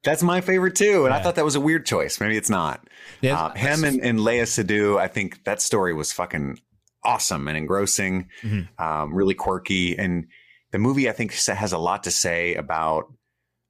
that's 0.04 0.24
my 0.24 0.40
favorite 0.42 0.76
too. 0.76 1.06
And 1.06 1.14
I 1.14 1.22
thought 1.22 1.36
that 1.36 1.44
was 1.46 1.56
a 1.56 1.60
weird 1.60 1.86
choice. 1.86 2.20
Maybe 2.22 2.38
it's 2.38 2.50
not. 2.50 2.88
Yeah, 3.22 3.38
Uh, 3.38 3.54
him 3.56 3.84
and, 3.84 4.00
and 4.02 4.20
Léa 4.20 4.44
Seydoux, 4.44 4.98
I 4.98 5.08
think 5.08 5.44
that 5.44 5.62
story 5.62 5.94
was 5.94 6.14
fucking 6.14 6.60
awesome 7.04 7.48
and 7.50 7.58
engrossing, 7.58 8.30
Mhm. 8.44 8.68
um, 8.80 9.14
really 9.14 9.34
quirky. 9.34 9.98
And 9.98 10.28
the 10.72 10.80
movie, 10.80 11.10
I 11.10 11.12
think, 11.14 11.34
has 11.34 11.74
a 11.74 11.78
lot 11.78 12.04
to 12.04 12.12
say 12.12 12.56
about 12.56 13.12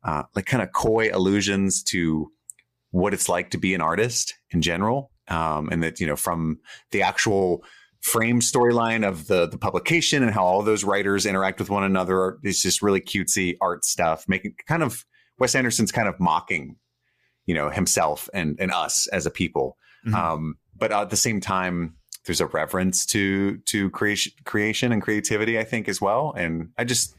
uh, 0.07 0.23
like 0.35 0.45
kind 0.45 0.63
of 0.63 0.71
coy 0.71 1.09
allusions 1.13 1.83
to 1.83 2.31
what 2.91 3.13
it's 3.13 3.29
like 3.29 3.51
to 3.51 3.57
be 3.57 3.75
an 3.75 3.81
artist 3.81 4.33
in 4.49 4.61
general. 4.61 5.11
Um, 5.27 5.67
and 5.69 5.83
that, 5.83 5.99
you 5.99 6.07
know, 6.07 6.15
from 6.15 6.59
the 6.91 7.01
actual 7.01 7.63
frame 7.99 8.39
storyline 8.39 9.05
of 9.05 9.27
the 9.27 9.47
the 9.47 9.57
publication 9.57 10.23
and 10.23 10.31
how 10.31 10.45
all 10.45 10.61
those 10.61 10.85
writers 10.85 11.25
interact 11.25 11.59
with 11.59 11.69
one 11.69 11.83
another. 11.83 12.37
It's 12.43 12.61
just 12.61 12.81
really 12.81 13.01
cutesy 13.01 13.57
art 13.59 13.83
stuff, 13.83 14.23
making 14.29 14.55
kind 14.67 14.83
of 14.83 15.05
Wes 15.37 15.55
Anderson's 15.55 15.91
kind 15.91 16.07
of 16.07 16.17
mocking, 16.19 16.77
you 17.45 17.53
know, 17.53 17.69
himself 17.69 18.29
and 18.33 18.55
and 18.59 18.71
us 18.71 19.07
as 19.07 19.25
a 19.25 19.31
people. 19.31 19.77
Mhm. 20.07 20.13
Um, 20.13 20.55
but 20.77 20.93
at 20.93 21.09
the 21.09 21.17
same 21.17 21.41
time, 21.41 21.97
there's 22.25 22.39
a 22.39 22.45
reverence 22.45 23.05
to 23.07 23.57
to 23.65 23.89
creation 23.89 24.31
creation 24.45 24.93
and 24.93 25.01
creativity, 25.01 25.59
I 25.59 25.65
think, 25.65 25.89
as 25.89 25.99
well. 25.99 26.33
And 26.37 26.69
I 26.77 26.85
just 26.85 27.16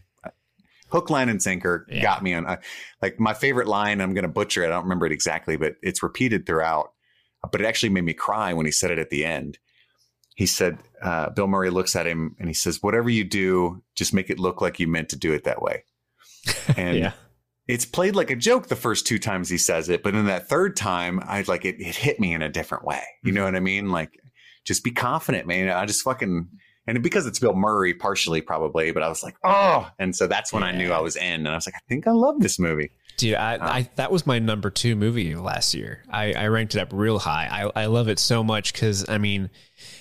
hook, 0.90 1.10
line, 1.10 1.28
and 1.28 1.42
sinker 1.42 1.86
Yeah. 1.90 2.02
got 2.02 2.22
me 2.22 2.34
on. 2.34 2.46
I, 2.46 2.58
like 3.02 3.18
my 3.20 3.34
favorite 3.34 3.68
line, 3.68 4.00
I'm 4.00 4.14
going 4.14 4.22
to 4.22 4.28
butcher 4.28 4.62
it. 4.62 4.66
I 4.66 4.70
don't 4.70 4.84
remember 4.84 5.06
it 5.06 5.12
exactly, 5.12 5.56
but 5.56 5.76
it's 5.82 6.02
repeated 6.02 6.46
throughout. 6.46 6.92
But 7.50 7.60
it 7.60 7.66
actually 7.66 7.90
made 7.90 8.04
me 8.04 8.14
cry 8.14 8.52
when 8.52 8.66
he 8.66 8.72
said 8.72 8.90
it 8.90 8.98
at 8.98 9.10
the 9.10 9.24
end. 9.24 9.58
He 10.34 10.46
said, 10.46 10.78
uh, 11.02 11.30
Bill 11.30 11.46
Murray 11.46 11.70
looks 11.70 11.94
at 11.96 12.06
him 12.06 12.34
and 12.38 12.48
he 12.48 12.54
says, 12.54 12.82
"Whatever 12.82 13.10
you 13.10 13.24
do, 13.24 13.82
just 13.94 14.14
make 14.14 14.30
it 14.30 14.38
look 14.38 14.60
like 14.60 14.78
you 14.80 14.86
meant 14.88 15.08
to 15.10 15.16
do 15.16 15.32
it 15.32 15.44
that 15.44 15.62
way." 15.62 15.84
And 16.76 16.96
yeah. 16.96 17.12
it's 17.66 17.84
played 17.84 18.14
like 18.16 18.30
a 18.30 18.36
joke 18.36 18.68
the 18.68 18.76
first 18.76 19.06
two 19.06 19.18
times 19.18 19.48
he 19.48 19.58
says 19.58 19.88
it, 19.88 20.02
but 20.02 20.14
in 20.14 20.26
that 20.26 20.48
third 20.48 20.76
time, 20.76 21.20
I 21.24 21.42
like 21.46 21.64
it, 21.64 21.80
it 21.80 21.96
hit 21.96 22.20
me 22.20 22.32
in 22.34 22.42
a 22.42 22.48
different 22.48 22.84
way. 22.84 23.02
You 23.24 23.32
know 23.32 23.44
what 23.44 23.56
I 23.56 23.60
mean? 23.60 23.90
Like, 23.90 24.20
just 24.64 24.84
be 24.84 24.90
confident, 24.90 25.46
man. 25.46 25.68
I 25.68 25.86
just 25.86 26.02
fucking, 26.02 26.48
and 26.88 27.02
because 27.02 27.26
it's 27.26 27.38
Bill 27.38 27.54
Murray, 27.54 27.92
partially 27.92 28.40
probably, 28.40 28.92
but 28.92 29.02
I 29.02 29.08
was 29.08 29.22
like, 29.22 29.36
oh, 29.44 29.90
and 29.98 30.16
so 30.16 30.26
that's 30.26 30.54
when 30.54 30.62
I 30.62 30.72
knew 30.72 30.90
I 30.90 31.00
was 31.00 31.16
in, 31.16 31.22
and 31.22 31.48
I 31.48 31.54
was 31.54 31.66
like, 31.66 31.74
I 31.74 31.84
think 31.86 32.06
I 32.06 32.12
love 32.12 32.40
this 32.40 32.58
movie. 32.58 32.90
Dude, 33.18 33.34
I, 33.34 33.58
I 33.60 33.90
that 33.96 34.10
was 34.10 34.26
my 34.26 34.38
number 34.38 34.70
two 34.70 34.96
movie 34.96 35.34
last 35.34 35.74
year. 35.74 36.02
I, 36.08 36.32
I 36.32 36.46
ranked 36.46 36.74
it 36.74 36.80
up 36.80 36.88
real 36.92 37.18
high. 37.18 37.46
I, 37.50 37.82
I 37.82 37.86
love 37.86 38.08
it 38.08 38.18
so 38.18 38.42
much 38.42 38.72
because 38.72 39.06
I 39.06 39.18
mean, 39.18 39.50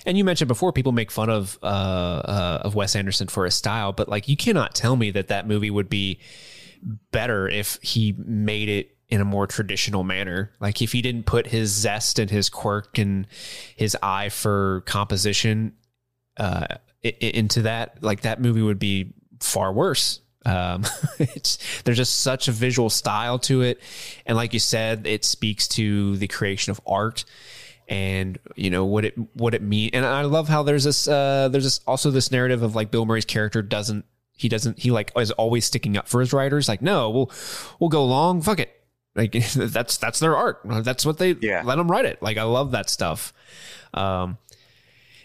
and 0.05 0.17
you 0.17 0.23
mentioned 0.23 0.47
before 0.47 0.71
people 0.71 0.93
make 0.93 1.11
fun 1.11 1.29
of 1.29 1.59
uh, 1.61 1.65
uh 1.65 2.61
of 2.63 2.73
Wes 2.73 2.95
Anderson 2.95 3.27
for 3.27 3.43
his 3.43 3.55
style, 3.55 3.91
but 3.91 4.07
like 4.07 4.29
you 4.29 4.37
cannot 4.37 4.73
tell 4.73 4.95
me 4.95 5.11
that 5.11 5.27
that 5.27 5.45
movie 5.45 5.71
would 5.71 5.89
be 5.89 6.21
better 7.11 7.49
if 7.49 7.79
he 7.81 8.15
made 8.17 8.69
it 8.69 8.95
in 9.09 9.19
a 9.19 9.25
more 9.25 9.45
traditional 9.45 10.05
manner. 10.05 10.53
Like 10.61 10.81
if 10.81 10.93
he 10.93 11.01
didn't 11.01 11.25
put 11.25 11.47
his 11.47 11.69
zest 11.69 12.17
and 12.17 12.31
his 12.31 12.49
quirk 12.49 12.97
and 12.97 13.27
his 13.75 13.97
eye 14.01 14.29
for 14.29 14.83
composition 14.85 15.73
uh, 16.37 16.67
into 17.03 17.63
that, 17.63 18.01
like 18.03 18.21
that 18.21 18.39
movie 18.41 18.61
would 18.61 18.79
be 18.79 19.13
far 19.39 19.71
worse. 19.73 20.19
Um, 20.45 20.85
it's 21.19 21.81
there's 21.83 21.97
just 21.97 22.21
such 22.21 22.47
a 22.47 22.51
visual 22.51 22.89
style 22.89 23.39
to 23.39 23.61
it, 23.61 23.79
and 24.25 24.35
like 24.37 24.53
you 24.53 24.59
said, 24.59 25.05
it 25.07 25.25
speaks 25.25 25.67
to 25.69 26.15
the 26.17 26.27
creation 26.27 26.71
of 26.71 26.79
art 26.87 27.25
and 27.89 28.37
you 28.55 28.69
know 28.69 28.85
what 28.85 29.05
it 29.05 29.15
what 29.33 29.53
it 29.53 29.61
mean. 29.61 29.91
And 29.93 30.05
I 30.05 30.21
love 30.23 30.47
how 30.49 30.63
there's 30.63 30.83
this 30.83 31.07
uh, 31.07 31.49
there's 31.51 31.63
this 31.63 31.79
also 31.87 32.11
this 32.11 32.31
narrative 32.31 32.63
of 32.63 32.75
like 32.75 32.91
Bill 32.91 33.05
Murray's 33.05 33.25
character 33.25 33.61
doesn't 33.61 34.05
he 34.37 34.49
doesn't 34.49 34.79
he 34.79 34.91
like 34.91 35.11
is 35.17 35.31
always 35.31 35.65
sticking 35.65 35.97
up 35.97 36.07
for 36.07 36.19
his 36.19 36.33
writers. 36.33 36.67
Like 36.67 36.81
no, 36.81 37.09
we'll 37.09 37.31
we'll 37.79 37.89
go 37.89 38.05
long. 38.05 38.41
Fuck 38.41 38.59
it. 38.59 38.71
Like 39.15 39.31
that's 39.55 39.97
that's 39.97 40.19
their 40.19 40.35
art. 40.35 40.61
That's 40.65 41.05
what 41.05 41.17
they 41.17 41.35
Yeah. 41.41 41.61
let 41.65 41.75
them 41.75 41.89
write 41.89 42.05
it. 42.05 42.21
Like 42.21 42.37
I 42.37 42.43
love 42.43 42.71
that 42.71 42.89
stuff. 42.89 43.33
Um, 43.93 44.37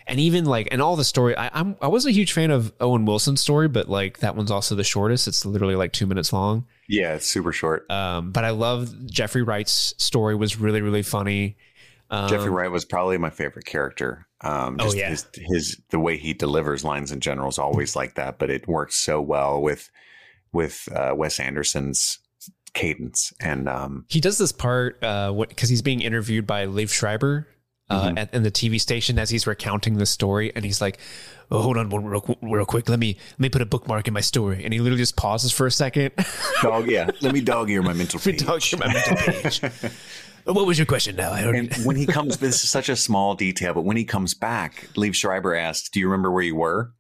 and 0.07 0.19
even 0.21 0.45
like 0.45 0.69
and 0.73 0.81
all 0.83 0.97
the 0.97 1.05
story 1.05 1.37
I, 1.37 1.51
I'm 1.53 1.77
I 1.81 1.89
was 1.89 2.07
a 2.07 2.11
huge 2.11 2.33
fan 2.33 2.51
of 2.51 2.73
Owen 2.81 3.05
Wilson's 3.05 3.41
story, 3.41 3.69
but 3.69 3.89
like 3.89 4.19
that 4.19 4.37
one's 4.37 4.51
also 4.51 4.75
the 4.75 4.85
shortest. 4.85 5.29
It's 5.29 5.45
literally 5.47 5.77
like 5.77 5.93
two 5.93 6.07
minutes 6.07 6.33
long. 6.33 6.67
Yeah, 6.89 7.15
it's 7.15 7.27
super 7.27 7.53
short. 7.53 7.91
Um, 7.91 8.33
but 8.33 8.45
I 8.45 8.51
love 8.51 9.07
Jeffrey 9.07 9.43
Wright's 9.43 9.95
story 9.99 10.35
was 10.35 10.59
really 10.59 10.81
really 10.81 11.03
funny. 11.03 11.57
Um, 12.11 12.29
Jeffrey 12.29 12.51
Wright 12.51 12.71
was 12.71 12.85
probably 12.85 13.17
my 13.17 13.31
favorite 13.31 13.65
character. 13.65 14.27
Um, 14.43 14.77
Oh, 14.81 14.85
just 14.85 14.97
yeah. 14.97 15.09
his, 15.09 15.27
his 15.35 15.81
the 15.91 15.99
way 15.99 16.17
he 16.19 16.35
delivers 16.35 16.85
lines 16.85 17.11
in 17.13 17.21
general 17.21 17.49
is 17.49 17.59
always 17.59 17.97
like 17.97 18.15
that, 18.17 18.39
but 18.39 18.51
it 18.51 18.69
works 18.69 18.97
so 18.97 19.21
well 19.21 19.63
with 19.63 19.91
with 20.53 20.89
uh, 20.95 21.15
Wes 21.17 21.41
Anderson's 21.41 22.19
cadence 22.75 23.33
and 23.41 23.69
um, 23.69 24.05
He 24.09 24.21
does 24.21 24.39
this 24.39 24.53
part 24.53 25.01
because 25.01 25.69
he's 25.69 25.83
being 25.83 26.01
interviewed 26.01 26.47
by 26.47 26.67
Liev 26.67 26.91
Schreiber 26.93 27.47
uh, 27.91 28.09
Mhm. 28.11 28.19
at 28.19 28.35
in 28.35 28.43
the 28.43 28.51
TV 28.51 28.79
station 28.81 29.19
as 29.19 29.31
he's 29.31 29.47
recounting 29.47 29.99
the 29.99 30.07
story, 30.07 30.53
and 30.55 30.65
he's 30.65 30.81
like, 30.81 30.99
"Oh, 31.51 31.61
hold 31.63 31.77
on, 31.77 31.91
one 31.91 32.05
real, 32.05 32.39
real 32.43 32.65
quick. 32.65 32.89
Let 32.89 32.99
me 32.99 33.17
let 33.33 33.41
me 33.41 33.49
put 33.49 33.61
a 33.63 33.67
bookmark 33.67 34.09
in 34.09 34.15
my 34.15 34.21
story." 34.21 34.65
And 34.65 34.73
he 34.73 34.81
literally 34.81 35.03
just 35.03 35.17
pauses 35.17 35.53
for 35.53 35.67
a 35.67 35.71
second. 35.71 36.13
dog. 36.63 36.89
Yeah, 36.91 37.11
let 37.21 37.33
me 37.35 37.41
dog 37.41 37.71
ear 37.71 37.83
my 37.83 37.93
mental 37.93 38.19
page. 38.25 38.45
dog 38.45 38.63
ear 38.73 38.79
my 38.79 38.93
mental 38.93 39.17
page. 39.17 39.61
what 40.45 40.67
was 40.67 40.79
your 40.79 40.87
question 40.87 41.17
now? 41.17 41.33
I. 41.33 41.41
And 41.41 41.73
when 41.85 41.97
he 41.97 42.07
comes, 42.07 42.39
this 42.39 42.63
is 42.65 42.71
such 42.71 42.89
a 42.89 42.97
small 42.97 43.35
detail, 43.35 43.75
but 43.75 43.83
when 43.85 43.97
he 43.97 44.05
comes 44.05 44.35
back, 44.35 44.89
Liev 44.95 45.15
Schreiber 45.15 45.55
asks, 45.55 45.89
"Do 45.91 46.01
you 46.01 46.07
remember 46.09 46.31
where 46.31 46.45
you 46.45 46.57
were?" 46.57 46.93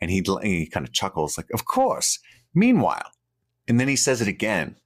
And 0.00 0.10
he 0.10 0.22
he 0.42 0.66
kind 0.66 0.86
of 0.86 0.92
chuckles, 0.92 1.36
like, 1.36 1.50
"Of 1.52 1.64
course." 1.64 2.18
Meanwhile, 2.54 3.10
and 3.66 3.78
then 3.80 3.88
he 3.88 3.96
says 3.96 4.20
it 4.20 4.28
again. 4.28 4.76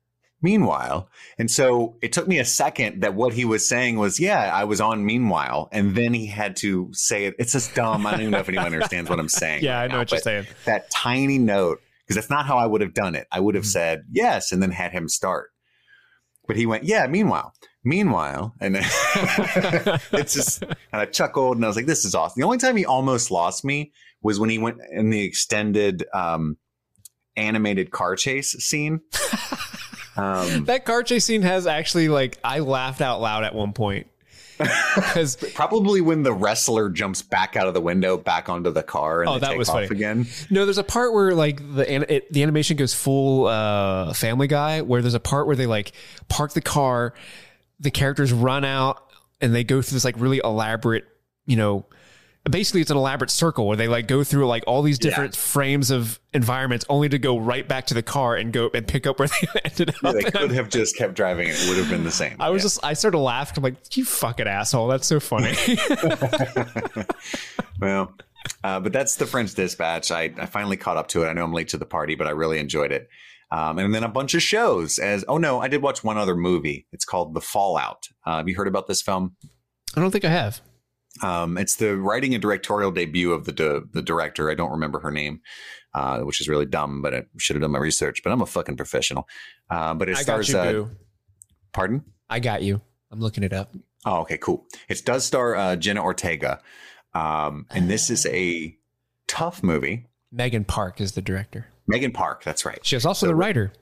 Meanwhile, 0.42 1.08
and 1.38 1.50
so 1.50 1.96
it 2.02 2.12
took 2.12 2.26
me 2.26 2.38
a 2.40 2.44
second 2.44 3.02
that 3.02 3.14
what 3.14 3.32
he 3.32 3.44
was 3.44 3.66
saying 3.68 3.96
was, 3.96 4.18
"Yeah, 4.18 4.50
I 4.52 4.64
was 4.64 4.80
on." 4.80 5.04
Meanwhile, 5.06 5.68
and 5.72 5.94
then 5.94 6.12
he 6.14 6.26
had 6.26 6.56
to 6.56 6.88
say 6.92 7.26
it. 7.26 7.36
It's 7.38 7.52
just 7.52 7.74
dumb. 7.74 8.06
I 8.06 8.10
don't 8.12 8.20
even 8.22 8.32
know 8.32 8.38
if 8.40 8.48
anyone 8.48 8.66
understands 8.66 9.08
what 9.08 9.20
I'm 9.20 9.28
saying. 9.42 9.62
yeah, 9.62 9.76
right 9.78 9.84
I 9.84 9.86
know 9.86 9.92
now, 9.94 9.98
what 10.00 10.10
you're 10.10 10.20
saying. 10.20 10.46
That 10.64 10.90
tiny 10.90 11.38
note, 11.38 11.80
because 12.04 12.16
that's 12.16 12.30
not 12.30 12.46
how 12.46 12.58
I 12.58 12.66
would 12.66 12.80
have 12.80 12.92
done 12.94 13.14
it. 13.14 13.26
I 13.30 13.38
would 13.40 13.54
have 13.54 13.64
Mhm. 13.64 13.68
said 13.68 14.04
yes, 14.10 14.50
and 14.52 14.60
then 14.62 14.72
had 14.72 14.90
him 14.92 15.08
start. 15.08 15.50
But 16.48 16.56
he 16.56 16.66
went, 16.66 16.82
"Yeah." 16.84 17.06
Meanwhile, 17.06 17.54
meanwhile, 17.84 18.52
and 18.60 18.74
then 18.74 18.82
it's 20.12 20.34
just 20.34 20.62
and 20.62 20.74
I 20.92 21.04
chuckled 21.06 21.56
and 21.56 21.64
I 21.64 21.68
was 21.68 21.76
like, 21.76 21.86
this 21.86 22.04
is 22.04 22.14
awesome. 22.16 22.40
The 22.40 22.44
only 22.46 22.58
time 22.58 22.76
he 22.76 22.84
almost 22.84 23.30
lost 23.30 23.64
me 23.64 23.92
was 24.22 24.40
when 24.40 24.50
he 24.50 24.58
went 24.58 24.78
in 24.90 25.10
the 25.10 25.22
extended 25.24 26.04
um, 26.12 26.56
animated 27.36 27.90
car 27.92 28.16
chase 28.16 28.52
scene. 28.58 29.00
Um, 30.16 30.64
That 30.66 30.84
car 30.84 31.02
chase 31.02 31.24
scene 31.24 31.42
has 31.42 31.66
actually 31.66 32.08
like 32.08 32.38
I 32.44 32.58
laughed 32.60 33.00
out 33.00 33.20
loud 33.20 33.44
at 33.44 33.54
one 33.54 33.72
point 33.72 34.06
because 34.58 35.36
probably 35.54 36.00
when 36.00 36.22
the 36.22 36.32
wrestler 36.32 36.88
jumps 36.90 37.22
back 37.22 37.56
out 37.56 37.66
of 37.66 37.74
the 37.74 37.80
window, 37.80 38.16
back 38.16 38.48
onto 38.48 38.70
the 38.70 38.82
car, 38.82 39.22
and 39.22 39.30
Oh, 39.30 39.38
that 39.38 39.56
was 39.56 39.68
off 39.68 39.74
funny. 39.76 39.86
again. 39.86 40.26
No, 40.50 40.64
there's 40.66 40.78
a 40.78 40.84
part 40.84 41.12
where 41.14 41.34
like 41.34 41.60
the 41.74 41.88
an- 41.90 42.04
it, 42.08 42.32
the 42.32 42.42
animation 42.42 42.76
goes 42.76 42.94
full 42.94 43.46
uh, 43.46 44.12
Family 44.12 44.46
Guy, 44.46 44.82
where 44.82 45.00
there's 45.02 45.14
a 45.14 45.20
part 45.20 45.46
where 45.46 45.56
they 45.56 45.66
like 45.66 45.92
park 46.28 46.52
the 46.52 46.60
car, 46.60 47.14
the 47.80 47.90
characters 47.90 48.32
run 48.32 48.64
out, 48.64 49.02
and 49.40 49.54
they 49.54 49.64
go 49.64 49.82
through 49.82 49.96
this 49.96 50.04
like 50.04 50.16
really 50.18 50.40
elaborate, 50.44 51.06
you 51.46 51.56
know, 51.56 51.86
basically 52.50 52.80
it's 52.80 52.90
an 52.90 52.96
elaborate 52.96 53.30
circle 53.30 53.66
where 53.68 53.76
they 53.76 53.86
like 53.88 54.08
go 54.08 54.24
through 54.24 54.46
like 54.46 54.64
all 54.66 54.82
these 54.82 54.98
different 54.98 55.36
frames 55.36 55.90
of 55.90 56.18
environments, 56.34 56.84
only 56.88 57.08
to 57.08 57.18
go 57.18 57.38
right 57.38 57.66
back 57.66 57.86
to 57.86 57.94
the 57.94 58.02
car 58.02 58.34
and 58.36 58.52
go 58.52 58.70
and 58.74 58.86
pick 58.86 59.06
up 59.06 59.18
where 59.18 59.28
they 59.28 59.46
ended 59.64 59.90
up. 59.90 59.96
Yeah, 60.02 60.12
they 60.12 60.22
could 60.24 60.50
have 60.50 60.68
just 60.68 60.96
kept 60.96 61.14
driving; 61.14 61.48
it 61.48 61.68
would 61.68 61.78
have 61.78 61.88
been 61.88 62.04
the 62.04 62.10
same. 62.10 62.36
I 62.40 62.50
was 62.50 62.60
Yeah. 62.62 62.64
just 62.66 62.84
I 62.84 62.92
started 62.94 63.18
laughing. 63.18 63.54
I'm 63.58 63.62
like, 63.62 63.96
you 63.96 64.04
fucking 64.04 64.46
asshole. 64.48 64.88
That's 64.88 65.06
so 65.06 65.20
funny. 65.20 65.52
well, 67.80 68.12
uh, 68.64 68.80
but 68.80 68.92
that's 68.92 69.16
the 69.16 69.26
French 69.26 69.54
Dispatch. 69.54 70.10
I, 70.10 70.32
I 70.36 70.46
finally 70.46 70.76
caught 70.76 70.96
up 70.96 71.08
to 71.08 71.22
it. 71.24 71.28
I 71.28 71.32
know 71.32 71.44
I'm 71.44 71.52
late 71.52 71.68
to 71.68 71.76
the 71.78 71.86
party, 71.86 72.14
but 72.14 72.26
I 72.26 72.30
really 72.30 72.58
enjoyed 72.58 72.92
it. 72.92 73.08
Um, 73.50 73.78
and 73.78 73.94
then 73.94 74.02
a 74.02 74.08
bunch 74.08 74.34
of 74.34 74.42
shows. 74.42 74.98
As 74.98 75.24
oh 75.28 75.38
no, 75.38 75.60
I 75.60 75.68
did 75.68 75.82
watch 75.82 76.02
one 76.02 76.16
other 76.18 76.34
movie. 76.36 76.86
It's 76.92 77.04
called 77.04 77.34
The 77.34 77.40
Fallout. 77.40 78.08
Uh, 78.24 78.38
have 78.38 78.48
you 78.48 78.56
heard 78.56 78.68
about 78.68 78.86
this 78.86 79.02
film? 79.02 79.36
I 79.96 80.00
don't 80.00 80.10
think 80.10 80.24
I 80.24 80.30
have. 80.30 80.60
Um, 81.22 81.58
it's 81.58 81.76
the 81.76 81.96
writing 81.96 82.34
and 82.34 82.40
directorial 82.40 82.90
debut 82.90 83.32
of 83.32 83.44
the 83.44 83.52
the, 83.52 83.88
the 83.92 84.02
director. 84.02 84.50
I 84.50 84.54
don't 84.54 84.70
remember 84.70 85.00
her 85.00 85.10
name, 85.10 85.40
uh, 85.94 86.20
which 86.20 86.40
is 86.40 86.48
really 86.48 86.66
dumb. 86.66 87.02
But 87.02 87.14
I 87.14 87.22
should 87.38 87.56
have 87.56 87.62
done 87.62 87.72
my 87.72 87.78
research. 87.78 88.22
But 88.22 88.32
I'm 88.32 88.40
a 88.40 88.46
fucking 88.46 88.76
professional. 88.76 89.28
Uh, 89.68 89.94
but 89.94 90.08
it 90.08 90.12
I 90.16 90.22
got 90.24 90.44
stars. 90.44 90.48
you, 90.50 90.58
uh, 90.58 90.86
pardon? 91.72 92.04
I 92.30 92.40
got 92.40 92.62
you. 92.62 92.80
I'm 93.10 93.20
looking 93.20 93.44
it 93.44 93.52
up. 93.52 93.74
Oh, 94.06 94.20
okay, 94.22 94.38
cool. 94.38 94.66
It 94.88 95.04
does 95.04 95.24
star 95.24 95.54
uh, 95.54 95.76
Jenna 95.76 96.02
Ortega, 96.02 96.60
um, 97.14 97.66
and 97.70 97.90
this 97.90 98.08
is 98.10 98.24
a 98.26 98.76
tough 99.28 99.62
movie. 99.62 100.06
Megan 100.32 100.64
Park 100.64 101.00
is 101.00 101.12
the 101.12 101.20
director. 101.22 101.66
Megan 101.86 102.10
Park, 102.12 102.42
that's 102.42 102.64
right. 102.64 102.78
She 102.84 102.96
was 102.96 103.04
also 103.04 103.26
So- 103.26 103.28
the 103.28 103.34
writer. 103.34 103.72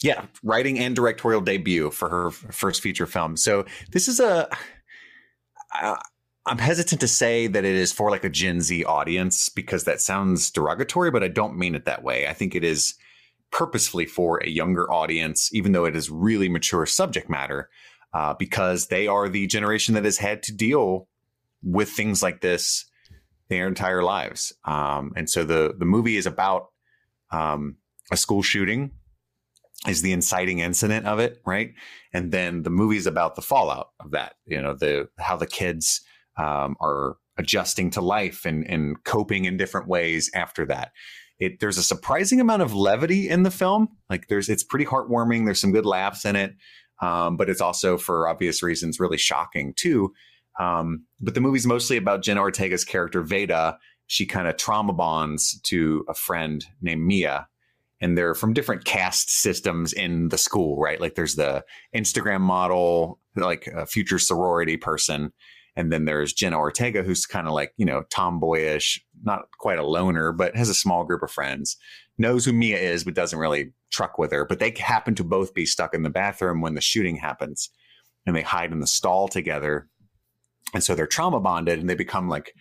Yeah, 0.00 0.26
writing 0.44 0.78
and 0.78 0.94
directorial 0.94 1.40
debut 1.40 1.90
for 1.90 2.08
her 2.08 2.30
first 2.30 2.82
feature 2.82 3.06
film. 3.06 3.36
So 3.36 3.64
this 3.90 4.06
is 4.06 4.20
a. 4.20 4.48
I'm 6.48 6.58
hesitant 6.58 7.02
to 7.02 7.08
say 7.08 7.46
that 7.46 7.64
it 7.64 7.74
is 7.76 7.92
for 7.92 8.10
like 8.10 8.24
a 8.24 8.30
Gen 8.30 8.62
Z 8.62 8.82
audience 8.84 9.50
because 9.50 9.84
that 9.84 10.00
sounds 10.00 10.50
derogatory, 10.50 11.10
but 11.10 11.22
I 11.22 11.28
don't 11.28 11.58
mean 11.58 11.74
it 11.74 11.84
that 11.84 12.02
way. 12.02 12.26
I 12.26 12.32
think 12.32 12.54
it 12.54 12.64
is 12.64 12.94
purposefully 13.50 14.06
for 14.06 14.38
a 14.38 14.48
younger 14.48 14.90
audience, 14.90 15.52
even 15.52 15.72
though 15.72 15.84
it 15.84 15.94
is 15.94 16.10
really 16.10 16.48
mature 16.48 16.86
subject 16.86 17.28
matter, 17.28 17.68
uh, 18.14 18.32
because 18.32 18.86
they 18.86 19.06
are 19.06 19.28
the 19.28 19.46
generation 19.46 19.94
that 19.94 20.04
has 20.04 20.16
had 20.16 20.42
to 20.44 20.52
deal 20.56 21.06
with 21.62 21.90
things 21.90 22.22
like 22.22 22.40
this 22.40 22.86
their 23.50 23.66
entire 23.66 24.02
lives. 24.02 24.54
Um, 24.64 25.12
and 25.16 25.28
so 25.28 25.44
the 25.44 25.74
the 25.78 25.84
movie 25.84 26.16
is 26.16 26.26
about 26.26 26.68
um, 27.30 27.76
a 28.10 28.16
school 28.16 28.42
shooting 28.42 28.92
is 29.86 30.00
the 30.00 30.12
inciting 30.12 30.60
incident 30.60 31.06
of 31.06 31.18
it, 31.18 31.40
right? 31.46 31.72
And 32.12 32.32
then 32.32 32.62
the 32.62 32.70
movie 32.70 32.96
is 32.96 33.06
about 33.06 33.36
the 33.36 33.42
fallout 33.42 33.90
of 34.00 34.12
that. 34.12 34.34
You 34.46 34.62
know, 34.62 34.74
the 34.74 35.08
how 35.18 35.36
the 35.36 35.46
kids 35.46 36.00
um, 36.38 36.76
are 36.80 37.16
adjusting 37.36 37.90
to 37.90 38.00
life 38.00 38.44
and 38.44 38.68
and 38.68 39.02
coping 39.04 39.44
in 39.44 39.56
different 39.56 39.88
ways 39.88 40.30
after 40.34 40.66
that. 40.66 40.92
It 41.38 41.60
there's 41.60 41.78
a 41.78 41.82
surprising 41.82 42.40
amount 42.40 42.62
of 42.62 42.74
levity 42.74 43.28
in 43.28 43.42
the 43.42 43.50
film. 43.50 43.88
Like 44.08 44.28
there's 44.28 44.48
it's 44.48 44.64
pretty 44.64 44.86
heartwarming. 44.86 45.44
There's 45.44 45.60
some 45.60 45.72
good 45.72 45.86
laughs 45.86 46.24
in 46.24 46.36
it, 46.36 46.54
um, 47.00 47.36
but 47.36 47.48
it's 47.48 47.60
also 47.60 47.96
for 47.98 48.28
obvious 48.28 48.62
reasons 48.62 49.00
really 49.00 49.18
shocking 49.18 49.74
too. 49.74 50.12
Um, 50.58 51.04
but 51.20 51.34
the 51.34 51.40
movie's 51.40 51.66
mostly 51.66 51.96
about 51.96 52.22
Jenna 52.22 52.40
Ortega's 52.40 52.84
character 52.84 53.22
Vada. 53.22 53.78
She 54.08 54.26
kind 54.26 54.48
of 54.48 54.56
trauma 54.56 54.92
bonds 54.92 55.60
to 55.64 56.04
a 56.08 56.14
friend 56.14 56.64
named 56.80 57.02
Mia, 57.02 57.46
and 58.00 58.16
they're 58.16 58.34
from 58.34 58.54
different 58.54 58.84
caste 58.84 59.30
systems 59.30 59.92
in 59.92 60.28
the 60.28 60.38
school, 60.38 60.80
right? 60.80 61.00
Like 61.00 61.14
there's 61.14 61.36
the 61.36 61.62
Instagram 61.94 62.40
model, 62.40 63.20
like 63.36 63.68
a 63.68 63.86
future 63.86 64.18
sorority 64.18 64.76
person. 64.76 65.32
And 65.78 65.92
then 65.92 66.06
there's 66.06 66.32
Jenna 66.32 66.58
Ortega, 66.58 67.04
who's 67.04 67.24
kind 67.24 67.46
of 67.46 67.52
like, 67.52 67.72
you 67.76 67.86
know, 67.86 68.02
tomboyish, 68.10 69.00
not 69.22 69.42
quite 69.60 69.78
a 69.78 69.86
loner, 69.86 70.32
but 70.32 70.56
has 70.56 70.68
a 70.68 70.74
small 70.74 71.04
group 71.04 71.22
of 71.22 71.30
friends, 71.30 71.76
knows 72.18 72.44
who 72.44 72.52
Mia 72.52 72.76
is, 72.76 73.04
but 73.04 73.14
doesn't 73.14 73.38
really 73.38 73.72
truck 73.92 74.18
with 74.18 74.32
her. 74.32 74.44
But 74.44 74.58
they 74.58 74.74
happen 74.76 75.14
to 75.14 75.22
both 75.22 75.54
be 75.54 75.64
stuck 75.64 75.94
in 75.94 76.02
the 76.02 76.10
bathroom 76.10 76.60
when 76.60 76.74
the 76.74 76.80
shooting 76.80 77.14
happens 77.14 77.70
and 78.26 78.34
they 78.34 78.42
hide 78.42 78.72
in 78.72 78.80
the 78.80 78.88
stall 78.88 79.28
together. 79.28 79.88
And 80.74 80.82
so 80.82 80.96
they're 80.96 81.06
trauma 81.06 81.38
bonded 81.38 81.78
and 81.78 81.88
they 81.88 81.94
become 81.94 82.28
like 82.28 82.54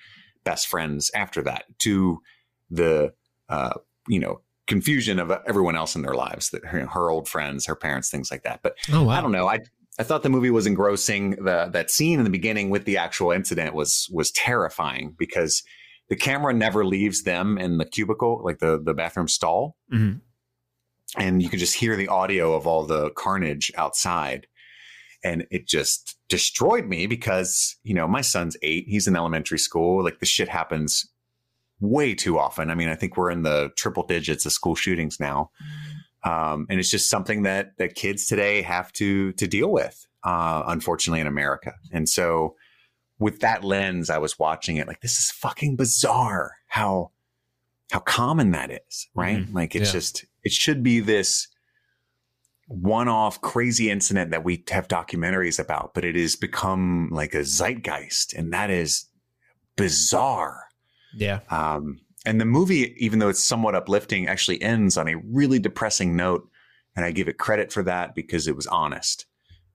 best 0.44 0.68
friends 0.68 1.10
after 1.16 1.42
that 1.42 1.66
to 1.80 2.22
the, 2.70 3.14
uh, 3.50 3.74
you 4.08 4.20
know, 4.20 4.42
confusion 4.68 5.18
of 5.18 5.32
everyone 5.48 5.76
else 5.76 5.96
in 5.96 6.04
their 6.04 6.14
lives 6.14 6.52
that 6.52 6.64
her, 6.66 6.86
her 6.86 7.10
old 7.10 7.28
friends, 7.28 7.66
her 7.66 7.76
parents, 7.76 8.12
things 8.12 8.30
like 8.30 8.44
that. 8.44 8.60
But 8.62 8.78
Oh 8.94 9.06
wow. 9.06 9.18
I 9.18 9.22
don't 9.22 9.32
know. 9.32 9.48
I 9.48 9.62
I 10.00 10.04
thought 10.04 10.24
the 10.24 10.30
movie 10.30 10.52
was 10.52 10.68
engrossing. 10.68 11.32
The 11.32 11.70
that 11.74 11.90
scene 11.92 12.20
in 12.20 12.24
the 12.24 12.30
beginning 12.30 12.70
with 12.70 12.86
the 12.86 12.98
actual 12.98 13.32
incident 13.32 13.74
was 13.74 14.08
was 14.12 14.32
terrifying 14.32 15.16
because 15.18 15.64
the 16.10 16.16
camera 16.16 16.54
never 16.54 16.86
leaves 16.86 17.24
them 17.24 17.58
in 17.58 17.78
the 17.80 17.86
cubicle, 17.86 18.42
like 18.44 18.60
the 18.60 18.80
the 18.82 18.94
bathroom 18.94 19.28
stall, 19.28 19.76
Mhm. 19.92 20.22
and 21.18 21.42
you 21.42 21.50
can 21.50 21.60
just 21.60 21.76
hear 21.76 21.96
the 21.96 22.08
audio 22.08 22.54
of 22.54 22.68
all 22.68 22.86
the 22.86 23.10
carnage 23.12 23.72
outside. 23.76 24.48
And 25.24 25.48
it 25.50 25.68
just 25.68 26.16
destroyed 26.30 26.86
me 26.86 27.08
because, 27.08 27.76
you 27.84 27.96
know, 27.96 28.08
my 28.08 28.22
son's 28.22 28.56
eight. 28.62 28.86
He's 28.88 29.08
in 29.08 29.16
elementary 29.16 29.58
school. 29.58 30.04
Like 30.04 30.20
this 30.20 30.30
shit 30.30 30.48
happens 30.48 31.10
way 31.80 32.14
too 32.14 32.38
often. 32.38 32.70
I 32.70 32.76
mean, 32.76 32.88
I 32.88 32.96
think 32.96 33.18
we're 33.18 33.32
in 33.32 33.42
the 33.42 33.72
triple 33.76 34.06
digits 34.06 34.46
of 34.46 34.52
school 34.52 34.76
shootings 34.76 35.20
now. 35.20 35.50
Um, 36.24 36.66
and 36.70 36.80
it's 36.80 36.90
just 36.90 37.10
something 37.10 37.44
that 37.44 37.78
that 37.78 37.96
kids 37.96 38.26
today 38.28 38.62
have 38.64 38.92
to 38.94 39.34
to 39.34 39.48
deal 39.48 39.72
with, 39.72 40.06
uh, 40.24 40.64
unfortunately, 40.68 41.22
in 41.22 41.28
America. 41.28 41.74
And 41.92 42.10
so, 42.10 42.56
with 43.20 43.40
that 43.40 43.64
lens, 43.64 44.10
I 44.10 44.18
was 44.18 44.38
watching 44.40 44.78
it 44.78 44.88
like 44.88 45.02
this 45.02 45.20
is 45.20 45.32
fucking 45.32 45.76
bizarre 45.76 46.54
how 46.68 47.12
how 47.92 48.00
common 48.00 48.52
that 48.52 48.72
is, 48.88 49.08
right? 49.16 49.46
Like 49.54 49.76
it's 49.76 49.90
Yeah. 49.90 49.94
just 50.00 50.26
it 50.44 50.52
should 50.52 50.84
be 50.84 51.00
this 51.00 51.48
one-off 52.68 53.40
crazy 53.40 53.90
incident 53.90 54.32
that 54.32 54.44
we 54.44 54.62
have 54.70 54.90
documentaries 54.90 55.58
about, 55.58 55.94
but 55.94 56.04
it 56.04 56.16
has 56.18 56.36
become 56.36 57.10
like 57.12 57.34
a 57.34 57.44
zeitgeist, 57.46 58.34
and 58.34 58.52
that 58.52 58.70
is 58.70 59.06
bizarre. 59.78 60.66
Yeah. 61.16 61.40
Um, 61.50 62.02
and 62.28 62.42
the 62.42 62.46
movie, 62.46 62.94
even 62.98 63.20
though 63.20 63.30
it's 63.30 63.44
somewhat 63.44 63.74
uplifting, 63.74 64.28
actually 64.28 64.62
ends 64.62 64.98
on 64.98 65.08
a 65.08 65.16
really 65.16 65.60
depressing 65.60 66.16
note. 66.16 66.48
And 66.96 67.06
I 67.06 67.12
give 67.12 67.30
it 67.30 67.38
credit 67.38 67.72
for 67.72 67.84
that 67.84 68.16
because 68.16 68.48
it 68.48 68.56
was 68.56 68.68
honest. 68.68 69.26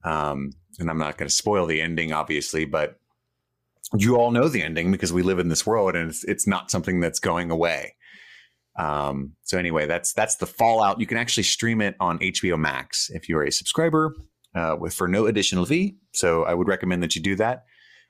Um, 0.04 0.50
and 0.78 0.90
I'm 0.90 0.98
not 0.98 1.16
going 1.16 1.28
to 1.28 1.34
spoil 1.34 1.64
the 1.64 1.80
ending, 1.80 2.12
obviously, 2.12 2.66
but 2.66 2.98
you 3.96 4.16
all 4.16 4.32
know 4.32 4.48
the 4.48 4.62
ending 4.62 4.92
because 4.92 5.14
we 5.14 5.22
live 5.22 5.38
in 5.38 5.48
this 5.48 5.64
world 5.64 5.96
and 5.96 6.10
it's, 6.10 6.24
it's 6.24 6.46
not 6.46 6.70
something 6.70 7.00
that's 7.00 7.20
going 7.20 7.50
away. 7.50 7.94
Um, 8.76 9.32
so 9.44 9.58
anyway, 9.58 9.86
that's 9.86 10.12
that's 10.12 10.36
the 10.36 10.46
Fallout. 10.46 11.00
You 11.00 11.06
can 11.06 11.18
actually 11.18 11.42
stream 11.44 11.80
it 11.80 11.96
on 12.00 12.18
HBO 12.18 12.58
Max 12.58 13.10
if 13.10 13.28
you 13.28 13.38
are 13.38 13.44
a 13.44 13.52
subscriber 13.52 14.14
uh, 14.54 14.76
with 14.78 14.92
for 14.92 15.08
no 15.08 15.26
additional 15.26 15.64
fee. 15.64 15.96
So 16.12 16.44
I 16.44 16.52
would 16.52 16.68
recommend 16.68 17.02
that 17.02 17.14
you 17.16 17.22
do 17.22 17.36
that. 17.36 17.64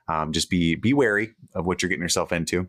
Um, 0.09 0.33
just 0.33 0.51
be 0.51 0.75
be 0.75 0.93
wary 0.93 1.35
of 1.55 1.65
what 1.65 1.83
you're 1.83 1.89
getting 1.89 2.03
yourself 2.03 2.33
into. 2.33 2.69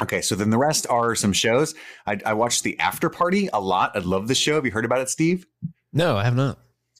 Okay, 0.00 0.20
so 0.20 0.34
then 0.34 0.50
the 0.50 0.58
rest 0.58 0.86
are 0.88 1.14
some 1.14 1.32
shows. 1.32 1.74
I, 2.06 2.18
I 2.24 2.34
watched 2.34 2.62
the 2.62 2.78
After 2.78 3.10
Party 3.10 3.48
a 3.52 3.60
lot. 3.60 3.92
I 3.96 3.98
love 3.98 4.28
this 4.28 4.38
show. 4.38 4.54
Have 4.54 4.64
you 4.64 4.70
heard 4.70 4.84
about 4.84 5.00
it, 5.00 5.08
Steve? 5.08 5.44
No, 5.92 6.16
I 6.16 6.24
have 6.24 6.36
not. 6.36 6.58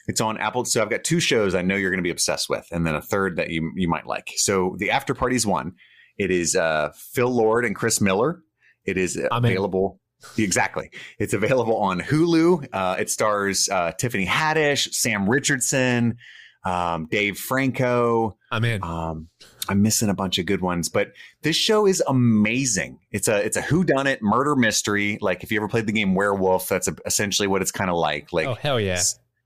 It's 0.09 0.21
on 0.21 0.39
Apple. 0.39 0.65
So 0.65 0.83
I've 0.83 0.91
got 0.91 1.05
two 1.05 1.21
shows 1.21 1.55
I 1.55 1.63
know 1.63 1.77
you're 1.77 1.91
going 1.91 1.99
to 1.99 2.07
be 2.07 2.11
obsessed 2.11 2.49
with, 2.49 2.67
and 2.73 2.87
then 2.87 2.95
a 2.95 3.03
third 3.03 3.37
that 3.37 3.51
you 3.51 3.71
you 3.77 3.89
might 3.89 4.07
like. 4.07 4.33
So 4.37 4.75
the 4.79 4.91
After 4.91 5.15
Party's 5.15 5.47
one. 5.47 5.75
It 6.17 6.33
is 6.33 6.57
uh, 6.57 6.91
Phil 7.13 7.29
Lord 7.31 7.65
and 7.65 7.77
Chris 7.77 8.01
Miller. 8.01 8.41
It 8.85 8.97
is 8.99 9.17
I'm 9.31 9.45
in. 9.45 9.53
available. 9.53 10.01
Exactly. 10.37 10.91
It's 11.21 11.33
available 11.33 11.77
on 11.77 12.01
Hulu. 12.01 12.67
Uh, 12.73 12.97
it 12.99 13.09
stars 13.09 13.69
uh, 13.69 13.93
Tiffany 13.93 14.27
Haddish, 14.27 14.93
Sam 14.93 15.29
Richardson, 15.31 16.17
um, 16.65 17.07
Dave 17.09 17.39
Franco. 17.39 18.37
I'm 18.51 18.65
in. 18.65 18.83
Um, 18.83 19.29
I'm 19.69 19.83
missing 19.83 20.09
a 20.09 20.15
bunch 20.15 20.39
of 20.39 20.47
good 20.47 20.61
ones, 20.61 20.89
but 20.89 21.13
this 21.43 21.57
show 21.57 21.87
is 21.87 22.03
amazing. 22.07 22.99
It's 23.11 23.29
a 23.29 23.45
it's 23.45 23.57
a 23.57 23.63
whodunit 23.63 24.19
murder 24.23 24.57
mystery. 24.57 25.19
Like 25.21 25.43
if 25.43 25.53
you 25.53 25.59
ever 25.59 25.69
played 25.69 25.87
the 25.87 25.93
game 25.93 26.15
Werewolf, 26.15 26.69
that's 26.69 26.89
essentially 27.05 27.49
what 27.49 27.63
it's 27.63 27.73
kind 27.73 27.91
of 27.91 27.97
like. 27.97 28.33
Like 28.33 28.47
oh 28.47 28.55
hell 28.55 28.81
yeah! 28.81 29.01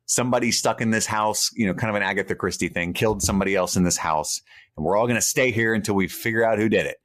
somebody 0.06 0.52
stuck 0.52 0.80
in 0.80 0.90
this 0.90 1.06
house, 1.06 1.50
you 1.54 1.66
know, 1.66 1.74
kind 1.74 1.90
of 1.90 1.96
an 1.96 2.02
Agatha 2.02 2.34
Christie 2.34 2.68
thing, 2.68 2.92
killed 2.92 3.22
somebody 3.22 3.54
else 3.54 3.76
in 3.76 3.84
this 3.84 3.96
house, 3.96 4.42
and 4.76 4.84
we're 4.84 4.96
all 4.96 5.06
going 5.06 5.16
to 5.16 5.22
stay 5.22 5.50
here 5.50 5.74
until 5.74 5.94
we 5.94 6.08
figure 6.08 6.44
out 6.44 6.58
who 6.58 6.68
did 6.68 6.86
it. 6.86 6.98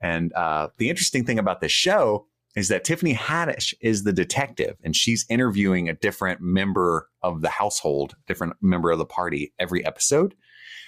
And 0.00 0.32
uh, 0.32 0.68
the 0.78 0.90
interesting 0.90 1.24
thing 1.24 1.38
about 1.38 1.60
this 1.60 1.72
show 1.72 2.26
is 2.56 2.68
that 2.68 2.84
Tiffany 2.84 3.14
Haddish 3.14 3.74
is 3.80 4.04
the 4.04 4.12
detective, 4.12 4.76
and 4.84 4.94
she's 4.94 5.26
interviewing 5.28 5.88
a 5.88 5.94
different 5.94 6.40
member 6.40 7.08
of 7.22 7.40
the 7.40 7.48
household, 7.48 8.14
different 8.26 8.54
member 8.60 8.90
of 8.90 8.98
the 8.98 9.04
party 9.04 9.52
every 9.58 9.84
episode. 9.84 10.34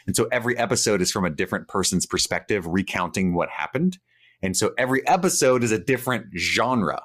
And 0.07 0.15
so 0.15 0.29
every 0.31 0.57
episode 0.57 1.03
is 1.03 1.11
from 1.11 1.25
a 1.25 1.31
different 1.31 1.69
person's 1.69 2.07
perspective, 2.07 2.67
recounting 2.67 3.35
what 3.35 3.49
happened. 3.51 3.99
And 4.43 4.57
so 4.57 4.73
every 4.79 5.07
episode 5.07 5.65
is 5.65 5.73
a 5.73 5.79
different 5.79 6.27
genre, 6.37 7.03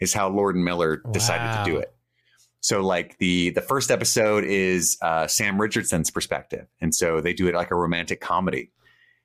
is 0.00 0.12
how 0.12 0.28
Lord 0.28 0.56
and 0.56 0.64
Miller 0.64 1.02
decided 1.12 1.64
to 1.64 1.70
do 1.70 1.78
it. 1.78 1.94
So 2.60 2.80
like 2.80 3.18
the 3.18 3.50
the 3.50 3.60
first 3.60 3.90
episode 3.90 4.44
is 4.44 4.96
uh, 5.02 5.26
Sam 5.26 5.60
Richardson's 5.60 6.10
perspective, 6.10 6.68
and 6.80 6.94
so 6.94 7.20
they 7.20 7.34
do 7.34 7.48
it 7.48 7.54
like 7.56 7.72
a 7.72 7.76
romantic 7.76 8.20
comedy, 8.20 8.70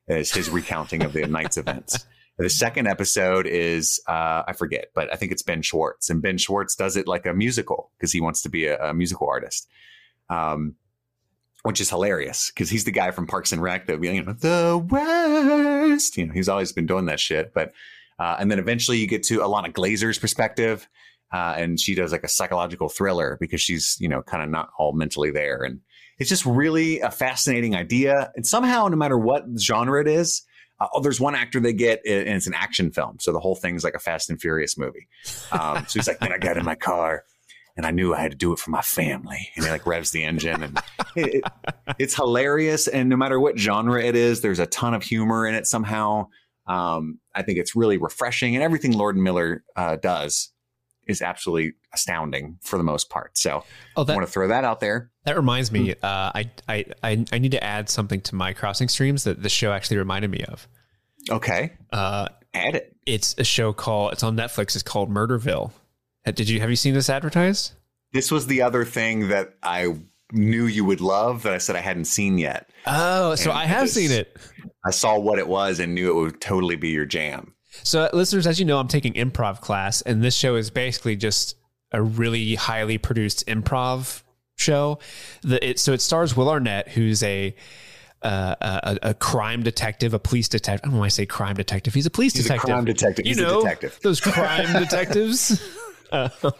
as 0.07 0.32
his 0.32 0.49
recounting 0.49 1.03
of 1.03 1.13
the 1.13 1.28
night's 1.28 1.55
events. 1.55 2.05
The 2.39 2.49
second 2.49 2.88
episode 2.88 3.45
is 3.45 4.01
uh, 4.07 4.43
I 4.47 4.53
forget, 4.53 4.88
but 4.95 5.13
I 5.13 5.18
think 5.18 5.32
it's 5.32 5.43
Ben 5.43 5.61
Schwartz, 5.61 6.09
and 6.09 6.20
Ben 6.20 6.39
Schwartz 6.39 6.76
does 6.76 6.97
it 6.97 7.07
like 7.07 7.28
a 7.28 7.34
musical 7.34 7.91
because 7.97 8.11
he 8.11 8.22
wants 8.22 8.41
to 8.41 8.49
be 8.49 8.65
a, 8.65 8.89
a 8.89 8.93
musical 8.93 9.28
artist, 9.30 9.70
um, 10.32 10.74
which 11.64 11.82
is 11.82 11.89
hilarious 11.89 12.51
because 12.51 12.70
he's 12.70 12.84
the 12.84 12.91
guy 12.91 13.12
from 13.12 13.28
Parks 13.28 13.51
and 13.51 13.62
Rec 13.62 13.88
that 13.88 14.01
you 14.03 14.24
know 14.24 14.34
the 14.34 14.78
West. 14.89 16.18
You 16.18 16.28
know, 16.28 16.34
he's 16.34 16.49
always 16.49 16.72
been 16.72 16.86
doing 16.86 17.05
that 17.05 17.20
shit. 17.20 17.53
But 17.53 17.74
uh, 18.20 18.38
and 18.39 18.49
then 18.49 18.60
eventually 18.60 18.97
you 18.97 19.08
get 19.08 19.24
to 19.24 19.39
Ilana 19.39 19.72
Glazer's 19.72 20.18
perspective, 20.18 20.88
uh, 21.34 21.55
and 21.58 21.80
she 21.80 21.95
does 21.95 22.12
like 22.12 22.24
a 22.24 22.30
psychological 22.30 22.89
thriller 22.89 23.38
because 23.39 23.62
she's 23.62 23.97
you 23.99 24.08
know 24.10 24.22
kind 24.22 24.43
of 24.43 24.49
not 24.49 24.70
all 24.78 24.93
mentally 24.93 25.32
there, 25.32 25.64
and 25.64 25.82
it's 26.20 26.30
just 26.30 26.45
really 26.45 26.99
a 27.01 27.12
fascinating 27.12 27.76
idea. 27.76 28.32
And 28.36 28.45
somehow, 28.45 28.88
no 28.88 28.97
matter 28.97 29.18
what 29.18 29.45
genre 29.60 30.01
it 30.01 30.08
is, 30.08 30.43
uh, 30.80 30.88
oh, 30.93 31.01
there's 31.01 31.20
one 31.20 31.36
actor 31.36 31.60
they 31.60 31.74
get, 31.74 32.01
and 32.05 32.30
it's 32.30 32.47
an 32.47 32.53
action 32.53 32.91
film, 32.91 33.18
so 33.20 33.32
the 33.32 33.39
whole 33.39 33.55
thing's 33.55 33.84
like 33.84 33.93
a 33.93 33.99
Fast 33.99 34.30
and 34.30 34.39
Furious 34.39 34.78
movie. 34.78 35.08
Um, 35.51 35.86
so 35.88 35.99
he's 35.99 36.08
like, 36.08 36.20
then 36.20 36.32
I 36.32 36.38
got 36.38 36.58
in 36.58 36.66
my 36.66 36.76
car. 36.76 37.24
And 37.78 37.86
I 37.86 37.91
knew 37.91 38.13
I 38.13 38.19
had 38.19 38.32
to 38.32 38.38
do 38.38 38.51
it 38.53 38.59
for 38.59 38.71
my 38.71 38.82
family. 38.82 39.49
And 39.55 39.63
he 39.65 39.71
like 39.71 39.86
revs 39.86 40.11
the 40.11 40.23
engine, 40.23 40.63
and 40.63 40.78
it, 41.15 41.36
it- 41.36 41.43
it's 41.99 42.15
hilarious. 42.15 42.88
And 42.88 43.07
no 43.07 43.15
matter 43.15 43.39
what 43.39 43.57
genre 43.57 44.03
it 44.03 44.15
is, 44.15 44.41
there's 44.41 44.59
a 44.59 44.65
ton 44.67 44.93
of 44.93 45.03
humor 45.03 45.45
in 45.47 45.53
it 45.55 45.65
somehow. 45.67 46.28
Um, 46.67 47.19
I 47.34 47.43
think 47.43 47.59
it's 47.59 47.75
really 47.75 47.97
refreshing, 47.97 48.55
and 48.55 48.63
everything 48.63 48.91
Lord 48.91 49.15
and 49.15 49.23
Miller 49.23 49.63
uh, 49.78 49.95
does 49.95 50.51
is 51.07 51.21
absolutely 51.21 51.73
astounding 51.93 52.57
for 52.61 52.78
the 52.78 52.84
most 52.84 53.09
part. 53.09 53.38
So 53.38 53.63
Oh, 53.95 54.05
I 54.05 54.13
want 54.13 54.25
to 54.28 54.32
throw 54.32 54.49
that 54.49 54.65
out 54.65 54.82
there. 54.82 55.09
that 55.23 55.38
reminds 55.38 55.71
me. 55.71 55.91
Uh, 55.91 55.95
I, 56.03 56.51
I 56.67 56.86
I 57.03 57.25
I 57.32 57.38
need 57.39 57.51
to 57.51 57.63
add 57.63 57.89
something 57.89 58.19
to 58.21 58.36
my 58.36 58.51
crossing 58.51 58.89
streams 58.89 59.23
that 59.23 59.41
the 59.41 59.47
show 59.49 59.71
actually 59.71 59.97
reminded 59.97 60.30
me 60.32 60.43
of. 60.43 60.67
Okay, 61.30 61.71
Uh, 61.93 62.28
add 62.53 62.75
it. 62.75 62.95
it's 63.05 63.34
a 63.38 63.43
show 63.45 63.71
called. 63.71 64.11
It's 64.13 64.23
on 64.23 64.36
Netflix. 64.36 64.75
It's 64.75 64.84
called 64.84 65.09
Murderville. 65.09 65.71
Uh, 66.28 66.32
Did 66.32 66.49
you 66.49 66.59
have 66.59 66.69
you 66.69 66.75
seen 66.75 66.93
this 66.93 67.09
advertised? 67.09 67.71
This 68.13 68.32
was 68.32 68.47
the 68.47 68.61
other 68.61 68.84
thing 68.86 69.30
that 69.30 69.53
I 69.63 69.95
knew 70.34 70.65
you 70.65 70.84
would 70.86 70.99
love 71.01 71.43
that 71.43 71.53
I 71.53 71.57
said 71.57 71.75
I 71.75 71.80
hadn't 71.82 72.05
seen 72.05 72.38
yet. 72.38 72.69
Oh, 72.86 73.36
so 73.36 73.49
And 73.51 73.59
I 73.59 73.65
have 73.65 73.89
seen 73.89 74.11
it. 74.11 74.36
I 74.86 74.91
saw 74.91 75.17
what 75.17 75.39
it 75.39 75.47
was 75.47 75.80
and 75.80 75.95
knew 75.95 76.11
it 76.11 76.21
would 76.21 76.41
totally 76.41 76.75
be 76.75 76.89
your 76.89 77.05
jam. 77.05 77.53
So, 77.84 78.01
uh, 78.03 78.09
listeners, 78.13 78.47
as 78.47 78.59
you 78.59 78.65
know, 78.65 78.78
I'm 78.80 78.88
taking 78.88 79.13
improv 79.13 79.61
class, 79.61 80.01
and 80.01 80.23
this 80.23 80.36
show 80.36 80.55
is 80.55 80.69
basically 80.69 81.15
just 81.15 81.55
a 81.91 82.01
really 82.01 82.55
highly 82.55 82.97
produced 82.97 83.45
improv 83.47 84.23
show. 84.57 84.99
The, 85.43 85.65
it, 85.69 85.80
so 85.80 85.93
it 85.93 86.01
stars 86.01 86.36
Will 86.36 86.49
Arnett, 86.49 86.89
who's 86.89 87.21
a, 87.23 87.55
uh, 88.23 88.55
a 88.61 89.09
a 89.09 89.13
crime 89.13 89.61
detective, 89.63 90.13
a 90.13 90.19
police 90.19 90.49
detective. 90.49 90.82
I 90.84 90.88
don't 90.88 90.95
know 90.95 90.99
why 91.01 91.05
I 91.05 91.09
say 91.09 91.25
crime 91.25 91.55
detective. 91.55 91.93
He's 91.93 92.05
a 92.07 92.09
police 92.09 92.34
He's 92.34 92.43
detective. 92.43 92.69
a 92.69 92.73
crime 92.73 92.86
detective. 92.86 93.25
You 93.25 93.30
He's 93.36 93.38
know 93.38 93.59
a 93.59 93.63
detective. 93.63 93.99
those 94.01 94.19
crime 94.19 94.73
detectives. 94.84 95.61
Uh, 96.12 96.30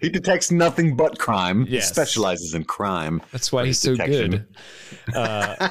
He 0.00 0.08
detects 0.10 0.50
nothing 0.50 0.96
but 0.96 1.18
crime. 1.18 1.66
Yes. 1.68 1.88
He 1.88 1.94
specializes 1.94 2.54
in 2.54 2.64
crime. 2.64 3.22
That's 3.32 3.50
why 3.52 3.64
he's 3.66 3.78
so 3.78 3.92
detection. 3.92 4.46
good. 5.06 5.14
Uh, 5.14 5.68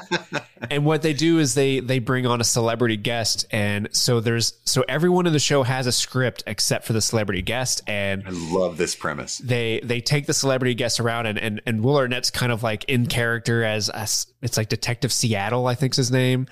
and 0.70 0.84
what 0.84 1.02
they 1.02 1.12
do 1.12 1.38
is 1.38 1.54
they 1.54 1.80
they 1.80 1.98
bring 1.98 2.26
on 2.26 2.40
a 2.40 2.44
celebrity 2.44 2.96
guest, 2.96 3.46
and 3.50 3.88
so 3.92 4.20
there's 4.20 4.54
so 4.64 4.84
everyone 4.88 5.26
in 5.26 5.32
the 5.32 5.38
show 5.38 5.62
has 5.62 5.86
a 5.86 5.92
script 5.92 6.42
except 6.46 6.84
for 6.86 6.92
the 6.92 7.00
celebrity 7.00 7.42
guest, 7.42 7.82
and 7.86 8.22
I 8.26 8.30
love 8.30 8.76
this 8.76 8.94
premise. 8.94 9.38
they 9.38 9.80
they 9.82 10.00
take 10.00 10.26
the 10.26 10.34
celebrity 10.34 10.74
guest 10.74 11.00
around, 11.00 11.26
and 11.26 11.38
and 11.38 11.60
and 11.66 11.82
Will 11.84 11.96
Arnett's 11.96 12.30
kind 12.30 12.52
of 12.52 12.62
like 12.62 12.84
in 12.84 13.06
character 13.06 13.64
as, 13.64 13.88
as 13.90 14.26
it's 14.42 14.56
like 14.56 14.68
Detective 14.68 15.12
Seattle, 15.12 15.66
I 15.66 15.74
think's 15.74 15.96
his 15.96 16.10
name, 16.10 16.46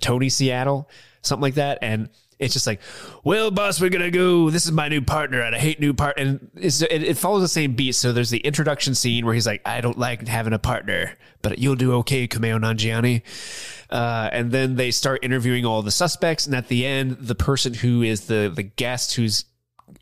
Tony 0.00 0.28
Seattle, 0.28 0.88
something 1.22 1.42
like 1.42 1.54
that, 1.54 1.78
and. 1.82 2.08
It's 2.38 2.52
just 2.52 2.66
like, 2.66 2.80
well, 3.24 3.50
boss, 3.50 3.80
we're 3.80 3.90
gonna 3.90 4.10
go. 4.10 4.50
This 4.50 4.64
is 4.64 4.72
my 4.72 4.88
new 4.88 5.02
partner, 5.02 5.40
and 5.40 5.54
I 5.54 5.58
hate 5.58 5.80
new 5.80 5.92
part. 5.92 6.18
And 6.18 6.50
it, 6.54 6.82
it 6.82 7.18
follows 7.18 7.42
the 7.42 7.48
same 7.48 7.74
beat. 7.74 7.96
So 7.96 8.12
there's 8.12 8.30
the 8.30 8.38
introduction 8.38 8.94
scene 8.94 9.26
where 9.26 9.34
he's 9.34 9.46
like, 9.46 9.62
I 9.66 9.80
don't 9.80 9.98
like 9.98 10.26
having 10.28 10.52
a 10.52 10.58
partner, 10.58 11.14
but 11.42 11.58
you'll 11.58 11.74
do 11.74 11.94
okay, 11.94 12.28
Kumail 12.28 12.60
Nanjiani. 12.60 13.22
Uh, 13.90 14.28
and 14.32 14.52
then 14.52 14.76
they 14.76 14.90
start 14.90 15.24
interviewing 15.24 15.64
all 15.64 15.82
the 15.82 15.90
suspects, 15.90 16.46
and 16.46 16.54
at 16.54 16.68
the 16.68 16.86
end, 16.86 17.16
the 17.20 17.34
person 17.34 17.74
who 17.74 18.02
is 18.02 18.26
the 18.26 18.52
the 18.54 18.62
guest 18.62 19.14
who's 19.16 19.44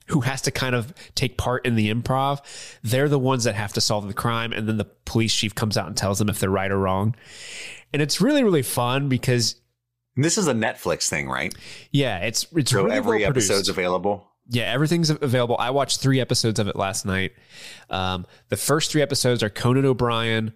who 0.09 0.21
has 0.21 0.43
to 0.43 0.51
kind 0.51 0.75
of 0.75 0.93
take 1.15 1.37
part 1.37 1.65
in 1.65 1.75
the 1.75 1.93
improv, 1.93 2.41
they're 2.83 3.09
the 3.09 3.19
ones 3.19 3.45
that 3.45 3.55
have 3.55 3.73
to 3.73 3.81
solve 3.81 4.07
the 4.07 4.15
crime, 4.15 4.53
and 4.53 4.69
then 4.69 4.77
the 4.77 4.85
police 5.05 5.35
chief 5.35 5.55
comes 5.55 5.77
out 5.77 5.87
and 5.87 5.97
tells 5.97 6.19
them 6.19 6.29
if 6.29 6.39
they're 6.39 6.51
right 6.51 6.71
or 6.71 6.79
wrong. 6.79 7.15
And 7.93 8.03
it's 8.03 8.21
really 8.21 8.45
really 8.45 8.63
fun 8.63 9.09
because 9.09 9.57
And 10.17 10.25
this 10.25 10.39
is 10.39 10.49
a 10.49 10.55
Netflix 10.55 11.09
thing, 11.09 11.29
right? 11.29 11.55
yeah, 11.93 12.19
it's 12.19 12.47
it's 12.57 12.71
So 12.71 12.83
really 12.85 12.97
every 12.97 13.19
well 13.21 13.29
produced. 13.29 13.51
episode's 13.51 13.69
available. 13.69 14.27
Yeah, 14.49 14.65
everything's 14.65 15.11
available. 15.11 15.57
I 15.59 15.71
watched 15.71 16.01
three 16.01 16.21
episodes 16.21 16.59
of 16.59 16.69
it 16.69 16.77
last 16.77 17.05
night. 17.05 17.33
Um, 17.91 18.27
the 18.49 18.57
first 18.57 18.93
three 18.93 19.03
episodes 19.03 19.43
are 19.43 19.51
Conan 19.51 19.85
O'Brien, 19.85 20.53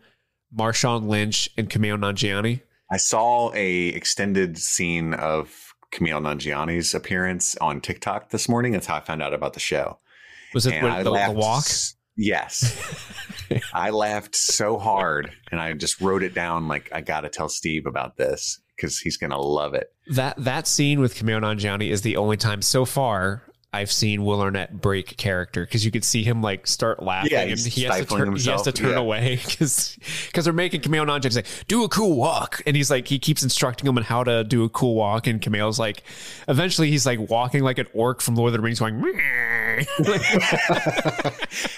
Marshawn 0.57 1.09
Lynch, 1.09 1.51
and 1.57 1.69
Kumail 1.69 1.99
Nanjiani. 1.99 2.61
I 2.91 2.97
saw 2.97 3.53
a 3.53 3.89
extended 3.89 4.59
scene 4.59 5.15
of 5.15 5.75
Kumail 5.93 6.21
Nanjiani's 6.23 6.95
appearance 6.95 7.57
on 7.57 7.81
TikTok 7.81 8.31
this 8.31 8.49
morning. 8.49 8.73
That's 8.73 8.87
how 8.87 8.97
I 8.97 9.01
found 9.01 9.23
out 9.23 9.35
about 9.35 9.55
the 9.55 9.61
show. 9.61 9.99
Was 10.55 10.67
it 10.67 10.81
what, 10.83 11.05
the, 11.05 11.11
the 11.11 11.33
walk? 11.33 11.65
Yes. 12.17 13.13
I 13.73 13.91
laughed 13.91 14.37
so 14.37 14.79
hard 14.79 15.33
and 15.51 15.61
I 15.61 15.73
just 15.73 16.01
wrote 16.01 16.23
it 16.23 16.35
down 16.35 16.69
like 16.69 16.89
I 16.93 17.01
got 17.01 17.23
to 17.23 17.29
tell 17.29 17.49
Steve 17.49 17.87
about 17.87 18.17
this 18.17 18.61
because 18.81 18.99
he's 18.99 19.17
going 19.17 19.31
to 19.31 19.39
love 19.39 19.75
it. 19.75 19.93
That 20.09 20.37
that 20.39 20.67
scene 20.67 21.01
with 21.01 21.15
Kumail 21.15 21.41
Nanjiani 21.43 21.91
is 21.91 22.03
the 22.03 22.17
only 22.17 22.37
time 22.37 22.63
so 22.63 22.85
far 22.85 23.43
I've 23.73 23.93
seen 23.93 24.25
Will 24.25 24.41
Arnett 24.41 24.81
break 24.81 25.17
character 25.17 25.65
because 25.65 25.85
you 25.85 25.93
could 25.93 26.03
see 26.03 26.25
him 26.25 26.43
like 26.43 26.67
start 26.67 27.01
laughing 27.05 27.31
Yeah, 27.31 27.43
and 27.43 27.57
he 27.57 27.85
has, 27.85 28.05
turn, 28.07 28.35
he 28.35 28.51
has 28.51 28.63
to 28.63 28.73
turn 28.73 28.91
Yeah. 28.91 28.97
away 28.99 29.37
because 29.47 29.97
because 30.27 30.45
they're 30.45 30.53
making 30.53 30.81
Kumail 30.81 31.07
Nanjiani 31.07 31.33
say 31.33 31.45
do 31.69 31.85
a 31.85 31.89
cool 31.89 32.17
walk 32.17 32.63
and 32.67 32.75
he's 32.75 32.91
like 32.91 33.07
he 33.07 33.21
keeps 33.21 33.45
instructing 33.45 33.87
him 33.87 33.97
on 33.97 34.03
how 34.03 34.25
to 34.25 34.43
do 34.43 34.65
a 34.65 34.69
cool 34.71 34.97
walk 34.97 35.29
and 35.29 35.41
Kumail's 35.41 35.79
like 35.79 36.03
eventually 36.49 36.91
he's 36.91 37.07
like 37.07 37.21
walking 37.31 37.63
like 37.63 37.79
an 37.79 37.87
orc 37.95 38.21
from 38.21 38.35
Lord 38.35 38.49
of 38.49 38.55
the 38.55 38.61
Rings 38.61 38.81
going 38.81 39.01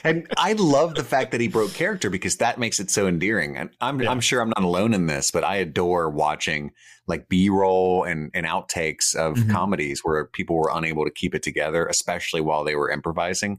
and 0.05 0.27
I 0.37 0.55
love 0.55 0.95
the 0.95 1.05
fact 1.05 1.31
that 1.33 1.41
he 1.41 1.49
broke 1.49 1.75
character 1.75 2.11
because 2.11 2.37
that 2.37 2.59
makes 2.59 2.81
it 2.81 2.91
so 2.91 3.07
endearing. 3.07 3.57
And 3.57 3.71
I'm 3.81 4.01
I'm 4.09 4.21
sure 4.21 4.41
I'm 4.41 4.49
not 4.49 4.63
alone 4.65 4.95
in 4.95 5.07
this, 5.07 5.31
but 5.31 5.45
I 5.45 5.57
adore 5.57 6.09
watching 6.11 6.73
like 7.13 7.29
B 7.29 7.49
roll 7.49 8.05
and, 8.05 8.31
and 8.35 8.45
outtakes 8.47 9.15
of 9.15 9.35
Mhm. 9.37 9.51
comedies 9.51 10.01
where 10.03 10.25
people 10.27 10.57
were 10.57 10.71
unable 10.73 11.05
to 11.05 11.11
keep 11.11 11.35
it 11.35 11.43
together, 11.43 11.87
especially 11.87 12.41
while 12.41 12.65
they 12.65 12.75
were 12.75 12.91
improvising. 12.91 13.59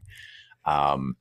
Um, 0.66 1.16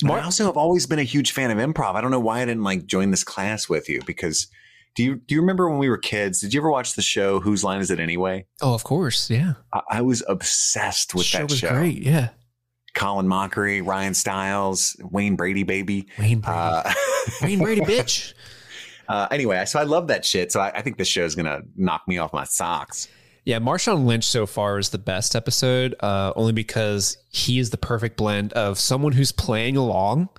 and 0.00 0.08
Mar- 0.08 0.18
I 0.20 0.24
also 0.24 0.44
have 0.46 0.56
always 0.56 0.86
been 0.86 0.98
a 0.98 1.02
huge 1.04 1.32
fan 1.32 1.50
of 1.50 1.58
improv. 1.58 1.94
I 1.94 2.00
don't 2.00 2.10
know 2.10 2.20
why 2.20 2.40
I 2.40 2.44
didn't 2.44 2.62
like 2.64 2.86
join 2.86 3.10
this 3.10 3.24
class 3.24 3.68
with 3.68 3.88
you 3.88 4.00
because 4.06 4.46
do 4.94 5.02
you 5.04 5.16
do 5.16 5.34
you 5.34 5.40
remember 5.40 5.68
when 5.68 5.78
we 5.78 5.88
were 5.88 5.98
kids? 5.98 6.40
Did 6.40 6.54
you 6.54 6.60
ever 6.60 6.70
watch 6.70 6.94
the 6.94 7.02
show 7.02 7.40
Whose 7.40 7.64
Line 7.64 7.80
Is 7.80 7.90
It 7.90 7.98
Anyway? 8.00 8.46
oh 8.62 8.74
of 8.74 8.84
course 8.84 9.28
yeah 9.30 9.54
I, 9.72 9.80
I 9.90 10.00
was 10.02 10.22
obsessed 10.28 11.14
with 11.14 11.26
show 11.26 11.38
that 11.38 11.50
was 11.50 11.58
show. 11.58 11.68
great 11.70 12.02
yeah 12.02 12.28
Colin 12.94 13.26
Mochrie, 13.26 13.84
Ryan 13.84 14.14
Stiles, 14.14 14.96
Wayne 15.02 15.34
Brady, 15.34 15.64
baby. 15.64 16.06
Wayne 16.16 16.38
Brady 16.38 16.56
Uh, 16.58 16.92
Wayne 17.42 17.58
Brady 17.58 17.80
bitch 17.80 18.34
uh, 19.08 19.28
anyway, 19.30 19.64
so 19.66 19.78
I 19.78 19.84
love 19.84 20.08
that 20.08 20.24
shit. 20.24 20.52
So 20.52 20.60
I, 20.60 20.70
I 20.70 20.82
think 20.82 20.96
this 20.98 21.08
show 21.08 21.24
is 21.24 21.34
gonna 21.34 21.62
knock 21.76 22.02
me 22.06 22.18
off 22.18 22.32
my 22.32 22.44
socks. 22.44 23.08
Yeah, 23.44 23.58
Marshawn 23.58 24.06
Lynch 24.06 24.24
so 24.24 24.46
far 24.46 24.78
is 24.78 24.88
the 24.88 24.98
best 24.98 25.36
episode, 25.36 25.94
uh, 26.00 26.32
only 26.34 26.52
because 26.52 27.18
he 27.28 27.58
is 27.58 27.70
the 27.70 27.76
perfect 27.76 28.16
blend 28.16 28.54
of 28.54 28.78
someone 28.78 29.12
who's 29.12 29.32
playing 29.32 29.76
along, 29.76 30.30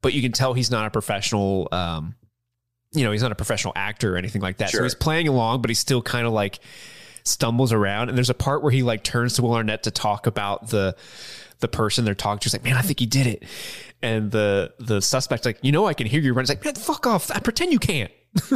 but 0.00 0.12
you 0.12 0.22
can 0.22 0.30
tell 0.30 0.54
he's 0.54 0.70
not 0.70 0.86
a 0.86 0.90
professional. 0.90 1.68
Um, 1.72 2.14
you 2.92 3.02
know, 3.02 3.10
he's 3.10 3.22
not 3.22 3.32
a 3.32 3.34
professional 3.34 3.72
actor 3.74 4.14
or 4.14 4.16
anything 4.16 4.40
like 4.40 4.58
that. 4.58 4.70
So 4.70 4.82
he's 4.84 4.94
playing 4.94 5.26
along, 5.26 5.60
but 5.62 5.70
he's 5.70 5.80
still 5.80 6.00
kind 6.00 6.24
of 6.24 6.32
like 6.32 6.60
stumbles 7.24 7.72
around. 7.72 8.08
And 8.08 8.16
there's 8.16 8.30
a 8.30 8.34
part 8.34 8.62
where 8.62 8.70
he 8.70 8.84
like 8.84 9.02
turns 9.02 9.34
to 9.34 9.42
Will 9.42 9.54
Arnett 9.54 9.82
to 9.84 9.90
talk 9.90 10.28
about 10.28 10.68
the 10.68 10.94
the 11.60 11.68
person 11.68 12.04
they're 12.04 12.14
talking 12.14 12.40
to. 12.40 12.46
is 12.48 12.52
like, 12.52 12.64
"Man, 12.64 12.76
I 12.76 12.82
think 12.82 13.00
he 13.00 13.06
did 13.06 13.26
it." 13.26 13.44
And 14.02 14.30
the 14.30 14.72
the 14.78 15.00
suspect's 15.00 15.46
like, 15.46 15.58
"You 15.62 15.72
know, 15.72 15.86
I 15.86 15.94
can 15.94 16.06
hear 16.06 16.20
you 16.20 16.32
run." 16.34 16.42
He's 16.44 16.48
like, 16.50 16.64
"Man, 16.64 16.74
fuck 16.74 17.06
off! 17.06 17.30
I 17.30 17.38
pretend 17.40 17.72
you 17.72 17.78
can't." 17.78 18.10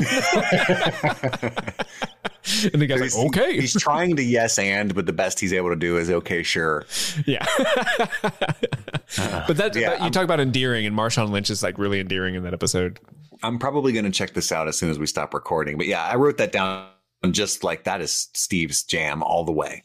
and 2.73 2.81
the 2.81 2.87
guy's 2.87 3.01
He's- 3.01 3.17
like, 3.17 3.27
"Okay." 3.27 3.61
He's 3.61 3.75
trying 3.75 4.17
to 4.17 4.23
yes 4.23 4.59
and, 4.59 4.95
but 4.95 5.07
the 5.07 5.13
best 5.13 5.39
he's 5.41 5.53
able 5.53 5.71
to 5.71 5.77
do 5.77 5.97
is 5.99 6.11
okay, 6.11 6.43
sure. 6.43 6.85
Yeah. 7.27 7.45
but 7.59 9.57
that, 9.57 9.75
yeah, 9.75 9.91
that- 9.91 9.99
you 9.99 10.05
I'm- 10.05 10.13
talk 10.13 10.25
about 10.25 10.41
endearing, 10.41 10.87
and 10.87 10.97
Marshawn 10.97 11.31
Lynch 11.31 11.51
is 11.51 11.63
like 11.63 11.79
really 11.79 12.01
endearing 12.01 12.35
in 12.35 12.43
that 12.45 12.55
episode. 12.55 12.99
I'm 13.43 13.59
probably 13.59 13.93
gonna 13.93 14.11
check 14.11 14.35
this 14.35 14.51
out 14.51 14.67
as 14.69 14.77
soon 14.77 14.91
as 14.91 14.99
we 14.99 15.07
stop 15.07 15.33
recording. 15.33 15.77
But 15.79 15.87
yeah, 15.87 16.05
I 16.05 16.17
wrote 16.17 16.39
that 16.39 16.51
down 16.53 16.89
I'm 17.23 17.33
just 17.33 17.65
like 17.65 17.85
that 17.85 18.01
is 18.01 18.29
Steve's 18.35 18.83
jam 18.85 19.23
all 19.23 19.45
the 19.45 19.53
way. 19.53 19.83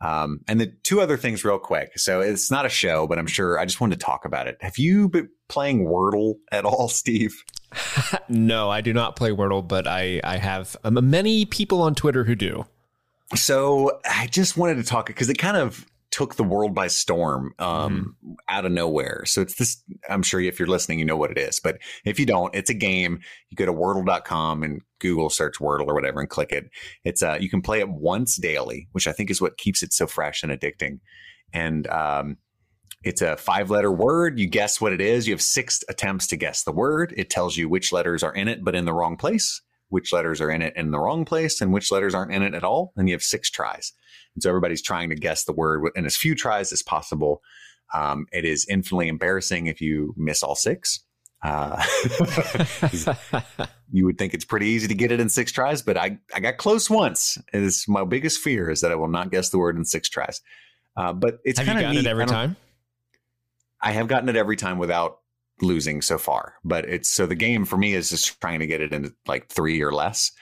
Um, 0.00 0.40
and 0.48 0.60
the 0.60 0.66
two 0.82 1.00
other 1.00 1.16
things, 1.16 1.44
real 1.44 1.58
quick. 1.58 1.98
So 1.98 2.20
it's 2.20 2.50
not 2.50 2.66
a 2.66 2.68
show, 2.68 3.06
but 3.06 3.18
I'm 3.18 3.26
sure 3.26 3.58
I 3.58 3.64
just 3.64 3.80
wanted 3.80 3.98
to 3.98 4.04
talk 4.04 4.24
about 4.24 4.46
it. 4.46 4.58
Have 4.60 4.78
you 4.78 5.08
been 5.08 5.28
playing 5.48 5.86
Wordle 5.86 6.34
at 6.52 6.64
all, 6.64 6.88
Steve? 7.02 7.42
No, 8.28 8.70
I 8.70 8.80
do 8.80 8.92
not 8.92 9.14
play 9.14 9.30
Wordle, 9.30 9.66
but 9.66 9.86
I 9.86 10.20
I 10.24 10.36
have 10.36 10.76
um, 10.82 10.98
many 11.10 11.44
people 11.44 11.82
on 11.82 11.94
Twitter 11.94 12.24
who 12.24 12.34
do. 12.34 12.66
So 13.34 14.00
I 14.08 14.26
just 14.26 14.56
wanted 14.56 14.76
to 14.76 14.82
talk 14.82 15.06
because 15.06 15.28
it 15.28 15.38
kind 15.38 15.56
of 15.56 15.86
took 16.16 16.36
the 16.36 16.42
world 16.42 16.74
by 16.74 16.86
storm 16.86 17.52
um, 17.58 18.16
out 18.48 18.64
of 18.64 18.72
nowhere. 18.72 19.24
So 19.26 19.42
it's 19.42 19.56
this, 19.56 19.82
I'm 20.08 20.22
sure 20.22 20.40
if 20.40 20.58
you're 20.58 20.66
listening, 20.66 20.98
you 20.98 21.04
know 21.04 21.18
what 21.18 21.30
it 21.30 21.36
is. 21.36 21.60
But 21.62 21.76
if 22.06 22.18
you 22.18 22.24
don't, 22.24 22.54
it's 22.54 22.70
a 22.70 22.74
game. 22.74 23.18
You 23.50 23.56
go 23.56 23.66
to 23.66 23.72
wordle.com 23.72 24.62
and 24.62 24.80
Google 24.98 25.28
search 25.28 25.58
Wordle 25.58 25.88
or 25.88 25.94
whatever 25.94 26.20
and 26.20 26.30
click 26.30 26.52
it. 26.52 26.70
It's 27.04 27.22
uh, 27.22 27.36
you 27.38 27.50
can 27.50 27.60
play 27.60 27.80
it 27.80 27.90
once 27.90 28.36
daily, 28.36 28.88
which 28.92 29.06
I 29.06 29.12
think 29.12 29.30
is 29.30 29.42
what 29.42 29.58
keeps 29.58 29.82
it 29.82 29.92
so 29.92 30.06
fresh 30.06 30.42
and 30.42 30.50
addicting. 30.50 31.00
And 31.52 31.86
um, 31.88 32.38
it's 33.04 33.20
a 33.20 33.36
five 33.36 33.68
letter 33.68 33.92
word. 33.92 34.38
You 34.38 34.46
guess 34.46 34.80
what 34.80 34.94
it 34.94 35.02
is. 35.02 35.28
You 35.28 35.34
have 35.34 35.42
six 35.42 35.84
attempts 35.86 36.28
to 36.28 36.38
guess 36.38 36.64
the 36.64 36.72
word. 36.72 37.12
It 37.18 37.28
tells 37.28 37.58
you 37.58 37.68
which 37.68 37.92
letters 37.92 38.22
are 38.22 38.34
in 38.34 38.48
it, 38.48 38.64
but 38.64 38.74
in 38.74 38.86
the 38.86 38.94
wrong 38.94 39.18
place, 39.18 39.60
which 39.90 40.14
letters 40.14 40.40
are 40.40 40.50
in 40.50 40.62
it 40.62 40.72
in 40.76 40.92
the 40.92 40.98
wrong 40.98 41.26
place, 41.26 41.60
and 41.60 41.74
which 41.74 41.92
letters 41.92 42.14
aren't 42.14 42.32
in 42.32 42.40
it 42.40 42.54
at 42.54 42.64
all. 42.64 42.94
And 42.96 43.06
you 43.06 43.14
have 43.14 43.22
six 43.22 43.50
tries. 43.50 43.92
And 44.36 44.42
so 44.42 44.50
everybody's 44.50 44.82
trying 44.82 45.08
to 45.08 45.16
guess 45.16 45.44
the 45.44 45.52
word 45.52 45.90
in 45.96 46.06
as 46.06 46.16
few 46.16 46.34
tries 46.34 46.72
as 46.72 46.82
possible. 46.82 47.42
Um, 47.94 48.26
it 48.32 48.44
is 48.44 48.66
infinitely 48.68 49.08
embarrassing 49.08 49.66
if 49.66 49.80
you 49.80 50.14
miss 50.16 50.42
all 50.42 50.54
six. 50.54 51.00
Uh, 51.42 51.82
you 53.92 54.04
would 54.04 54.18
think 54.18 54.34
it's 54.34 54.44
pretty 54.44 54.66
easy 54.66 54.88
to 54.88 54.94
get 54.94 55.12
it 55.12 55.20
in 55.20 55.28
six 55.28 55.52
tries, 55.52 55.82
but 55.82 55.96
I, 55.96 56.18
I 56.34 56.40
got 56.40 56.56
close 56.56 56.90
once. 56.90 57.38
It 57.52 57.62
is 57.62 57.84
my 57.88 58.04
biggest 58.04 58.40
fear 58.40 58.70
is 58.70 58.80
that 58.82 58.92
I 58.92 58.94
will 58.94 59.08
not 59.08 59.30
guess 59.30 59.50
the 59.50 59.58
word 59.58 59.76
in 59.76 59.84
six 59.84 60.08
tries. 60.08 60.40
Uh, 60.96 61.12
but 61.12 61.38
it's 61.44 61.58
kind 61.58 61.78
of 61.78 61.82
gotten 61.82 61.96
neat. 61.96 62.06
it 62.06 62.10
every 62.10 62.26
time? 62.26 62.56
I 63.80 63.92
have 63.92 64.08
gotten 64.08 64.28
it 64.28 64.36
every 64.36 64.56
time 64.56 64.78
without 64.78 65.20
losing 65.60 66.02
so 66.02 66.18
far. 66.18 66.54
But 66.64 66.86
it's 66.86 67.10
so 67.10 67.26
the 67.26 67.34
game 67.34 67.64
for 67.64 67.76
me 67.76 67.94
is 67.94 68.10
just 68.10 68.40
trying 68.40 68.60
to 68.60 68.66
get 68.66 68.80
it 68.80 68.92
into 68.92 69.14
like 69.26 69.48
three 69.48 69.82
or 69.82 69.92
less. 69.92 70.32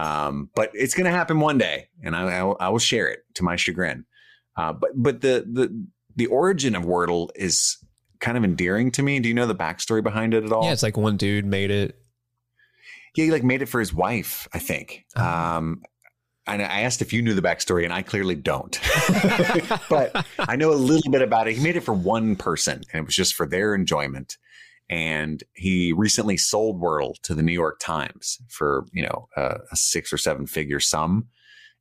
Um, 0.00 0.50
but 0.54 0.70
it's 0.74 0.94
going 0.94 1.04
to 1.04 1.10
happen 1.10 1.40
one 1.40 1.58
day, 1.58 1.88
and 2.02 2.14
I, 2.16 2.38
I, 2.38 2.42
will- 2.42 2.56
I 2.60 2.68
will 2.68 2.78
share 2.78 3.08
it 3.08 3.20
to 3.34 3.42
my 3.42 3.56
chagrin. 3.56 4.06
Uh, 4.56 4.72
but 4.72 4.90
but 4.94 5.20
the 5.20 5.46
the 5.50 5.86
the 6.16 6.26
origin 6.26 6.74
of 6.74 6.82
Wordle 6.84 7.30
is 7.34 7.78
kind 8.20 8.36
of 8.36 8.44
endearing 8.44 8.90
to 8.92 9.02
me. 9.02 9.20
Do 9.20 9.28
you 9.28 9.34
know 9.34 9.46
the 9.46 9.54
backstory 9.54 10.02
behind 10.02 10.34
it 10.34 10.44
at 10.44 10.52
all? 10.52 10.64
Yeah, 10.64 10.72
it's 10.72 10.82
like 10.82 10.96
one 10.96 11.16
dude 11.16 11.44
made 11.46 11.70
it. 11.70 11.96
Yeah, 13.14 13.26
he 13.26 13.30
like 13.30 13.44
made 13.44 13.62
it 13.62 13.66
for 13.66 13.80
his 13.80 13.92
wife, 13.92 14.46
I 14.52 14.58
think. 14.58 15.04
Oh. 15.16 15.24
Um, 15.24 15.82
and 16.46 16.62
I 16.62 16.80
asked 16.80 17.02
if 17.02 17.12
you 17.12 17.22
knew 17.22 17.34
the 17.34 17.42
backstory, 17.42 17.84
and 17.84 17.92
I 17.92 18.02
clearly 18.02 18.34
don't. 18.34 18.78
but 19.88 20.26
I 20.38 20.56
know 20.56 20.72
a 20.72 20.74
little 20.74 21.10
bit 21.10 21.22
about 21.22 21.48
it. 21.48 21.56
He 21.56 21.62
made 21.62 21.76
it 21.76 21.80
for 21.80 21.94
one 21.94 22.36
person, 22.36 22.82
and 22.92 23.02
it 23.02 23.06
was 23.06 23.14
just 23.14 23.34
for 23.34 23.46
their 23.46 23.74
enjoyment. 23.74 24.36
And 24.90 25.42
he 25.54 25.92
recently 25.92 26.36
sold 26.36 26.82
Wordle 26.82 27.14
to 27.22 27.34
the 27.34 27.42
New 27.44 27.52
York 27.52 27.78
Times 27.80 28.38
for 28.48 28.84
you 28.92 29.04
know 29.04 29.28
a, 29.36 29.58
a 29.70 29.76
six 29.76 30.12
or 30.12 30.18
seven 30.18 30.46
figure 30.46 30.80
sum, 30.80 31.28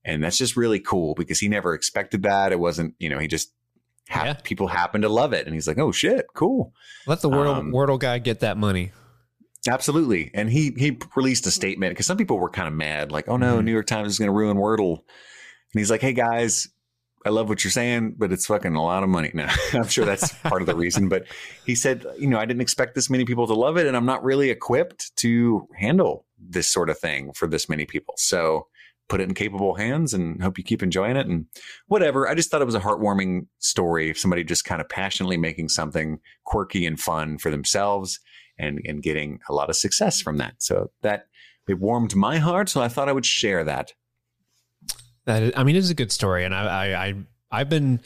and 0.05 0.23
that's 0.23 0.37
just 0.37 0.55
really 0.55 0.79
cool 0.79 1.15
because 1.15 1.39
he 1.39 1.47
never 1.49 1.73
expected 1.73 2.21
that. 2.23 2.51
It 2.51 2.59
wasn't 2.59 2.93
you 2.99 3.09
know 3.09 3.17
he 3.17 3.27
just 3.27 3.51
hap- 4.07 4.25
Yeah. 4.25 4.33
people 4.43 4.67
happen 4.67 5.01
to 5.01 5.09
love 5.09 5.33
it, 5.33 5.47
and 5.47 5.55
he's 5.55 5.67
like, 5.67 5.79
oh 5.79 5.91
shit, 5.91 6.27
cool. 6.35 6.71
Let 7.07 7.21
the 7.21 7.29
Wordle, 7.29 7.55
Um, 7.55 7.71
Wordle 7.71 7.97
guy 7.99 8.19
get 8.19 8.41
that 8.41 8.57
money. 8.57 8.91
Absolutely. 9.67 10.31
And 10.33 10.49
he 10.49 10.71
he 10.77 10.97
released 11.15 11.45
a 11.47 11.51
statement 11.51 11.91
because 11.91 12.05
some 12.05 12.15
people 12.17 12.37
were 12.39 12.49
kind 12.49 12.67
of 12.67 12.73
mad, 12.75 13.11
like, 13.11 13.27
oh 13.27 13.37
no, 13.37 13.57
Mhm. 13.57 13.65
New 13.65 13.71
York 13.73 13.87
Times 13.87 14.07
is 14.09 14.19
going 14.19 14.29
to 14.29 14.33
ruin 14.37 14.55
Wordle. 14.57 14.99
And 14.99 15.79
he's 15.79 15.89
like, 15.91 16.01
hey 16.01 16.13
guys, 16.13 16.69
I 17.25 17.29
love 17.29 17.49
what 17.49 17.63
you're 17.63 17.71
saying, 17.71 18.15
but 18.17 18.31
it's 18.31 18.45
fucking 18.45 18.75
a 18.75 18.83
lot 18.83 19.03
of 19.03 19.09
money. 19.09 19.31
Now, 19.33 19.53
I'm 19.73 19.87
sure 19.87 20.05
that's 20.05 20.33
part 20.33 20.61
of 20.61 20.67
the 20.67 20.75
reason. 20.75 21.09
But 21.09 21.25
he 21.65 21.75
said, 21.75 22.05
you 22.17 22.27
know, 22.27 22.39
I 22.39 22.45
didn't 22.45 22.61
expect 22.61 22.95
this 22.95 23.09
many 23.09 23.25
people 23.25 23.47
to 23.47 23.53
love 23.53 23.77
it, 23.77 23.87
and 23.87 23.97
I'm 23.97 24.05
not 24.05 24.23
really 24.23 24.49
equipped 24.49 25.15
to 25.17 25.67
handle 25.77 26.25
this 26.39 26.69
sort 26.69 26.89
of 26.89 26.97
thing 26.97 27.33
for 27.33 27.47
this 27.47 27.67
many 27.67 27.85
people. 27.85 28.13
So 28.17 28.67
put 29.09 29.19
it 29.19 29.27
in 29.27 29.33
capable 29.33 29.73
hands 29.73 30.13
and 30.13 30.41
hope 30.41 30.57
you 30.57 30.63
keep 30.63 30.83
enjoying 30.83 31.17
it 31.17 31.27
and 31.27 31.47
whatever. 31.87 32.29
I 32.29 32.35
just 32.35 32.49
thought 32.49 32.61
it 32.61 32.65
was 32.65 32.75
a 32.75 32.79
heartwarming 32.79 33.47
story 33.57 34.11
of 34.11 34.17
somebody 34.17 34.43
just 34.43 34.65
kind 34.65 34.79
of 34.79 34.87
passionately 34.87 35.35
making 35.35 35.69
something 35.69 36.19
quirky 36.45 36.85
and 36.85 36.99
fun 36.99 37.39
for 37.39 37.49
themselves 37.49 38.19
and 38.57 38.79
and 38.85 39.01
getting 39.01 39.39
a 39.49 39.53
lot 39.53 39.69
of 39.69 39.75
success 39.75 40.21
from 40.21 40.37
that. 40.37 40.55
So 40.59 40.91
that 41.01 41.25
it 41.67 41.79
warmed 41.79 42.15
my 42.15 42.37
heart. 42.37 42.69
So 42.69 42.81
I 42.81 42.87
thought 42.87 43.09
I 43.09 43.13
would 43.13 43.25
share 43.25 43.63
that. 43.63 43.93
That 45.29 45.57
I 45.57 45.63
mean, 45.63 45.75
it 45.75 45.79
is 45.79 45.89
a 45.91 45.95
good 45.95 46.11
story, 46.11 46.43
and 46.43 46.53
I, 46.55 46.63
I, 46.65 47.05
I, 47.05 47.13
I've 47.51 47.69
been, 47.69 47.99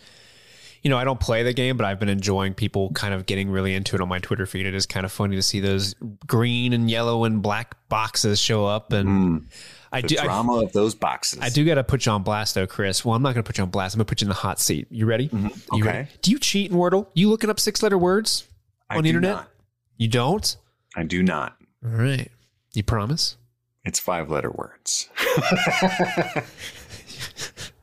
you 0.82 0.90
know, 0.90 0.98
I 0.98 1.06
don't 1.06 1.20
play 1.20 1.42
the 1.44 1.54
game, 1.54 1.78
but 1.78 1.86
I've 1.86 2.00
been 2.00 2.10
enjoying 2.10 2.54
people 2.54 2.92
kind 2.92 3.14
of 3.14 3.26
getting 3.26 3.50
really 3.50 3.74
into 3.76 3.96
it 3.96 4.02
on 4.02 4.10
my 4.10 4.20
Twitter 4.20 4.46
feed. 4.46 4.66
It 4.66 4.76
is 4.76 4.86
kind 4.86 5.06
of 5.06 5.12
funny 5.12 5.38
to 5.38 5.42
see 5.42 5.60
those 5.62 5.96
green 6.28 6.74
and 6.74 6.92
yellow 6.92 7.24
and 7.24 7.42
black 7.42 7.76
boxes 7.90 8.40
show 8.40 8.66
up, 8.66 8.92
and 8.92 9.08
Mm, 9.10 9.46
I 9.94 10.02
do, 10.02 10.18
I, 10.20 10.26
drama 10.26 10.64
of 10.64 10.74
those 10.74 10.96
boxes. 10.96 11.40
I 11.42 11.50
do 11.50 11.64
got 11.66 11.76
to 11.76 11.84
put 11.84 12.06
you 12.06 12.12
on 12.12 12.24
blast, 12.24 12.56
though, 12.56 12.68
Chris. 12.68 13.06
Well, 13.06 13.16
I'm 13.16 13.22
not 13.22 13.34
going 13.36 13.44
to 13.44 13.48
put 13.48 13.58
you 13.58 13.64
on 13.64 13.70
blast. 13.70 13.96
I'm 13.96 14.00
going 14.00 14.06
to 14.06 14.10
put 14.10 14.22
you 14.22 14.26
in 14.26 14.30
the 14.30 14.36
hot 14.36 14.60
seat. 14.60 14.88
You 14.92 15.06
ready? 15.06 15.30
Mhm. 15.30 15.56
You 15.72 15.84
Okay. 15.84 15.98
ready? 15.98 16.08
Do 16.24 16.32
you 16.32 16.40
cheat 16.40 16.72
in 16.72 16.78
Wordle? 16.78 17.08
You 17.14 17.30
looking 17.30 17.50
up 17.50 17.60
six 17.60 17.82
letter 17.82 17.98
words 17.98 18.48
I 18.90 18.98
on 18.98 19.04
the 19.04 19.12
do 19.12 19.18
internet? 19.18 19.36
not. 19.38 19.50
You 19.98 20.08
don't? 20.10 20.58
I 20.96 21.04
do 21.04 21.24
not. 21.24 21.56
All 21.86 21.92
right. 21.92 22.30
You 22.74 22.84
promise? 22.84 23.38
It's 23.86 24.00
five 24.00 24.30
letter 24.32 24.50
words. 24.52 25.10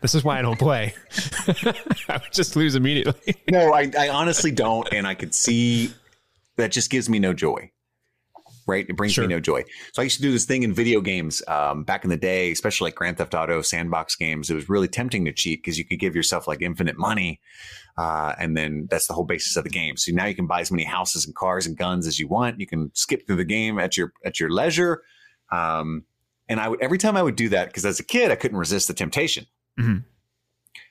This 0.01 0.14
is 0.14 0.24
why 0.24 0.38
I 0.38 0.42
don't 0.42 0.59
play. 0.59 0.94
I 2.09 2.16
would 2.22 2.32
just 2.32 2.57
lose 2.57 2.74
immediately. 2.74 3.34
no, 3.51 3.72
I, 3.74 3.90
I 3.98 4.09
honestly 4.09 4.51
don't, 4.51 4.88
and 4.92 5.07
I 5.07 5.14
could 5.14 5.34
see 5.34 5.92
that 6.57 6.72
just 6.72 6.90
gives 6.90 7.09
me 7.09 7.18
no 7.18 7.32
joy. 7.34 7.70
right? 8.66 8.86
It 8.88 8.96
brings 8.96 9.12
Sure. 9.14 9.26
me 9.26 9.34
no 9.34 9.40
joy. 9.40 9.64
So 9.92 10.01
I 10.01 10.05
used 10.05 10.16
to 10.16 10.22
do 10.22 10.32
this 10.32 10.44
thing 10.46 10.62
in 10.62 10.72
video 10.72 11.01
games 11.01 11.42
um, 11.48 11.84
back 11.84 12.05
in 12.05 12.11
the 12.11 12.16
day, 12.16 12.51
especially 12.53 12.86
like 12.86 12.94
Grand 12.94 13.18
Theft 13.18 13.34
Auto 13.34 13.61
sandbox 13.62 14.16
games. 14.16 14.48
It 14.48 14.55
was 14.55 14.68
really 14.68 14.88
tempting 14.88 15.24
to 15.26 15.32
cheat 15.32 15.62
because 15.62 15.78
you 15.78 15.84
could 15.84 15.98
give 15.98 16.14
yourself 16.16 16.46
like 16.48 16.62
infinite 16.62 16.96
money. 16.96 17.40
Uh, 17.98 18.34
and 18.38 18.57
then 18.57 18.86
that's 18.90 19.07
the 19.07 19.12
whole 19.12 19.24
basis 19.24 19.57
of 19.57 19.64
the 19.64 19.70
game. 19.70 19.96
So 19.96 20.12
now 20.12 20.24
you 20.26 20.34
can 20.34 20.46
buy 20.46 20.61
as 20.61 20.70
many 20.70 20.84
houses 20.84 21.26
and 21.26 21.34
cars 21.34 21.66
and 21.66 21.76
guns 21.76 22.07
as 22.07 22.18
you 22.18 22.28
want. 22.28 22.59
You 22.61 22.66
can 22.66 22.90
skip 22.94 23.26
through 23.26 23.36
the 23.36 23.44
game 23.44 23.78
at 23.78 23.96
your 23.96 24.12
at 24.24 24.40
your 24.40 24.48
leisure. 24.51 25.03
Um, 25.53 26.05
and 26.48 26.61
I 26.61 26.68
would 26.68 26.80
every 26.80 26.98
time 26.98 27.16
I 27.16 27.22
would 27.22 27.36
do 27.36 27.48
that 27.51 27.66
because 27.68 27.84
as 27.84 28.01
a 28.01 28.05
kid 28.05 28.30
I 28.30 28.36
couldn't 28.36 28.57
resist 28.59 28.88
the 28.88 28.94
temptation. 28.94 29.46
Mhm. 29.80 30.04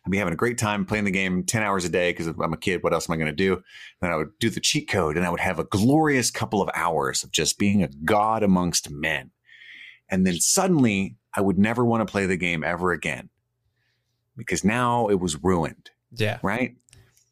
I'd 0.06 0.12
be 0.12 0.18
having 0.18 0.34
a 0.34 0.38
great 0.38 0.58
time 0.58 0.86
playing 0.86 1.06
the 1.06 1.12
game 1.12 1.44
10 1.44 1.62
hours 1.64 1.86
a 1.86 1.90
day 1.90 2.12
because 2.12 2.28
I'm 2.28 2.54
a 2.54 2.58
kid. 2.58 2.84
What 2.84 2.94
else 2.94 3.10
am 3.10 3.14
I 3.14 3.18
going 3.18 3.28
to 3.28 3.32
do? 3.36 3.62
Then 4.02 4.12
I 4.12 4.16
would 4.16 4.32
do 4.40 4.50
the 4.50 4.60
cheat 4.60 4.90
code 4.90 5.18
and 5.18 5.26
I 5.26 5.30
would 5.30 5.40
have 5.40 5.60
a 5.60 5.64
glorious 5.66 6.32
couple 6.32 6.62
of 6.62 6.70
hours 6.74 7.24
of 7.24 7.32
just 7.32 7.58
being 7.60 7.84
a 7.84 7.90
god 8.06 8.44
amongst 8.44 8.90
men. 8.90 9.32
And 10.10 10.26
then 10.26 10.40
suddenly 10.40 11.16
I 11.34 11.42
would 11.42 11.58
never 11.60 11.86
want 11.86 12.06
to 12.06 12.12
play 12.12 12.26
the 12.26 12.38
game 12.38 12.64
ever 12.64 12.92
again 12.92 13.30
because 14.36 14.64
now 14.64 15.08
it 15.10 15.20
was 15.20 15.42
ruined, 15.44 15.92
Yeah. 16.14 16.40
right? 16.42 16.76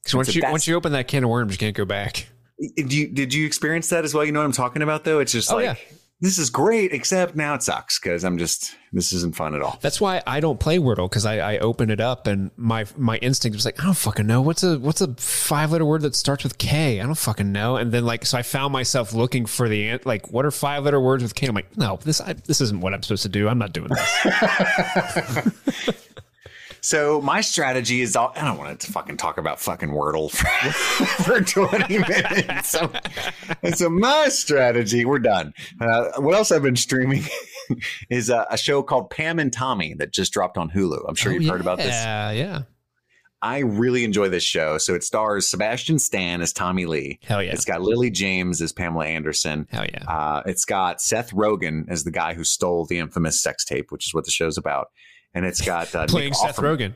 So 0.05 0.17
once 0.17 0.27
So 0.29 0.33
you 0.35 0.41
once 0.43 0.67
you 0.67 0.75
open 0.75 0.91
that 0.93 1.07
can 1.07 1.23
of 1.23 1.29
worms, 1.29 1.53
you 1.53 1.57
can't 1.57 1.75
go 1.75 1.85
back. 1.85 2.27
Did 2.75 2.91
you, 2.93 3.07
did 3.07 3.33
you 3.33 3.45
experience 3.45 3.89
that 3.89 4.03
as 4.03 4.13
well? 4.13 4.23
You 4.25 4.31
know 4.31 4.39
what 4.39 4.45
I'm 4.45 4.51
talking 4.51 4.81
about 4.81 5.03
though? 5.03 5.19
It's 5.19 5.31
just 5.31 5.51
Oh, 5.51 5.55
like, 5.57 5.65
yeah. 5.65 5.75
This 6.19 6.39
is 6.39 6.49
great, 6.49 6.93
except 6.93 7.35
now 7.35 7.53
it 7.53 7.61
sucks 7.61 7.99
because 7.99 8.23
I'm 8.23 8.39
just, 8.39 8.75
this 8.91 9.13
isn't 9.13 9.35
fun 9.35 9.53
at 9.53 9.61
all. 9.61 9.77
That's 9.81 10.01
why 10.01 10.23
I 10.25 10.39
don't 10.39 10.59
play 10.59 10.79
Wordle 10.79 11.07
because 11.07 11.25
I, 11.27 11.37
I 11.37 11.57
open 11.59 11.91
it 11.91 11.99
up 11.99 12.25
and 12.25 12.49
my 12.57 12.85
my 12.97 13.17
instinct 13.17 13.55
was 13.55 13.65
like 13.65 13.79
I 13.79 13.85
don't 13.85 13.93
fucking 13.93 14.25
know. 14.25 14.41
What's 14.41 14.63
a 14.63 14.79
what's 14.79 15.01
a 15.01 15.13
five 15.15 15.71
letter 15.71 15.85
word 15.85 16.01
that 16.01 16.15
starts 16.15 16.43
with 16.43 16.57
K? 16.57 16.99
I 16.99 17.05
don't 17.05 17.13
fucking 17.13 17.51
know. 17.51 17.75
And 17.75 17.91
then 17.91 18.05
like 18.05 18.25
so 18.25 18.37
I 18.37 18.41
found 18.41 18.73
myself 18.73 19.13
looking 19.13 19.45
for 19.45 19.69
the 19.69 19.89
ant 19.89 20.05
like 20.07 20.31
what 20.31 20.45
are 20.45 20.51
five 20.51 20.83
letter 20.83 20.99
words 20.99 21.21
with 21.21 21.35
K? 21.35 21.47
I'm 21.47 21.55
like 21.55 21.77
no 21.77 21.99
this 22.03 22.19
I, 22.19 22.33
this 22.33 22.61
isn't 22.61 22.81
what 22.81 22.93
I'm 22.95 23.03
supposed 23.03 23.23
to 23.23 23.29
do. 23.29 23.47
I'm 23.47 23.59
not 23.59 23.73
doing 23.73 23.89
this 23.89 25.53
So 26.87 27.19
my 27.19 27.41
strategy 27.41 27.99
is 27.99 28.15
all, 28.15 28.31
I 28.33 28.45
don't 28.45 28.57
want 28.57 28.79
to 28.79 28.89
fucking 28.93 29.17
talk 29.17 29.37
about 29.37 29.59
fucking 29.59 29.89
Wordle 29.89 30.31
for, 30.31 31.05
for 31.21 31.41
20 31.41 31.97
minutes. 31.97 32.69
So, 32.69 32.89
so 33.75 33.89
my 33.89 34.29
strategy, 34.29 35.03
we're 35.03 35.19
done. 35.19 35.53
Uh, 35.81 36.11
what 36.19 36.33
else 36.33 36.49
I've 36.49 36.61
been 36.61 36.77
streaming 36.77 37.23
is 38.09 38.29
a, 38.29 38.47
a 38.49 38.57
show 38.57 38.83
called 38.83 39.09
Pam 39.09 39.37
and 39.37 39.51
Tommy 39.51 39.95
that 39.95 40.13
just 40.13 40.31
dropped 40.31 40.57
on 40.57 40.69
Hulu. 40.69 41.03
I'm 41.09 41.15
sure 41.15 41.33
you've 41.33 41.51
heard 41.51 41.59
about 41.59 41.79
this. 41.79 41.87
yeah 41.87 42.31
yeah 42.31 42.61
I 43.41 43.59
really 43.59 44.05
enjoy 44.05 44.29
this 44.29 44.43
show. 44.45 44.77
So 44.77 44.95
it 44.95 45.03
stars 45.03 45.45
Sebastian 45.45 45.99
Stan 45.99 46.39
as 46.41 46.53
Tommy 46.53 46.85
Lee. 46.85 47.19
hell 47.21 47.43
yeah 47.43 47.51
It's 47.51 47.65
got 47.65 47.81
Lily 47.81 48.11
James 48.11 48.61
as 48.61 48.71
Pamela 48.71 49.07
Anderson. 49.07 49.67
hell 49.69 49.85
yeah 49.85 50.05
Uh, 50.09 50.41
it's 50.45 50.63
got 50.63 51.01
Seth 51.01 51.31
Rogen 51.31 51.83
as 51.89 52.05
the 52.05 52.11
guy 52.11 52.33
who 52.33 52.45
stole 52.45 52.85
the 52.85 52.97
infamous 52.99 53.43
sex 53.43 53.65
tape, 53.65 53.91
which 53.91 54.07
is 54.07 54.13
what 54.13 54.23
the 54.23 54.31
show's 54.31 54.57
about. 54.57 54.87
And 55.33 55.45
it's 55.45 55.61
got 55.61 55.93
uh, 55.93 56.01
Nick 56.01 56.09
playing 56.09 56.33
Seth 56.33 56.57
Offerman- 56.57 56.77
Rogen 56.77 56.93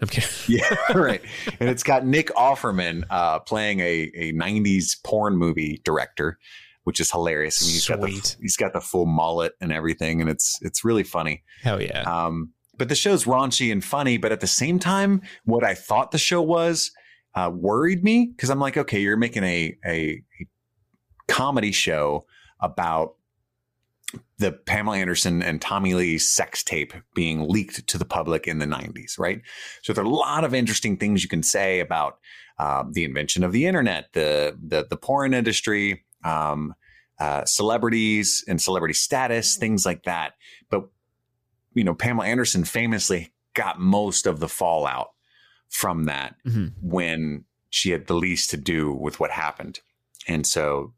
I'm 0.00 0.08
kidding 0.08 0.28
Yeah, 0.48 0.76
right. 0.94 1.22
And 1.60 1.68
it's 1.68 1.82
got 1.82 2.04
Nick 2.04 2.28
Offerman 2.34 3.04
uh, 3.10 3.38
playing 3.40 3.80
a, 3.80 4.10
a 4.14 4.32
90s 4.32 5.02
porn 5.04 5.36
movie 5.36 5.80
director, 5.84 6.38
which 6.84 7.00
is 7.00 7.10
hilarious. 7.10 7.62
I 7.62 7.64
mean, 7.66 7.72
he's 7.74 7.88
got 7.88 8.00
the 8.00 8.36
he's 8.42 8.56
got 8.56 8.72
the 8.72 8.80
full 8.80 9.06
mullet 9.06 9.52
and 9.60 9.72
everything, 9.72 10.20
and 10.20 10.28
it's 10.28 10.58
it's 10.62 10.84
really 10.84 11.04
funny. 11.04 11.42
hell 11.62 11.80
yeah 11.80 12.02
Um, 12.02 12.50
but 12.76 12.88
the 12.88 12.94
show's 12.96 13.24
raunchy 13.24 13.70
and 13.70 13.84
funny, 13.84 14.16
but 14.16 14.32
at 14.32 14.40
the 14.40 14.46
same 14.48 14.78
time, 14.78 15.22
what 15.44 15.62
I 15.64 15.74
thought 15.74 16.10
the 16.10 16.18
show 16.18 16.42
was 16.42 16.90
uh, 17.36 17.50
worried 17.54 18.02
me 18.02 18.26
because 18.26 18.50
I'm 18.50 18.60
like, 18.60 18.76
okay, 18.76 19.00
you're 19.00 19.16
making 19.16 19.44
a, 19.44 19.76
a 19.86 20.22
a 20.40 20.46
comedy 21.28 21.72
show 21.72 22.26
about 22.60 23.14
the 24.38 24.52
Pamela 24.52 24.96
Anderson 24.98 25.42
and 25.42 25.60
Tommy 25.60 25.94
Lee 25.94 26.18
sex 26.18 26.62
tape 26.62 26.92
being 27.14 27.48
leaked 27.48 27.86
to 27.86 27.98
the 27.98 28.04
public 28.04 28.46
in 28.46 28.58
the 28.58 28.66
90s, 28.66 29.18
right? 29.18 29.40
So 29.82 29.92
there 29.92 30.02
are 30.04 30.06
a 30.06 30.10
lot 30.10 30.44
of 30.44 30.54
interesting 30.54 30.96
things 30.96 31.22
you 31.22 31.28
can 31.28 31.42
say 31.42 31.80
about 31.80 32.18
uh, 32.58 32.84
the 32.90 33.04
invention 33.04 33.42
of 33.44 33.52
the 33.52 33.66
internet, 33.66 34.12
the 34.12 34.56
the, 34.62 34.86
the 34.88 34.96
porn 34.96 35.34
industry, 35.34 36.04
um, 36.24 36.74
uh, 37.18 37.44
celebrities 37.44 38.44
and 38.48 38.60
celebrity 38.60 38.94
status, 38.94 39.56
things 39.56 39.84
like 39.86 40.02
that. 40.04 40.32
But 40.70 40.88
you 41.74 41.84
know, 41.84 41.94
Pamela 41.94 42.26
Anderson 42.26 42.64
famously 42.64 43.32
got 43.54 43.80
most 43.80 44.26
of 44.26 44.40
the 44.40 44.48
fallout 44.48 45.08
from 45.68 46.04
that 46.04 46.36
Mhm. 46.46 46.72
when 46.80 47.44
she 47.70 47.90
had 47.90 48.06
the 48.06 48.14
least 48.14 48.50
to 48.50 48.56
do 48.56 48.92
with 48.92 49.18
what 49.18 49.32
happened. 49.32 49.80
And 50.28 50.46
so 50.46 50.94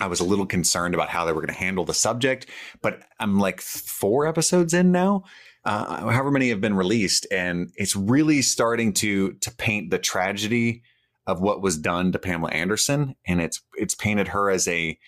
I 0.00 0.06
was 0.06 0.20
a 0.20 0.24
little 0.24 0.46
concerned 0.46 0.94
about 0.94 1.08
how 1.08 1.24
they 1.24 1.32
were 1.32 1.40
going 1.40 1.54
to 1.54 1.60
handle 1.60 1.84
the 1.84 1.94
subject, 1.94 2.46
but 2.82 3.02
I'm 3.18 3.38
like 3.38 3.60
four 3.60 4.26
episodes 4.26 4.74
in 4.74 4.92
now, 4.92 5.24
uh, 5.64 6.10
however 6.10 6.30
many 6.30 6.50
have 6.50 6.60
been 6.60 6.76
released, 6.76 7.26
and 7.30 7.70
it's 7.76 7.96
really 7.96 8.42
starting 8.42 8.92
to 8.94 9.32
to 9.32 9.50
paint 9.50 9.90
the 9.90 9.98
tragedy 9.98 10.82
of 11.26 11.40
what 11.40 11.60
was 11.60 11.76
done 11.76 12.12
to 12.12 12.18
Pamela 12.18 12.50
Anderson, 12.50 13.14
and 13.26 13.40
it's 13.40 13.60
it's 13.74 13.94
painted 13.94 14.28
her 14.28 14.50
as 14.50 14.66
a 14.68 14.98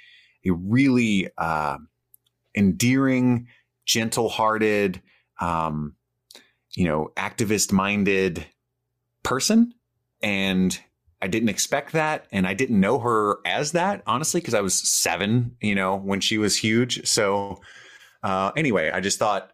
a 0.45 0.51
really 0.51 1.29
uh, 1.39 1.79
endearing, 2.55 3.47
gentle-hearted, 3.85 5.03
um, 5.41 5.95
you 6.73 6.85
know, 6.85 7.13
activist-minded 7.17 8.47
person, 9.23 9.73
and 10.23 10.81
I 11.23 11.29
didn't 11.29 11.51
expect 11.51 11.93
that, 11.93 12.27
and 12.33 12.47
I 12.47 12.55
didn't 12.55 12.81
know 12.81 12.99
her 12.99 13.39
as 13.45 13.73
that 13.73 14.03
honestly 14.07 14.41
because 14.41 14.55
I 14.55 14.61
was 14.61 14.75
seven, 14.75 15.57
you 15.61 15.75
know, 15.75 15.97
when 15.97 16.21
she 16.21 16.39
was 16.39 16.57
huge. 16.57 17.07
So 17.07 17.61
uh, 18.23 18.53
anyway, 18.57 18.91
I 18.91 19.01
just 19.01 19.19
thought, 19.19 19.51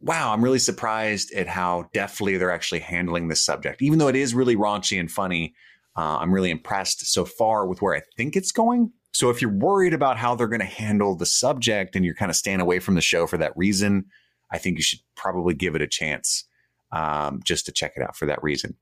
wow, 0.00 0.32
I'm 0.32 0.42
really 0.42 0.58
surprised 0.58 1.32
at 1.32 1.46
how 1.46 1.88
deftly 1.92 2.36
they're 2.36 2.50
actually 2.50 2.80
handling 2.80 3.28
this 3.28 3.44
subject, 3.44 3.82
even 3.82 3.98
though 3.98 4.08
it 4.08 4.16
is 4.16 4.34
really 4.34 4.56
raunchy 4.56 4.98
and 4.98 5.10
funny. 5.10 5.54
Uh, 5.96 6.18
I'm 6.18 6.32
really 6.32 6.50
impressed 6.50 7.12
so 7.12 7.24
far 7.24 7.66
with 7.66 7.82
where 7.82 7.94
I 7.94 8.02
think 8.16 8.34
it's 8.34 8.50
going. 8.50 8.92
So 9.12 9.28
if 9.28 9.42
you're 9.42 9.52
worried 9.52 9.92
about 9.92 10.16
how 10.16 10.34
they're 10.34 10.48
going 10.48 10.60
to 10.60 10.66
handle 10.66 11.14
the 11.14 11.26
subject 11.26 11.94
and 11.94 12.04
you're 12.04 12.14
kind 12.14 12.30
of 12.30 12.36
staying 12.36 12.60
away 12.60 12.78
from 12.78 12.94
the 12.94 13.02
show 13.02 13.26
for 13.26 13.36
that 13.36 13.52
reason, 13.56 14.06
I 14.50 14.58
think 14.58 14.78
you 14.78 14.82
should 14.82 15.00
probably 15.16 15.54
give 15.54 15.74
it 15.74 15.82
a 15.82 15.86
chance 15.86 16.44
um, 16.92 17.40
just 17.44 17.66
to 17.66 17.72
check 17.72 17.92
it 17.96 18.02
out 18.02 18.16
for 18.16 18.26
that 18.26 18.42
reason. 18.42 18.76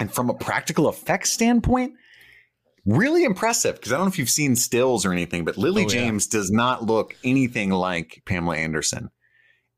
And 0.00 0.12
from 0.12 0.30
a 0.30 0.34
practical 0.34 0.88
effects 0.88 1.32
standpoint, 1.32 1.94
really 2.86 3.24
impressive 3.24 3.74
because 3.76 3.92
I 3.92 3.96
don't 3.96 4.06
know 4.06 4.10
if 4.10 4.18
you've 4.18 4.30
seen 4.30 4.56
stills 4.56 5.04
or 5.04 5.12
anything, 5.12 5.44
but 5.44 5.56
Lily 5.58 5.82
Oh, 5.84 5.88
yeah. 5.88 5.94
James 5.94 6.26
does 6.26 6.50
not 6.50 6.84
look 6.84 7.14
anything 7.24 7.70
like 7.70 8.22
Pamela 8.26 8.56
Anderson. 8.56 9.10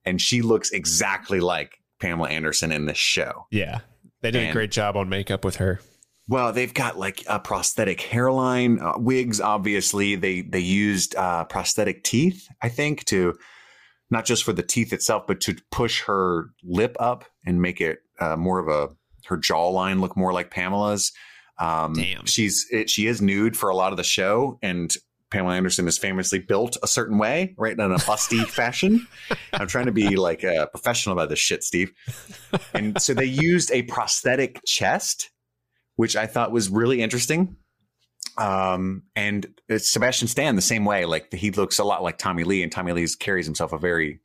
And 0.05 0.21
she 0.21 0.43
looks 0.43 0.71
exactly 0.71 1.41
like 1.41 1.73
Pamela 2.01 2.29
Anderson 2.31 2.73
in 2.73 2.87
this 2.87 2.99
show. 2.99 3.47
yeah 3.51 3.81
they 4.23 4.31
did 4.31 4.51
a 4.51 4.53
great 4.53 4.71
job 4.71 4.97
on 4.97 5.09
makeup 5.09 5.45
with 5.47 5.57
her 5.57 5.81
Well, 6.29 6.53
they've 6.53 6.73
got 6.75 6.99
like 6.99 7.25
a 7.27 7.39
prosthetic 7.41 8.01
hairline, 8.03 8.79
uh, 8.81 8.93
wigs. 8.99 9.41
Obviously, 9.41 10.15
they 10.15 10.43
they 10.43 10.61
used 10.61 11.17
uh, 11.17 11.45
prosthetic 11.47 12.05
teeth. 12.05 12.47
I 12.63 12.69
think 12.69 13.05
to 13.07 13.35
not 14.11 14.27
just 14.27 14.45
for 14.45 14.53
the 14.53 14.63
teeth 14.63 14.93
itself, 14.93 15.25
but 15.27 15.41
to 15.43 15.57
push 15.73 16.03
her 16.03 16.51
lip 16.63 16.97
up 17.01 17.25
and 17.47 17.61
make 17.63 17.81
it 17.81 17.99
uh, 18.21 18.37
more 18.37 18.59
of 18.59 18.69
a 18.69 18.95
her 19.31 19.39
jawline 19.39 20.01
look 20.01 20.17
more 20.17 20.33
like 20.33 20.51
Pamela's. 20.51 21.13
Um, 21.59 21.95
Damn. 21.95 22.27
she's 22.27 22.67
it, 22.71 22.89
she 22.89 23.07
is 23.07 23.21
nude 23.21 23.57
for 23.57 23.71
a 23.71 23.75
lot 23.75 23.93
of 23.93 23.97
the 23.97 24.05
show, 24.05 24.59
and 24.63 24.95
Pamela 25.31 25.55
Anderson 25.55 25.89
is 25.89 25.99
famously 25.99 26.39
built 26.39 26.77
a 26.83 26.87
certain 26.87 27.19
way, 27.19 27.55
right 27.57 27.73
in 27.73 27.81
a 27.81 27.97
busty 27.97 28.45
fashion. 28.47 29.07
I'm 29.53 29.69
trying 29.69 29.87
to 29.87 29.93
be 29.93 30.17
like 30.17 30.43
a 30.43 30.69
professional 30.71 31.13
about 31.15 31.29
this 31.29 31.39
shit, 31.39 31.65
Steve. 31.65 31.93
And 32.75 33.01
so 33.01 33.15
they 33.15 33.27
used 33.27 33.71
a 33.73 33.83
prosthetic 33.83 34.61
chest 34.67 35.31
which 36.01 36.17
I 36.17 36.25
thought 36.25 36.51
was 36.51 36.71
really 36.71 37.03
interesting. 37.03 37.57
Um, 38.39 39.03
and 39.15 39.47
it's 39.69 39.91
Sebastian 39.91 40.29
Stan 40.29 40.57
the 40.57 40.63
same 40.63 40.87
way. 40.87 41.05
Like 41.05 41.31
he 41.31 41.51
looks 41.51 41.79
a 41.79 41.85
lot 41.85 42.03
like 42.03 42.17
Tommy 42.17 42.43
Lee, 42.43 42.63
and 42.63 42.73
Tommy 42.73 42.93
Lee 42.93 43.07
carries 43.19 43.45
himself 43.45 43.75
a 43.75 43.79
very 43.79 44.21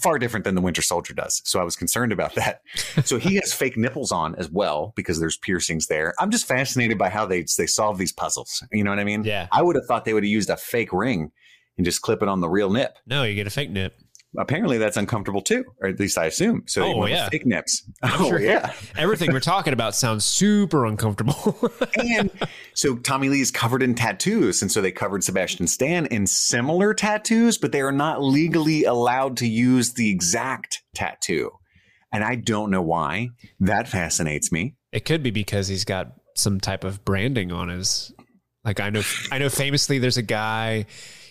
far 0.00 0.18
different 0.18 0.44
than 0.44 0.54
the 0.54 0.60
Winter 0.60 0.82
Soldier 0.82 1.14
does. 1.14 1.42
So 1.44 1.60
I 1.60 1.64
was 1.64 1.76
concerned 1.76 2.12
about 2.12 2.34
that. 2.36 2.62
so 3.04 3.18
he 3.18 3.36
has 3.36 3.52
fake 3.62 3.76
nipples 3.76 4.12
on 4.12 4.34
as 4.36 4.50
well 4.50 4.92
because 4.96 5.18
there's 5.20 5.36
piercings 5.36 5.86
there. 5.86 6.14
I'm 6.18 6.30
just 6.30 6.46
fascinated 6.46 6.98
by 6.98 7.08
how 7.08 7.26
they 7.26 7.44
they 7.58 7.66
solve 7.66 7.98
these 7.98 8.12
puzzles. 8.12 8.62
You 8.72 8.84
know 8.84 8.90
what 8.90 8.98
I 8.98 9.04
mean? 9.04 9.24
yeah 9.24 9.48
I 9.52 9.62
would 9.62 9.76
have 9.76 9.86
thought 9.86 10.04
they 10.04 10.14
would 10.14 10.24
have 10.24 10.30
used 10.30 10.50
a 10.50 10.56
fake 10.56 10.92
ring 10.92 11.30
and 11.76 11.84
just 11.84 12.02
clip 12.02 12.22
it 12.22 12.28
on 12.28 12.40
the 12.40 12.48
real 12.48 12.70
nip. 12.70 12.98
no 13.06 13.22
you 13.24 13.34
get 13.34 13.46
a 13.46 13.50
fake 13.50 13.70
nip 13.70 13.94
Apparently 14.38 14.78
that's 14.78 14.96
uncomfortable 14.96 15.42
too, 15.42 15.64
or 15.80 15.88
at 15.88 16.00
least 16.00 16.16
I 16.16 16.24
assume. 16.24 16.62
So 16.66 16.82
Oh, 16.84 17.06
yeah. 17.06 17.28
fake 17.28 17.44
nips. 17.44 17.82
I'm 18.02 18.20
oh 18.22 18.28
sure- 18.30 18.40
yeah. 18.40 18.72
everything 18.96 19.32
we're 19.32 19.40
talking 19.40 19.72
about 19.74 19.94
sounds 19.94 20.24
super 20.24 20.86
uncomfortable 20.86 21.70
and 22.02 22.30
so 22.74 22.96
Tommy 22.96 23.28
Lee 23.28 23.42
is 23.42 23.50
covered 23.50 23.82
in 23.82 23.94
tattoos, 23.94 24.62
and 24.62 24.72
so 24.72 24.80
they 24.80 24.90
covered 24.92 25.22
Sebastian 25.22 25.66
Stan 25.66 26.06
in 26.06 26.26
similar 26.26 26.94
tattoos, 26.94 27.58
but 27.58 27.72
they 27.72 27.82
are 27.82 27.92
not 27.92 28.22
legally 28.22 28.84
allowed 28.84 29.36
to 29.38 29.46
use 29.46 29.92
the 29.92 30.08
exact 30.10 30.82
tattoo. 30.94 31.50
And 32.10 32.24
I 32.24 32.34
don't 32.36 32.70
know 32.70 32.82
why. 32.82 33.28
That 33.60 33.88
fascinates 33.88 34.50
me. 34.52 34.74
It 34.92 35.04
could 35.04 35.22
be 35.22 35.30
because 35.30 35.68
he's 35.68 35.84
got 35.84 36.12
some 36.36 36.60
type 36.60 36.84
of 36.84 37.04
branding 37.04 37.52
on 37.52 37.68
his. 37.68 38.12
Like 38.64 38.80
I 38.80 38.90
know, 38.90 39.02
I 39.30 39.38
know. 39.38 39.48
Famously, 39.48 39.98
there's 39.98 40.16
a 40.18 40.22
guy. 40.22 40.86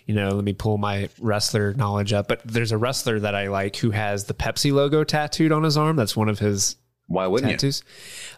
You 0.05 0.15
know, 0.15 0.29
let 0.29 0.43
me 0.43 0.53
pull 0.53 0.77
my 0.77 1.09
wrestler 1.19 1.73
knowledge 1.73 2.13
up. 2.13 2.27
But 2.27 2.41
there's 2.43 2.71
a 2.71 2.77
wrestler 2.77 3.19
that 3.19 3.35
I 3.35 3.47
like 3.47 3.75
who 3.75 3.91
has 3.91 4.25
the 4.25 4.33
Pepsi 4.33 4.71
logo 4.71 5.03
tattooed 5.03 5.51
on 5.51 5.63
his 5.63 5.77
arm. 5.77 5.95
That's 5.95 6.15
one 6.15 6.29
of 6.29 6.39
his 6.39 6.75
Why 7.07 7.27
wouldn't 7.27 7.51
tattoos. 7.51 7.83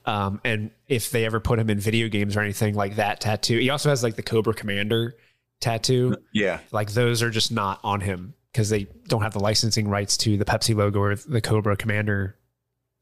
Um, 0.05 0.41
and 0.43 0.71
if 0.87 1.11
they 1.11 1.25
ever 1.25 1.39
put 1.39 1.59
him 1.59 1.69
in 1.69 1.79
video 1.79 2.09
games 2.09 2.35
or 2.35 2.41
anything 2.41 2.75
like 2.75 2.97
that 2.97 3.21
tattoo, 3.21 3.57
he 3.57 3.69
also 3.69 3.89
has 3.89 4.03
like 4.03 4.15
the 4.15 4.23
Cobra 4.23 4.53
Commander 4.53 5.15
tattoo. 5.61 6.15
Yeah. 6.33 6.59
Like 6.71 6.91
those 6.91 7.21
are 7.21 7.29
just 7.29 7.51
not 7.51 7.79
on 7.83 8.01
him 8.01 8.33
because 8.51 8.69
they 8.69 8.87
don't 9.07 9.21
have 9.21 9.33
the 9.33 9.39
licensing 9.39 9.87
rights 9.87 10.17
to 10.17 10.37
the 10.37 10.45
Pepsi 10.45 10.75
logo 10.75 10.99
or 10.99 11.15
the 11.15 11.41
Cobra 11.41 11.75
Commander. 11.75 12.37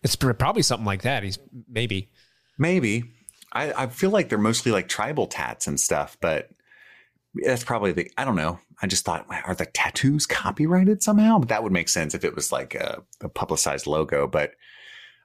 It's 0.04 0.16
probably 0.16 0.62
something 0.62 0.86
like 0.86 1.02
that. 1.02 1.24
He's 1.24 1.40
maybe. 1.68 2.10
Maybe. 2.58 3.12
I, 3.52 3.84
I 3.84 3.88
feel 3.88 4.12
like 4.12 4.30
they're 4.30 4.38
mostly 4.38 4.72
like 4.72 4.88
tribal 4.88 5.28
tats 5.28 5.68
and 5.68 5.80
stuff, 5.80 6.18
but 6.22 6.50
that's 7.34 7.64
probably 7.64 7.92
the 7.92 8.12
I 8.18 8.26
don't 8.26 8.36
know. 8.36 8.60
I 8.82 8.88
just 8.88 9.06
thought, 9.06 9.26
are 9.46 9.56
the 9.56 9.66
tattoos 9.68 10.26
copyrighted 10.26 11.04
somehow? 11.04 11.40
But 11.40 11.50
that 11.50 11.64
would 11.64 11.72
make 11.72 11.90
sense 11.90 12.14
if 12.14 12.24
it 12.24 12.36
was 12.36 12.52
like 12.52 12.76
a, 12.76 13.04
a 13.22 13.30
publicized 13.30 13.88
logo. 13.88 14.28
But 14.28 14.54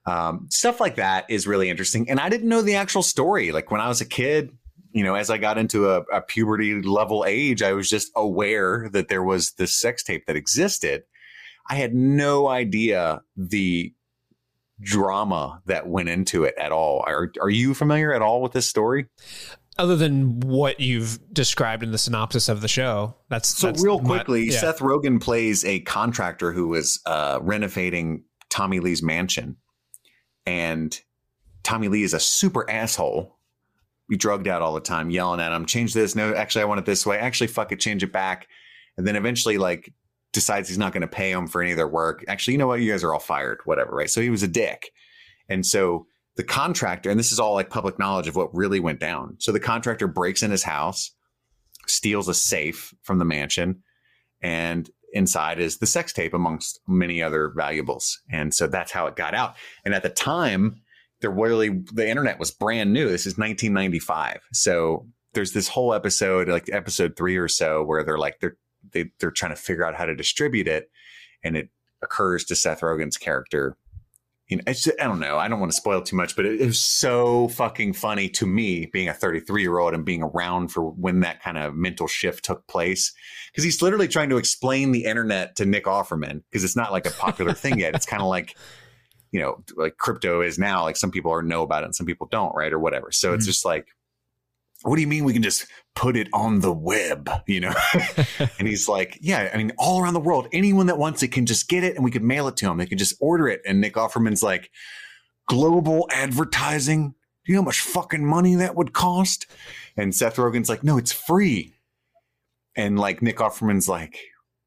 um, 0.06 0.46
stuff 0.50 0.80
like 0.80 0.96
that 0.96 1.24
is 1.28 1.46
really 1.46 1.68
interesting. 1.68 2.08
And 2.08 2.20
I 2.20 2.28
didn't 2.28 2.48
know 2.48 2.62
the 2.62 2.76
actual 2.76 3.02
story. 3.02 3.50
Like 3.52 3.70
when 3.70 3.80
I 3.80 3.88
was 3.88 4.00
a 4.00 4.06
kid, 4.06 4.56
you 4.92 5.02
know, 5.02 5.14
as 5.14 5.30
I 5.30 5.38
got 5.38 5.58
into 5.58 5.90
a, 5.90 6.02
a 6.12 6.20
puberty 6.20 6.80
level 6.80 7.24
age, 7.26 7.62
I 7.62 7.72
was 7.72 7.88
just 7.88 8.10
aware 8.14 8.88
that 8.92 9.08
there 9.08 9.24
was 9.24 9.52
this 9.52 9.74
sex 9.74 10.02
tape 10.02 10.26
that 10.26 10.36
existed. 10.36 11.02
I 11.68 11.74
had 11.74 11.94
no 11.94 12.48
idea 12.48 13.22
the 13.36 13.92
drama 14.80 15.62
that 15.66 15.88
went 15.88 16.08
into 16.08 16.44
it 16.44 16.54
at 16.58 16.70
all. 16.70 17.02
Are 17.06 17.32
are 17.40 17.50
you 17.50 17.74
familiar 17.74 18.12
at 18.12 18.22
all 18.22 18.42
with 18.42 18.52
this 18.52 18.66
story? 18.66 19.06
Other 19.78 19.96
than 19.96 20.40
what 20.40 20.80
you've 20.80 21.18
described 21.34 21.82
in 21.82 21.92
the 21.92 21.98
synopsis 21.98 22.48
of 22.48 22.62
the 22.62 22.68
show, 22.68 23.14
that's 23.28 23.48
So 23.58 23.66
that's 23.66 23.82
real 23.84 24.00
my- 24.00 24.16
quickly, 24.16 24.44
yeah. 24.44 24.58
Seth 24.58 24.78
Rogen 24.78 25.20
plays 25.20 25.64
a 25.66 25.80
contractor 25.80 26.52
who 26.52 26.68
was 26.68 27.00
uh, 27.04 27.38
renovating 27.42 28.24
Tommy 28.48 28.80
Lee's 28.80 29.02
mansion, 29.02 29.56
and 30.46 30.98
Tommy 31.62 31.88
Lee 31.88 32.04
is 32.04 32.14
a 32.14 32.20
super 32.20 32.68
asshole. 32.70 33.36
Be 34.08 34.16
drugged 34.16 34.48
out 34.48 34.62
all 34.62 34.72
the 34.72 34.80
time, 34.80 35.10
yelling 35.10 35.40
at 35.40 35.52
him, 35.52 35.66
"Change 35.66 35.92
this! 35.92 36.14
No, 36.14 36.32
actually, 36.34 36.62
I 36.62 36.66
want 36.66 36.78
it 36.78 36.86
this 36.86 37.04
way. 37.04 37.18
Actually, 37.18 37.48
fuck 37.48 37.70
it, 37.72 37.80
change 37.80 38.02
it 38.02 38.12
back." 38.12 38.46
And 38.96 39.06
then 39.06 39.16
eventually, 39.16 39.58
like, 39.58 39.92
decides 40.32 40.68
he's 40.68 40.78
not 40.78 40.92
going 40.92 41.02
to 41.02 41.06
pay 41.08 41.32
him 41.32 41.46
for 41.48 41.60
any 41.60 41.72
of 41.72 41.76
their 41.76 41.88
work. 41.88 42.24
Actually, 42.28 42.52
you 42.52 42.58
know 42.58 42.68
what? 42.68 42.80
You 42.80 42.90
guys 42.92 43.02
are 43.04 43.12
all 43.12 43.18
fired. 43.20 43.58
Whatever, 43.64 43.94
right? 43.96 44.08
So 44.08 44.20
he 44.22 44.30
was 44.30 44.42
a 44.44 44.48
dick, 44.48 44.92
and 45.50 45.66
so 45.66 46.06
the 46.36 46.44
contractor, 46.44 47.10
and 47.10 47.18
this 47.18 47.32
is 47.32 47.40
all 47.40 47.54
like 47.54 47.70
public 47.70 47.98
knowledge 47.98 48.28
of 48.28 48.36
what 48.36 48.54
really 48.54 48.80
went 48.80 49.00
down. 49.00 49.36
So 49.38 49.52
the 49.52 49.60
contractor 49.60 50.06
breaks 50.06 50.42
in 50.42 50.50
his 50.50 50.62
house, 50.62 51.12
steals 51.86 52.28
a 52.28 52.34
safe 52.34 52.94
from 53.02 53.18
the 53.18 53.24
mansion, 53.24 53.82
and 54.42 54.88
inside 55.12 55.58
is 55.58 55.78
the 55.78 55.86
sex 55.86 56.12
tape 56.12 56.34
amongst 56.34 56.80
many 56.86 57.22
other 57.22 57.52
valuables. 57.56 58.20
And 58.30 58.52
so 58.52 58.66
that's 58.66 58.92
how 58.92 59.06
it 59.06 59.16
got 59.16 59.34
out. 59.34 59.56
And 59.84 59.94
at 59.94 60.02
the 60.02 60.10
time, 60.10 60.82
there 61.20 61.30
really 61.30 61.82
the 61.92 62.06
internet 62.06 62.38
was 62.38 62.50
brand 62.50 62.92
new. 62.92 63.08
This 63.08 63.26
is 63.26 63.38
1995. 63.38 64.40
So 64.52 65.06
there's 65.32 65.52
this 65.52 65.68
whole 65.68 65.94
episode, 65.94 66.48
like 66.48 66.68
episode 66.70 67.16
three 67.16 67.36
or 67.36 67.48
so, 67.48 67.82
where 67.82 68.04
they're 68.04 68.18
like 68.18 68.40
they're 68.40 68.56
they, 68.92 69.06
they're 69.18 69.30
trying 69.30 69.52
to 69.54 69.60
figure 69.60 69.84
out 69.84 69.96
how 69.96 70.04
to 70.04 70.14
distribute 70.14 70.68
it, 70.68 70.90
and 71.42 71.56
it 71.56 71.70
occurs 72.02 72.44
to 72.44 72.56
Seth 72.56 72.80
Rogen's 72.80 73.16
character. 73.16 73.76
You 74.48 74.58
know, 74.58 74.62
it's 74.66 74.84
just, 74.84 75.00
I 75.00 75.04
don't 75.04 75.18
know. 75.18 75.38
I 75.38 75.48
don't 75.48 75.58
want 75.58 75.72
to 75.72 75.76
spoil 75.76 76.02
too 76.02 76.14
much, 76.16 76.36
but 76.36 76.46
it, 76.46 76.60
it 76.60 76.66
was 76.66 76.80
so 76.80 77.48
fucking 77.48 77.94
funny 77.94 78.28
to 78.30 78.46
me, 78.46 78.86
being 78.86 79.08
a 79.08 79.14
33 79.14 79.62
year 79.62 79.78
old 79.78 79.92
and 79.92 80.04
being 80.04 80.22
around 80.22 80.68
for 80.68 80.82
when 80.82 81.20
that 81.20 81.42
kind 81.42 81.58
of 81.58 81.74
mental 81.74 82.06
shift 82.06 82.44
took 82.44 82.66
place. 82.68 83.12
Because 83.50 83.64
he's 83.64 83.82
literally 83.82 84.06
trying 84.06 84.28
to 84.30 84.36
explain 84.36 84.92
the 84.92 85.04
internet 85.04 85.56
to 85.56 85.66
Nick 85.66 85.84
Offerman 85.86 86.42
because 86.50 86.62
it's 86.62 86.76
not 86.76 86.92
like 86.92 87.06
a 87.06 87.10
popular 87.10 87.54
thing 87.54 87.80
yet. 87.80 87.94
It's 87.96 88.06
kind 88.06 88.22
of 88.22 88.28
like 88.28 88.56
you 89.32 89.40
know, 89.40 89.62
like 89.74 89.98
crypto 89.98 90.40
is 90.40 90.58
now. 90.58 90.84
Like 90.84 90.96
some 90.96 91.10
people 91.10 91.32
are 91.32 91.42
know 91.42 91.62
about 91.62 91.82
it 91.82 91.86
and 91.86 91.94
some 91.96 92.06
people 92.06 92.28
don't, 92.30 92.54
right, 92.54 92.72
or 92.72 92.78
whatever. 92.78 93.10
So 93.10 93.34
it's 93.34 93.44
Mhm. 93.44 93.48
just 93.48 93.64
like, 93.64 93.88
what 94.82 94.96
do 94.96 95.00
you 95.02 95.08
mean 95.08 95.24
we 95.24 95.32
can 95.32 95.42
just 95.42 95.66
put 95.94 96.16
it 96.16 96.28
on 96.32 96.60
the 96.60 96.72
web? 96.72 97.28
You 97.46 97.60
know, 97.60 97.74
and 98.58 98.68
he's 98.68 98.88
like, 98.88 99.18
yeah, 99.20 99.50
I 99.52 99.56
mean, 99.56 99.72
all 99.78 100.00
around 100.00 100.14
the 100.14 100.20
world, 100.20 100.48
anyone 100.52 100.86
that 100.86 100.98
wants 100.98 101.22
it 101.22 101.28
can 101.28 101.46
just 101.46 101.68
get 101.68 101.82
it 101.84 101.96
and 101.96 102.04
we 102.04 102.10
can 102.10 102.26
mail 102.26 102.46
it 102.48 102.56
to 102.58 102.66
them. 102.66 102.76
They 102.78 102.86
can 102.86 102.98
just 102.98 103.14
order 103.20 103.48
it. 103.48 103.62
And 103.66 103.80
Nick 103.80 103.94
Offerman's 103.94 104.42
like, 104.42 104.70
global 105.48 106.08
advertising. 106.10 107.10
Do 107.44 107.52
you 107.52 107.54
know 107.54 107.62
how 107.62 107.66
much 107.66 107.80
fucking 107.80 108.24
money 108.24 108.56
that 108.56 108.74
would 108.74 108.92
cost? 108.92 109.46
And 109.96 110.14
Seth 110.14 110.36
Rogen's 110.36 110.68
like, 110.68 110.82
no, 110.82 110.98
it's 110.98 111.12
free. 111.12 111.74
And 112.76 112.98
like 112.98 113.22
Nick 113.22 113.36
Offerman's 113.36 113.88
like, 113.88 114.18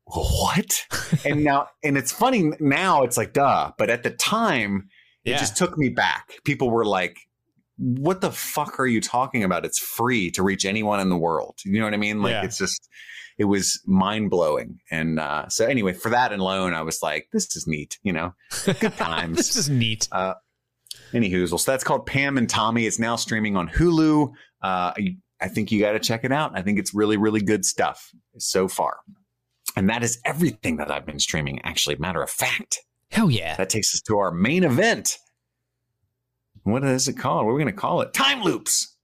what? 0.05 0.85
and 1.25 1.43
now, 1.43 1.67
and 1.83 1.97
it's 1.97 2.11
funny 2.11 2.51
now, 2.59 3.03
it's 3.03 3.17
like, 3.17 3.33
duh. 3.33 3.71
But 3.77 3.89
at 3.89 4.03
the 4.03 4.11
time, 4.11 4.89
it 5.25 5.31
Yeah. 5.31 5.37
just 5.37 5.57
took 5.57 5.77
me 5.77 5.89
back. 5.89 6.31
People 6.45 6.69
were 6.69 6.85
like, 6.85 7.17
what 7.79 8.21
the 8.21 8.31
fuck 8.31 8.79
are 8.79 8.85
you 8.87 8.99
talking 9.01 9.43
about? 9.43 9.65
It's 9.65 9.79
free 9.79 10.29
to 10.31 10.43
reach 10.43 10.65
anyone 10.65 10.99
in 10.99 11.09
the 11.09 11.17
world. 11.17 11.59
You 11.65 11.79
know 11.79 11.85
what 11.85 11.93
I 11.93 11.97
mean? 11.97 12.21
Like, 12.21 12.31
Yeah. 12.31 12.43
it's 12.43 12.57
just, 12.57 12.89
it 13.37 13.45
was 13.45 13.81
mind 13.85 14.29
blowing. 14.29 14.79
And 14.91 15.19
uh, 15.19 15.47
so, 15.47 15.65
anyway, 15.65 15.93
for 15.93 16.09
that 16.09 16.33
alone, 16.33 16.73
I 16.73 16.81
was 16.81 17.01
like, 17.01 17.29
this 17.31 17.55
is 17.55 17.65
neat, 17.67 17.97
you 18.03 18.11
know? 18.13 18.33
Good 18.65 18.93
times. 18.97 19.37
this 19.37 19.55
is 19.55 19.69
neat. 19.69 20.07
Anywho, 21.13 21.47
so 21.59 21.71
that's 21.71 21.83
called 21.83 22.05
Pam 22.05 22.37
and 22.37 22.49
Tommy. 22.49 22.85
It's 22.85 22.99
now 22.99 23.15
streaming 23.15 23.55
on 23.55 23.69
Hulu. 23.69 24.29
Uh, 24.61 24.91
I, 24.97 25.15
I 25.41 25.47
think 25.47 25.71
you 25.71 25.79
got 25.79 25.93
to 25.93 25.99
check 25.99 26.23
it 26.23 26.31
out. 26.31 26.51
I 26.57 26.61
think 26.61 26.77
it's 26.79 26.93
really, 26.93 27.17
really 27.17 27.41
good 27.41 27.63
stuff 27.65 28.11
so 28.37 28.67
far. 28.67 28.97
And 29.75 29.89
that 29.89 30.03
is 30.03 30.19
everything 30.25 30.77
that 30.77 30.91
I've 30.91 31.05
been 31.05 31.19
streaming. 31.19 31.61
Actually, 31.63 31.95
matter 31.97 32.21
of 32.21 32.29
fact, 32.29 32.79
Hell 33.11 33.31
yeah. 33.31 33.55
that 33.55 33.69
takes 33.69 33.95
us 33.95 34.01
to 34.01 34.17
our 34.17 34.31
main 34.31 34.63
event. 34.63 35.17
What 36.71 36.83
is 36.83 37.07
it 37.07 37.13
called? 37.13 37.45
What 37.45 37.51
are 37.51 37.55
we 37.55 37.63
going 37.63 37.73
to 37.73 37.79
call 37.79 38.01
it? 38.01 38.13
Time 38.13 38.41
loops. 38.41 38.95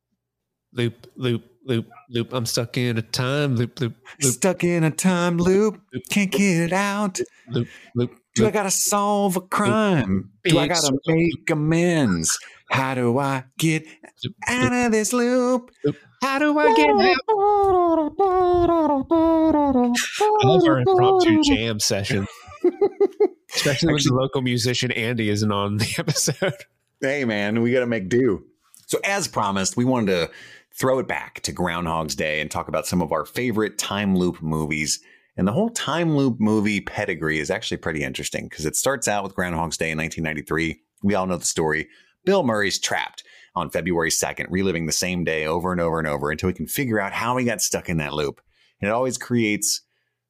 Loop, 0.74 1.08
loop, 1.16 1.44
loop, 1.66 1.88
loop. 2.10 2.34
I'm 2.34 2.46
stuck 2.46 2.78
in 2.78 2.98
a 2.98 3.02
time 3.02 3.56
loop, 3.56 3.80
loop, 3.80 3.96
loop, 4.22 4.34
Stuck 4.34 4.64
in 4.64 4.84
a 4.84 4.92
time 4.92 5.38
loop. 5.38 5.80
Can't 6.10 6.32
get 6.32 6.42
it 6.66 6.74
out. 6.74 7.20
loop, 7.50 7.68
loop. 7.96 8.12
Do 8.36 8.46
I 8.46 8.52
got 8.52 8.64
to 8.64 8.72
solve 8.72 9.38
a 9.38 9.42
crime? 9.42 10.32
Do 10.44 10.60
I 10.60 10.68
got 10.68 10.82
to 10.84 11.00
make 11.08 11.50
amends? 11.50 12.38
How 12.70 12.94
do 12.96 13.18
I 13.18 13.46
get 13.58 13.86
out 14.48 14.74
of 14.74 14.92
this 14.92 15.14
loop? 15.14 15.72
How 16.22 16.40
do 16.40 16.58
I 16.58 16.76
get 16.76 16.90
out? 16.90 17.16
I 20.22 20.48
love 20.48 20.64
our 20.68 20.80
impromptu 20.80 21.42
jam 21.44 21.80
session. 21.80 22.28
Especially 23.56 23.94
when 23.94 24.02
the 24.04 24.14
local 24.14 24.42
musician 24.42 24.92
Andy 24.92 25.30
isn't 25.30 25.52
on 25.52 25.78
the 25.78 25.96
episode. 26.00 26.66
Hey 27.06 27.26
man, 27.26 27.62
we 27.62 27.72
got 27.72 27.82
to 27.82 27.88
make 27.88 28.10
do. 28.10 28.44
So 28.88 29.00
as 29.04 29.28
promised, 29.28 29.78
we 29.78 29.86
wanted 29.86 30.12
to 30.12 30.32
throw 30.74 31.00
it 31.00 31.08
back 31.08 31.40
to 31.42 31.52
Groundhog's 31.52 32.16
Day 32.16 32.42
and 32.42 32.52
talk 32.52 32.68
about 32.68 32.86
some 32.86 33.02
of 33.02 33.12
our 33.12 33.26
favorite 33.26 33.78
time 33.78 34.16
loop 34.16 34.42
movies. 34.42 35.00
And 35.38 35.48
the 35.48 35.52
whole 35.52 35.70
time 35.70 36.16
loop 36.16 36.40
movie 36.40 36.82
pedigree 36.82 37.40
is 37.40 37.50
actually 37.50 37.78
pretty 37.78 38.04
interesting 38.04 38.48
because 38.50 38.66
it 38.66 38.76
starts 38.76 39.08
out 39.08 39.24
with 39.24 39.36
Groundhog's 39.36 39.78
Day 39.78 39.92
in 39.92 39.98
1993. 39.98 40.82
We 41.04 41.16
all 41.16 41.28
know 41.28 41.38
the 41.38 41.46
story. 41.46 41.88
Bill 42.26 42.44
Murray's 42.44 42.80
trapped 42.80 43.24
on 43.56 43.70
February 43.70 44.10
2nd, 44.10 44.48
reliving 44.50 44.86
the 44.86 44.92
same 44.92 45.24
day 45.24 45.46
over 45.46 45.72
and 45.72 45.80
over 45.80 46.00
and 46.00 46.08
over 46.08 46.30
until 46.30 46.50
he 46.50 46.54
can 46.54 46.68
figure 46.68 47.00
out 47.00 47.14
how 47.14 47.38
he 47.38 47.46
got 47.46 47.62
stuck 47.62 47.90
in 47.90 47.98
that 47.98 48.14
loop. 48.14 48.42
And 48.82 48.90
it 48.90 48.94
always 48.94 49.18
creates 49.18 49.82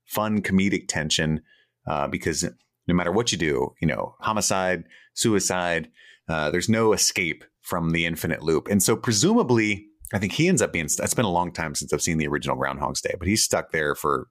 fun 0.05 0.41
comedic 0.41 0.88
tension 0.88 1.41
uh, 1.88 2.07
because 2.07 2.43
no 2.88 2.93
matter 2.93 3.11
what 3.11 3.32
you 3.32 3.38
do, 3.38 3.73
you 3.82 3.88
know, 3.88 4.15
homicide, 4.19 4.84
suicide, 5.13 5.89
uh, 6.28 6.49
there's 6.51 6.69
no 6.69 6.93
escape 6.93 7.43
from 7.61 7.91
the 7.91 8.05
infinite 8.05 8.41
loop. 8.43 8.67
And 8.67 8.82
so, 8.82 8.95
presumably, 8.95 9.86
I 10.13 10.19
think 10.19 10.34
he 10.34 10.47
ends 10.47 10.61
up 10.61 10.71
being. 10.73 10.86
It's 10.86 11.13
been 11.13 11.26
a 11.26 11.32
long 11.32 11.51
time 11.51 11.76
since 11.76 11.91
I've 11.91 12.01
seen 12.01 12.17
the 12.17 12.28
original 12.28 12.55
Groundhog's 12.55 13.01
Day, 13.01 13.15
but 13.17 13.28
he's 13.28 13.43
stuck 13.43 13.71
there 13.71 13.95
for 13.95 14.28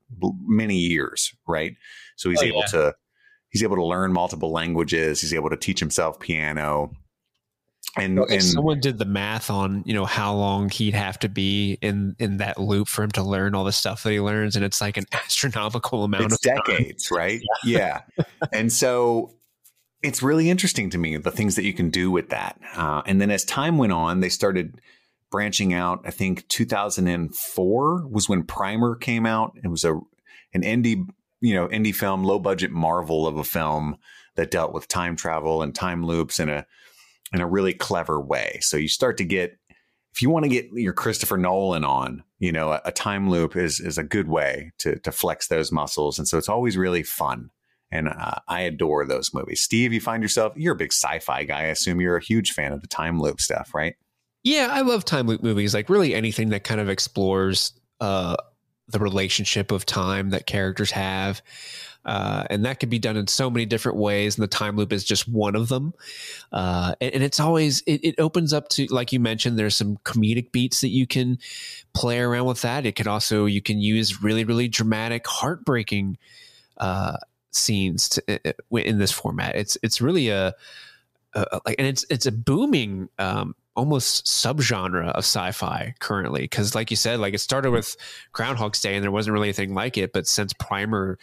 many 0.46 0.76
years, 0.76 1.34
right? 1.48 1.74
So 2.16 2.30
he's 2.30 2.40
Oh, 2.42 2.46
able 2.46 2.60
yeah. 2.60 2.66
to 2.66 2.94
he's 3.50 3.62
able 3.62 3.76
to 3.76 3.84
learn 3.84 4.12
multiple 4.12 4.52
languages. 4.52 5.20
He's 5.20 5.34
able 5.34 5.50
to 5.50 5.56
teach 5.56 5.80
himself 5.80 6.18
piano, 6.20 6.92
and 7.96 8.18
If 8.20 8.30
and 8.30 8.42
someone 8.42 8.80
did 8.80 8.98
the 8.98 9.04
math 9.04 9.50
on, 9.50 9.82
you 9.86 9.94
know, 9.94 10.04
how 10.04 10.34
long 10.34 10.68
he'd 10.70 10.94
have 10.94 11.18
to 11.20 11.28
be 11.28 11.78
in 11.82 12.14
in 12.18 12.38
that 12.38 12.58
loop 12.58 12.88
for 12.88 13.02
him 13.04 13.10
to 13.12 13.22
learn 13.22 13.54
all 13.54 13.64
the 13.64 13.72
stuff 13.72 14.02
that 14.04 14.10
he 14.12 14.20
learns, 14.20 14.56
and 14.56 14.64
it's 14.64 14.80
like 14.80 14.96
an 14.96 15.06
astronomical 15.12 16.04
amount 16.04 16.32
of 16.32 16.40
time. 16.40 16.56
decades, 16.66 17.10
right? 17.10 17.40
Yeah. 17.64 18.02
and 18.52 18.72
so 18.72 19.34
it's 20.04 20.22
really 20.22 20.50
interesting 20.50 20.90
to 20.90 20.98
me 20.98 21.16
the 21.16 21.30
things 21.30 21.56
that 21.56 21.64
you 21.64 21.72
can 21.72 21.88
do 21.88 22.10
with 22.10 22.28
that. 22.28 22.60
Uh, 22.76 23.02
and 23.06 23.20
then 23.20 23.30
as 23.30 23.44
time 23.44 23.78
went 23.78 23.92
on, 23.92 24.20
they 24.20 24.28
started 24.28 24.80
branching 25.30 25.72
out. 25.72 26.02
I 26.04 26.10
think 26.10 26.46
2004 26.48 28.06
was 28.06 28.28
when 28.28 28.44
Primer 28.44 28.96
came 28.96 29.26
out. 29.26 29.56
It 29.64 29.68
was 29.68 29.84
a 29.84 29.98
an 30.52 30.62
indie, 30.62 31.08
you 31.40 31.54
know, 31.54 31.66
indie 31.68 31.94
film, 31.94 32.22
low 32.22 32.38
budget 32.38 32.70
marvel 32.70 33.26
of 33.26 33.38
a 33.38 33.44
film 33.44 33.96
that 34.36 34.50
dealt 34.50 34.72
with 34.72 34.86
time 34.86 35.16
travel 35.16 35.62
and 35.62 35.74
time 35.74 36.04
loops 36.04 36.38
in 36.38 36.48
a 36.48 36.66
in 37.32 37.40
a 37.40 37.46
really 37.46 37.72
clever 37.72 38.20
way. 38.20 38.58
So 38.60 38.76
you 38.76 38.88
start 38.88 39.16
to 39.16 39.24
get 39.24 39.58
if 40.14 40.22
you 40.22 40.30
want 40.30 40.44
to 40.44 40.48
get 40.48 40.66
your 40.72 40.92
Christopher 40.92 41.36
Nolan 41.36 41.84
on, 41.84 42.22
you 42.38 42.52
know, 42.52 42.70
a, 42.70 42.80
a 42.84 42.92
time 42.92 43.30
loop 43.30 43.56
is 43.56 43.80
is 43.80 43.96
a 43.96 44.04
good 44.04 44.28
way 44.28 44.70
to 44.80 44.98
to 45.00 45.10
flex 45.10 45.48
those 45.48 45.72
muscles, 45.72 46.18
and 46.18 46.28
so 46.28 46.36
it's 46.36 46.48
always 46.48 46.76
really 46.76 47.02
fun. 47.02 47.50
And 47.94 48.08
uh, 48.08 48.34
I 48.48 48.62
adore 48.62 49.06
those 49.06 49.32
movies. 49.32 49.62
Steve, 49.62 49.92
you 49.92 50.00
find 50.00 50.22
yourself 50.22 50.52
you're 50.56 50.74
a 50.74 50.76
big 50.76 50.92
sci-fi 50.92 51.44
guy. 51.44 51.60
I 51.60 51.66
assume 51.66 52.00
you're 52.00 52.16
a 52.16 52.22
huge 52.22 52.52
fan 52.52 52.72
of 52.72 52.82
the 52.82 52.88
time 52.88 53.20
loop 53.20 53.40
stuff, 53.40 53.72
right? 53.72 53.94
Yeah, 54.42 54.68
I 54.70 54.80
love 54.80 55.04
time 55.04 55.28
loop 55.28 55.42
movies. 55.42 55.74
Like 55.74 55.88
really 55.88 56.12
anything 56.12 56.50
that 56.50 56.64
kind 56.64 56.80
of 56.80 56.88
explores 56.88 57.72
uh, 58.00 58.36
the 58.88 58.98
relationship 58.98 59.70
of 59.70 59.86
time 59.86 60.30
that 60.30 60.46
characters 60.46 60.90
have. 60.90 61.40
Uh, 62.04 62.44
and 62.50 62.66
that 62.66 62.80
can 62.80 62.90
be 62.90 62.98
done 62.98 63.16
in 63.16 63.26
so 63.26 63.48
many 63.48 63.64
different 63.64 63.96
ways, 63.96 64.36
and 64.36 64.42
the 64.42 64.48
time 64.48 64.76
loop 64.76 64.92
is 64.92 65.04
just 65.04 65.26
one 65.26 65.56
of 65.56 65.70
them. 65.70 65.94
Uh, 66.52 66.94
and, 67.00 67.14
and, 67.14 67.24
it's 67.24 67.40
always 67.40 67.80
it, 67.86 68.04
it, 68.04 68.14
opens 68.18 68.52
up 68.52 68.68
to, 68.68 68.84
like 68.90 69.10
you 69.10 69.18
mentioned, 69.18 69.58
there's 69.58 69.74
some 69.74 69.96
comedic 70.04 70.52
beats 70.52 70.82
that 70.82 70.90
you 70.90 71.06
can 71.06 71.38
play 71.94 72.18
around 72.18 72.44
with. 72.44 72.60
That 72.60 72.84
it 72.84 72.92
could 72.92 73.06
also 73.06 73.46
you 73.46 73.62
can 73.62 73.80
use 73.80 74.22
really 74.22 74.44
really 74.44 74.68
dramatic, 74.68 75.26
heartbreaking 75.26 76.18
uh, 76.76 77.16
scenes 77.54 78.08
to, 78.10 78.54
in 78.72 78.98
this 78.98 79.12
format. 79.12 79.56
It's 79.56 79.76
it's 79.82 80.00
really 80.00 80.28
a, 80.28 80.54
a, 81.34 81.60
like, 81.64 81.76
and 81.78 81.86
it's 81.86 82.04
it's 82.10 82.26
a 82.26 82.32
booming. 82.32 83.08
Um, 83.18 83.54
almost 83.76 84.26
subgenre 84.26 85.10
of 85.10 85.24
sci-fi 85.24 85.94
currently 85.98 86.42
because 86.42 86.74
like 86.74 86.90
you 86.90 86.96
said 86.96 87.18
like 87.18 87.34
it 87.34 87.38
started 87.38 87.72
with 87.72 87.96
groundhog's 88.32 88.80
day 88.80 88.94
and 88.94 89.02
there 89.02 89.10
wasn't 89.10 89.32
really 89.32 89.48
anything 89.48 89.74
like 89.74 89.98
it 89.98 90.12
but 90.12 90.26
since 90.26 90.52
primer 90.54 91.18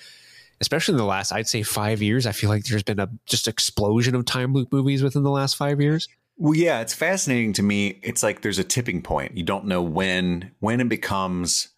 especially 0.60 0.94
in 0.94 0.98
the 0.98 1.06
last 1.06 1.32
i'd 1.32 1.48
say 1.48 1.64
five 1.64 2.02
years 2.02 2.26
i 2.26 2.32
feel 2.32 2.50
like 2.50 2.66
there's 2.66 2.84
been 2.84 3.00
a 3.00 3.10
just 3.26 3.48
explosion 3.48 4.16
of 4.16 4.26
time 4.26 4.54
loop 4.54 4.72
movies 4.74 5.02
within 5.02 5.24
the 5.24 5.32
last 5.32 5.56
five 5.56 5.80
years 5.80 6.10
well 6.36 6.54
yeah 6.54 6.82
it's 6.82 6.94
fascinating 6.94 7.54
to 7.54 7.64
me 7.64 8.00
it's 8.04 8.22
like 8.22 8.42
there's 8.42 8.60
a 8.60 8.66
tipping 8.66 9.02
point 9.02 9.38
you 9.38 9.44
don't 9.44 9.66
know 9.66 9.82
when 9.82 10.52
when 10.60 10.82
it 10.82 10.90
becomes 10.90 11.70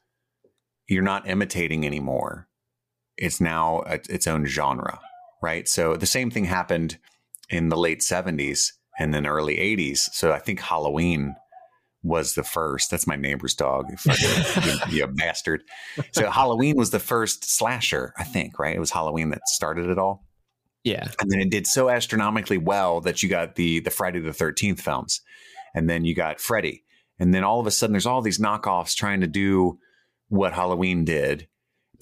you're 0.88 1.04
not 1.04 1.28
imitating 1.30 1.86
anymore 1.86 2.48
it's 3.18 3.40
now 3.40 3.84
a, 3.86 4.00
its 4.10 4.28
own 4.28 4.46
genre 4.46 5.00
right 5.42 5.68
so 5.68 5.96
the 5.96 6.06
same 6.06 6.32
thing 6.32 6.46
happened 6.46 6.98
in 7.50 7.70
the 7.70 7.78
late 7.78 8.00
70s 8.00 8.72
and 9.00 9.14
then 9.14 9.26
early 9.26 9.58
80s. 9.58 10.10
So 10.14 10.32
I 10.32 10.40
think 10.40 10.60
Halloween 10.60 11.36
was 12.04 12.36
the 12.36 12.44
first. 12.44 12.92
That's 12.92 13.08
my 13.08 13.16
neighbor's 13.16 13.54
dog. 13.54 13.86
you, 14.06 14.74
you 14.90 15.08
bastard. 15.16 15.64
So 16.12 16.30
Halloween 16.30 16.76
was 16.76 16.92
the 16.92 17.00
first 17.00 17.46
slasher, 17.46 18.14
I 18.18 18.24
think, 18.24 18.60
right? 18.60 18.76
It 18.76 18.80
was 18.80 18.92
Halloween 18.92 19.30
that 19.30 19.48
started 19.48 19.90
it 19.90 19.98
all. 19.98 20.26
Yeah. 20.84 21.08
And 21.22 21.32
then 21.32 21.40
it 21.40 21.50
did 21.50 21.66
so 21.66 21.90
astronomically 21.90 22.58
well 22.58 23.00
that 23.02 23.24
you 23.24 23.30
got 23.30 23.56
the 23.56 23.80
the 23.80 23.90
Friday 23.90 24.20
the 24.20 24.32
13th 24.32 24.82
films. 24.82 25.22
And 25.74 25.90
then 25.90 26.04
you 26.04 26.14
got 26.14 26.42
Freddy. 26.42 26.84
And 27.20 27.34
then 27.34 27.44
all 27.44 27.60
of 27.60 27.68
a 27.68 27.72
sudden 27.72 27.94
there's 27.94 28.06
all 28.06 28.22
these 28.22 28.40
knockoffs 28.40 28.96
trying 28.96 29.22
to 29.22 29.28
do 29.28 29.80
what 30.28 30.54
Halloween 30.54 31.06
did. 31.06 31.48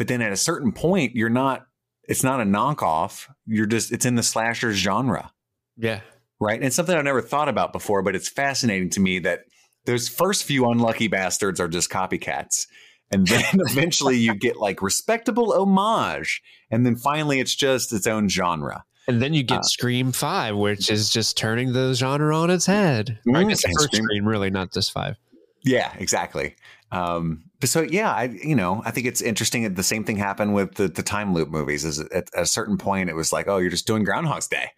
But 0.01 0.07
then 0.07 0.21
at 0.23 0.31
a 0.31 0.37
certain 0.37 0.71
point 0.71 1.15
you're 1.15 1.29
not 1.29 1.67
it's 2.05 2.23
not 2.23 2.41
a 2.41 2.43
knockoff. 2.43 3.27
You're 3.45 3.67
just 3.67 3.91
it's 3.91 4.05
in 4.05 4.15
the 4.15 4.23
slasher 4.23 4.73
genre. 4.73 5.31
Yeah 5.77 6.01
right? 6.41 6.55
And 6.55 6.65
it's 6.65 6.75
something 6.75 6.97
I've 6.97 7.05
never 7.05 7.21
thought 7.21 7.47
about 7.47 7.71
before, 7.71 8.01
but 8.01 8.15
it's 8.15 8.27
fascinating 8.27 8.89
to 8.91 8.99
me 8.99 9.19
that 9.19 9.41
those 9.85 10.09
first 10.09 10.43
few 10.43 10.69
unlucky 10.69 11.07
bastards 11.07 11.59
are 11.59 11.69
just 11.69 11.89
copycats. 11.89 12.67
And 13.11 13.27
then 13.27 13.43
eventually 13.53 14.17
you 14.17 14.35
get 14.35 14.57
like 14.57 14.81
respectable 14.81 15.53
homage. 15.53 16.41
And 16.69 16.85
then 16.85 16.95
finally 16.95 17.39
it's 17.39 17.55
just 17.55 17.93
its 17.93 18.07
own 18.07 18.27
genre. 18.27 18.83
And 19.07 19.21
then 19.21 19.33
you 19.33 19.43
get 19.43 19.59
uh, 19.59 19.63
Scream 19.63 20.11
5, 20.11 20.55
which 20.57 20.89
is 20.89 21.09
just 21.09 21.37
turning 21.37 21.73
the 21.73 21.93
genre 21.93 22.35
on 22.35 22.49
its 22.49 22.65
head. 22.65 23.19
Mm, 23.27 23.37
I 23.37 23.43
guess 23.43 23.63
the 23.63 23.73
first 23.77 23.95
Scream, 23.95 24.27
really, 24.27 24.49
not 24.49 24.71
just 24.71 24.91
5. 24.91 25.15
Yeah, 25.63 25.93
exactly. 25.97 26.55
Um, 26.91 27.43
so 27.69 27.81
yeah, 27.81 28.11
I 28.11 28.23
you 28.25 28.55
know 28.55 28.81
I 28.85 28.91
think 28.91 29.07
it's 29.07 29.21
interesting. 29.21 29.73
The 29.73 29.83
same 29.83 30.03
thing 30.03 30.17
happened 30.17 30.53
with 30.53 30.75
the, 30.75 30.87
the 30.87 31.03
time 31.03 31.33
loop 31.33 31.49
movies. 31.49 31.85
Is 31.85 31.99
at 31.99 32.29
a 32.33 32.45
certain 32.45 32.77
point 32.77 33.09
it 33.09 33.15
was 33.15 33.31
like, 33.31 33.47
oh, 33.47 33.57
you're 33.57 33.69
just 33.69 33.87
doing 33.87 34.03
Groundhog's 34.03 34.47
Day, 34.47 34.69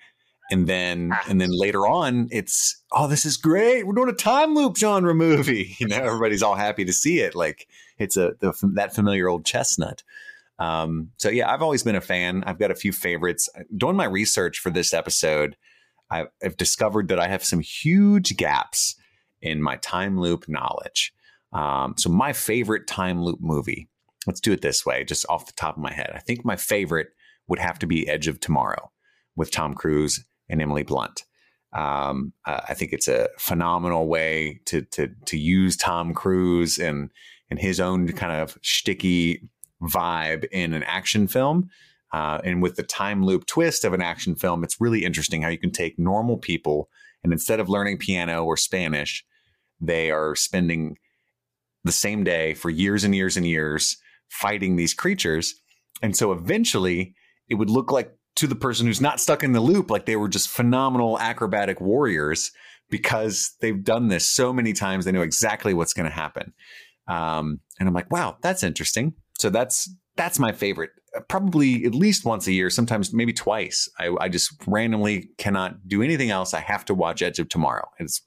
and 0.52 0.68
then 0.68 1.12
ah. 1.14 1.24
and 1.28 1.40
then 1.42 1.52
later 1.52 1.88
on 1.88 2.28
it's 2.32 2.82
oh 2.92 3.08
this 3.08 3.26
is 3.26 3.38
great 3.38 3.86
we're 3.86 3.94
doing 3.94 4.10
a 4.10 4.14
time 4.14 4.54
loop 4.54 4.78
genre 4.78 5.16
movie 5.16 5.76
you 5.80 5.88
know 5.88 5.98
everybody's 5.98 6.44
all 6.44 6.56
happy 6.56 6.86
to 6.86 6.94
see 6.94 7.20
it 7.20 7.36
like 7.36 7.68
it's 7.98 8.18
a 8.18 8.34
the, 8.40 8.54
that 8.76 8.94
familiar 8.94 9.28
old 9.28 9.46
chestnut 9.46 10.04
um, 10.60 11.10
so 11.18 11.30
yeah 11.30 11.52
i've 11.52 11.62
always 11.62 11.84
been 11.84 11.96
a 11.96 12.02
fan 12.02 12.44
i've 12.46 12.60
got 12.60 12.72
a 12.72 12.76
few 12.76 12.92
favorites 12.92 13.50
doing 13.76 13.96
my 13.96 14.06
research 14.06 14.60
for 14.60 14.70
this 14.70 14.94
episode 14.94 15.58
I've, 16.10 16.28
I've 16.44 16.58
discovered 16.58 17.08
that 17.08 17.20
i 17.20 17.28
have 17.28 17.44
some 17.44 17.60
huge 17.60 18.38
gaps 18.38 18.96
in 19.42 19.62
my 19.62 19.78
time 19.78 20.20
loop 20.20 20.46
knowledge 20.48 21.14
um, 21.54 21.93
so 21.97 22.10
my 22.10 22.34
favorite 22.34 22.88
time 22.88 23.24
loop 23.24 23.39
movie 23.41 23.88
let's 24.28 24.39
do 24.39 24.51
it 24.51 24.62
this 24.62 24.86
way 24.86 25.04
just 25.04 25.26
off 25.30 25.45
the 25.45 25.54
top 25.54 25.76
of 25.76 25.84
my 25.84 25.93
head 25.93 26.12
i 26.16 26.20
think 26.20 26.43
my 26.45 26.56
favorite 26.56 27.10
would 27.47 27.60
have 27.60 27.78
to 27.78 27.88
be 27.88 28.08
edge 28.08 28.28
of 28.28 28.39
tomorrow 28.39 28.91
with 29.36 29.51
tom 29.51 29.74
cruise 29.74 30.24
and 30.49 30.62
Emily 30.62 30.84
Blunt. 30.84 31.26
Um, 31.74 32.34
uh, 32.45 32.62
I 32.70 32.74
think 32.76 32.93
it's 32.93 33.08
a 33.08 33.30
phenomenal 33.39 34.08
way 34.08 34.60
to 34.66 34.84
to 34.91 35.10
to 35.26 35.38
use 35.38 35.76
Tom 35.76 36.14
Cruise 36.14 36.78
and 36.78 37.10
and 37.49 37.60
his 37.60 37.80
own 37.80 38.08
kind 38.10 38.32
of 38.32 38.58
sticky 38.62 39.49
vibe 39.82 40.45
in 40.51 40.74
an 40.74 40.84
action 40.84 41.28
film. 41.28 41.70
Uh, 42.14 42.39
and 42.43 42.62
with 42.62 42.76
the 42.76 42.84
time 42.84 43.26
loop 43.26 43.47
twist 43.47 43.84
of 43.84 43.93
an 43.93 44.01
action 44.01 44.36
film, 44.36 44.64
it's 44.64 44.80
really 44.80 45.04
interesting 45.04 45.41
how 45.41 45.49
you 45.49 45.58
can 45.58 45.72
take 45.72 45.97
normal 45.97 46.38
people 46.38 46.89
and 47.24 47.34
instead 47.34 47.60
of 47.60 47.70
learning 47.70 47.97
piano 47.97 48.43
or 48.43 48.56
Spanish, 48.56 49.26
they 49.82 50.12
are 50.12 50.36
spending 50.36 50.97
the 51.84 51.92
same 51.92 52.24
day 52.24 52.54
for 52.54 52.70
years 52.70 53.04
and 53.04 53.16
years 53.16 53.38
and 53.38 53.46
years 53.46 53.98
fighting 54.30 54.76
these 54.76 54.94
creatures. 54.94 55.56
And 56.02 56.16
so 56.16 56.32
eventually 56.32 57.16
it 57.50 57.56
would 57.56 57.70
look 57.70 57.92
like 57.92 58.12
to 58.36 58.48
the 58.48 58.56
person 58.56 58.88
who's 58.88 59.02
not 59.02 59.20
stuck 59.20 59.44
in 59.44 59.52
the 59.52 59.60
loop 59.60 59.92
like 59.92 60.06
they 60.06 60.16
were 60.16 60.28
just 60.28 60.50
phenomenal 60.50 61.20
acrobatic 61.20 61.80
warriors 61.80 62.52
because 62.90 63.56
they've 63.62 63.84
done 63.84 64.08
this 64.08 64.28
so 64.28 64.52
many 64.52 64.74
times 64.74 65.06
they 65.06 65.12
know 65.12 65.22
exactly 65.22 65.74
what's 65.74 65.94
going 65.94 66.10
to 66.10 66.16
happen. 66.16 66.54
Um, 67.08 67.60
and 67.80 67.90
i'm 67.90 67.94
like 67.94 68.12
wow 68.12 68.38
that's 68.42 68.64
interesting. 68.64 69.14
So 69.38 69.50
that's 69.50 69.94
that's 70.16 70.40
my 70.40 70.52
favorite. 70.52 70.92
Probably 71.28 71.86
at 71.86 71.94
least 71.94 72.26
once 72.26 72.48
a 72.48 72.54
year 72.54 72.70
sometimes 72.70 73.14
maybe 73.14 73.34
twice. 73.34 73.90
I, 74.00 74.16
I 74.20 74.30
just 74.30 74.54
randomly 74.68 75.30
cannot 75.38 75.88
do 75.88 76.02
anything 76.02 76.30
else. 76.30 76.54
I 76.54 76.62
have 76.62 76.86
to 76.86 76.94
watch 76.94 77.22
edge 77.22 77.40
of 77.40 77.50
tomorrow. 77.50 77.88
It's 78.00 78.22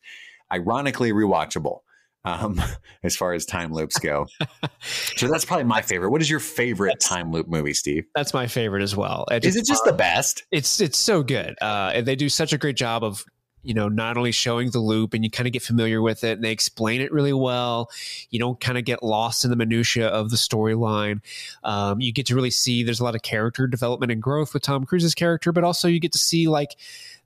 ironically 0.52 1.12
rewatchable 1.12 1.80
um, 2.26 2.60
as 3.02 3.16
far 3.16 3.32
as 3.32 3.46
time 3.46 3.72
loops 3.72 3.98
go. 3.98 4.26
so 5.16 5.28
that's 5.28 5.44
probably 5.44 5.64
my 5.64 5.80
favorite. 5.80 6.10
What 6.10 6.20
is 6.20 6.28
your 6.28 6.40
favorite 6.40 6.94
that's, 6.94 7.08
time 7.08 7.32
loop 7.32 7.48
movie, 7.48 7.72
Steve? 7.72 8.04
That's 8.14 8.34
my 8.34 8.46
favorite 8.46 8.82
as 8.82 8.94
well. 8.94 9.24
is 9.30 9.56
it 9.56 9.64
just 9.64 9.84
the 9.84 9.92
best? 9.92 10.44
It's 10.50 10.80
it's 10.80 10.98
so 10.98 11.22
good. 11.22 11.56
Uh, 11.62 11.92
and 11.94 12.06
they 12.06 12.16
do 12.16 12.28
such 12.28 12.52
a 12.52 12.58
great 12.58 12.76
job 12.76 13.02
of 13.02 13.24
you 13.62 13.74
know 13.74 13.88
not 13.88 14.16
only 14.16 14.32
showing 14.32 14.70
the 14.70 14.78
loop 14.78 15.12
and 15.12 15.24
you 15.24 15.30
kind 15.30 15.46
of 15.46 15.52
get 15.52 15.62
familiar 15.62 16.00
with 16.00 16.22
it 16.22 16.32
and 16.32 16.44
they 16.44 16.52
explain 16.52 17.00
it 17.00 17.10
really 17.10 17.32
well 17.32 17.90
you 18.30 18.38
don't 18.38 18.60
kind 18.60 18.78
of 18.78 18.84
get 18.84 19.02
lost 19.02 19.44
in 19.44 19.50
the 19.50 19.56
minutia 19.56 20.06
of 20.06 20.30
the 20.30 20.36
storyline 20.36 21.20
um, 21.64 22.00
you 22.00 22.12
get 22.12 22.26
to 22.26 22.36
really 22.36 22.50
see 22.50 22.84
there's 22.84 23.00
a 23.00 23.04
lot 23.04 23.16
of 23.16 23.22
character 23.22 23.66
development 23.66 24.12
and 24.12 24.22
growth 24.22 24.54
with 24.54 24.62
tom 24.62 24.84
cruise's 24.84 25.14
character 25.14 25.50
but 25.50 25.64
also 25.64 25.88
you 25.88 25.98
get 25.98 26.12
to 26.12 26.18
see 26.18 26.46
like 26.46 26.76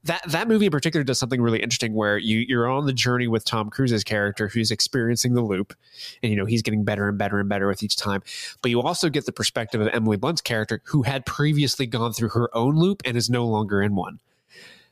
that 0.05 0.23
that 0.29 0.49
movie 0.49 0.67
in 0.67 0.73
particular 0.73 1.05
does 1.05 1.19
something 1.19 1.43
really 1.43 1.63
interesting 1.63 1.95
where 1.95 2.19
you 2.19 2.39
you're 2.49 2.69
on 2.69 2.87
the 2.87 2.93
journey 2.93 3.29
with 3.29 3.45
Tom 3.45 3.71
Cruise's 3.71 4.05
character 4.05 4.49
who's 4.49 4.71
experiencing 4.71 5.35
the 5.35 5.43
loop 5.43 5.75
and 6.23 6.31
you 6.31 6.37
know 6.37 6.47
he's 6.47 6.63
getting 6.63 6.85
better 6.85 7.09
and 7.09 7.19
better 7.19 7.39
and 7.39 7.49
better 7.49 7.67
with 7.69 7.83
each 7.83 7.97
time 7.97 8.23
but 8.63 8.71
you 8.71 8.81
also 8.81 9.09
get 9.09 9.27
the 9.27 9.33
perspective 9.33 9.81
of 9.81 9.89
Emily 9.89 10.17
Blunt's 10.17 10.41
character 10.41 10.81
who 10.85 11.03
had 11.03 11.27
previously 11.27 11.87
gone 11.87 12.13
through 12.13 12.31
her 12.31 12.55
own 12.57 12.77
loop 12.77 13.03
and 13.05 13.17
is 13.17 13.29
no 13.29 13.47
longer 13.47 13.83
in 13.83 13.95
one 13.95 14.21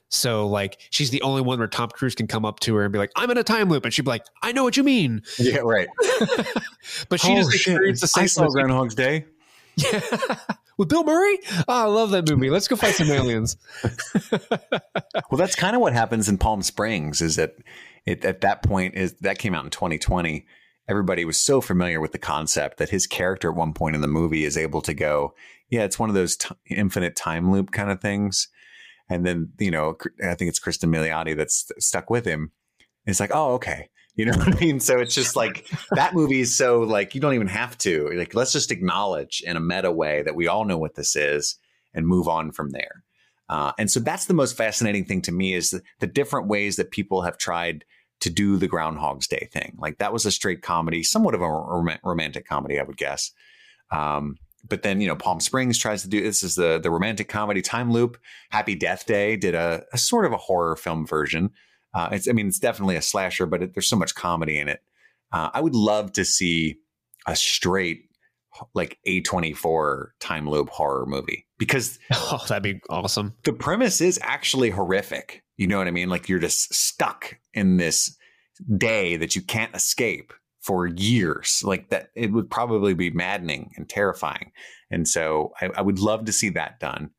so 0.08 0.46
like 0.46 0.78
she's 0.90 1.10
the 1.10 1.22
only 1.22 1.42
one 1.42 1.58
where 1.58 1.68
Tom 1.68 1.90
Cruise 1.90 2.14
can 2.14 2.26
come 2.26 2.44
up 2.44 2.60
to 2.60 2.74
her 2.76 2.84
and 2.84 2.92
be 2.92 2.98
like, 2.98 3.10
"I'm 3.14 3.30
in 3.30 3.36
a 3.36 3.44
time 3.44 3.68
loop," 3.68 3.84
and 3.84 3.92
she'd 3.92 4.06
be 4.06 4.10
like, 4.10 4.24
"I 4.42 4.52
know 4.52 4.64
what 4.64 4.76
you 4.76 4.82
mean." 4.82 5.22
Yeah, 5.38 5.58
right. 5.58 5.88
but 7.08 7.20
she 7.20 7.32
oh, 7.32 7.36
just 7.36 7.54
experienced 7.54 8.00
the 8.00 8.08
same. 8.08 8.24
I 8.24 8.26
saw 8.26 8.48
Groundhog's 8.48 8.94
Day. 8.94 9.26
Yeah 9.78 10.00
with 10.78 10.88
Bill 10.88 11.04
Murray. 11.04 11.38
Oh, 11.50 11.64
I 11.68 11.84
love 11.84 12.10
that 12.12 12.26
movie. 12.30 12.48
Let's 12.48 12.68
go 12.68 12.76
fight 12.76 12.94
some 12.94 13.10
aliens. 13.10 13.56
well, 14.32 15.36
that's 15.36 15.56
kind 15.56 15.76
of 15.76 15.82
what 15.82 15.92
happens 15.92 16.28
in 16.28 16.38
Palm 16.38 16.62
Springs. 16.62 17.20
Is 17.20 17.36
that 17.36 17.56
it, 18.06 18.24
at 18.24 18.40
that 18.40 18.62
point 18.62 18.94
is 18.94 19.12
that 19.20 19.38
came 19.38 19.54
out 19.54 19.64
in 19.64 19.70
2020. 19.70 20.46
Everybody 20.88 21.26
was 21.26 21.36
so 21.36 21.60
familiar 21.60 22.00
with 22.00 22.12
the 22.12 22.18
concept 22.18 22.78
that 22.78 22.88
his 22.88 23.06
character 23.06 23.50
at 23.50 23.56
one 23.56 23.74
point 23.74 23.94
in 23.94 24.00
the 24.00 24.08
movie 24.08 24.44
is 24.44 24.56
able 24.56 24.80
to 24.82 24.94
go, 24.94 25.34
yeah, 25.68 25.82
it's 25.82 25.98
one 25.98 26.08
of 26.08 26.14
those 26.14 26.36
t- 26.36 26.54
infinite 26.70 27.14
time 27.14 27.50
loop 27.50 27.72
kind 27.72 27.90
of 27.90 28.00
things. 28.00 28.48
And 29.10 29.26
then 29.26 29.52
you 29.58 29.70
know, 29.70 29.96
I 30.24 30.34
think 30.34 30.48
it's 30.48 30.60
Cristin 30.60 30.90
Milioti 30.90 31.36
that's 31.36 31.70
stuck 31.78 32.08
with 32.08 32.24
him. 32.24 32.52
It's 33.04 33.20
like, 33.20 33.32
oh, 33.34 33.54
okay. 33.54 33.90
You 34.18 34.26
know 34.26 34.32
what 34.36 34.54
I 34.54 34.60
mean? 34.60 34.80
So 34.80 34.98
it's 34.98 35.14
just 35.14 35.36
like 35.36 35.66
that 35.92 36.12
movie 36.12 36.40
is 36.40 36.54
so 36.54 36.80
like 36.80 37.14
you 37.14 37.20
don't 37.22 37.34
even 37.34 37.46
have 37.46 37.78
to. 37.78 38.10
Like 38.14 38.34
let's 38.34 38.52
just 38.52 38.70
acknowledge 38.70 39.42
in 39.46 39.56
a 39.56 39.60
meta 39.60 39.90
way 39.90 40.22
that 40.22 40.34
we 40.34 40.48
all 40.48 40.66
know 40.66 40.76
what 40.76 40.96
this 40.96 41.16
is 41.16 41.56
and 41.94 42.06
move 42.06 42.28
on 42.28 42.52
from 42.52 42.70
there. 42.70 43.04
Uh, 43.48 43.72
and 43.78 43.90
so 43.90 44.00
that's 44.00 44.26
the 44.26 44.34
most 44.34 44.56
fascinating 44.56 45.06
thing 45.06 45.22
to 45.22 45.32
me 45.32 45.54
is 45.54 45.70
the, 45.70 45.80
the 46.00 46.06
different 46.06 46.48
ways 46.48 46.76
that 46.76 46.90
people 46.90 47.22
have 47.22 47.38
tried 47.38 47.84
to 48.20 48.28
do 48.28 48.56
the 48.58 48.68
Groundhog's 48.68 49.28
Day 49.28 49.48
thing. 49.50 49.76
Like 49.78 49.98
that 49.98 50.12
was 50.12 50.26
a 50.26 50.30
straight 50.30 50.60
comedy, 50.60 51.02
somewhat 51.02 51.34
of 51.34 51.40
a 51.40 51.48
rom- 51.48 51.98
romantic 52.04 52.46
comedy, 52.46 52.78
I 52.78 52.82
would 52.82 52.98
guess. 52.98 53.30
Um, 53.90 54.36
but 54.68 54.82
then 54.82 55.00
you 55.00 55.06
know 55.06 55.14
Palm 55.14 55.38
Springs 55.38 55.78
tries 55.78 56.02
to 56.02 56.08
do 56.08 56.20
this 56.20 56.42
is 56.42 56.56
the 56.56 56.80
the 56.82 56.90
romantic 56.90 57.28
comedy 57.28 57.62
time 57.62 57.92
loop. 57.92 58.18
Happy 58.50 58.74
Death 58.74 59.06
Day 59.06 59.36
did 59.36 59.54
a, 59.54 59.84
a 59.92 59.98
sort 59.98 60.24
of 60.24 60.32
a 60.32 60.36
horror 60.36 60.74
film 60.74 61.06
version. 61.06 61.50
Uh, 61.98 62.08
it's 62.12 62.28
I 62.28 62.32
mean 62.32 62.46
it's 62.46 62.60
definitely 62.60 62.94
a 62.94 63.02
slasher, 63.02 63.44
but 63.46 63.62
it, 63.62 63.74
there's 63.74 63.88
so 63.88 63.96
much 63.96 64.14
comedy 64.14 64.56
in 64.58 64.68
it. 64.68 64.80
Uh, 65.32 65.50
I 65.52 65.60
would 65.60 65.74
love 65.74 66.12
to 66.12 66.24
see 66.24 66.76
a 67.26 67.34
straight 67.34 68.04
like 68.74 68.98
A24 69.06 70.10
time 70.20 70.48
loop 70.48 70.68
horror 70.68 71.06
movie 71.06 71.46
because 71.58 71.98
Oh, 72.12 72.44
that'd 72.48 72.62
be 72.62 72.80
awesome. 72.88 73.34
the 73.42 73.52
premise 73.52 74.00
is 74.00 74.18
actually 74.22 74.70
horrific. 74.70 75.42
You 75.56 75.66
know 75.66 75.78
what 75.78 75.88
I 75.88 75.90
mean? 75.90 76.08
Like 76.08 76.28
you're 76.28 76.38
just 76.38 76.72
stuck 76.72 77.36
in 77.52 77.78
this 77.78 78.16
day 78.76 79.16
that 79.16 79.34
you 79.34 79.42
can't 79.42 79.74
escape 79.74 80.32
for 80.60 80.86
years. 80.86 81.62
Like 81.64 81.90
that, 81.90 82.10
it 82.14 82.32
would 82.32 82.48
probably 82.48 82.94
be 82.94 83.10
maddening 83.10 83.72
and 83.76 83.88
terrifying. 83.88 84.52
And 84.90 85.08
so 85.08 85.52
I, 85.60 85.70
I 85.76 85.82
would 85.82 85.98
love 85.98 86.26
to 86.26 86.32
see 86.32 86.50
that 86.50 86.78
done. 86.78 87.10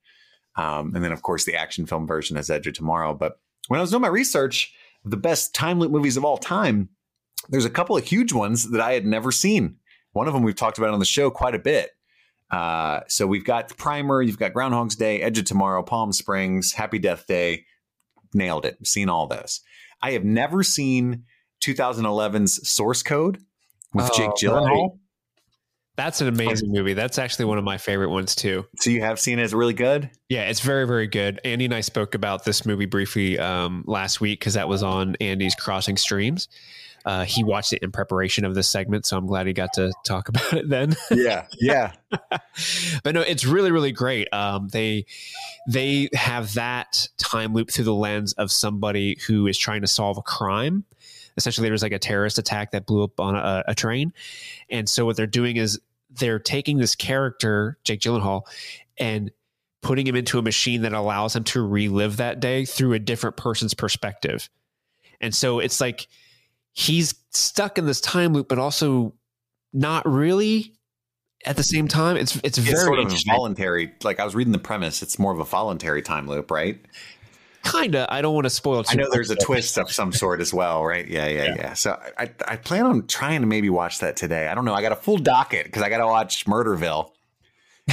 Um, 0.56 0.94
and 0.96 1.04
then, 1.04 1.12
of 1.12 1.22
course, 1.22 1.46
the 1.46 1.56
action 1.56 1.86
film 1.86 2.08
version 2.08 2.38
is 2.38 2.50
Edge 2.50 2.68
of 2.68 2.74
Tomorrow. 2.74 3.14
But 3.14 3.40
when 3.70 3.80
I 3.80 3.82
was 3.82 3.92
doing 3.92 4.02
my 4.02 4.08
research, 4.10 4.74
the 5.06 5.18
best 5.18 5.56
time 5.56 5.80
loop 5.80 5.92
movies 5.92 6.18
of 6.18 6.26
all 6.26 6.38
time, 6.38 6.90
there's 7.48 7.66
a 7.66 7.70
couple 7.70 7.96
of 7.96 8.04
huge 8.04 8.34
ones 8.34 8.70
that 8.72 8.82
I 8.82 8.92
had 8.92 9.06
never 9.06 9.32
seen. 9.32 9.78
One 10.12 10.28
of 10.28 10.34
them 10.34 10.44
we've 10.44 10.56
talked 10.56 10.78
about 10.78 10.90
on 10.92 11.00
the 11.00 11.06
show 11.06 11.30
quite 11.32 11.56
a 11.56 11.60
bit. 11.60 11.92
Uh, 12.52 13.02
so 13.08 13.26
we've 13.28 13.46
got 13.46 13.76
Primer, 13.78 14.22
you've 14.22 14.40
got 14.40 14.54
Groundhog's 14.54 14.96
Day, 14.96 15.22
Edge 15.22 15.38
of 15.38 15.46
Tomorrow, 15.46 15.84
Palm 15.84 16.12
Springs, 16.12 16.74
Happy 16.74 17.00
Death 17.00 17.26
Day. 17.28 17.66
Nailed 18.34 18.66
it. 18.66 18.86
Seen 18.86 19.08
all 19.10 19.28
those. 19.28 19.62
I 20.02 20.12
have 20.12 20.24
never 20.24 20.64
seen 20.64 21.24
2011's 21.64 22.68
Source 22.70 23.04
Code 23.04 23.40
with 23.94 24.10
Oh, 24.12 24.18
Jake 24.18 24.32
Gyllenhaal. 24.32 24.99
That's 26.00 26.22
an 26.22 26.30
amazing 26.30 26.72
movie. 26.72 26.94
That's 26.94 27.20
actually 27.20 27.44
one 27.44 27.58
of 27.58 27.66
my 27.66 27.78
favorite 27.78 28.08
ones 28.08 28.34
too. 28.34 28.66
So 28.78 28.90
you 28.90 29.02
have 29.02 29.20
seen 29.20 29.38
it 29.38 29.42
as 29.42 29.54
really 29.54 29.74
good. 29.74 30.10
Yeah, 30.30 30.44
it's 30.44 30.62
very, 30.62 30.88
very 30.88 31.08
good. 31.08 31.42
Andy 31.44 31.66
and 31.66 31.74
I 31.74 31.82
spoke 31.82 32.16
about 32.16 32.46
this 32.46 32.66
movie 32.66 32.86
briefly 32.86 33.38
um, 33.38 33.84
last 33.86 34.22
week 34.22 34.40
because 34.40 34.54
that 34.54 34.70
was 34.70 34.82
on 34.82 35.18
Andy's 35.20 35.56
Crossing 35.56 35.98
Streams. 35.98 36.48
Uh, 37.04 37.26
he 37.26 37.44
watched 37.44 37.74
it 37.74 37.84
in 37.84 37.92
preparation 37.92 38.46
of 38.46 38.56
this 38.56 38.70
segment, 38.70 39.06
so 39.06 39.18
I'm 39.18 39.28
glad 39.28 39.46
he 39.46 39.52
got 39.52 39.74
to 39.74 39.92
talk 40.06 40.30
about 40.30 40.54
it 40.54 40.70
then. 40.70 40.96
Yeah, 41.12 41.48
yeah. 41.60 41.92
but 43.04 43.14
no, 43.14 43.20
it's 43.20 43.46
really, 43.46 43.72
really 43.72 43.92
great. 43.92 44.34
Um, 44.34 44.70
they 44.70 45.06
they 45.68 46.08
have 46.14 46.54
that 46.54 47.10
time 47.18 47.54
loop 47.54 47.72
through 47.72 47.86
the 47.86 47.94
lens 47.94 48.32
of 48.34 48.54
somebody 48.54 49.18
who 49.28 49.48
is 49.48 49.58
trying 49.58 49.82
to 49.82 49.88
solve 49.88 50.18
a 50.18 50.22
crime. 50.22 50.86
Essentially, 51.36 51.66
there 51.66 51.74
was 51.74 51.84
like 51.84 51.92
a 51.92 52.00
terrorist 52.00 52.38
attack 52.38 52.72
that 52.72 52.86
blew 52.86 53.04
up 53.04 53.20
on 53.20 53.36
a, 53.36 53.66
a 53.68 53.76
train, 53.76 54.14
and 54.70 54.88
so 54.88 55.06
what 55.06 55.18
they're 55.18 55.28
doing 55.28 55.58
is 55.58 55.78
they're 56.10 56.40
taking 56.40 56.78
this 56.78 56.96
character, 56.96 57.78
Jake 57.84 58.00
Gyllenhaal, 58.00 58.44
and 58.98 59.32
putting 59.82 60.06
him 60.06 60.16
into 60.16 60.38
a 60.40 60.42
machine 60.42 60.82
that 60.82 60.94
allows 60.94 61.36
him 61.36 61.44
to 61.46 61.66
relive 61.66 62.18
that 62.18 62.40
day 62.40 62.66
through 62.66 62.94
a 62.94 63.00
different 63.00 63.38
person's 63.38 63.74
perspective. 63.74 64.50
And 65.22 65.34
so 65.34 65.60
it's 65.60 65.80
like 65.80 66.08
he's 66.74 67.16
stuck 67.32 67.78
in 67.78 67.86
this 67.86 68.02
time 68.02 68.34
loop, 68.34 68.50
but 68.50 68.60
also 68.60 69.14
not 69.74 70.08
really 70.08 70.74
at 71.46 71.56
the 71.56 71.64
same 71.64 71.88
time. 71.88 72.18
It's 72.18 72.40
it's 72.44 72.58
very 72.58 72.76
It's 72.76 72.84
sort 72.84 73.00
of 73.00 73.14
voluntary. 73.26 73.94
Like 74.04 74.20
I 74.20 74.26
was 74.26 74.36
reading 74.36 74.52
the 74.52 74.60
premise, 74.60 75.02
it's 75.02 75.20
more 75.20 75.32
of 75.32 75.40
a 75.40 75.46
voluntary 75.46 76.02
time 76.02 76.28
loop, 76.28 76.52
right? 76.52 76.80
Kinda. 77.64 78.08
I 78.10 78.22
don't 78.22 78.34
want 78.34 78.46
to 78.46 78.50
spoil. 78.50 78.84
Too 78.84 78.92
I 78.92 79.02
know 79.02 79.10
there's 79.12 79.32
a 79.32 79.36
twist 79.36 79.78
of 79.78 79.92
some 79.92 80.14
sort 80.14 80.42
as 80.42 80.54
well, 80.54 80.86
right? 80.86 81.08
Yeah, 81.08 81.28
yeah, 81.28 81.56
yeah. 81.56 81.74
So 81.74 82.00
I, 82.18 82.30
I 82.48 82.56
plan 82.56 82.86
on 82.86 83.08
trying 83.08 83.42
to 83.42 83.48
maybe 83.48 83.70
watch 83.70 84.00
that 84.00 84.16
today. 84.16 84.48
I 84.48 84.56
don't 84.56 84.66
know. 84.66 84.74
I 84.74 84.82
got 84.82 84.92
a 84.92 84.96
full 84.98 85.18
docket 85.18 85.66
because 85.66 85.82
I 85.82 85.90
got 85.90 85.98
to 85.98 86.08
watch 86.08 86.46
Murderville, 86.46 87.12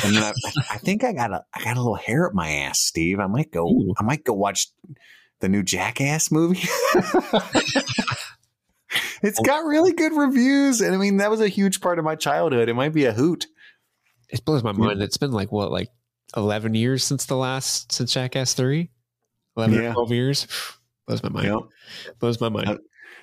and 0.04 0.14
then 0.14 0.22
I, 0.22 0.32
I 0.70 0.78
think 0.78 1.04
I 1.04 1.12
got 1.12 1.32
a 1.32 1.44
I 1.52 1.64
got 1.64 1.76
a 1.76 1.80
little 1.80 1.96
hair 1.96 2.26
up 2.26 2.34
my 2.34 2.48
ass, 2.48 2.80
Steve. 2.80 3.18
I 3.18 3.26
might 3.26 3.50
go. 3.50 3.66
Ooh. 3.66 3.94
I 3.98 4.04
might 4.04 4.24
go 4.24 4.34
watch 4.34 4.68
the 5.40 5.48
new 5.48 5.62
Jackass 5.62 6.30
movie. 6.30 6.68
it's 9.22 9.40
got 9.40 9.64
really 9.64 9.92
good 9.92 10.12
reviews, 10.12 10.80
and 10.80 10.94
I 10.94 10.98
mean 10.98 11.16
that 11.18 11.30
was 11.30 11.40
a 11.40 11.48
huge 11.48 11.80
part 11.80 11.98
of 11.98 12.04
my 12.04 12.14
childhood. 12.14 12.68
It 12.68 12.74
might 12.74 12.94
be 12.94 13.06
a 13.06 13.12
hoot. 13.12 13.46
It 14.28 14.44
blows 14.44 14.62
my 14.62 14.72
mind. 14.72 15.02
It's 15.02 15.18
been 15.18 15.32
like 15.32 15.50
what, 15.52 15.70
like 15.70 15.88
eleven 16.36 16.74
years 16.74 17.04
since 17.04 17.26
the 17.26 17.36
last 17.36 17.92
since 17.92 18.12
Jackass 18.12 18.54
three. 18.54 18.90
11 19.56 19.74
Yeah. 19.82 19.90
or 19.90 19.94
12 19.94 20.12
years 20.12 20.46
blows 21.06 21.22
my 21.22 21.28
mind 21.28 21.48
know? 21.48 21.68
blows 22.18 22.40
my 22.40 22.48
mind 22.48 22.78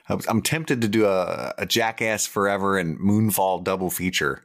I 0.10 0.18
I'm 0.28 0.42
tempted 0.42 0.82
to 0.82 0.88
do 0.88 1.06
a, 1.06 1.54
a 1.58 1.66
Jackass 1.66 2.28
Forever 2.28 2.78
and 2.78 3.00
Moonfall 3.00 3.64
double 3.64 3.90
feature, 3.90 4.44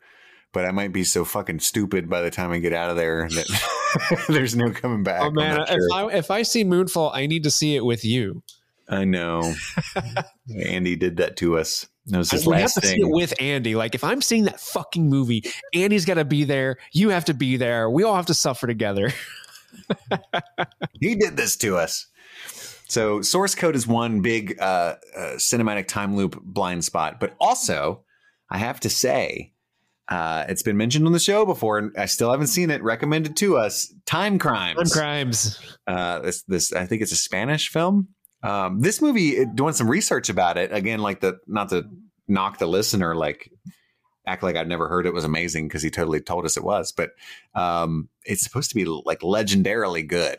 but 0.52 0.64
I 0.64 0.70
might 0.70 0.92
be 0.92 1.02
so 1.02 1.24
fucking 1.24 1.58
stupid 1.58 2.08
by 2.08 2.20
the 2.22 2.30
time 2.30 2.52
I 2.52 2.58
get 2.60 2.72
out 2.72 2.90
of 2.90 2.96
there 2.96 3.28
that 3.28 4.24
there's 4.28 4.54
no 4.54 4.70
coming 4.70 5.02
back. 5.02 5.20
oh 5.22 5.30
man 5.32 5.60
if 5.62 5.68
sure. 5.68 5.78
i 5.94 6.06
if 6.14 6.30
i 6.30 6.42
see 6.42 6.64
moonfall 6.64 7.10
i 7.14 7.26
need 7.26 7.42
to 7.42 7.50
see 7.50 7.74
it 7.74 7.84
with 7.84 8.04
you 8.04 8.42
I 8.90 9.04
know. 9.04 9.52
Andy 10.64 10.96
did 10.96 11.18
that 11.18 11.36
to 11.38 11.58
us. 11.58 11.86
That 12.06 12.16
was 12.16 12.30
his 12.30 12.46
we 12.46 12.54
have 12.54 12.62
last 12.62 12.74
to 12.80 12.86
see 12.86 12.94
it 12.96 13.02
thing. 13.02 13.10
with 13.12 13.34
andy 13.38 13.74
like 13.74 13.94
if 13.94 14.02
i'm 14.02 14.22
seeing 14.22 14.44
that 14.44 14.58
fucking 14.60 15.10
movie 15.10 15.42
andy's 15.74 16.06
got 16.06 16.14
to 16.14 16.24
be 16.24 16.44
there 16.44 16.78
you 16.92 17.10
have 17.10 17.26
to 17.26 17.34
be 17.34 17.58
there 17.58 17.90
we 17.90 18.02
all 18.02 18.16
have 18.16 18.24
to 18.26 18.34
suffer 18.34 18.66
together 18.66 19.12
He 21.00 21.14
did 21.14 21.36
this 21.36 21.56
to 21.58 21.76
us. 21.76 22.06
So 22.88 23.20
source 23.22 23.54
code 23.54 23.76
is 23.76 23.86
one 23.86 24.20
big 24.22 24.56
uh, 24.60 24.96
uh, 25.16 25.20
cinematic 25.36 25.86
time 25.86 26.16
loop 26.16 26.40
blind 26.42 26.84
spot, 26.84 27.20
but 27.20 27.34
also 27.40 28.04
I 28.50 28.58
have 28.58 28.80
to 28.80 28.90
say. 28.90 29.52
Uh, 30.08 30.46
it's 30.48 30.62
been 30.62 30.78
mentioned 30.78 31.04
on 31.06 31.12
the 31.12 31.18
show 31.18 31.44
before, 31.44 31.76
and 31.76 31.92
I 31.98 32.06
still 32.06 32.30
haven't 32.30 32.46
seen 32.46 32.70
it. 32.70 32.82
Recommended 32.82 33.36
to 33.36 33.58
us, 33.58 33.92
Time 34.06 34.38
Crimes. 34.38 34.90
Time 34.90 35.00
crimes 35.02 35.60
uh, 35.86 36.20
this 36.20 36.42
this 36.44 36.72
I 36.72 36.86
think 36.86 37.02
it's 37.02 37.12
a 37.12 37.16
Spanish 37.16 37.68
film. 37.68 38.08
Um, 38.42 38.80
this 38.80 39.02
movie, 39.02 39.36
it- 39.36 39.54
doing 39.54 39.74
some 39.74 39.88
research 39.90 40.30
about 40.30 40.56
it 40.56 40.72
again, 40.72 41.00
like 41.00 41.20
the 41.20 41.38
not 41.46 41.68
to 41.70 41.84
knock 42.26 42.56
the 42.58 42.66
listener, 42.66 43.14
like 43.14 43.50
act 44.26 44.42
like 44.42 44.56
I'd 44.56 44.68
never 44.68 44.88
heard 44.88 45.04
it 45.06 45.12
was 45.12 45.24
amazing 45.24 45.68
because 45.68 45.82
he 45.82 45.90
totally 45.90 46.20
told 46.20 46.46
us 46.46 46.56
it 46.56 46.64
was, 46.64 46.90
but 46.92 47.10
um, 47.54 48.08
it's 48.28 48.42
supposed 48.42 48.68
to 48.70 48.74
be 48.76 48.84
like 48.84 49.20
legendarily 49.20 50.06
good. 50.06 50.38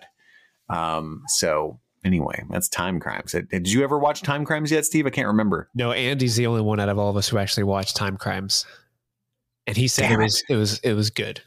Um, 0.70 1.24
so 1.28 1.80
anyway, 2.06 2.44
that's 2.50 2.70
Time 2.70 3.00
Crimes. 3.00 3.34
Did, 3.50 3.72
you 3.72 3.84
ever 3.84 3.98
watch 4.00 4.22
Time 4.22 4.46
Crimes 4.46 4.72
yet, 4.72 4.86
Steve? 4.86 5.06
I 5.06 5.10
can't 5.10 5.28
remember. 5.28 5.70
no 5.74 5.92
andy's 5.92 6.36
the 6.36 6.48
only 6.48 6.62
one 6.62 6.80
out 6.80 6.90
of 6.90 6.98
all 7.00 7.10
of 7.10 7.18
us 7.18 7.28
who 7.28 7.38
actually 7.38 7.64
watched 7.64 7.96
time 7.96 8.16
crimes 8.18 8.66
and 9.68 9.76
he 9.76 9.88
said 9.88 10.06
it 10.06 10.10
Damn 10.10 10.22
it. 10.22 10.24
was 10.24 10.44
it 10.50 10.56
was 10.56 10.80
it 10.80 10.94
was 10.94 11.10
good 11.10 11.42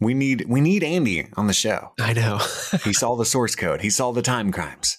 We 0.00 0.14
need 0.14 0.46
we 0.48 0.60
need 0.60 0.82
Andy 0.82 1.28
on 1.36 1.46
the 1.46 1.52
show. 1.52 1.92
i 2.00 2.12
know 2.12 2.38
He 2.84 2.92
saw 2.92 3.14
the 3.16 3.24
source 3.24 3.54
code. 3.54 3.80
He 3.82 3.90
saw 3.90 4.12
the 4.12 4.22
Time 4.22 4.50
Crimes. 4.52 4.98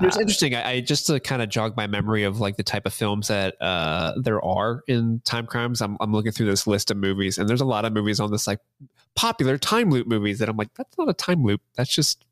You 0.00 0.04
know, 0.04 0.08
it's 0.08 0.16
Uh, 0.16 0.20
interesting. 0.20 0.54
I, 0.54 0.70
I 0.70 0.80
just 0.80 1.06
to 1.06 1.20
kind 1.20 1.42
of 1.42 1.48
jog 1.48 1.76
my 1.76 1.86
memory 1.86 2.24
of 2.24 2.40
like 2.40 2.56
the 2.56 2.62
type 2.62 2.86
of 2.86 2.94
films 2.94 3.28
that 3.28 3.60
uh, 3.60 4.12
there 4.16 4.42
are 4.44 4.82
in 4.86 5.20
time 5.24 5.46
crimes. 5.46 5.80
I'm, 5.80 5.96
I'm 6.00 6.12
looking 6.12 6.32
through 6.32 6.46
this 6.46 6.66
list 6.66 6.90
of 6.90 6.96
movies, 6.96 7.38
and 7.38 7.48
there's 7.48 7.60
a 7.60 7.66
lot 7.66 7.84
of 7.84 7.92
movies 7.92 8.20
on 8.20 8.30
this 8.30 8.46
like 8.46 8.60
popular 9.14 9.58
time 9.58 9.90
loop 9.90 10.06
movies 10.06 10.38
that 10.38 10.48
I'm 10.48 10.56
like, 10.56 10.72
that's 10.74 10.96
not 10.96 11.08
a 11.08 11.14
time 11.14 11.44
loop. 11.44 11.60
That's 11.76 11.94
just 11.94 12.24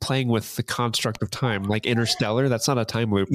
playing 0.00 0.28
with 0.28 0.56
the 0.56 0.62
construct 0.62 1.22
of 1.22 1.30
time. 1.30 1.64
Like 1.64 1.86
Interstellar, 1.86 2.48
that's 2.48 2.66
not 2.66 2.78
a 2.78 2.84
time 2.84 3.12
loop. 3.12 3.28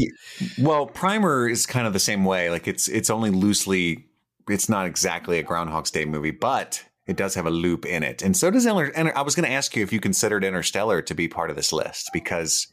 Well, 0.57 0.87
Primer 0.87 1.47
is 1.47 1.65
kind 1.65 1.85
of 1.87 1.93
the 1.93 1.99
same 1.99 2.25
way. 2.25 2.49
Like 2.49 2.67
it's 2.67 2.87
it's 2.87 3.09
only 3.09 3.29
loosely. 3.29 4.07
It's 4.49 4.69
not 4.69 4.85
exactly 4.85 5.39
a 5.39 5.43
Groundhog's 5.43 5.91
Day 5.91 6.05
movie, 6.05 6.31
but 6.31 6.83
it 7.07 7.17
does 7.17 7.35
have 7.35 7.45
a 7.45 7.51
loop 7.51 7.85
in 7.85 8.01
it, 8.03 8.21
and 8.23 8.35
so 8.35 8.49
does 8.49 8.65
Inter. 8.65 8.85
Inter- 8.87 9.13
I 9.15 9.21
was 9.21 9.35
going 9.35 9.47
to 9.47 9.53
ask 9.53 9.75
you 9.75 9.83
if 9.83 9.93
you 9.93 9.99
considered 9.99 10.43
Interstellar 10.43 11.01
to 11.03 11.13
be 11.13 11.27
part 11.27 11.49
of 11.51 11.55
this 11.55 11.71
list 11.71 12.09
because 12.13 12.67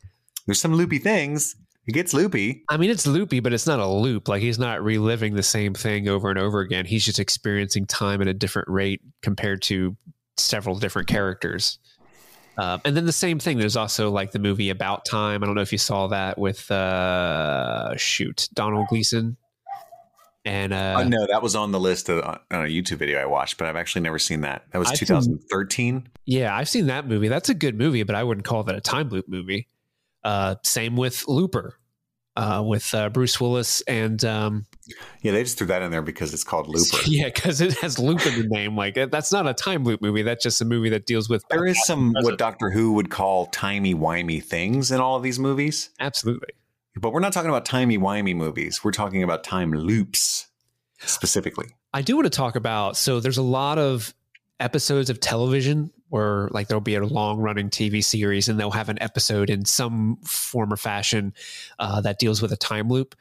there's 0.47 0.60
some 0.60 0.74
loopy 0.74 0.98
things. 0.98 1.56
It 1.86 1.93
gets 1.93 2.14
loopy. 2.14 2.62
I 2.69 2.77
mean, 2.77 2.90
it's 2.90 3.06
loopy, 3.09 3.40
but 3.40 3.52
it's 3.52 3.66
not 3.66 3.81
a 3.81 3.86
loop. 3.89 4.28
Like 4.28 4.40
he's 4.40 4.59
not 4.59 4.82
reliving 4.85 5.35
the 5.35 5.43
same 5.43 5.74
thing 5.74 6.09
over 6.09 6.31
and 6.31 6.39
over 6.39 6.60
again. 6.60 6.85
He's 6.86 7.05
just 7.05 7.19
experiencing 7.19 7.86
time 7.86 8.20
at 8.23 8.28
a 8.28 8.35
different 8.35 8.69
rate 8.69 9.01
compared 9.23 9.62
to 9.62 9.97
several 10.36 10.78
different 10.78 11.09
characters. 11.09 11.78
Um, 12.56 12.81
and 12.85 12.97
then 12.97 13.06
the 13.06 13.12
same 13.12 13.39
thing. 13.40 13.59
There's 13.59 13.77
also 13.77 14.10
like 14.10 14.31
the 14.31 14.39
movie 14.39 14.70
About 14.70 15.05
Time. 15.05 15.43
I 15.43 15.47
don't 15.47 15.55
know 15.56 15.62
if 15.62 15.73
you 15.73 15.78
saw 15.78 16.06
that 16.09 16.39
with 16.39 16.70
uh, 16.70 17.97
shoot 17.97 18.48
Domhnall 18.55 18.86
Gleeson. 18.89 19.36
And 20.44 20.73
uh, 20.73 20.97
Uh, 20.98 21.05
no, 21.05 21.27
that 21.28 21.43
was 21.43 21.56
on 21.56 21.73
the 21.73 21.81
list 21.81 22.09
of, 22.09 22.23
on 22.24 22.39
a 22.51 22.69
YouTube 22.69 22.98
video 22.98 23.20
I 23.20 23.27
watched, 23.27 23.59
but 23.59 23.66
I've 23.69 23.77
actually 23.77 24.02
never 24.02 24.19
seen 24.19 24.43
that. 24.43 24.64
That 24.73 24.78
was 24.78 24.89
I've 24.90 24.98
seen- 24.98 25.09
2013. 25.09 26.09
yeah, 26.27 26.55
I've 26.55 26.69
seen 26.69 26.86
that 26.86 27.06
movie. 27.09 27.28
That's 27.28 27.48
a 27.48 27.55
good 27.55 27.77
movie, 27.77 28.02
but 28.02 28.14
I 28.14 28.23
wouldn't 28.23 28.44
call 28.44 28.62
that 28.64 28.74
a 28.77 28.81
time 28.81 29.09
loop 29.09 29.28
movie. 29.28 29.66
Uh, 30.24 30.56
same 30.62 30.96
with 30.96 31.26
Looper, 31.28 31.78
uh, 32.36 32.62
with 32.64 32.94
uh, 32.94 33.08
Bruce 33.10 33.40
Willis 33.40 33.80
and 33.82 34.24
um, 34.24 34.66
Yeah, 35.22 35.32
they 35.32 35.42
just 35.42 35.58
threw 35.58 35.66
that 35.66 35.82
in 35.82 35.90
there 35.90 36.02
because 36.02 36.32
it's 36.32 36.44
called 36.44 36.68
Looper. 36.74 36.98
Yeah, 37.06 37.26
because 37.26 37.60
it 37.60 37.78
has 37.80 37.98
loop 37.98 38.24
in 38.26 38.40
the 38.40 38.48
name. 38.48 38.76
Like 38.76 38.94
that's 38.94 39.32
not 39.32 39.46
a 39.46 39.54
time 39.54 39.84
loop 39.84 40.00
movie. 40.00 40.22
That's 40.22 40.42
just 40.42 40.60
a 40.60 40.64
movie 40.64 40.88
that 40.90 41.06
deals 41.06 41.28
with. 41.28 41.44
There 41.50 41.66
is 41.66 41.84
some 41.84 42.14
what 42.20 42.38
Doctor 42.38 42.70
Who 42.70 42.92
would 42.94 43.10
call 43.10 43.46
timey 43.46 43.94
wimey 43.94 44.42
things 44.42 44.90
in 44.90 45.00
all 45.00 45.16
of 45.16 45.22
these 45.22 45.38
movies. 45.38 45.90
absolutely. 46.00 46.50
But 46.94 47.12
we're 47.12 47.20
not 47.20 47.32
talking 47.32 47.48
about 47.48 47.64
timey 47.64 47.96
wimey 47.96 48.36
movies. 48.36 48.84
We're 48.84 48.92
talking 48.92 49.22
about 49.22 49.44
time 49.44 49.72
loops 49.72 50.48
specifically. 50.98 51.68
I 51.94 52.02
do 52.02 52.16
want 52.16 52.26
to 52.26 52.30
talk 52.36 52.54
about 52.54 52.96
so 52.96 53.18
there's 53.20 53.38
a 53.38 53.42
lot 53.42 53.78
of 53.78 54.14
episodes 54.60 55.10
of 55.10 55.18
television 55.18 55.90
where 56.12 56.48
like 56.51 56.68
there'll 56.68 56.82
be 56.82 56.94
a 56.94 57.02
long 57.02 57.39
running 57.39 57.70
TV 57.70 58.05
series 58.05 58.47
and 58.47 58.60
they'll 58.60 58.70
have 58.70 58.90
an 58.90 59.01
episode 59.01 59.48
in 59.48 59.64
some 59.64 60.16
form 60.16 60.70
or 60.70 60.76
fashion 60.76 61.32
uh, 61.78 62.02
that 62.02 62.18
deals 62.18 62.43
with 62.43 62.52
a 62.52 62.56
time 62.56 62.90
loop. 62.90 63.14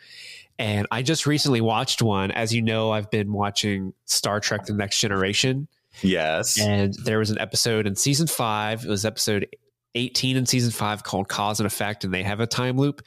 And 0.59 0.87
I 0.91 1.01
just 1.01 1.25
recently 1.25 1.61
watched 1.61 2.01
one. 2.01 2.31
As 2.31 2.53
you 2.53 2.61
know, 2.61 2.91
I've 2.91 3.09
been 3.09 3.31
watching 3.31 3.93
Star 4.03 4.41
Trek 4.41 4.65
The 4.65 4.73
Next 4.73 4.99
Generation. 4.99 5.69
Yes. 6.01 6.59
And 6.59 6.93
there 6.95 7.19
was 7.19 7.31
an 7.31 7.39
episode 7.39 7.87
in 7.87 7.95
season 7.95 8.27
five. 8.27 8.83
It 8.83 8.89
was 8.89 9.05
episode 9.05 9.47
18 9.95 10.37
in 10.37 10.45
season 10.45 10.71
five 10.71 11.03
called 11.03 11.27
Cause 11.27 11.59
and 11.59 11.67
Effect, 11.67 12.03
and 12.03 12.13
they 12.13 12.23
have 12.23 12.39
a 12.39 12.47
time 12.47 12.77
loop. 12.77 13.01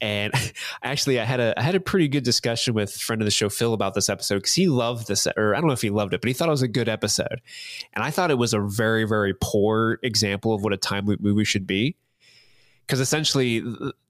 And 0.00 0.32
actually, 0.82 1.20
I 1.20 1.24
had 1.24 1.40
a 1.40 1.58
I 1.58 1.62
had 1.62 1.74
a 1.74 1.80
pretty 1.80 2.08
good 2.08 2.24
discussion 2.24 2.74
with 2.74 2.94
friend 2.94 3.20
of 3.20 3.26
the 3.26 3.30
show 3.30 3.48
Phil 3.48 3.74
about 3.74 3.94
this 3.94 4.08
episode 4.08 4.36
because 4.36 4.54
he 4.54 4.68
loved 4.68 5.08
this, 5.08 5.26
or 5.36 5.54
I 5.54 5.58
don't 5.58 5.66
know 5.68 5.74
if 5.74 5.82
he 5.82 5.90
loved 5.90 6.14
it, 6.14 6.20
but 6.20 6.28
he 6.28 6.34
thought 6.34 6.48
it 6.48 6.52
was 6.52 6.62
a 6.62 6.68
good 6.68 6.88
episode. 6.88 7.40
And 7.92 8.04
I 8.04 8.10
thought 8.10 8.30
it 8.30 8.38
was 8.38 8.54
a 8.54 8.60
very 8.60 9.04
very 9.04 9.34
poor 9.40 9.98
example 10.02 10.54
of 10.54 10.62
what 10.62 10.72
a 10.72 10.76
time 10.78 11.06
loop 11.06 11.20
movie 11.20 11.44
should 11.44 11.66
be, 11.66 11.96
because 12.86 13.00
essentially 13.00 13.62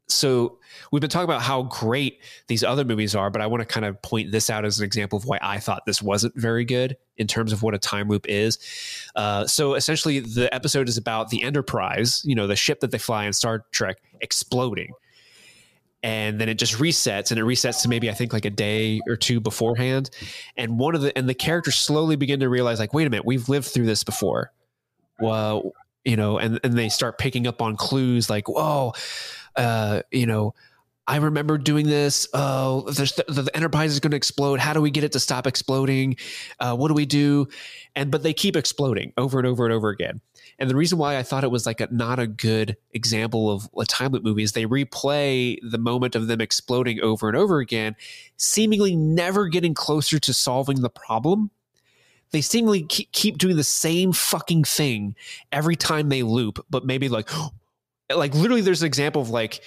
so 0.08 0.58
we've 0.90 1.00
been 1.00 1.10
talking 1.10 1.24
about 1.24 1.42
how 1.42 1.62
great 1.64 2.20
these 2.46 2.62
other 2.62 2.84
movies 2.84 3.14
are, 3.14 3.30
but 3.30 3.40
I 3.40 3.46
want 3.46 3.60
to 3.60 3.66
kind 3.66 3.86
of 3.86 4.00
point 4.02 4.30
this 4.30 4.50
out 4.50 4.64
as 4.64 4.78
an 4.78 4.84
example 4.84 5.16
of 5.16 5.24
why 5.24 5.38
I 5.40 5.58
thought 5.58 5.86
this 5.86 6.02
wasn't 6.02 6.34
very 6.36 6.64
good 6.64 6.96
in 7.16 7.26
terms 7.26 7.52
of 7.52 7.62
what 7.62 7.74
a 7.74 7.78
time 7.78 8.08
loop 8.08 8.26
is. 8.28 8.58
Uh, 9.16 9.46
so 9.46 9.74
essentially, 9.74 10.20
the 10.20 10.52
episode 10.54 10.88
is 10.88 10.96
about 10.96 11.30
the 11.30 11.42
Enterprise, 11.42 12.22
you 12.24 12.34
know, 12.34 12.46
the 12.46 12.56
ship 12.56 12.80
that 12.80 12.90
they 12.90 12.98
fly 12.98 13.24
in 13.24 13.32
Star 13.32 13.64
Trek, 13.72 13.98
exploding. 14.20 14.90
And 16.04 16.40
then 16.40 16.48
it 16.48 16.58
just 16.58 16.74
resets, 16.74 17.30
and 17.30 17.38
it 17.38 17.44
resets 17.44 17.82
to 17.82 17.88
maybe 17.88 18.10
I 18.10 18.14
think 18.14 18.32
like 18.32 18.44
a 18.44 18.50
day 18.50 19.00
or 19.06 19.14
two 19.14 19.38
beforehand. 19.38 20.10
And 20.56 20.76
one 20.76 20.96
of 20.96 21.00
the 21.02 21.16
and 21.16 21.28
the 21.28 21.34
characters 21.34 21.76
slowly 21.76 22.16
begin 22.16 22.40
to 22.40 22.48
realize, 22.48 22.80
like, 22.80 22.92
wait 22.92 23.06
a 23.06 23.10
minute, 23.10 23.24
we've 23.24 23.48
lived 23.48 23.66
through 23.68 23.86
this 23.86 24.02
before. 24.02 24.52
Well, 25.20 25.70
you 26.04 26.16
know, 26.16 26.38
and 26.38 26.58
and 26.64 26.74
they 26.76 26.88
start 26.88 27.18
picking 27.18 27.46
up 27.46 27.62
on 27.62 27.76
clues 27.76 28.28
like, 28.28 28.48
whoa, 28.48 28.94
uh, 29.56 30.02
you 30.10 30.26
know, 30.26 30.54
I 31.06 31.16
remember 31.16 31.58
doing 31.58 31.86
this. 31.86 32.28
Oh, 32.32 32.82
the, 32.82 33.24
the, 33.26 33.50
Enterprise 33.56 33.92
is 33.92 34.00
going 34.00 34.12
to 34.12 34.16
explode. 34.16 34.60
How 34.60 34.72
do 34.72 34.80
we 34.80 34.90
get 34.90 35.02
it 35.02 35.12
to 35.12 35.20
stop 35.20 35.48
exploding? 35.48 36.16
Uh, 36.60 36.76
what 36.76 36.88
do 36.88 36.94
we 36.94 37.06
do? 37.06 37.48
And 37.96 38.10
but 38.10 38.22
they 38.22 38.32
keep 38.32 38.56
exploding 38.56 39.12
over 39.16 39.38
and 39.38 39.46
over 39.46 39.64
and 39.64 39.74
over 39.74 39.88
again. 39.88 40.20
And 40.58 40.70
the 40.70 40.76
reason 40.76 40.98
why 40.98 41.16
I 41.16 41.24
thought 41.24 41.42
it 41.42 41.50
was 41.50 41.66
like 41.66 41.80
a, 41.80 41.88
not 41.90 42.20
a 42.20 42.26
good 42.28 42.76
example 42.92 43.50
of 43.50 43.68
a 43.76 43.84
time 43.84 44.12
loop 44.12 44.22
movie 44.22 44.44
is 44.44 44.52
they 44.52 44.66
replay 44.66 45.58
the 45.68 45.78
moment 45.78 46.14
of 46.14 46.28
them 46.28 46.40
exploding 46.40 47.00
over 47.00 47.28
and 47.28 47.36
over 47.36 47.58
again, 47.58 47.96
seemingly 48.36 48.94
never 48.94 49.48
getting 49.48 49.74
closer 49.74 50.20
to 50.20 50.32
solving 50.32 50.82
the 50.82 50.90
problem. 50.90 51.50
They 52.30 52.40
seemingly 52.40 52.84
keep 52.84 53.38
doing 53.38 53.56
the 53.56 53.64
same 53.64 54.12
fucking 54.12 54.64
thing 54.64 55.16
every 55.50 55.76
time 55.76 56.08
they 56.08 56.22
loop, 56.22 56.64
but 56.70 56.86
maybe 56.86 57.08
like 57.08 57.28
like 58.16 58.34
literally 58.34 58.60
there's 58.60 58.82
an 58.82 58.86
example 58.86 59.22
of 59.22 59.30
like 59.30 59.60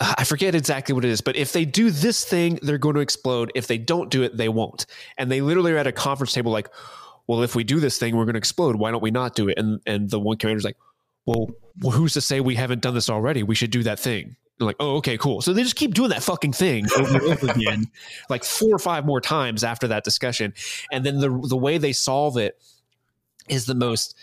uh, 0.00 0.14
I 0.18 0.24
forget 0.24 0.54
exactly 0.54 0.94
what 0.94 1.04
it 1.04 1.10
is, 1.10 1.20
but 1.20 1.36
if 1.36 1.52
they 1.52 1.64
do 1.64 1.90
this 1.90 2.24
thing, 2.24 2.58
they're 2.62 2.78
going 2.78 2.94
to 2.94 3.00
explode. 3.00 3.50
If 3.54 3.66
they 3.66 3.78
don't 3.78 4.10
do 4.10 4.22
it, 4.22 4.36
they 4.36 4.48
won't. 4.48 4.86
And 5.16 5.30
they 5.30 5.40
literally 5.40 5.72
are 5.72 5.78
at 5.78 5.86
a 5.86 5.92
conference 5.92 6.32
table 6.32 6.52
like, 6.52 6.68
well, 7.26 7.42
if 7.42 7.54
we 7.54 7.64
do 7.64 7.80
this 7.80 7.98
thing, 7.98 8.16
we're 8.16 8.24
going 8.24 8.34
to 8.34 8.38
explode. 8.38 8.76
Why 8.76 8.90
don't 8.90 9.02
we 9.02 9.10
not 9.10 9.34
do 9.34 9.48
it? 9.48 9.58
And 9.58 9.80
and 9.86 10.08
the 10.08 10.20
one 10.20 10.36
commander's 10.38 10.64
like, 10.64 10.76
well, 11.26 11.50
who's 11.82 12.14
to 12.14 12.20
say 12.20 12.40
we 12.40 12.54
haven't 12.54 12.80
done 12.80 12.94
this 12.94 13.10
already? 13.10 13.42
We 13.42 13.54
should 13.54 13.70
do 13.70 13.82
that 13.82 13.98
thing. 13.98 14.36
Like, 14.60 14.76
oh, 14.80 14.96
okay, 14.96 15.16
cool. 15.18 15.40
So 15.40 15.52
they 15.52 15.62
just 15.62 15.76
keep 15.76 15.94
doing 15.94 16.10
that 16.10 16.22
fucking 16.22 16.52
thing 16.52 16.86
over 16.98 17.18
and 17.18 17.22
over 17.22 17.52
again, 17.52 17.84
like 18.30 18.42
four 18.44 18.74
or 18.74 18.78
five 18.78 19.04
more 19.04 19.20
times 19.20 19.62
after 19.62 19.88
that 19.88 20.04
discussion. 20.04 20.54
And 20.90 21.04
then 21.04 21.18
the 21.18 21.28
the 21.48 21.56
way 21.56 21.78
they 21.78 21.92
solve 21.92 22.38
it 22.38 22.60
is 23.48 23.66
the 23.66 23.74
most 23.74 24.16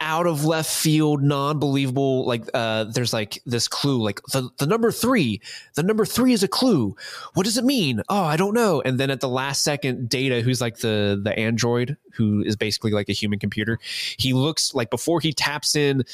out 0.00 0.26
of 0.26 0.44
left 0.44 0.70
field, 0.70 1.22
non 1.22 1.58
believable. 1.58 2.26
Like, 2.26 2.44
uh, 2.54 2.84
there's 2.84 3.12
like 3.12 3.42
this 3.46 3.68
clue, 3.68 4.02
like 4.02 4.22
the, 4.32 4.48
the 4.58 4.66
number 4.66 4.92
three, 4.92 5.40
the 5.74 5.82
number 5.82 6.04
three 6.04 6.32
is 6.32 6.42
a 6.42 6.48
clue. 6.48 6.96
What 7.34 7.44
does 7.44 7.58
it 7.58 7.64
mean? 7.64 8.02
Oh, 8.08 8.22
I 8.22 8.36
don't 8.36 8.54
know. 8.54 8.80
And 8.82 8.98
then 8.98 9.10
at 9.10 9.20
the 9.20 9.28
last 9.28 9.62
second, 9.62 10.08
Data, 10.08 10.40
who's 10.40 10.60
like 10.60 10.78
the 10.78 11.20
the 11.22 11.36
android, 11.38 11.96
who 12.12 12.42
is 12.42 12.56
basically 12.56 12.92
like 12.92 13.08
a 13.08 13.12
human 13.12 13.38
computer, 13.38 13.78
he 14.18 14.32
looks 14.32 14.74
like 14.74 14.90
before 14.90 15.20
he 15.20 15.32
taps 15.32 15.74
in 15.74 16.04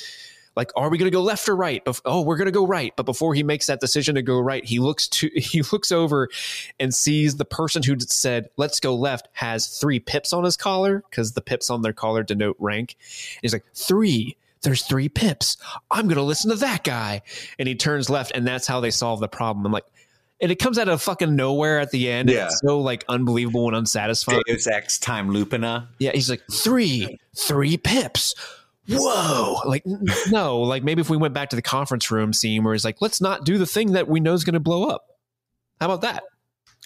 like 0.57 0.71
are 0.77 0.89
we 0.89 0.99
going 0.99 1.11
to 1.11 1.15
go 1.15 1.23
left 1.23 1.49
or 1.49 1.57
right? 1.57 1.83
Oh 2.05 2.23
we're 2.23 2.37
going 2.37 2.47
to 2.47 2.53
go 2.53 2.67
right. 2.67 2.93
But 2.97 3.07
before 3.07 3.35
he 3.35 3.43
makes 3.43 3.67
that 3.67 3.81
decision 3.81 4.15
to 4.15 4.23
go 4.23 4.39
right 4.39 4.65
he 4.65 4.79
looks 4.79 5.09
to 5.09 5.29
he 5.37 5.63
looks 5.73 5.93
over 5.93 6.29
and 6.79 6.95
sees 6.95 7.37
the 7.37 7.45
person 7.45 7.83
who 7.83 7.99
said 8.01 8.49
let's 8.57 8.81
go 8.81 8.95
left 8.95 9.29
has 9.33 9.79
three 9.79 10.01
pips 10.01 10.33
on 10.33 10.45
his 10.45 10.57
collar 10.57 11.03
because 11.11 11.33
the 11.33 11.43
pips 11.43 11.71
on 11.71 11.83
their 11.83 11.93
collar 11.93 12.23
denote 12.23 12.57
rank. 12.59 12.97
He's 13.43 13.53
like 13.53 13.65
three? 13.75 14.37
There's 14.63 14.83
three 14.83 15.11
pips. 15.11 15.59
I'm 15.91 16.07
going 16.07 16.17
to 16.17 16.23
listen 16.23 16.51
to 16.51 16.57
that 16.57 16.85
guy. 16.85 17.21
And 17.59 17.69
he 17.69 17.75
turns 17.75 18.09
left 18.09 18.33
and 18.35 18.47
that's 18.47 18.67
how 18.67 18.81
they 18.81 18.91
solve 18.91 19.21
the 19.21 19.29
problem. 19.29 19.67
I'm 19.67 19.73
like 19.73 19.85
and 20.41 20.51
it 20.51 20.57
comes 20.57 20.79
out 20.79 20.89
of 20.89 21.01
fucking 21.01 21.37
nowhere 21.37 21.81
at 21.81 21.91
the 21.91 22.11
end. 22.11 22.29
Yeah. 22.29 22.47
It's 22.47 22.61
so 22.61 22.81
like 22.81 23.05
unbelievable 23.09 23.69
and 23.69 23.77
unsatisfying. 23.77 24.43
Deus 24.47 24.67
Ex 24.67 24.99
time 24.99 25.31
loopina. 25.31 25.89
Yeah, 25.99 26.11
he's 26.13 26.29
like 26.29 26.43
three, 26.51 27.19
three 27.37 27.77
pips 27.77 28.35
whoa! 28.89 29.61
Like 29.65 29.85
no 30.29 30.61
like 30.61 30.83
maybe 30.83 31.01
if 31.01 31.11
we 31.11 31.17
went 31.17 31.35
back 31.35 31.51
to 31.51 31.57
the 31.57 31.63
conference 31.63 32.11
room 32.11 32.33
scene 32.33 32.65
where 32.65 32.75
he's 32.75 32.85
like 32.85 33.01
let's 33.01 33.21
not 33.21 33.45
do 33.45 33.59
the 33.59 33.67
thing 33.67 33.93
that 33.93 34.09
we 34.09 34.21
know 34.21 34.33
is 34.33 34.45
going 34.45 34.55
to 34.55 34.61
blow 34.61 34.85
up. 34.85 35.07
How 35.81 35.87
about 35.87 36.03
that? 36.03 36.25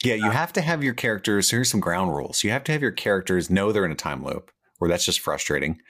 Yeah 0.05 0.15
you 0.15 0.31
have 0.31 0.53
to 0.55 0.61
have 0.61 0.85
your 0.85 0.95
characters 0.95 1.51
here's 1.51 1.71
some 1.71 1.81
ground 1.81 2.15
rules. 2.15 2.45
You 2.45 2.51
have 2.51 2.65
to 2.65 2.73
have 2.73 2.83
your 2.83 2.93
characters 2.93 3.51
know 3.51 3.73
they're 3.73 3.85
in 3.85 3.93
a 3.93 3.97
time 3.97 4.25
loop 4.25 4.51
or 4.81 4.89
that's 4.89 5.05
just 5.05 5.21
frustrating. 5.21 5.81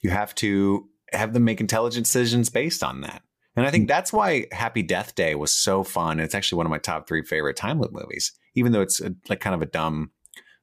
You 0.00 0.10
have 0.10 0.34
to 0.36 0.88
have 1.12 1.32
them 1.34 1.44
make 1.44 1.60
intelligent 1.60 2.06
decisions 2.06 2.48
based 2.48 2.82
on 2.82 3.02
that. 3.02 3.22
And 3.54 3.66
i 3.66 3.70
think 3.70 3.86
that's 3.86 4.12
why 4.12 4.46
happy 4.50 4.82
death 4.82 5.14
day 5.14 5.34
was 5.34 5.52
so 5.52 5.84
fun 5.84 6.20
it's 6.20 6.34
actually 6.34 6.56
one 6.56 6.66
of 6.66 6.70
my 6.70 6.78
top 6.78 7.06
three 7.06 7.22
favorite 7.22 7.56
time 7.56 7.80
loop 7.80 7.92
movies 7.92 8.32
even 8.54 8.72
though 8.72 8.80
it's 8.80 9.00
a, 9.00 9.14
like 9.28 9.40
kind 9.40 9.54
of 9.54 9.62
a 9.62 9.66
dumb 9.66 10.10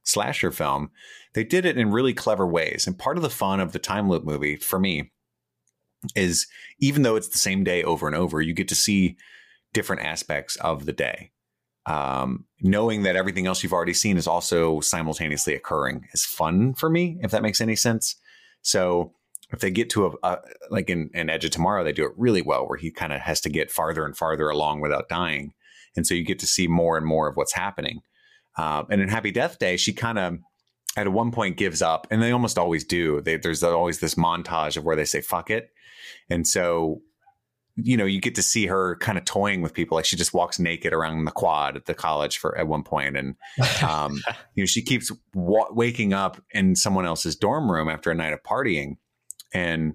slasher 0.02 0.50
film 0.50 0.90
they 1.34 1.44
did 1.44 1.64
it 1.64 1.78
in 1.78 1.90
really 1.90 2.14
clever 2.14 2.46
ways. 2.46 2.86
And 2.86 2.98
part 2.98 3.16
of 3.16 3.22
the 3.22 3.30
fun 3.30 3.60
of 3.60 3.72
the 3.72 3.78
time 3.78 4.08
loop 4.08 4.24
movie 4.24 4.56
for 4.56 4.78
me 4.78 5.10
is 6.16 6.46
even 6.78 7.02
though 7.02 7.16
it's 7.16 7.28
the 7.28 7.38
same 7.38 7.62
day 7.64 7.82
over 7.82 8.06
and 8.06 8.16
over, 8.16 8.40
you 8.40 8.54
get 8.54 8.68
to 8.68 8.74
see 8.74 9.16
different 9.72 10.02
aspects 10.02 10.56
of 10.56 10.86
the 10.86 10.92
day. 10.92 11.30
Um, 11.86 12.44
knowing 12.60 13.02
that 13.04 13.16
everything 13.16 13.46
else 13.46 13.62
you've 13.62 13.72
already 13.72 13.94
seen 13.94 14.16
is 14.16 14.26
also 14.26 14.80
simultaneously 14.80 15.54
occurring 15.54 16.06
is 16.12 16.24
fun 16.24 16.74
for 16.74 16.90
me, 16.90 17.18
if 17.22 17.30
that 17.30 17.42
makes 17.42 17.60
any 17.60 17.74
sense. 17.74 18.16
So 18.62 19.14
if 19.50 19.60
they 19.60 19.70
get 19.70 19.90
to 19.90 20.06
a, 20.06 20.10
a 20.22 20.38
like 20.70 20.90
in, 20.90 21.10
in 21.14 21.30
Edge 21.30 21.44
of 21.44 21.50
Tomorrow, 21.50 21.82
they 21.82 21.92
do 21.92 22.04
it 22.04 22.12
really 22.16 22.42
well, 22.42 22.68
where 22.68 22.78
he 22.78 22.90
kind 22.90 23.12
of 23.12 23.20
has 23.20 23.40
to 23.42 23.48
get 23.48 23.70
farther 23.70 24.04
and 24.04 24.16
farther 24.16 24.48
along 24.48 24.80
without 24.80 25.08
dying, 25.08 25.54
and 25.96 26.06
so 26.06 26.14
you 26.14 26.24
get 26.24 26.38
to 26.40 26.46
see 26.46 26.68
more 26.68 26.96
and 26.96 27.06
more 27.06 27.28
of 27.28 27.36
what's 27.36 27.54
happening. 27.54 28.00
Uh, 28.56 28.84
and 28.90 29.00
in 29.00 29.08
Happy 29.08 29.30
Death 29.30 29.58
Day, 29.58 29.76
she 29.76 29.92
kind 29.92 30.18
of 30.18 30.38
at 30.96 31.08
one 31.08 31.30
point 31.30 31.56
gives 31.56 31.82
up, 31.82 32.06
and 32.10 32.22
they 32.22 32.32
almost 32.32 32.58
always 32.58 32.84
do. 32.84 33.20
They, 33.20 33.36
there's 33.36 33.62
always 33.62 34.00
this 34.00 34.16
montage 34.16 34.76
of 34.76 34.84
where 34.84 34.96
they 34.96 35.04
say 35.04 35.20
"fuck 35.20 35.50
it," 35.50 35.70
and 36.28 36.46
so 36.46 37.02
you 37.76 37.96
know 37.96 38.04
you 38.04 38.20
get 38.20 38.34
to 38.34 38.42
see 38.42 38.66
her 38.66 38.96
kind 38.96 39.16
of 39.16 39.24
toying 39.24 39.62
with 39.62 39.72
people. 39.72 39.96
Like 39.96 40.04
she 40.04 40.16
just 40.16 40.34
walks 40.34 40.58
naked 40.58 40.92
around 40.92 41.24
the 41.24 41.30
quad 41.30 41.76
at 41.76 41.86
the 41.86 41.94
college 41.94 42.38
for 42.38 42.56
at 42.58 42.66
one 42.66 42.82
point, 42.82 43.16
and 43.16 43.36
um, 43.82 44.20
you 44.54 44.62
know 44.62 44.66
she 44.66 44.82
keeps 44.82 45.12
wa- 45.34 45.70
waking 45.70 46.12
up 46.12 46.42
in 46.50 46.74
someone 46.74 47.06
else's 47.06 47.36
dorm 47.36 47.70
room 47.70 47.88
after 47.88 48.10
a 48.10 48.14
night 48.14 48.32
of 48.32 48.42
partying, 48.42 48.96
and 49.54 49.94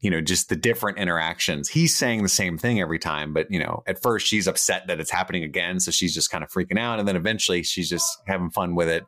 you 0.00 0.10
know 0.10 0.22
just 0.22 0.48
the 0.48 0.56
different 0.56 0.98
interactions. 0.98 1.68
He's 1.68 1.94
saying 1.94 2.22
the 2.22 2.28
same 2.30 2.56
thing 2.56 2.80
every 2.80 2.98
time, 2.98 3.34
but 3.34 3.50
you 3.50 3.60
know 3.60 3.82
at 3.86 4.00
first 4.00 4.26
she's 4.26 4.48
upset 4.48 4.86
that 4.86 5.00
it's 5.00 5.10
happening 5.10 5.44
again, 5.44 5.80
so 5.80 5.90
she's 5.90 6.14
just 6.14 6.30
kind 6.30 6.42
of 6.42 6.50
freaking 6.50 6.78
out, 6.78 6.98
and 6.98 7.06
then 7.06 7.16
eventually 7.16 7.62
she's 7.62 7.90
just 7.90 8.06
having 8.26 8.50
fun 8.50 8.74
with 8.74 8.88
it 8.88 9.04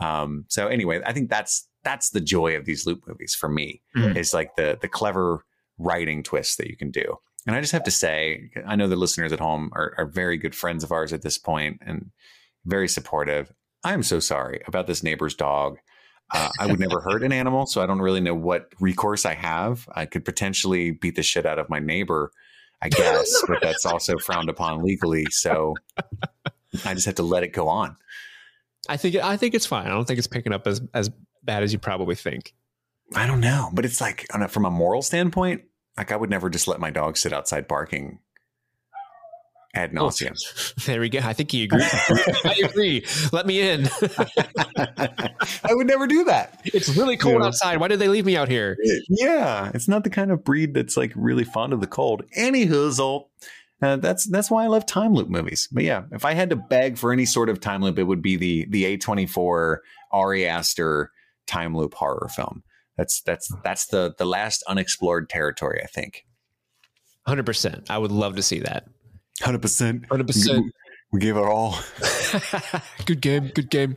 um, 0.00 0.44
so 0.48 0.68
anyway, 0.68 1.00
I 1.04 1.12
think 1.12 1.30
that's 1.30 1.68
that's 1.84 2.10
the 2.10 2.20
joy 2.20 2.56
of 2.56 2.64
these 2.64 2.86
loop 2.86 3.02
movies 3.06 3.34
for 3.34 3.48
me 3.48 3.82
mm. 3.96 4.16
is 4.16 4.32
like 4.32 4.56
the 4.56 4.78
the 4.80 4.88
clever 4.88 5.44
writing 5.78 6.22
twists 6.22 6.56
that 6.56 6.68
you 6.68 6.76
can 6.76 6.90
do. 6.90 7.18
And 7.46 7.56
I 7.56 7.60
just 7.60 7.72
have 7.72 7.84
to 7.84 7.90
say, 7.90 8.50
I 8.66 8.76
know 8.76 8.86
the 8.86 8.96
listeners 8.96 9.32
at 9.32 9.40
home 9.40 9.70
are, 9.74 9.94
are 9.98 10.06
very 10.06 10.36
good 10.36 10.54
friends 10.54 10.84
of 10.84 10.92
ours 10.92 11.12
at 11.12 11.22
this 11.22 11.38
point 11.38 11.80
and 11.84 12.10
very 12.64 12.88
supportive. 12.88 13.52
I 13.82 13.94
am 13.94 14.04
so 14.04 14.20
sorry 14.20 14.62
about 14.66 14.86
this 14.86 15.02
neighbor's 15.02 15.34
dog. 15.34 15.78
Uh, 16.32 16.48
I 16.60 16.66
would 16.66 16.78
never 16.78 17.00
hurt 17.00 17.24
an 17.24 17.32
animal, 17.32 17.66
so 17.66 17.82
I 17.82 17.86
don't 17.86 18.00
really 18.00 18.20
know 18.20 18.34
what 18.34 18.68
recourse 18.80 19.26
I 19.26 19.34
have. 19.34 19.88
I 19.92 20.06
could 20.06 20.24
potentially 20.24 20.92
beat 20.92 21.16
the 21.16 21.22
shit 21.22 21.44
out 21.44 21.58
of 21.58 21.68
my 21.68 21.78
neighbor, 21.78 22.30
I 22.80 22.88
guess, 22.90 23.42
but 23.48 23.60
that's 23.60 23.84
also 23.84 24.16
frowned 24.18 24.48
upon 24.48 24.82
legally. 24.82 25.26
So 25.30 25.74
I 26.84 26.94
just 26.94 27.06
have 27.06 27.16
to 27.16 27.22
let 27.22 27.42
it 27.42 27.52
go 27.52 27.68
on. 27.68 27.96
I 28.88 28.96
think 28.96 29.16
I 29.16 29.36
think 29.36 29.54
it's 29.54 29.66
fine. 29.66 29.86
I 29.86 29.90
don't 29.90 30.06
think 30.06 30.18
it's 30.18 30.26
picking 30.26 30.52
up 30.52 30.66
as 30.66 30.80
as 30.94 31.10
bad 31.42 31.62
as 31.62 31.72
you 31.72 31.78
probably 31.78 32.14
think. 32.14 32.54
I 33.14 33.26
don't 33.26 33.40
know, 33.40 33.70
but 33.72 33.84
it's 33.84 34.00
like 34.00 34.26
a, 34.32 34.48
from 34.48 34.64
a 34.64 34.70
moral 34.70 35.02
standpoint, 35.02 35.62
like 35.96 36.12
I 36.12 36.16
would 36.16 36.30
never 36.30 36.48
just 36.48 36.66
let 36.66 36.80
my 36.80 36.90
dog 36.90 37.16
sit 37.16 37.32
outside 37.32 37.68
barking. 37.68 38.18
ad 39.74 39.92
oh, 39.96 40.06
nauseum. 40.06 40.36
There 40.86 41.00
we 41.00 41.08
go. 41.08 41.20
I 41.20 41.32
think 41.32 41.50
he 41.52 41.64
agrees. 41.64 41.88
I 42.44 42.60
agree. 42.64 43.04
Let 43.32 43.46
me 43.46 43.60
in. 43.60 43.88
I 45.64 45.74
would 45.74 45.86
never 45.86 46.06
do 46.06 46.24
that. 46.24 46.60
it's 46.64 46.96
really 46.96 47.16
cold 47.16 47.42
outside. 47.42 47.78
Why 47.78 47.88
did 47.88 47.98
they 47.98 48.08
leave 48.08 48.26
me 48.26 48.36
out 48.36 48.48
here? 48.48 48.76
Yeah, 49.08 49.70
it's 49.74 49.88
not 49.88 50.04
the 50.04 50.10
kind 50.10 50.30
of 50.30 50.42
breed 50.42 50.74
that's 50.74 50.96
like 50.96 51.12
really 51.14 51.44
fond 51.44 51.72
of 51.72 51.80
the 51.80 51.86
cold. 51.86 52.24
Anywho, 52.36 53.26
uh, 53.82 53.96
that's 53.96 54.24
that's 54.26 54.50
why 54.50 54.64
I 54.64 54.68
love 54.68 54.86
time 54.86 55.12
loop 55.12 55.28
movies. 55.28 55.68
But 55.72 55.82
yeah, 55.84 56.04
if 56.12 56.24
I 56.24 56.34
had 56.34 56.50
to 56.50 56.56
beg 56.56 56.96
for 56.96 57.12
any 57.12 57.26
sort 57.26 57.48
of 57.48 57.60
time 57.60 57.82
loop, 57.82 57.98
it 57.98 58.04
would 58.04 58.22
be 58.22 58.36
the 58.36 58.66
the 58.70 58.84
A 58.84 58.96
twenty 58.96 59.26
four 59.26 59.82
Ari 60.12 60.46
Aster 60.46 61.10
time 61.46 61.76
loop 61.76 61.94
horror 61.94 62.28
film. 62.34 62.62
That's 62.96 63.20
that's 63.22 63.52
that's 63.64 63.86
the 63.86 64.14
the 64.16 64.24
last 64.24 64.62
unexplored 64.68 65.28
territory. 65.28 65.80
I 65.82 65.86
think. 65.86 66.24
100%. 67.28 67.88
I 67.88 67.98
would 67.98 68.10
love 68.10 68.34
to 68.34 68.42
see 68.42 68.58
that. 68.60 68.84
Hundred 69.40 69.62
percent. 69.62 70.08
100%. 70.08 70.64
We 71.12 71.20
gave 71.20 71.36
it 71.36 71.44
all. 71.44 71.78
good 73.06 73.20
game. 73.20 73.52
Good 73.54 73.70
game. 73.70 73.96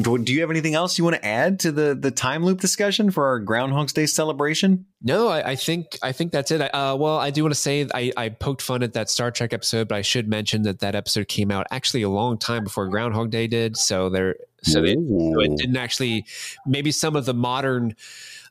Do 0.00 0.16
do 0.16 0.32
you 0.32 0.40
have 0.40 0.50
anything 0.50 0.74
else 0.74 0.96
you 0.96 1.04
want 1.04 1.16
to 1.16 1.24
add 1.24 1.60
to 1.60 1.72
the 1.72 1.94
the 1.94 2.10
time 2.10 2.44
loop 2.44 2.60
discussion 2.60 3.10
for 3.10 3.26
our 3.26 3.38
Groundhog's 3.38 3.92
Day 3.92 4.06
celebration? 4.06 4.86
No, 5.02 5.28
I, 5.28 5.50
I 5.50 5.56
think 5.56 5.98
I 6.02 6.12
think 6.12 6.32
that's 6.32 6.50
it. 6.50 6.62
Uh, 6.62 6.96
well, 6.98 7.18
I 7.18 7.28
do 7.28 7.42
want 7.42 7.54
to 7.54 7.60
say 7.60 7.86
I, 7.92 8.10
I 8.16 8.28
poked 8.30 8.62
fun 8.62 8.82
at 8.82 8.94
that 8.94 9.10
Star 9.10 9.30
Trek 9.30 9.52
episode, 9.52 9.88
but 9.88 9.96
I 9.96 10.02
should 10.02 10.28
mention 10.28 10.62
that 10.62 10.78
that 10.78 10.94
episode 10.94 11.28
came 11.28 11.50
out 11.50 11.66
actually 11.70 12.00
a 12.00 12.08
long 12.08 12.38
time 12.38 12.64
before 12.64 12.88
Groundhog 12.88 13.28
Day 13.30 13.46
did. 13.46 13.76
So 13.76 14.08
there, 14.08 14.36
so 14.62 14.82
it, 14.82 14.96
so 14.96 15.40
it 15.40 15.58
didn't 15.58 15.76
actually. 15.76 16.24
Maybe 16.64 16.90
some 16.90 17.14
of 17.14 17.26
the 17.26 17.34
modern 17.34 17.94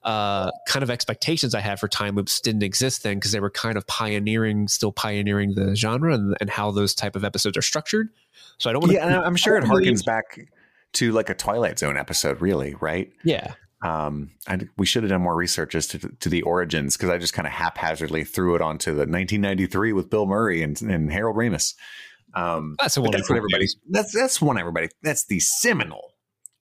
uh, 0.03 0.51
kind 0.67 0.83
of 0.83 0.91
expectations 0.91 1.55
I 1.55 1.59
had 1.61 1.79
for 1.79 1.87
time 1.87 2.13
loops 2.13 2.39
didn't 2.39 2.61
exist 2.61 3.01
then 3.01 3.15
because 3.15 3.31
they 3.31 3.39
were 3.39 3.49
kind 3.49 3.77
of 3.77 3.87
pioneering, 3.87 4.67
still 4.67 4.91
pioneering 4.91 5.55
the 5.55 5.75
genre 5.75 6.13
and, 6.13 6.37
and 6.39 6.51
how 6.51 6.69
those 6.69 6.93
type 6.93 7.15
of 7.15 7.23
episodes 7.23 7.57
are 7.57 7.63
structured. 7.63 8.09
So 8.59 8.69
I 8.69 8.73
don't 8.73 8.81
want 8.83 8.93
Yeah, 8.93 9.07
and 9.07 9.15
I'm 9.15 9.35
sure 9.35 9.57
it 9.57 9.63
harkens 9.63 10.05
back 10.05 10.37
to 10.93 11.11
like 11.11 11.29
a 11.29 11.33
Twilight 11.33 11.79
Zone 11.79 11.97
episode, 11.97 12.41
really, 12.41 12.75
right? 12.79 13.11
Yeah, 13.23 13.53
Um, 13.81 14.31
I, 14.47 14.59
we 14.77 14.85
should 14.85 15.03
have 15.03 15.09
done 15.09 15.21
more 15.21 15.35
research 15.35 15.73
as 15.73 15.87
to, 15.87 15.99
to 15.99 16.29
the 16.29 16.43
origins 16.43 16.95
because 16.95 17.09
I 17.09 17.17
just 17.17 17.33
kind 17.33 17.47
of 17.47 17.53
haphazardly 17.53 18.23
threw 18.23 18.55
it 18.55 18.61
onto 18.61 18.91
the 18.91 19.07
1993 19.07 19.93
with 19.93 20.09
Bill 20.09 20.25
Murray 20.25 20.61
and, 20.61 20.79
and 20.81 21.11
Harold 21.11 21.35
Ramis. 21.35 21.73
Um, 22.33 22.75
that's 22.79 22.95
but 22.95 23.03
one. 23.03 23.11
that's 23.11 23.29
what 23.29 23.37
everybody. 23.37 23.67
That's 23.89 24.13
that's 24.13 24.41
one 24.41 24.57
everybody. 24.57 24.89
That's 25.01 25.25
the 25.25 25.39
seminal 25.39 26.13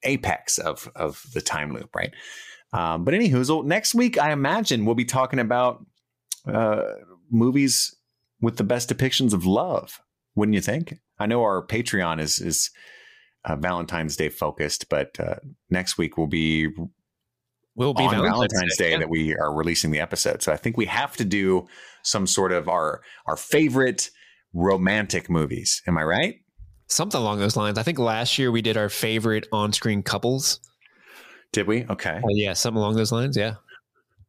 apex 0.03 0.59
of 0.59 0.91
of 0.97 1.25
the 1.35 1.41
time 1.41 1.73
loop, 1.73 1.95
right? 1.95 2.13
Um, 2.73 3.05
but 3.05 3.15
anywho, 3.15 3.45
so 3.45 3.63
next 3.63 3.95
week 3.95 4.19
I 4.19 4.33
imagine 4.33 4.85
we'll 4.85 4.95
be 4.95 5.05
talking 5.05 5.39
about 5.39 5.85
uh, 6.47 6.83
movies 7.31 7.95
with 8.41 8.57
the 8.57 8.65
best 8.65 8.89
depictions 8.89 9.33
of 9.33 9.47
love. 9.47 10.01
Wouldn't 10.35 10.55
you 10.55 10.61
think? 10.61 10.95
I 11.19 11.27
know 11.27 11.43
our 11.43 11.65
Patreon 11.67 12.21
is 12.21 12.41
is 12.41 12.71
uh, 13.45 13.57
Valentine's 13.57 14.17
Day 14.17 14.29
focused, 14.29 14.89
but 14.89 15.19
uh, 15.19 15.37
next 15.71 15.99
week 15.99 16.17
will 16.17 16.27
be 16.27 16.69
will 17.75 17.95
be 17.95 18.05
on 18.05 18.11
Valentine's, 18.11 18.53
Valentine's, 18.53 18.77
Day, 18.77 18.91
yeah. 18.93 18.99
that 18.99 19.09
we 19.09 19.35
are 19.37 19.55
releasing 19.55 19.91
the 19.91 20.01
episode. 20.01 20.43
So 20.43 20.53
I 20.53 20.57
think 20.57 20.77
we 20.77 20.87
have 20.87 21.17
to 21.17 21.25
do 21.25 21.67
some 22.03 22.27
sort 22.27 22.53
of 22.53 22.69
our 22.69 23.01
our 23.27 23.37
favorite 23.37 24.11
romantic 24.53 25.31
movies. 25.31 25.83
Am 25.87 25.97
I 25.97 26.05
right? 26.05 26.35
Something 26.87 27.21
along 27.21 27.39
those 27.39 27.57
lines. 27.57 27.79
I 27.79 27.83
think 27.85 27.99
last 27.99 28.39
year 28.39 28.51
we 28.51 28.63
did 28.63 28.77
our 28.77 28.89
favorite 28.89 29.47
on-screen 29.53 30.03
couples. 30.03 30.61
Did 31.53 31.69
we? 31.69 31.85
Okay. 31.85 32.17
Uh, 32.17 32.29
yeah, 32.31 32.53
something 32.53 32.79
along 32.79 32.97
those 32.97 33.13
lines. 33.13 33.37
Yeah. 33.37 33.55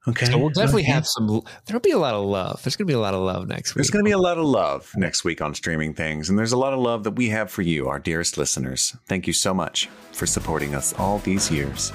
Okay. 0.07 0.25
So 0.25 0.37
we'll 0.37 0.49
definitely 0.49 0.81
Okay. 0.83 0.91
have 0.91 1.05
some. 1.05 1.41
There'll 1.65 1.79
be 1.81 1.91
a 1.91 1.97
lot 1.99 2.15
of 2.15 2.25
love. 2.25 2.61
There's 2.63 2.75
going 2.75 2.87
to 2.87 2.91
be 2.91 2.95
a 2.95 2.99
lot 2.99 3.13
of 3.13 3.21
love 3.21 3.47
next 3.47 3.75
week. 3.75 3.81
There's 3.81 3.91
going 3.91 4.03
to 4.03 4.07
be 4.07 4.13
a 4.13 4.17
lot 4.17 4.37
of 4.39 4.45
love 4.45 4.91
next 4.95 5.23
week 5.23 5.41
on 5.41 5.53
streaming 5.53 5.93
things, 5.93 6.27
and 6.29 6.39
there's 6.39 6.53
a 6.53 6.57
lot 6.57 6.73
of 6.73 6.79
love 6.79 7.03
that 7.03 7.11
we 7.11 7.29
have 7.29 7.51
for 7.51 7.61
you, 7.61 7.87
our 7.87 7.99
dearest 7.99 8.35
listeners. 8.37 8.95
Thank 9.07 9.27
you 9.27 9.33
so 9.33 9.53
much 9.53 9.89
for 10.11 10.25
supporting 10.25 10.73
us 10.73 10.93
all 10.97 11.19
these 11.19 11.51
years. 11.51 11.91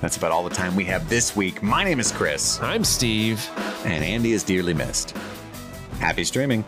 That's 0.00 0.16
about 0.16 0.32
all 0.32 0.42
the 0.42 0.54
time 0.54 0.74
we 0.74 0.84
have 0.86 1.06
this 1.10 1.36
week. 1.36 1.62
My 1.62 1.84
name 1.84 2.00
is 2.00 2.10
Chris, 2.12 2.58
I'm 2.62 2.82
Steve. 2.84 3.46
and 3.84 4.02
Andy 4.02 4.32
is 4.32 4.42
dearly 4.42 4.72
missed. 4.72 5.14
Happy 5.98 6.24
streaming. 6.24 6.64